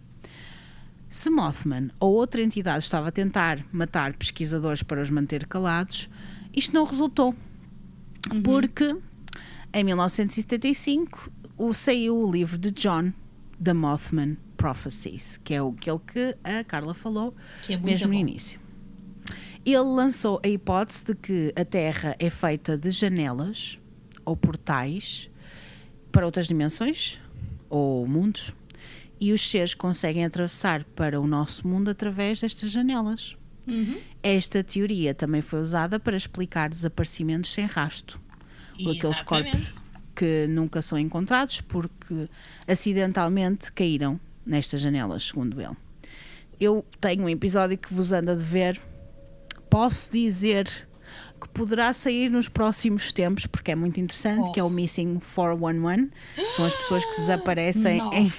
Se 1.08 1.30
Mothman 1.30 1.90
ou 1.98 2.14
outra 2.14 2.42
entidade 2.42 2.84
estava 2.84 3.08
a 3.08 3.12
tentar 3.12 3.64
matar 3.72 4.12
pesquisadores 4.14 4.82
para 4.82 5.00
os 5.00 5.08
manter 5.08 5.46
calados, 5.46 6.10
isto 6.54 6.74
não 6.74 6.84
resultou. 6.84 7.34
Porque 8.42 8.94
em 9.72 9.84
1975 9.84 11.30
o, 11.56 11.72
saiu 11.72 12.18
o 12.18 12.30
livro 12.30 12.58
de 12.58 12.70
John, 12.72 13.12
The 13.62 13.72
Mothman 13.72 14.36
Prophecies, 14.56 15.38
que 15.38 15.54
é 15.54 15.58
aquele 15.58 16.00
que 16.00 16.36
a 16.44 16.64
Carla 16.64 16.92
falou 16.92 17.34
é 17.68 17.76
mesmo 17.76 18.08
no 18.08 18.14
bom. 18.14 18.20
início. 18.20 18.60
Ele 19.64 19.78
lançou 19.78 20.40
a 20.44 20.48
hipótese 20.48 21.04
de 21.04 21.14
que 21.14 21.52
a 21.56 21.64
Terra 21.64 22.14
é 22.18 22.30
feita 22.30 22.76
de 22.76 22.90
janelas 22.90 23.78
ou 24.24 24.36
portais 24.36 25.30
para 26.11 26.24
outras 26.24 26.47
dimensões 26.49 27.19
ou 27.69 28.07
mundos 28.07 28.55
e 29.20 29.33
os 29.33 29.49
seres 29.49 29.74
conseguem 29.74 30.24
atravessar 30.24 30.85
para 30.85 31.20
o 31.20 31.27
nosso 31.27 31.66
mundo 31.66 31.91
através 31.91 32.41
destas 32.41 32.70
janelas. 32.70 33.37
Esta 34.23 34.62
teoria 34.62 35.15
também 35.15 35.43
foi 35.43 35.61
usada 35.61 35.99
para 35.99 36.16
explicar 36.16 36.69
desaparecimentos 36.69 37.53
sem 37.53 37.66
rasto. 37.66 38.20
Aqueles 38.74 39.20
corpos 39.23 39.74
que 40.15 40.47
nunca 40.47 40.81
são 40.83 40.99
encontrados 40.99 41.61
porque 41.61 42.28
acidentalmente 42.66 43.73
caíram 43.73 44.20
nestas 44.45 44.81
janelas, 44.81 45.24
segundo 45.24 45.61
ele. 45.61 45.77
Eu 46.61 46.85
tenho 47.01 47.24
um 47.24 47.28
episódio 47.28 47.77
que 47.77 47.93
vos 47.93 48.12
anda 48.12 48.35
de 48.37 48.43
ver. 48.43 48.81
Posso 49.69 50.11
dizer 50.11 50.85
que 51.36 51.48
poderá 51.48 51.92
sair 51.92 52.30
nos 52.30 52.48
próximos 52.48 53.12
tempos, 53.12 53.46
porque 53.46 53.70
é 53.70 53.74
muito 53.76 54.00
interessante, 54.00 54.48
Oh. 54.48 54.52
que 54.52 54.58
é 54.60 54.64
o 54.64 54.70
Missing 54.70 55.18
411. 55.20 56.10
São 56.56 56.64
as 56.64 56.74
pessoas 56.74 57.04
que 57.04 57.16
desaparecem 57.20 58.00
em, 58.12 58.32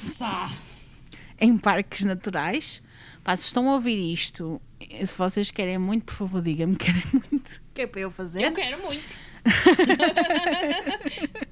em 1.39 1.57
parques 1.57 2.03
naturais. 2.03 2.83
Pá, 3.23 3.35
se 3.35 3.45
estão 3.45 3.69
a 3.69 3.73
ouvir 3.73 3.97
isto, 4.11 4.61
se 5.03 5.15
vocês 5.17 5.51
querem 5.51 5.77
muito, 5.77 6.05
por 6.05 6.13
favor, 6.15 6.41
digam-me 6.41 6.75
que 6.75 6.85
querem 6.85 7.03
muito. 7.13 7.61
Que 7.73 7.81
é 7.83 7.87
para 7.87 8.01
eu 8.01 8.11
fazer. 8.11 8.43
Eu 8.43 8.51
quero 8.51 8.81
muito. 8.83 9.03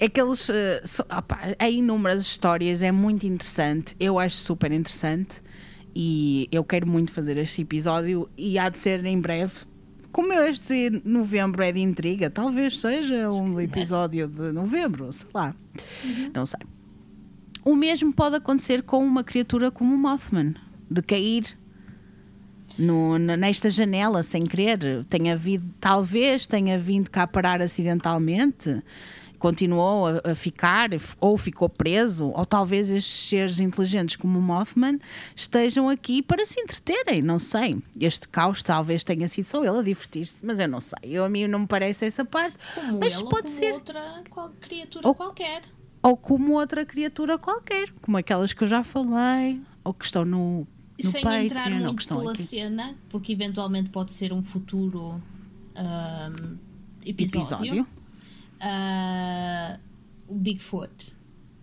É 0.00 0.08
que 0.08 0.20
eles. 0.20 0.48
eh, 0.48 0.80
so- 0.84 1.02
opá, 1.02 1.40
há 1.58 1.68
inúmeras 1.68 2.22
histórias, 2.22 2.82
é 2.84 2.92
muito 2.92 3.26
interessante. 3.26 3.96
Eu 3.98 4.16
acho 4.18 4.36
super 4.36 4.70
interessante. 4.70 5.42
E 5.94 6.46
eu 6.52 6.62
quero 6.62 6.86
muito 6.86 7.10
fazer 7.10 7.36
este 7.36 7.62
episódio. 7.62 8.30
E 8.36 8.58
há 8.60 8.68
de 8.68 8.78
ser 8.78 9.04
em 9.04 9.20
breve. 9.20 9.54
Como 10.12 10.32
este 10.32 11.00
novembro 11.04 11.62
é 11.62 11.70
de 11.70 11.80
intriga, 11.80 12.30
talvez 12.30 12.78
seja 12.80 13.28
um 13.32 13.60
episódio 13.60 14.26
de 14.26 14.52
novembro, 14.52 15.12
sei 15.12 15.28
lá. 15.34 15.54
Não 16.34 16.44
sei. 16.46 16.60
O 17.64 17.74
mesmo 17.76 18.12
pode 18.12 18.36
acontecer 18.36 18.82
com 18.82 19.04
uma 19.04 19.22
criatura 19.22 19.70
como 19.70 19.94
o 19.94 19.98
Mothman, 19.98 20.54
de 20.90 21.02
cair 21.02 21.56
no- 22.78 23.18
nesta 23.18 23.68
janela 23.68 24.22
sem 24.22 24.44
querer. 24.44 25.04
Tenha 25.04 25.34
havido, 25.34 25.66
talvez 25.78 26.46
tenha 26.46 26.78
vindo 26.78 27.10
cá 27.10 27.26
parar 27.26 27.60
acidentalmente, 27.60 28.82
continuou 29.38 30.06
a, 30.06 30.32
a 30.32 30.34
ficar, 30.34 30.90
ou 31.20 31.38
ficou 31.38 31.68
preso, 31.68 32.28
ou 32.34 32.44
talvez 32.44 32.90
estes 32.90 33.28
seres 33.28 33.60
inteligentes 33.60 34.16
como 34.16 34.38
o 34.38 34.42
Mothman 34.42 34.98
estejam 35.36 35.88
aqui 35.88 36.22
para 36.22 36.44
se 36.44 36.60
entreterem, 36.60 37.22
não 37.22 37.38
sei. 37.38 37.78
Este 38.00 38.28
caos 38.28 38.62
talvez 38.62 39.04
tenha 39.04 39.28
sido 39.28 39.44
só 39.44 39.64
ele 39.64 39.78
a 39.78 39.82
divertir-se, 39.82 40.44
mas 40.44 40.58
eu 40.60 40.68
não 40.68 40.80
sei. 40.80 40.98
Eu, 41.04 41.24
a 41.24 41.28
mim 41.28 41.46
não 41.46 41.60
me 41.60 41.66
parece 41.66 42.04
essa 42.06 42.24
parte. 42.24 42.56
Como 42.74 42.98
mas 43.00 43.14
ele 43.14 43.22
pode 43.28 43.42
como 43.42 43.48
ser 43.48 43.72
outra 43.74 44.22
qual- 44.28 44.52
criatura 44.60 45.06
Ou- 45.08 45.14
qualquer. 45.14 45.62
ou 46.02 46.16
como 46.16 46.52
outra 46.54 46.84
criatura 46.84 47.38
qualquer, 47.38 47.90
como 48.02 48.16
aquelas 48.16 48.52
que 48.52 48.64
eu 48.64 48.68
já 48.68 48.82
falei, 48.82 49.60
ou 49.84 49.94
que 49.94 50.04
estão 50.04 50.24
no, 50.24 50.66
no 51.02 51.10
Sem 51.10 51.22
Patreon, 51.22 51.44
entrar 51.44 51.64
ou 51.66 51.78
que 51.78 51.84
muito 51.84 52.00
estão 52.00 52.18
pela 52.18 52.32
aqui. 52.32 52.42
cena, 52.42 52.94
porque 53.08 53.32
eventualmente 53.32 53.88
pode 53.90 54.12
ser 54.12 54.32
um 54.32 54.42
futuro 54.42 55.22
ahm, 55.76 56.56
episódio. 57.04 57.66
Episódio. 57.74 57.86
Ah, 58.60 59.78
o 60.26 60.34
Bigfoot. 60.34 61.14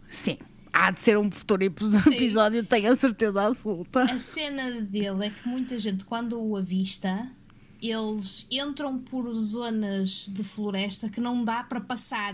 Sim. 0.09 0.37
Há 0.71 0.91
de 0.91 0.99
ser 0.99 1.17
um 1.17 1.31
futuro 1.31 1.63
epi- 1.63 1.85
episódio, 2.13 2.63
tenho 2.65 2.91
a 2.91 2.95
certeza 2.95 3.47
absoluta. 3.47 4.03
A 4.03 4.19
cena 4.19 4.81
dele 4.81 5.27
é 5.27 5.29
que 5.29 5.47
muita 5.47 5.79
gente, 5.79 6.03
quando 6.03 6.37
o 6.41 6.57
avista, 6.57 7.27
eles 7.81 8.45
entram 8.51 8.97
por 8.99 9.33
zonas 9.35 10.27
de 10.29 10.43
floresta 10.43 11.07
que 11.09 11.21
não 11.21 11.43
dá 11.45 11.63
para 11.63 11.79
passar 11.79 12.33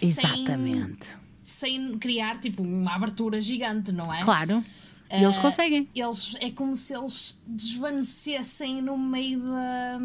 Exatamente. 0.00 1.06
sem, 1.44 1.78
sem 1.88 1.98
criar 1.98 2.40
tipo 2.40 2.62
uma 2.62 2.94
abertura 2.96 3.40
gigante, 3.40 3.92
não 3.92 4.12
é? 4.12 4.22
Claro. 4.24 4.64
E 5.10 5.22
eles 5.22 5.36
Eh, 5.38 5.40
conseguem. 5.40 5.88
Eles, 5.94 6.34
é 6.40 6.50
como 6.50 6.76
se 6.76 6.94
eles 6.94 7.40
desvanecessem 7.46 8.82
no 8.82 8.98
meio 8.98 9.40
da, 9.40 9.98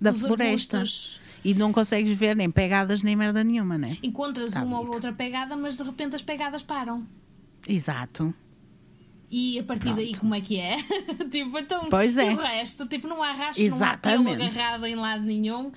Da 0.00 0.10
dos 0.10 0.20
floresta. 0.22 0.78
arbustos. 0.78 1.20
E 1.44 1.54
não 1.54 1.72
consegues 1.72 2.16
ver 2.16 2.36
nem 2.36 2.50
pegadas 2.50 3.02
nem 3.02 3.16
merda 3.16 3.42
nenhuma, 3.42 3.76
né? 3.76 3.96
Encontras 4.02 4.52
Tá 4.52 4.62
uma 4.62 4.78
ou 4.80 4.86
outra 4.86 5.12
pegada, 5.12 5.56
mas 5.56 5.76
de 5.76 5.82
repente 5.82 6.14
as 6.16 6.22
pegadas 6.22 6.62
param. 6.62 7.06
Exato. 7.68 8.32
E 9.30 9.58
a 9.58 9.62
partir 9.62 9.94
daí, 9.94 10.08
Pronto. 10.10 10.20
como 10.20 10.34
é 10.34 10.40
que 10.40 10.58
é? 10.60 10.76
tipo, 11.30 11.58
então, 11.58 11.86
Pois 11.88 12.16
é. 12.18 12.30
o 12.32 12.36
resto, 12.36 12.86
tipo, 12.86 13.08
não 13.08 13.22
há 13.22 13.32
rastro, 13.32 13.64
não 13.64 13.72
há 13.74 13.76
Exatamente. 13.76 14.42
agarrado 14.42 14.86
em 14.86 14.94
lado 14.94 15.22
nenhum. 15.22 15.72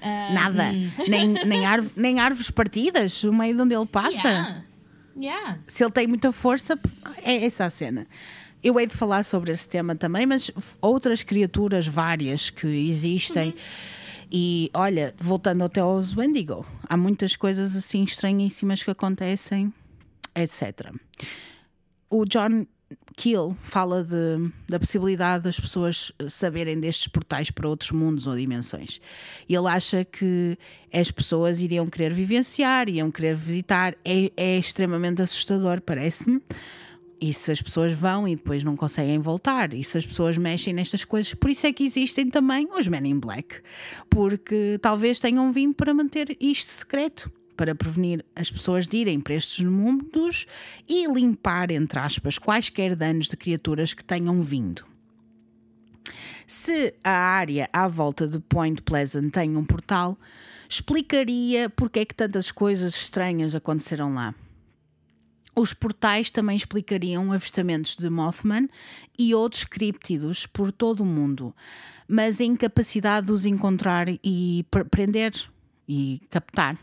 Ah, 0.00 0.30
Nada. 0.32 0.64
hum. 0.72 0.90
Nem, 1.08 1.28
nem, 1.28 1.60
nem 1.96 2.18
árvores 2.18 2.50
partidas, 2.50 3.22
o 3.24 3.32
meio 3.32 3.54
de 3.54 3.62
onde 3.62 3.74
ele 3.74 3.86
passa. 3.86 4.28
Yeah. 4.28 4.64
Yeah. 5.16 5.58
Se 5.68 5.84
ele 5.84 5.92
tem 5.92 6.06
muita 6.06 6.32
força, 6.32 6.78
é 7.22 7.44
essa 7.44 7.66
a 7.66 7.70
cena. 7.70 8.06
Eu 8.62 8.80
hei 8.80 8.86
de 8.86 8.96
falar 8.96 9.24
sobre 9.24 9.52
esse 9.52 9.68
tema 9.68 9.94
também, 9.94 10.24
mas 10.26 10.50
outras 10.80 11.22
criaturas 11.22 11.86
várias 11.86 12.48
que 12.50 12.66
existem. 12.66 13.54
E 14.30 14.70
olha, 14.74 15.14
voltando 15.18 15.64
até 15.64 15.80
aos 15.80 16.16
Wendigo, 16.16 16.66
há 16.88 16.96
muitas 16.96 17.36
coisas 17.36 17.76
assim 17.76 18.04
estranhíssimas 18.04 18.82
que 18.82 18.90
acontecem, 18.90 19.72
etc. 20.34 20.92
O 22.10 22.24
John 22.24 22.66
Keel 23.16 23.56
fala 23.60 24.02
de, 24.02 24.50
da 24.68 24.78
possibilidade 24.78 25.44
das 25.44 25.58
pessoas 25.58 26.12
saberem 26.28 26.78
destes 26.80 27.08
portais 27.08 27.50
para 27.50 27.68
outros 27.68 27.92
mundos 27.92 28.26
ou 28.26 28.36
dimensões. 28.36 29.00
Ele 29.48 29.68
acha 29.68 30.04
que 30.04 30.58
as 30.92 31.10
pessoas 31.10 31.60
iriam 31.60 31.88
querer 31.88 32.12
vivenciar, 32.12 32.88
iriam 32.88 33.10
querer 33.10 33.36
visitar. 33.36 33.94
É, 34.04 34.30
é 34.36 34.58
extremamente 34.58 35.22
assustador, 35.22 35.80
parece-me. 35.80 36.40
E 37.24 37.32
se 37.32 37.50
as 37.50 37.62
pessoas 37.62 37.90
vão 37.94 38.28
e 38.28 38.36
depois 38.36 38.62
não 38.62 38.76
conseguem 38.76 39.18
voltar, 39.18 39.72
e 39.72 39.82
se 39.82 39.96
as 39.96 40.04
pessoas 40.04 40.36
mexem 40.36 40.74
nestas 40.74 41.06
coisas, 41.06 41.32
por 41.32 41.48
isso 41.48 41.66
é 41.66 41.72
que 41.72 41.82
existem 41.82 42.28
também 42.28 42.68
os 42.70 42.86
Men 42.86 43.08
in 43.08 43.18
Black, 43.18 43.62
porque 44.10 44.78
talvez 44.82 45.18
tenham 45.18 45.50
vindo 45.50 45.72
para 45.72 45.94
manter 45.94 46.36
isto 46.38 46.70
secreto, 46.70 47.32
para 47.56 47.74
prevenir 47.74 48.22
as 48.36 48.50
pessoas 48.50 48.86
de 48.86 48.98
irem 48.98 49.22
para 49.22 49.32
estes 49.32 49.64
mundos 49.64 50.44
e 50.86 51.06
limpar, 51.06 51.70
entre 51.70 51.98
aspas, 51.98 52.38
quaisquer 52.38 52.94
danos 52.94 53.26
de 53.26 53.38
criaturas 53.38 53.94
que 53.94 54.04
tenham 54.04 54.42
vindo. 54.42 54.84
Se 56.46 56.92
a 57.02 57.10
área 57.10 57.70
à 57.72 57.88
volta 57.88 58.28
de 58.28 58.38
Point 58.38 58.82
Pleasant 58.82 59.30
tem 59.30 59.56
um 59.56 59.64
portal, 59.64 60.18
explicaria 60.68 61.70
porque 61.70 62.00
é 62.00 62.04
que 62.04 62.14
tantas 62.14 62.52
coisas 62.52 62.94
estranhas 62.94 63.54
aconteceram 63.54 64.12
lá. 64.12 64.34
Os 65.56 65.72
portais 65.72 66.30
também 66.30 66.56
explicariam 66.56 67.32
avistamentos 67.32 67.96
de 67.96 68.10
Mothman 68.10 68.68
e 69.18 69.34
outros 69.34 69.64
críptidos 69.64 70.46
por 70.46 70.72
todo 70.72 71.00
o 71.02 71.06
mundo, 71.06 71.54
mas 72.08 72.40
a 72.40 72.44
incapacidade 72.44 73.26
de 73.26 73.32
os 73.32 73.46
encontrar 73.46 74.06
e 74.22 74.66
pre- 74.70 74.84
prender 74.84 75.32
e 75.88 76.20
captar. 76.28 76.76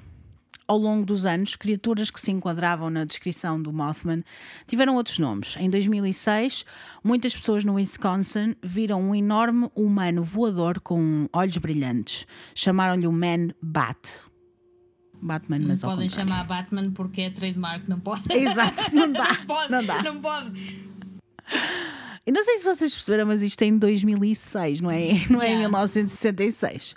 Ao 0.66 0.78
longo 0.78 1.06
dos 1.06 1.26
anos, 1.26 1.58
criaturas 1.58 2.10
que 2.10 2.22
se 2.22 2.32
enquadravam 2.32 2.90
na 2.90 3.04
descrição 3.04 3.62
do 3.62 3.74
Mothman 3.74 4.24
tiveram 4.66 4.96
outros 4.96 5.20
nomes. 5.20 5.58
Em 5.58 5.70
2006, 5.70 6.66
muitas 7.04 7.36
pessoas 7.36 7.66
no 7.66 7.74
Wisconsin 7.74 8.56
viram 8.64 9.02
um 9.02 9.14
enorme 9.14 9.70
humano 9.76 10.24
voador 10.24 10.80
com 10.80 11.28
olhos 11.34 11.58
brilhantes. 11.58 12.26
Chamaram-lhe 12.56 13.06
o 13.06 13.12
Man 13.12 13.50
Bat. 13.62 14.31
Batman, 15.22 15.60
Não 15.60 15.68
mas 15.68 15.82
podem 15.82 16.10
chamar 16.10 16.44
Batman 16.46 16.92
porque 16.92 17.22
é 17.22 17.30
trademark, 17.30 17.88
não 17.88 18.00
pode. 18.00 18.22
Exato, 18.34 18.94
não 18.96 19.12
dá. 19.12 19.28
Não 19.30 19.46
pode, 19.46 19.72
Não 19.72 19.86
dá. 19.86 20.04
não 20.04 20.22
pode. 20.22 20.90
Eu 22.26 22.34
não 22.34 22.44
sei 22.44 22.58
se 22.60 22.64
vocês 22.66 22.94
perceberam, 22.94 23.26
mas 23.28 23.42
isto 23.42 23.62
é 23.62 23.66
em 23.66 23.78
2006, 23.78 24.82
não 24.82 24.92
é, 24.92 25.26
não 25.30 25.42
é 25.42 25.48
em 25.48 25.58
Yeah. 25.60 25.68
1966. 25.68 26.96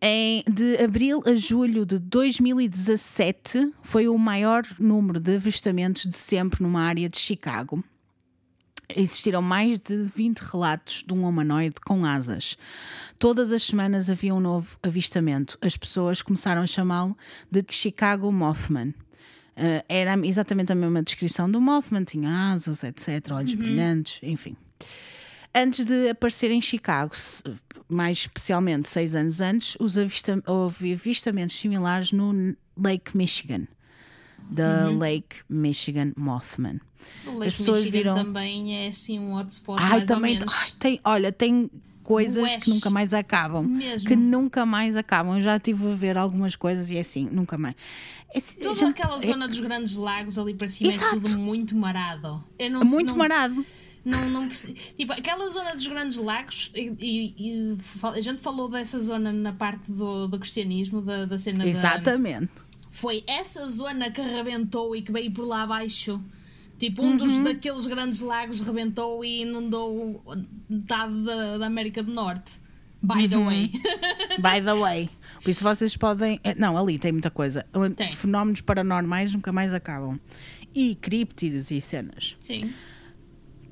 Em, 0.00 0.44
de 0.48 0.76
abril 0.82 1.22
a 1.26 1.34
julho 1.34 1.84
de 1.84 1.98
2017 1.98 3.72
foi 3.82 4.06
o 4.08 4.16
maior 4.16 4.62
número 4.78 5.18
de 5.18 5.34
avistamentos 5.36 6.04
de 6.06 6.16
sempre 6.16 6.62
numa 6.62 6.82
área 6.82 7.08
de 7.08 7.18
Chicago. 7.18 7.82
Existiram 8.96 9.42
mais 9.42 9.78
de 9.78 10.02
20 10.14 10.38
relatos 10.38 11.04
de 11.06 11.12
um 11.12 11.28
humanoide 11.28 11.74
com 11.84 12.04
asas. 12.06 12.56
Todas 13.18 13.52
as 13.52 13.62
semanas 13.62 14.08
havia 14.08 14.34
um 14.34 14.40
novo 14.40 14.78
avistamento. 14.82 15.58
As 15.60 15.76
pessoas 15.76 16.22
começaram 16.22 16.62
a 16.62 16.66
chamá-lo 16.66 17.16
de 17.50 17.62
Chicago 17.70 18.32
Mothman. 18.32 18.88
Uh, 19.56 19.84
era 19.88 20.14
exatamente 20.26 20.72
a 20.72 20.74
mesma 20.74 21.02
descrição 21.02 21.50
do 21.50 21.60
Mothman, 21.60 22.04
tinha 22.04 22.52
asas, 22.52 22.82
etc., 22.84 23.32
olhos 23.32 23.52
brilhantes, 23.54 24.20
enfim. 24.22 24.56
Antes 25.54 25.84
de 25.84 26.08
aparecer 26.10 26.50
em 26.52 26.60
Chicago, 26.60 27.12
mais 27.88 28.18
especialmente 28.18 28.88
seis 28.88 29.14
anos 29.16 29.40
antes, 29.40 29.76
avista- 29.98 30.40
houve 30.46 30.92
avistamentos 30.92 31.56
similares 31.56 32.12
no 32.12 32.56
Lake 32.80 33.16
Michigan, 33.16 33.66
da 34.50 34.88
Lake 34.90 35.36
Michigan 35.48 36.12
Mothman. 36.16 36.80
O 37.26 37.30
As 37.30 37.38
Lake 37.38 37.56
pessoas 37.56 37.78
Michigan 37.78 37.98
viram- 37.98 38.14
também 38.14 38.76
é 38.84 38.88
assim 38.88 39.18
um 39.18 39.34
hotspot 39.34 39.78
Ai, 39.80 39.88
mais 39.90 40.08
também. 40.08 40.38
ai, 40.38 40.70
tem, 40.78 41.00
olha, 41.04 41.32
tem 41.32 41.70
coisas 42.02 42.42
West. 42.42 42.60
que 42.60 42.70
nunca 42.70 42.90
mais 42.90 43.12
acabam. 43.14 43.64
Mesmo. 43.66 44.08
Que 44.08 44.16
nunca 44.16 44.64
mais 44.66 44.96
acabam. 44.96 45.36
Eu 45.36 45.40
já 45.42 45.56
estive 45.56 45.90
a 45.90 45.94
ver 45.94 46.16
algumas 46.18 46.56
coisas 46.56 46.90
e 46.90 46.96
é 46.96 47.00
assim, 47.00 47.28
nunca 47.30 47.56
mais. 47.58 47.74
É, 48.34 48.40
Toda 48.40 48.74
gente, 48.74 48.90
aquela 48.90 49.16
é 49.16 49.26
zona 49.26 49.48
dos 49.48 49.60
grandes 49.60 49.94
lagos 49.96 50.38
ali 50.38 50.54
para 50.54 50.68
cima 50.68 50.90
Exato. 50.90 51.16
é 51.16 51.20
tudo 51.20 51.38
muito 51.38 51.74
marado. 51.76 52.42
Eu 52.58 52.70
não, 52.70 52.80
muito 52.84 53.10
não, 53.10 53.16
marado. 53.16 53.64
Não, 54.04 54.28
não 54.30 54.48
Tipo, 54.48 55.12
aquela 55.12 55.48
zona 55.50 55.74
dos 55.74 55.86
grandes 55.86 56.16
lagos, 56.18 56.70
e, 56.74 56.92
e- 56.98 57.34
e 57.38 57.76
a 58.02 58.20
gente 58.20 58.40
falou 58.40 58.68
dessa 58.68 58.98
zona 59.00 59.32
na 59.32 59.52
parte 59.52 59.90
do, 59.90 60.28
do 60.28 60.38
cristianismo, 60.38 61.02
da, 61.02 61.24
da 61.26 61.38
cena 61.38 61.64
da. 61.64 62.00
Foi 62.90 63.22
essa 63.26 63.66
zona 63.66 64.10
que 64.10 64.20
rebentou 64.20 64.94
e 64.96 65.02
que 65.02 65.12
veio 65.12 65.30
por 65.30 65.44
lá 65.46 65.62
abaixo. 65.62 66.20
Tipo, 66.78 67.02
um 67.02 67.10
Uhum. 67.10 67.16
dos 67.16 67.38
daqueles 67.40 67.86
grandes 67.86 68.20
lagos 68.20 68.60
rebentou 68.60 69.24
e 69.24 69.42
inundou 69.42 70.22
metade 70.68 71.22
da, 71.24 71.58
da 71.58 71.66
América 71.66 72.02
do 72.02 72.12
Norte. 72.12 72.54
By 73.02 73.28
the 73.28 73.36
Uhum. 73.36 73.46
way. 73.46 73.70
By 74.38 74.60
the 74.64 74.74
way. 74.74 75.10
Por 75.42 75.50
isso 75.50 75.62
vocês 75.64 75.96
podem. 75.96 76.40
eh, 76.44 76.54
Não, 76.56 76.76
ali 76.76 76.98
tem 76.98 77.12
muita 77.12 77.30
coisa. 77.30 77.66
Tem. 77.96 78.12
Fenómenos 78.12 78.60
paranormais 78.60 79.32
nunca 79.32 79.52
mais 79.52 79.72
acabam. 79.74 80.18
E 80.74 80.94
críptidos 80.96 81.70
e 81.70 81.80
cenas. 81.80 82.36
Sim. 82.40 82.72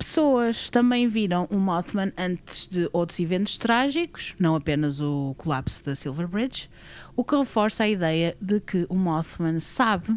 Pessoas 0.06 0.70
também 0.70 1.08
viram 1.08 1.48
o 1.50 1.56
Mothman 1.56 2.12
antes 2.16 2.68
de 2.68 2.88
outros 2.92 3.18
eventos 3.18 3.58
trágicos, 3.58 4.36
não 4.38 4.54
apenas 4.54 5.00
o 5.00 5.34
colapso 5.36 5.84
da 5.84 5.96
Silver 5.96 6.28
Bridge, 6.28 6.70
o 7.16 7.24
que 7.24 7.34
reforça 7.34 7.82
a 7.82 7.88
ideia 7.88 8.36
de 8.40 8.60
que 8.60 8.86
o 8.88 8.94
Mothman 8.94 9.58
sabe 9.58 10.16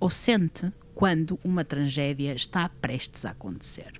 ou 0.00 0.08
sente 0.08 0.72
quando 0.94 1.38
uma 1.44 1.62
tragédia 1.66 2.32
está 2.32 2.70
prestes 2.80 3.26
a 3.26 3.32
acontecer. 3.32 3.92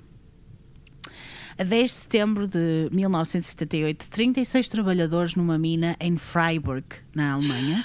A 1.59 1.64
10 1.64 1.90
de 1.90 1.97
setembro 1.97 2.48
de 2.48 2.88
1978, 2.90 4.09
36 4.09 4.68
trabalhadores 4.70 5.34
numa 5.34 5.59
mina 5.59 5.97
em 6.01 6.16
Freiburg, 6.16 6.86
na 7.14 7.34
Alemanha, 7.34 7.84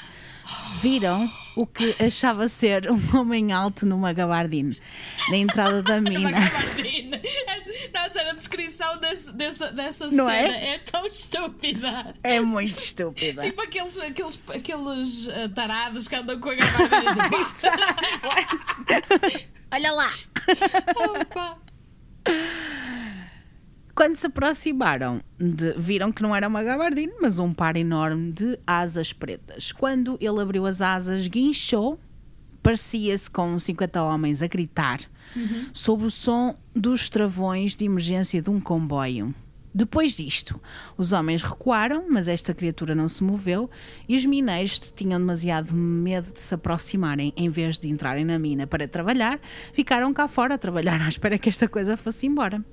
viram 0.81 1.29
o 1.55 1.65
que 1.65 1.95
achava 2.01 2.47
ser 2.47 2.89
um 2.91 3.17
homem 3.17 3.51
alto 3.51 3.85
numa 3.85 4.13
gabardine 4.13 4.77
na 5.29 5.37
entrada 5.37 5.81
da 5.81 5.99
mina. 6.01 6.51
Gabardina. 7.87 8.07
Nossa, 8.07 8.21
a 8.29 8.33
descrição 8.33 8.97
desse, 8.99 9.31
dessa, 9.31 9.71
dessa 9.71 10.07
Não 10.09 10.25
cena 10.25 10.55
é? 10.57 10.75
é? 10.75 10.79
tão 10.79 11.05
estúpida. 11.07 12.15
É 12.23 12.39
muito 12.39 12.77
estúpida. 12.77 13.41
Tipo 13.41 13.61
aqueles, 13.61 13.97
aqueles, 13.99 14.41
aqueles 14.53 15.29
ah, 15.29 15.49
tarados 15.53 16.07
que 16.07 16.15
andam 16.15 16.39
com 16.39 16.49
a 16.49 16.55
gabardina. 16.55 17.29
Olha 19.71 19.91
lá! 19.91 20.11
Opa. 20.95 21.57
Quando 23.95 24.15
se 24.17 24.27
aproximaram, 24.27 25.21
de- 25.39 25.73
viram 25.77 26.11
que 26.11 26.21
não 26.21 26.35
era 26.35 26.47
uma 26.49 26.61
gabardine, 26.61 27.13
mas 27.21 27.39
um 27.39 27.53
par 27.53 27.77
enorme 27.77 28.33
de 28.33 28.59
asas 28.67 29.13
pretas. 29.13 29.71
Quando 29.71 30.17
ele 30.19 30.41
abriu 30.41 30.65
as 30.65 30.81
asas, 30.81 31.27
guinchou, 31.27 31.97
parecia-se 32.65 33.29
com 33.29 33.59
50 33.59 34.01
homens 34.01 34.41
a 34.41 34.47
gritar, 34.47 34.99
sob 35.71 36.03
o 36.03 36.09
som 36.09 36.57
dos 36.75 37.09
travões 37.09 37.75
de 37.75 37.85
emergência 37.85 38.41
de 38.41 38.49
um 38.49 38.59
comboio. 38.59 39.35
Depois 39.71 40.17
disto, 40.17 40.59
os 40.97 41.13
homens 41.13 41.43
recuaram, 41.43 42.05
mas 42.09 42.27
esta 42.27 42.55
criatura 42.55 42.95
não 42.95 43.07
se 43.07 43.23
moveu 43.23 43.69
e 44.09 44.17
os 44.17 44.25
mineiros 44.25 44.79
tinham 44.79 45.19
demasiado 45.19 45.75
medo 45.75 46.33
de 46.33 46.39
se 46.39 46.55
aproximarem. 46.55 47.31
Em 47.37 47.49
vez 47.49 47.77
de 47.77 47.87
entrarem 47.87 48.25
na 48.25 48.39
mina 48.39 48.65
para 48.65 48.87
trabalhar, 48.87 49.39
ficaram 49.71 50.11
cá 50.11 50.27
fora 50.27 50.55
a 50.55 50.57
trabalhar 50.57 50.99
à 50.99 51.07
espera 51.07 51.37
que 51.37 51.49
esta 51.49 51.67
coisa 51.67 51.95
fosse 51.95 52.25
embora. 52.25 52.65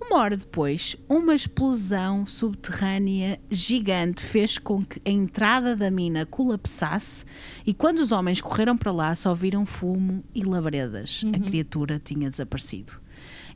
Uma 0.00 0.18
hora 0.18 0.36
depois, 0.36 0.94
uma 1.08 1.34
explosão 1.34 2.26
subterrânea 2.26 3.40
gigante 3.50 4.22
fez 4.24 4.56
com 4.58 4.84
que 4.84 5.00
a 5.04 5.10
entrada 5.10 5.74
da 5.74 5.90
mina 5.90 6.24
colapsasse 6.24 7.24
e 7.66 7.74
quando 7.74 7.98
os 7.98 8.12
homens 8.12 8.40
correram 8.40 8.76
para 8.76 8.92
lá 8.92 9.14
só 9.14 9.34
viram 9.34 9.66
fumo 9.66 10.22
e 10.34 10.44
labaredas. 10.44 11.24
A 11.34 11.38
criatura 11.38 11.98
tinha 11.98 12.30
desaparecido. 12.30 12.92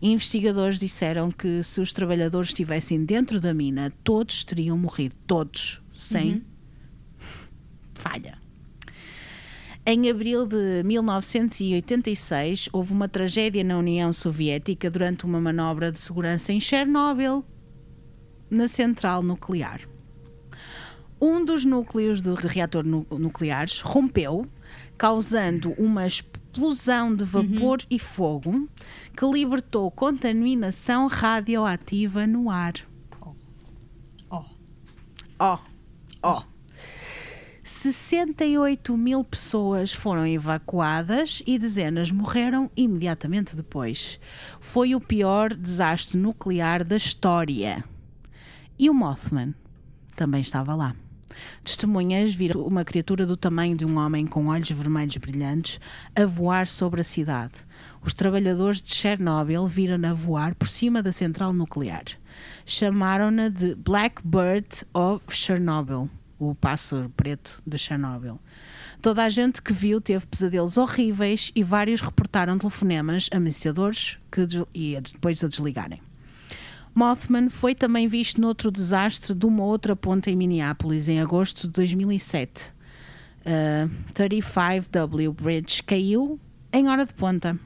Investigadores 0.03 0.79
disseram 0.79 1.31
que 1.31 1.63
se 1.63 1.81
os 1.81 1.93
trabalhadores 1.93 2.49
estivessem 2.49 3.05
dentro 3.05 3.41
da 3.41 3.53
mina, 3.53 3.93
todos 4.03 4.43
teriam 4.45 4.77
morrido. 4.77 5.15
Todos. 5.27 5.83
Sem 5.97 6.43
falha. 7.95 8.40
Em 9.93 10.09
abril 10.09 10.47
de 10.47 10.85
1986, 10.85 12.69
houve 12.73 12.93
uma 12.93 13.09
tragédia 13.09 13.65
na 13.65 13.77
União 13.77 14.13
Soviética 14.13 14.89
durante 14.89 15.25
uma 15.25 15.41
manobra 15.41 15.91
de 15.91 15.99
segurança 15.99 16.53
em 16.53 16.61
Chernobyl, 16.61 17.45
na 18.49 18.69
central 18.69 19.21
nuclear. 19.21 19.81
Um 21.21 21.45
dos 21.45 21.65
núcleos 21.65 22.23
do 22.23 22.37
reator 22.37 22.85
nu 22.85 23.05
nucleares 23.11 23.81
rompeu, 23.81 24.47
causando 24.97 25.73
uma 25.73 26.07
explosão 26.07 27.13
de 27.13 27.25
vapor 27.25 27.81
e 27.91 27.99
fogo 27.99 28.69
que 29.17 29.27
libertou 29.27 29.91
contaminação 29.91 31.09
radioativa 31.09 32.29
no 32.29 32.49
ar. 32.49 32.75
Oh, 34.31 34.45
Ó, 35.41 35.59
ó. 36.23 36.50
68 37.81 38.95
mil 38.95 39.25
pessoas 39.25 39.91
foram 39.91 40.27
evacuadas 40.27 41.43
e 41.47 41.59
dezenas 41.59 42.13
morreram 42.13 42.71
imediatamente 42.77 43.57
depois. 43.57 44.21
Foi 44.61 44.95
o 44.95 45.01
pior 45.01 45.55
desastre 45.55 46.19
nuclear 46.19 46.85
da 46.85 46.97
história. 46.97 47.83
E 48.79 48.91
o 48.91 48.93
Mothman 48.93 49.55
também 50.15 50.43
estava 50.43 50.75
lá. 50.75 50.95
Testemunhas 51.65 52.35
viram 52.35 52.61
uma 52.61 52.85
criatura 52.85 53.25
do 53.25 53.35
tamanho 53.35 53.75
de 53.75 53.87
um 53.87 53.97
homem 53.97 54.27
com 54.27 54.49
olhos 54.49 54.71
vermelhos 54.71 55.17
brilhantes 55.17 55.81
a 56.15 56.27
voar 56.27 56.69
sobre 56.69 57.01
a 57.01 57.05
cidade. 57.05 57.55
Os 58.03 58.13
trabalhadores 58.13 58.83
de 58.83 58.95
Chernobyl 58.95 59.67
viram-na 59.67 60.13
voar 60.13 60.55
por 60.55 60.69
cima 60.69 61.03
da 61.03 61.13
central 61.13 61.55
nuclear. 61.55 62.05
Chamaram-na 62.67 63.49
de 63.49 63.75
Blackbird 63.75 64.85
of 64.93 65.25
Chernobyl, 65.35 66.11
o 66.41 66.55
pássaro 66.55 67.11
preto 67.11 67.63
de 67.67 67.77
Chernobyl. 67.77 68.41
Toda 69.03 69.23
a 69.25 69.29
gente 69.29 69.61
que 69.61 69.73
viu 69.73 70.01
teve 70.01 70.27
pesadelos 70.27 70.79
horríveis 70.79 71.53
e 71.55 71.63
vários 71.63 72.01
reportaram 72.01 72.59
telefonemas 72.59 73.29
ameaçadores 73.31 74.19
que, 74.33 74.41
e 74.75 74.99
depois 75.01 75.45
a 75.45 75.49
desligarem. 75.49 76.01
Mothman 76.95 77.51
foi 77.51 77.75
também 77.75 78.09
visto 78.09 78.41
noutro 78.41 78.71
desastre 78.71 79.35
de 79.35 79.47
uma 79.47 79.63
outra 79.63 79.95
ponta 79.95 80.31
em 80.31 80.37
Minneapolis 80.37 81.09
em 81.09 81.21
agosto 81.21 81.67
de 81.67 81.73
2007. 81.75 82.73
A 83.45 83.89
35W 84.13 85.33
Bridge 85.33 85.83
caiu 85.83 86.41
em 86.73 86.89
hora 86.89 87.07
de 87.07 87.15
ponta. 87.15 87.59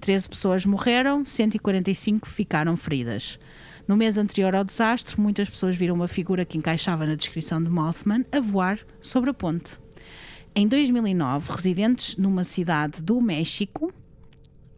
13 0.00 0.28
pessoas 0.28 0.66
morreram, 0.66 1.24
145 1.24 2.28
ficaram 2.28 2.76
feridas. 2.76 3.38
No 3.86 3.96
mês 3.96 4.16
anterior 4.16 4.54
ao 4.54 4.64
desastre, 4.64 5.20
muitas 5.20 5.48
pessoas 5.48 5.76
viram 5.76 5.94
uma 5.94 6.08
figura 6.08 6.44
que 6.44 6.56
encaixava 6.56 7.04
na 7.04 7.14
descrição 7.14 7.62
de 7.62 7.68
Mothman 7.68 8.24
a 8.32 8.40
voar 8.40 8.78
sobre 9.00 9.28
a 9.30 9.34
ponte. 9.34 9.78
Em 10.54 10.66
2009, 10.66 11.52
residentes 11.52 12.16
numa 12.16 12.44
cidade 12.44 13.02
do 13.02 13.20
México 13.20 13.92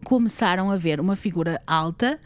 começaram 0.03 0.71
a 0.71 0.77
ver 0.77 1.01
uma 1.01 1.15
figura 1.15 1.63
alta, 1.67 2.19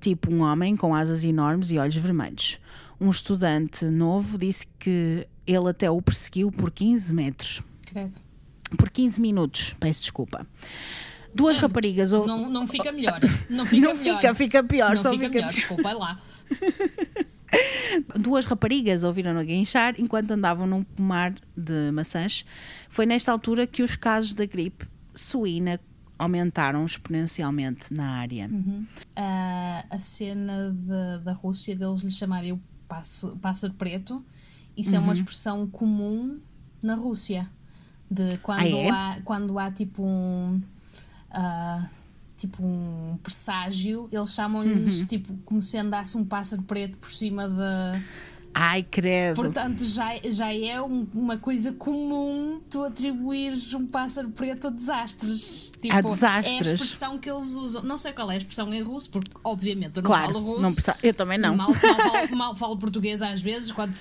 tipo 0.00 0.32
um 0.32 0.40
homem 0.40 0.76
com 0.76 0.94
asas 0.94 1.22
enormes 1.24 1.70
e 1.70 1.78
olhos 1.78 1.96
vermelhos. 1.96 2.58
Um 3.00 3.10
estudante 3.10 3.84
novo 3.84 4.38
disse 4.38 4.66
que 4.78 5.26
ele 5.46 5.68
até 5.68 5.90
o 5.90 6.00
perseguiu 6.00 6.50
por 6.50 6.70
15 6.70 7.12
metros. 7.12 7.62
credo. 7.84 8.14
Por 8.78 8.88
15 8.88 9.20
minutos, 9.20 9.76
peço 9.78 10.00
desculpa. 10.00 10.46
Duas 11.34 11.56
raparigas. 11.56 12.12
ou- 12.12 12.26
Não, 12.26 12.48
não 12.50 12.66
fica 12.66 12.92
melhor. 12.92 13.18
Não 13.48 13.64
fica 13.66 13.88
Não 13.88 13.96
melhor. 13.96 14.16
fica, 14.20 14.34
fica 14.34 14.62
pior. 14.62 14.94
Não 14.94 15.02
só 15.02 15.10
fica 15.12 15.24
fica 15.26 15.34
melhor, 15.36 15.52
desculpa 15.52 15.90
é 15.90 15.94
lá. 15.94 16.20
Duas 18.18 18.46
raparigas 18.46 19.04
ouviram-no 19.04 19.44
guinchar 19.44 19.94
enquanto 19.98 20.30
andavam 20.30 20.66
num 20.66 20.82
pomar 20.82 21.34
de 21.56 21.90
maçãs. 21.92 22.44
Foi 22.88 23.04
nesta 23.04 23.30
altura 23.30 23.66
que 23.66 23.82
os 23.82 23.94
casos 23.96 24.32
da 24.32 24.46
gripe 24.46 24.86
suína 25.14 25.78
aumentaram 26.18 26.84
exponencialmente 26.86 27.92
na 27.92 28.08
área. 28.10 28.48
a, 29.14 29.84
a 29.90 30.00
cena 30.00 30.70
de- 30.74 31.24
da 31.24 31.32
Rússia 31.32 31.76
deles 31.76 32.00
lhe 32.02 32.10
chamarem 32.10 32.52
o 32.52 32.60
passo- 32.88 33.36
pássaro 33.42 33.74
preto, 33.74 34.24
isso 34.76 34.94
é 34.94 34.98
Uhum. 34.98 35.04
uma 35.04 35.12
expressão 35.12 35.66
comum 35.66 36.38
na 36.82 36.94
Rússia. 36.94 37.48
De 38.10 38.36
quando, 38.38 38.60
Ah, 38.60 38.68
é? 38.68 38.90
há, 38.90 39.18
quando 39.24 39.58
há 39.58 39.70
tipo 39.70 40.02
um. 40.04 40.60
Ah, 41.32 41.86
tipo 42.36 42.62
um 42.62 43.18
presságio, 43.22 44.08
eles 44.12 44.20
Uhum. 44.30 44.34
chamam-lhes 44.34 45.06
tipo 45.06 45.32
como 45.44 45.62
se 45.62 45.76
andasse 45.78 46.16
um 46.16 46.24
pássaro 46.24 46.62
preto 46.62 46.98
por 46.98 47.12
cima 47.12 47.48
da. 47.48 48.00
Ai, 48.54 48.82
credo. 48.82 49.36
Portanto, 49.36 49.82
já, 49.82 50.10
já 50.30 50.52
é 50.52 50.78
um- 50.82 51.06
uma 51.14 51.38
coisa 51.38 51.72
comum 51.72 52.60
tu 52.68 52.84
atribuires 52.84 53.72
um 53.72 53.86
pássaro 53.86 54.28
preto 54.28 54.66
a 54.66 54.70
desastres. 54.70 55.72
Tipo, 55.80 55.94
A 55.96 56.00
desastres. 56.02 56.66
É 56.66 56.70
a 56.70 56.74
expressão 56.74 57.16
que 57.18 57.30
eles 57.30 57.52
usam. 57.54 57.82
Não 57.82 57.96
sei 57.96 58.12
qual 58.12 58.30
é 58.30 58.34
a 58.34 58.36
expressão 58.36 58.72
em 58.74 58.82
russo, 58.82 59.08
porque 59.10 59.30
obviamente 59.42 59.96
eu 59.96 60.02
não 60.02 60.10
claro, 60.10 60.32
falo 60.34 60.44
russo. 60.44 60.60
não 60.60 60.72
precisa- 60.74 60.98
eu 61.02 61.14
também 61.14 61.38
não. 61.38 61.56
Mal, 61.56 61.70
mal, 61.70 61.74
falo, 61.80 62.36
mal 62.36 62.56
falo 62.56 62.76
português 62.76 63.22
às 63.22 63.40
vezes. 63.40 63.72
Quando 63.72 63.96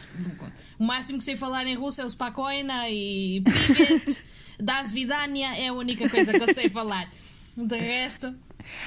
o 0.77 0.83
máximo 0.83 1.17
que 1.19 1.23
sei 1.23 1.37
falar 1.37 1.65
em 1.65 1.75
russo 1.75 2.01
é 2.01 2.05
o 2.05 2.09
Spakoina 2.09 2.89
e 2.89 3.41
Privet, 3.41 4.21
Das 4.61 4.91
Vidania 4.91 5.55
é 5.57 5.67
a 5.67 5.73
única 5.73 6.07
coisa 6.09 6.31
que 6.31 6.43
eu 6.49 6.53
sei 6.53 6.69
falar. 6.69 7.09
De 7.57 7.75
resto, 7.77 8.33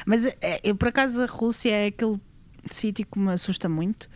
Mas 0.07 0.25
é, 0.41 0.61
eu, 0.65 0.75
por 0.75 0.89
acaso 0.89 1.21
a 1.21 1.27
Rússia 1.27 1.71
é 1.71 1.87
aquele 1.87 2.19
sítio 2.71 3.05
que 3.07 3.19
me 3.19 3.33
assusta 3.33 3.69
muito. 3.69 4.09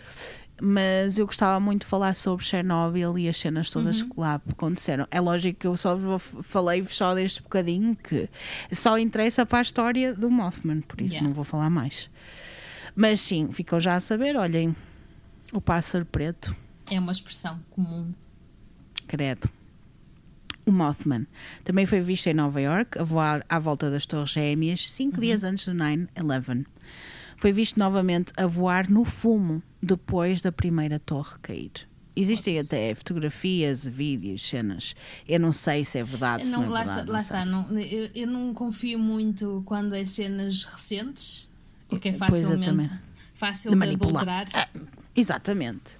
Mas 0.60 1.18
eu 1.18 1.26
gostava 1.26 1.60
muito 1.60 1.82
de 1.82 1.86
falar 1.86 2.16
sobre 2.16 2.44
Chernobyl 2.44 3.16
e 3.18 3.28
as 3.28 3.36
cenas 3.36 3.70
todas 3.70 4.00
Uhum. 4.00 4.08
que 4.08 4.20
lá 4.20 4.40
aconteceram. 4.50 5.06
É 5.10 5.20
lógico 5.20 5.60
que 5.60 5.66
eu 5.68 5.76
só 5.76 5.96
falei-vos 6.18 6.96
só 6.96 7.14
deste 7.14 7.42
bocadinho 7.42 7.94
que 7.94 8.28
só 8.72 8.98
interessa 8.98 9.46
para 9.46 9.58
a 9.58 9.62
história 9.62 10.12
do 10.14 10.28
Mothman, 10.30 10.80
por 10.80 11.00
isso 11.00 11.14
Yeah. 11.14 11.28
não 11.28 11.32
vou 11.34 11.44
falar 11.44 11.70
mais. 11.70 12.10
Mas 12.96 13.20
sim, 13.20 13.52
ficam 13.52 13.78
já 13.78 13.94
a 13.94 14.00
saber, 14.00 14.34
olhem, 14.36 14.74
o 15.52 15.60
pássaro 15.60 16.04
preto, 16.04 16.56
é 16.90 16.98
uma 16.98 17.12
expressão 17.12 17.60
comum. 17.70 18.12
credo. 19.06 19.48
O 20.68 20.72
Mothman 20.72 21.26
também 21.64 21.86
foi 21.86 22.00
visto 22.00 22.26
em 22.26 22.34
Nova 22.34 22.60
York 22.60 22.98
a 22.98 23.02
voar 23.02 23.42
à 23.48 23.58
volta 23.58 23.90
das 23.90 24.04
Torres 24.04 24.30
Gêmeas 24.30 24.90
cinco 24.90 25.18
dias 25.18 25.42
antes 25.42 25.64
do 25.64 25.72
9-11. 25.72 26.66
Foi 27.38 27.52
visto 27.52 27.78
novamente 27.78 28.32
a 28.36 28.46
voar 28.46 28.90
no 28.90 29.02
fumo 29.04 29.62
depois 29.82 30.42
da 30.42 30.52
primeira 30.52 30.98
torre 30.98 31.38
cair. 31.40 31.70
Existem 32.14 32.58
até 32.58 32.94
fotografias, 32.94 33.86
vídeos, 33.86 34.46
cenas. 34.46 34.94
Eu 35.26 35.40
não 35.40 35.52
sei 35.52 35.84
se 35.84 35.98
é 35.98 36.04
verdade, 36.04 36.44
se 36.44 36.50
não, 36.50 36.62
Não, 36.62 36.66
é 36.66 36.70
lá 36.70 36.84
verdade. 36.84 37.00
está, 37.20 37.44
não 37.44 37.54
lá 37.54 37.62
está, 37.62 37.72
não, 37.72 37.80
eu, 37.80 38.10
eu 38.14 38.26
não 38.26 38.52
confio 38.52 38.98
muito 38.98 39.62
quando 39.64 39.94
é 39.94 40.04
cenas 40.04 40.64
recentes, 40.64 41.50
porque 41.88 42.08
é 42.08 42.12
facilmente 42.12 42.90
fácil 43.34 43.70
De 43.70 43.78
de, 43.78 43.94
adulterar. 43.94 44.48
Ah, 44.52 44.68
exatamente. 45.14 45.96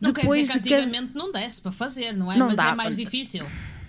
Não 0.00 0.12
Depois 0.12 0.48
quer 0.48 0.58
dizer 0.58 0.62
que 0.62 0.68
cada- 0.70 0.82
antigamente 0.82 1.14
não 1.14 1.32
desse 1.32 1.60
para 1.62 1.72
fazer, 1.72 2.12
não 2.12 2.30
é? 2.30 2.36
Não 2.36 2.48
Mas 2.48 2.56
dá 2.56 2.70
é 2.70 2.74
mais 2.74 2.96
difícil. 2.96 3.46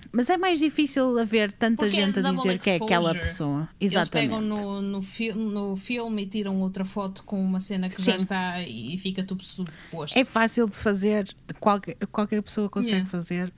Mas 0.10 0.30
é 0.30 0.38
mais 0.38 0.58
difícil 0.58 1.20
haver 1.20 1.52
tanta 1.52 1.84
Porque 1.86 1.98
é 2.00 2.06
gente 2.06 2.20
a 2.20 2.22
double 2.22 2.42
dizer 2.42 2.60
que 2.60 2.70
é 2.70 2.76
aquela 2.78 2.96
exposure. 3.12 3.20
pessoa. 3.20 3.70
Eles 3.80 3.92
Exatamente. 3.94 4.30
pegam 4.30 4.42
no, 4.42 4.82
no, 4.82 5.02
fi 5.02 5.34
no 5.34 5.76
filme 5.76 6.24
e 6.24 6.26
tiram 6.28 6.60
outra 6.62 6.86
foto 6.86 7.24
com 7.26 7.44
uma 7.44 7.60
cena 7.60 7.90
que 7.90 7.96
Sim. 7.96 8.04
já 8.12 8.16
está 8.18 8.62
e 8.62 8.98
fica 8.98 9.22
tudo 9.22 9.44
suposto. 9.44 10.18
É 10.18 10.24
fácil 10.24 10.68
de 10.70 10.78
fazer, 10.78 11.36
qualquer, 11.60 11.98
qualquer 12.10 12.42
pessoa 12.42 12.70
consegue 12.70 12.94
Yeah. 12.96 13.10
fazer, 13.12 13.54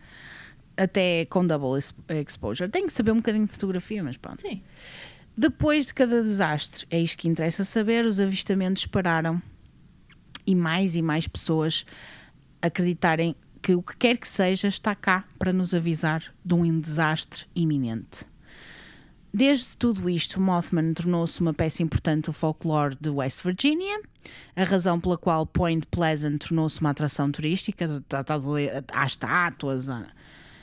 até 0.76 1.26
com 1.26 1.46
double 1.46 1.76
ex- 1.78 1.94
exposure. 2.28 2.70
Tem 2.70 2.88
que 2.88 2.94
saber 2.94 3.12
um 3.12 3.18
bocadinho 3.18 3.46
de 3.46 3.52
fotografia, 3.52 4.04
mas 4.04 4.18
pronto. 4.18 4.42
Sim. 4.42 4.62
Depois 5.38 5.86
de 5.86 5.94
cada 5.94 6.24
desastre, 6.24 6.86
é 6.90 7.00
isto 7.00 7.16
que 7.20 7.28
interessa 7.28 7.64
saber, 7.64 8.06
os 8.06 8.20
avistamentos 8.20 8.86
pararam 8.88 9.40
e 10.48 10.56
mais 10.56 10.96
e 10.96 11.02
mais 11.02 11.28
pessoas 11.28 11.86
acreditarem 12.62 13.36
que 13.62 13.76
o 13.76 13.82
que 13.82 13.96
quer 13.98 14.18
que 14.18 14.28
seja 14.28 14.68
está 14.68 14.96
cá 14.96 15.26
para 15.38 15.52
nos 15.54 15.74
avisar 15.74 16.24
de 16.44 16.54
um 16.54 16.80
desastre 16.80 17.46
iminente. 17.56 18.26
Desde 19.32 19.78
tudo 19.78 20.10
isto, 20.10 20.42
Mothman 20.42 20.94
tornou-se 20.94 21.40
uma 21.40 21.54
peça 21.54 21.84
importante 21.84 22.26
do 22.26 22.34
folclore 22.34 22.98
de 23.00 23.10
West 23.10 23.44
Virginia, 23.44 24.02
a 24.56 24.64
razão 24.64 25.00
pela 25.00 25.18
qual 25.18 25.46
Point 25.46 25.86
Pleasant 25.88 26.40
tornou-se 26.40 26.80
uma 26.80 26.90
atração 26.90 27.32
turística. 27.32 28.02
Tá- 28.08 28.24
tá- 28.24 28.40
Há 28.92 29.06
estátuas, 29.06 29.88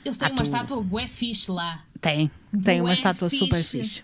Eles 0.03 0.17
têm 0.17 0.31
uma 0.31 0.43
estátua 0.43 0.81
bué 0.83 1.07
fixe 1.07 1.49
lá. 1.49 1.85
tem, 2.01 2.29
tem 2.63 2.81
uma 2.81 2.93
estátua 2.93 3.29
super 3.29 3.61
fixe. 3.63 4.03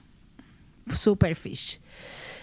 Super 0.92 1.36
fixe. 1.36 1.80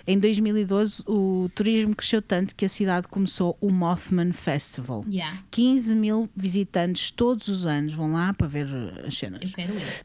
Em 0.06 0.18
2012, 0.18 1.02
o 1.06 1.50
turismo 1.54 1.94
cresceu 1.94 2.22
tanto 2.22 2.54
que 2.54 2.64
a 2.64 2.68
cidade 2.68 3.08
começou 3.08 3.56
o 3.60 3.70
Mothman 3.70 4.32
Festival. 4.32 5.04
Yeah, 5.08 5.42
15 5.50 5.94
mil 5.94 6.28
visitantes 6.34 7.10
todos 7.10 7.48
os 7.48 7.66
anos 7.66 7.94
vão 7.94 8.12
lá 8.12 8.32
para 8.34 8.46
ver 8.46 8.66
as 9.06 9.16
cenas. 9.16 9.42
eu 9.42 9.50
quero 9.50 9.72
ir. 9.74 10.04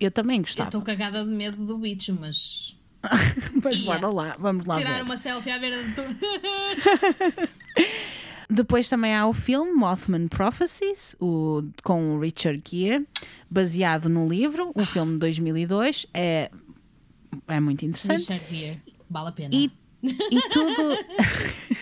Eu 0.00 0.10
também 0.10 0.36
Eu 0.38 0.42
gostava. 0.42 0.68
estou 0.68 0.82
cagada 0.82 1.24
de 1.24 1.30
medo 1.30 1.64
do 1.64 1.78
bicho, 1.78 2.16
mas. 2.20 2.76
Mas 3.62 3.76
Ia. 3.76 3.84
bora 3.84 4.08
lá, 4.08 4.36
vamos 4.38 4.64
lá 4.66 4.78
Tirar 4.78 4.94
ver. 4.94 5.02
uma 5.02 5.16
selfie 5.18 5.50
à 5.50 5.58
beira 5.58 5.82
de 5.84 5.92
tu. 5.92 6.02
Depois 8.48 8.88
também 8.88 9.14
há 9.14 9.26
o 9.26 9.32
filme 9.32 9.72
Mothman 9.72 10.28
Prophecies, 10.28 11.16
o, 11.20 11.62
com 11.82 12.16
o 12.16 12.20
Richard 12.20 12.62
Gere, 12.66 13.06
baseado 13.50 14.08
no 14.08 14.28
livro, 14.28 14.70
o 14.74 14.84
filme 14.84 15.12
de 15.14 15.18
2002. 15.18 16.06
É, 16.14 16.50
é 17.48 17.60
muito 17.60 17.84
interessante. 17.84 18.20
Richard 18.32 18.44
Gere. 18.54 18.82
Vale 19.08 19.28
a 19.28 19.32
pena. 19.32 19.50
E, 19.54 19.70
e 20.02 20.40
tudo. 20.50 20.96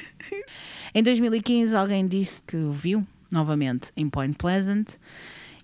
em 0.95 1.03
2015, 1.03 1.75
alguém 1.75 2.07
disse 2.07 2.43
que 2.43 2.57
o 2.57 2.73
viu 2.73 3.07
novamente 3.31 3.91
em 3.97 4.09
Point 4.09 4.37
Pleasant. 4.37 4.97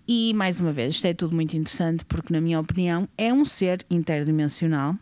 E 0.07 0.33
mais 0.35 0.59
uma 0.59 0.73
vez, 0.73 0.95
isto 0.95 1.07
é 1.07 1.13
tudo 1.13 1.35
muito 1.35 1.55
interessante 1.55 2.05
porque, 2.07 2.33
na 2.33 2.41
minha 2.41 2.59
opinião, 2.59 3.07
é 3.19 3.33
um 3.33 3.45
ser 3.45 3.85
interdimensional. 3.91 4.97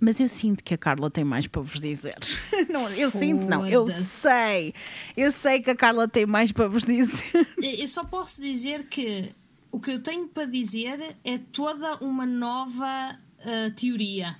Mas 0.00 0.18
eu 0.18 0.28
sinto 0.28 0.64
que 0.64 0.74
a 0.74 0.78
Carla 0.78 1.10
tem 1.10 1.22
mais 1.22 1.46
para 1.46 1.62
vos 1.62 1.78
dizer. 1.78 2.16
Não, 2.68 2.88
eu 2.90 3.08
sinto, 3.10 3.44
não, 3.46 3.64
eu 3.66 3.88
sei. 3.88 4.74
Eu 5.16 5.30
sei 5.30 5.60
que 5.60 5.70
a 5.70 5.76
Carla 5.76 6.08
tem 6.08 6.26
mais 6.26 6.50
para 6.50 6.66
vos 6.66 6.84
dizer. 6.84 7.22
Eu 7.62 7.86
só 7.86 8.02
posso 8.02 8.40
dizer 8.40 8.86
que 8.86 9.30
o 9.70 9.78
que 9.78 9.92
eu 9.92 10.02
tenho 10.02 10.26
para 10.26 10.46
dizer 10.46 11.16
é 11.22 11.38
toda 11.38 11.96
uma 11.98 12.26
nova 12.26 13.16
ah, 13.44 13.70
teoria. 13.76 14.36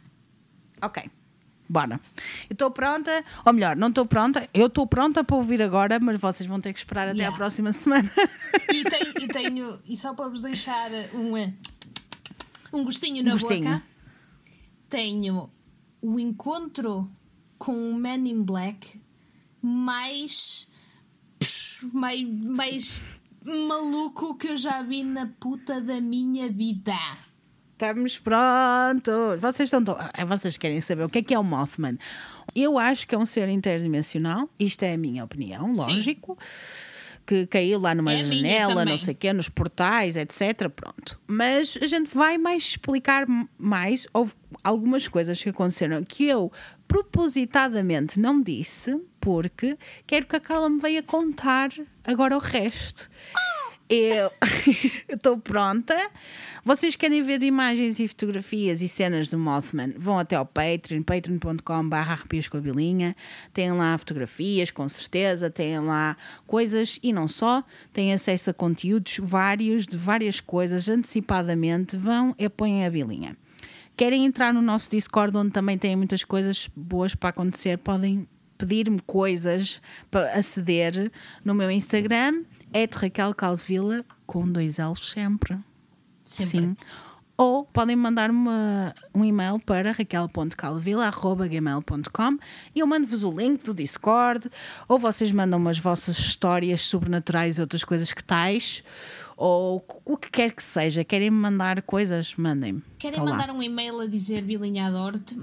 Ok, 0.82 1.08
bora. 1.68 2.00
Eu 2.50 2.54
estou 2.54 2.70
pronta, 2.70 3.24
ou 3.46 3.52
melhor, 3.52 3.76
não 3.76 3.88
estou 3.88 4.04
pronta, 4.04 4.48
eu 4.52 4.66
estou 4.66 4.86
pronta 4.86 5.22
para 5.24 5.36
ouvir 5.36 5.62
agora, 5.62 5.98
mas 6.00 6.18
vocês 6.20 6.48
vão 6.48 6.60
ter 6.60 6.72
que 6.72 6.78
esperar 6.80 7.08
até 7.08 7.18
Yeah. 7.18 7.34
à 7.34 7.36
próxima 7.38 7.72
semana. 7.72 8.10
E 8.72 8.84
tenho, 8.84 9.12
e 9.20 9.28
tenho- 9.28 9.78
e 9.86 9.96
só 9.96 10.12
para 10.14 10.28
vos 10.28 10.42
deixar 10.42 10.90
um, 11.14 11.34
um 12.72 12.84
gostinho 12.84 13.22
na 13.22 13.32
Gostinho. 13.32 13.70
boca, 13.70 13.82
tenho 14.88 15.50
o 16.02 16.18
encontro 16.18 17.10
com 17.58 17.90
o 17.92 17.94
Man 17.98 18.26
in 18.28 18.42
Black 18.42 19.00
mais, 19.62 20.68
mais, 21.92 22.26
mais 22.28 23.02
maluco 23.44 24.34
que 24.36 24.48
eu 24.48 24.56
já 24.56 24.82
vi 24.82 25.02
na 25.04 25.26
puta 25.38 25.80
da 25.80 26.00
minha 26.00 26.50
vida. 26.50 26.96
Estamos 27.82 28.16
prontos. 28.16 29.40
Vocês 29.40 29.66
estão. 29.66 29.82
tão- 29.82 29.96
ah, 29.98 30.24
Vocês 30.24 30.56
querem 30.56 30.80
saber 30.80 31.02
o 31.02 31.08
que 31.08 31.18
é 31.18 31.22
que 31.22 31.34
é 31.34 31.38
o 31.38 31.42
Mothman? 31.42 31.98
Eu 32.54 32.78
acho 32.78 33.08
que 33.08 33.12
é 33.16 33.18
um 33.18 33.26
ser 33.26 33.48
interdimensional. 33.48 34.48
Isto 34.56 34.84
é 34.84 34.92
a 34.92 34.96
minha 34.96 35.24
opinião, 35.24 35.72
lógico. 35.74 36.38
Que 37.26 37.44
caiu 37.44 37.80
lá 37.80 37.92
numa 37.92 38.12
É 38.12 38.24
janela, 38.24 38.84
não 38.84 38.96
sei 38.96 39.14
o 39.14 39.16
quê, 39.16 39.32
nos 39.32 39.48
portais, 39.48 40.16
etc. 40.16 40.68
Pronto. 40.68 41.20
Mas 41.26 41.76
a 41.82 41.88
gente 41.88 42.14
vai 42.14 42.38
mais 42.38 42.62
explicar 42.62 43.26
mais. 43.58 44.06
Houve 44.14 44.32
algumas 44.62 45.08
coisas 45.08 45.42
que 45.42 45.48
aconteceram 45.48 46.04
que 46.04 46.28
eu 46.28 46.52
propositadamente 46.86 48.20
não 48.20 48.40
disse, 48.40 48.96
porque 49.20 49.76
quero 50.06 50.26
que 50.26 50.36
a 50.36 50.40
Carla 50.40 50.70
me 50.70 50.80
venha 50.80 51.02
contar 51.02 51.70
agora 52.04 52.36
o 52.36 52.40
resto. 52.40 53.10
Eu 53.94 54.32
estou 55.06 55.36
pronta. 55.36 55.94
Vocês 56.64 56.96
querem 56.96 57.22
ver 57.22 57.42
imagens 57.42 58.00
e 58.00 58.08
fotografias 58.08 58.80
e 58.80 58.88
cenas 58.88 59.28
do 59.28 59.38
Mothman? 59.38 59.92
Vão 59.98 60.18
até 60.18 60.34
ao 60.34 60.46
Patreon, 60.46 61.02
patreon.com.br 61.02 61.94
arrepios 61.94 62.48
com 62.48 62.56
a 62.56 62.60
bilinha. 62.60 63.14
Tem 63.52 63.70
lá 63.70 63.98
fotografias, 63.98 64.70
com 64.70 64.88
certeza. 64.88 65.50
Tem 65.50 65.78
lá 65.78 66.16
coisas 66.46 66.98
e 67.02 67.12
não 67.12 67.28
só. 67.28 67.62
Têm 67.92 68.14
acesso 68.14 68.48
a 68.48 68.54
conteúdos 68.54 69.18
vários, 69.20 69.86
de 69.86 69.98
várias 69.98 70.40
coisas, 70.40 70.88
antecipadamente. 70.88 71.94
Vão 71.94 72.34
e 72.38 72.48
põem 72.48 72.86
a 72.86 72.90
bilinha. 72.90 73.36
Querem 73.94 74.24
entrar 74.24 74.54
no 74.54 74.62
nosso 74.62 74.88
Discord, 74.88 75.36
onde 75.36 75.50
também 75.50 75.76
tem 75.76 75.94
muitas 75.96 76.24
coisas 76.24 76.66
boas 76.74 77.14
para 77.14 77.28
acontecer? 77.28 77.76
Podem 77.76 78.26
pedir-me 78.56 79.00
coisas 79.00 79.82
para 80.10 80.32
aceder 80.32 81.10
no 81.44 81.52
meu 81.52 81.70
Instagram, 81.70 82.44
é 82.72 82.86
de 82.86 82.96
Raquel 82.96 83.34
Calvila, 83.34 84.02
com 84.26 84.50
dois 84.50 84.78
L's 84.78 85.10
sempre. 85.10 85.58
Sempre. 86.24 86.60
Sim. 86.60 86.74
Ou 87.36 87.64
podem 87.64 87.96
mandar 87.96 88.30
uma, 88.30 88.94
um 89.14 89.24
e-mail 89.24 89.58
para 89.58 89.90
raquel.calvila.gmail.com 89.90 92.38
e 92.74 92.80
eu 92.80 92.86
mando-vos 92.86 93.24
o 93.24 93.32
link 93.32 93.64
do 93.64 93.74
Discord, 93.74 94.48
ou 94.86 94.98
vocês 94.98 95.32
mandam 95.32 95.58
umas 95.58 95.78
vossas 95.78 96.18
histórias 96.18 96.84
sobrenaturais 96.84 97.56
e 97.58 97.60
outras 97.60 97.84
coisas 97.84 98.12
que 98.12 98.22
tais, 98.22 98.84
ou 99.36 99.84
o 100.04 100.16
que 100.16 100.30
quer 100.30 100.52
que 100.52 100.62
seja. 100.62 101.02
Querem 101.04 101.30
mandar 101.30 101.82
coisas? 101.82 102.34
Mandem-me. 102.36 102.82
Querem 102.98 103.18
Tô 103.18 103.24
lá. 103.24 103.32
mandar 103.32 103.50
um 103.50 103.62
e-mail 103.62 104.00
a 104.00 104.06
dizer 104.06 104.42
bilinhador-te? 104.42 105.36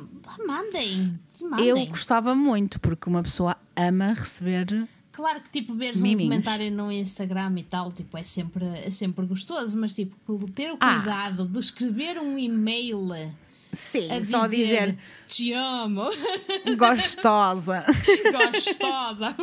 Mandem. 0.46 1.20
Mandem. 1.42 1.68
Eu 1.68 1.86
gostava 1.88 2.36
muito, 2.36 2.80
porque 2.80 3.10
uma 3.10 3.24
pessoa 3.24 3.58
ama 3.76 4.14
receber. 4.14 4.88
Claro 5.20 5.42
que 5.42 5.50
tipo 5.50 5.74
veres 5.76 6.02
Miminhos. 6.02 6.24
um 6.24 6.30
comentário 6.30 6.72
no 6.72 6.90
Instagram 6.90 7.54
e 7.58 7.64
tal, 7.64 7.92
tipo, 7.92 8.18
é 8.18 8.24
sempre, 8.24 8.64
é 8.86 8.90
sempre 8.90 9.26
gostoso, 9.26 9.78
mas 9.78 9.94
tipo, 9.94 10.16
ter 10.56 10.72
o 10.72 10.78
Ah. 10.80 10.96
cuidado 10.96 11.46
de 11.46 11.60
escrever 11.60 12.18
um 12.20 12.38
e-mail 12.40 13.12
a 13.12 13.28
Sim, 13.74 14.24
só 14.24 14.48
dizer, 14.48 14.64
dizer 14.64 14.98
te 15.28 15.52
amo, 15.52 16.04
gostosa. 16.78 17.84
gostosa. 18.32 19.36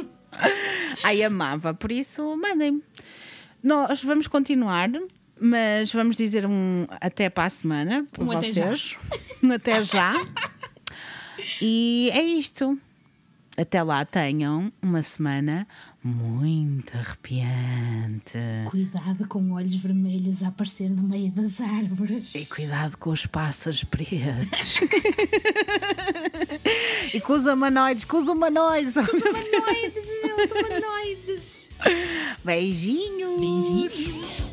Ai, 1.04 1.22
amava. 1.22 1.74
Por 1.74 1.92
isso, 1.92 2.34
mandem-me. 2.38 2.82
Nós 3.62 4.02
vamos 4.02 4.26
continuar, 4.26 4.88
mas 5.38 5.92
vamos 5.92 6.16
dizer 6.16 6.46
um 6.46 6.86
até 7.02 7.28
para 7.28 7.44
a 7.44 7.50
semana 7.50 8.06
para 8.10 8.24
Um 8.24 8.30
até 8.32 8.50
já. 8.50 8.64
vocês. 8.68 8.96
Um 9.42 9.52
até 9.52 9.84
já. 9.84 10.14
E 11.60 12.10
é 12.14 12.22
isto. 12.22 12.78
Até 13.56 13.82
lá 13.82 14.04
tenham 14.04 14.70
uma 14.82 15.02
semana 15.02 15.66
muito 16.04 16.94
arrepiante. 16.94 18.36
Cuidado 18.68 19.26
com 19.26 19.52
olhos 19.52 19.76
vermelhos 19.76 20.42
a 20.42 20.48
aparecer 20.48 20.90
no 20.90 21.02
meio 21.02 21.32
das 21.32 21.58
árvores. 21.60 22.34
E 22.34 22.44
cuidado 22.46 22.98
com 22.98 23.08
os 23.10 23.24
pássaros 23.24 23.82
pretos. 23.82 24.80
e 27.14 27.20
com 27.20 27.32
os 27.32 27.46
humanoides, 27.46 28.04
com 28.04 28.18
os 28.18 28.28
humanoides. 28.28 28.94
Humanoides, 28.94 30.04
meus 30.22 30.50
humanoides. 30.50 31.70
Beijinhos. 32.44 33.40
Beijinhos. 33.40 34.52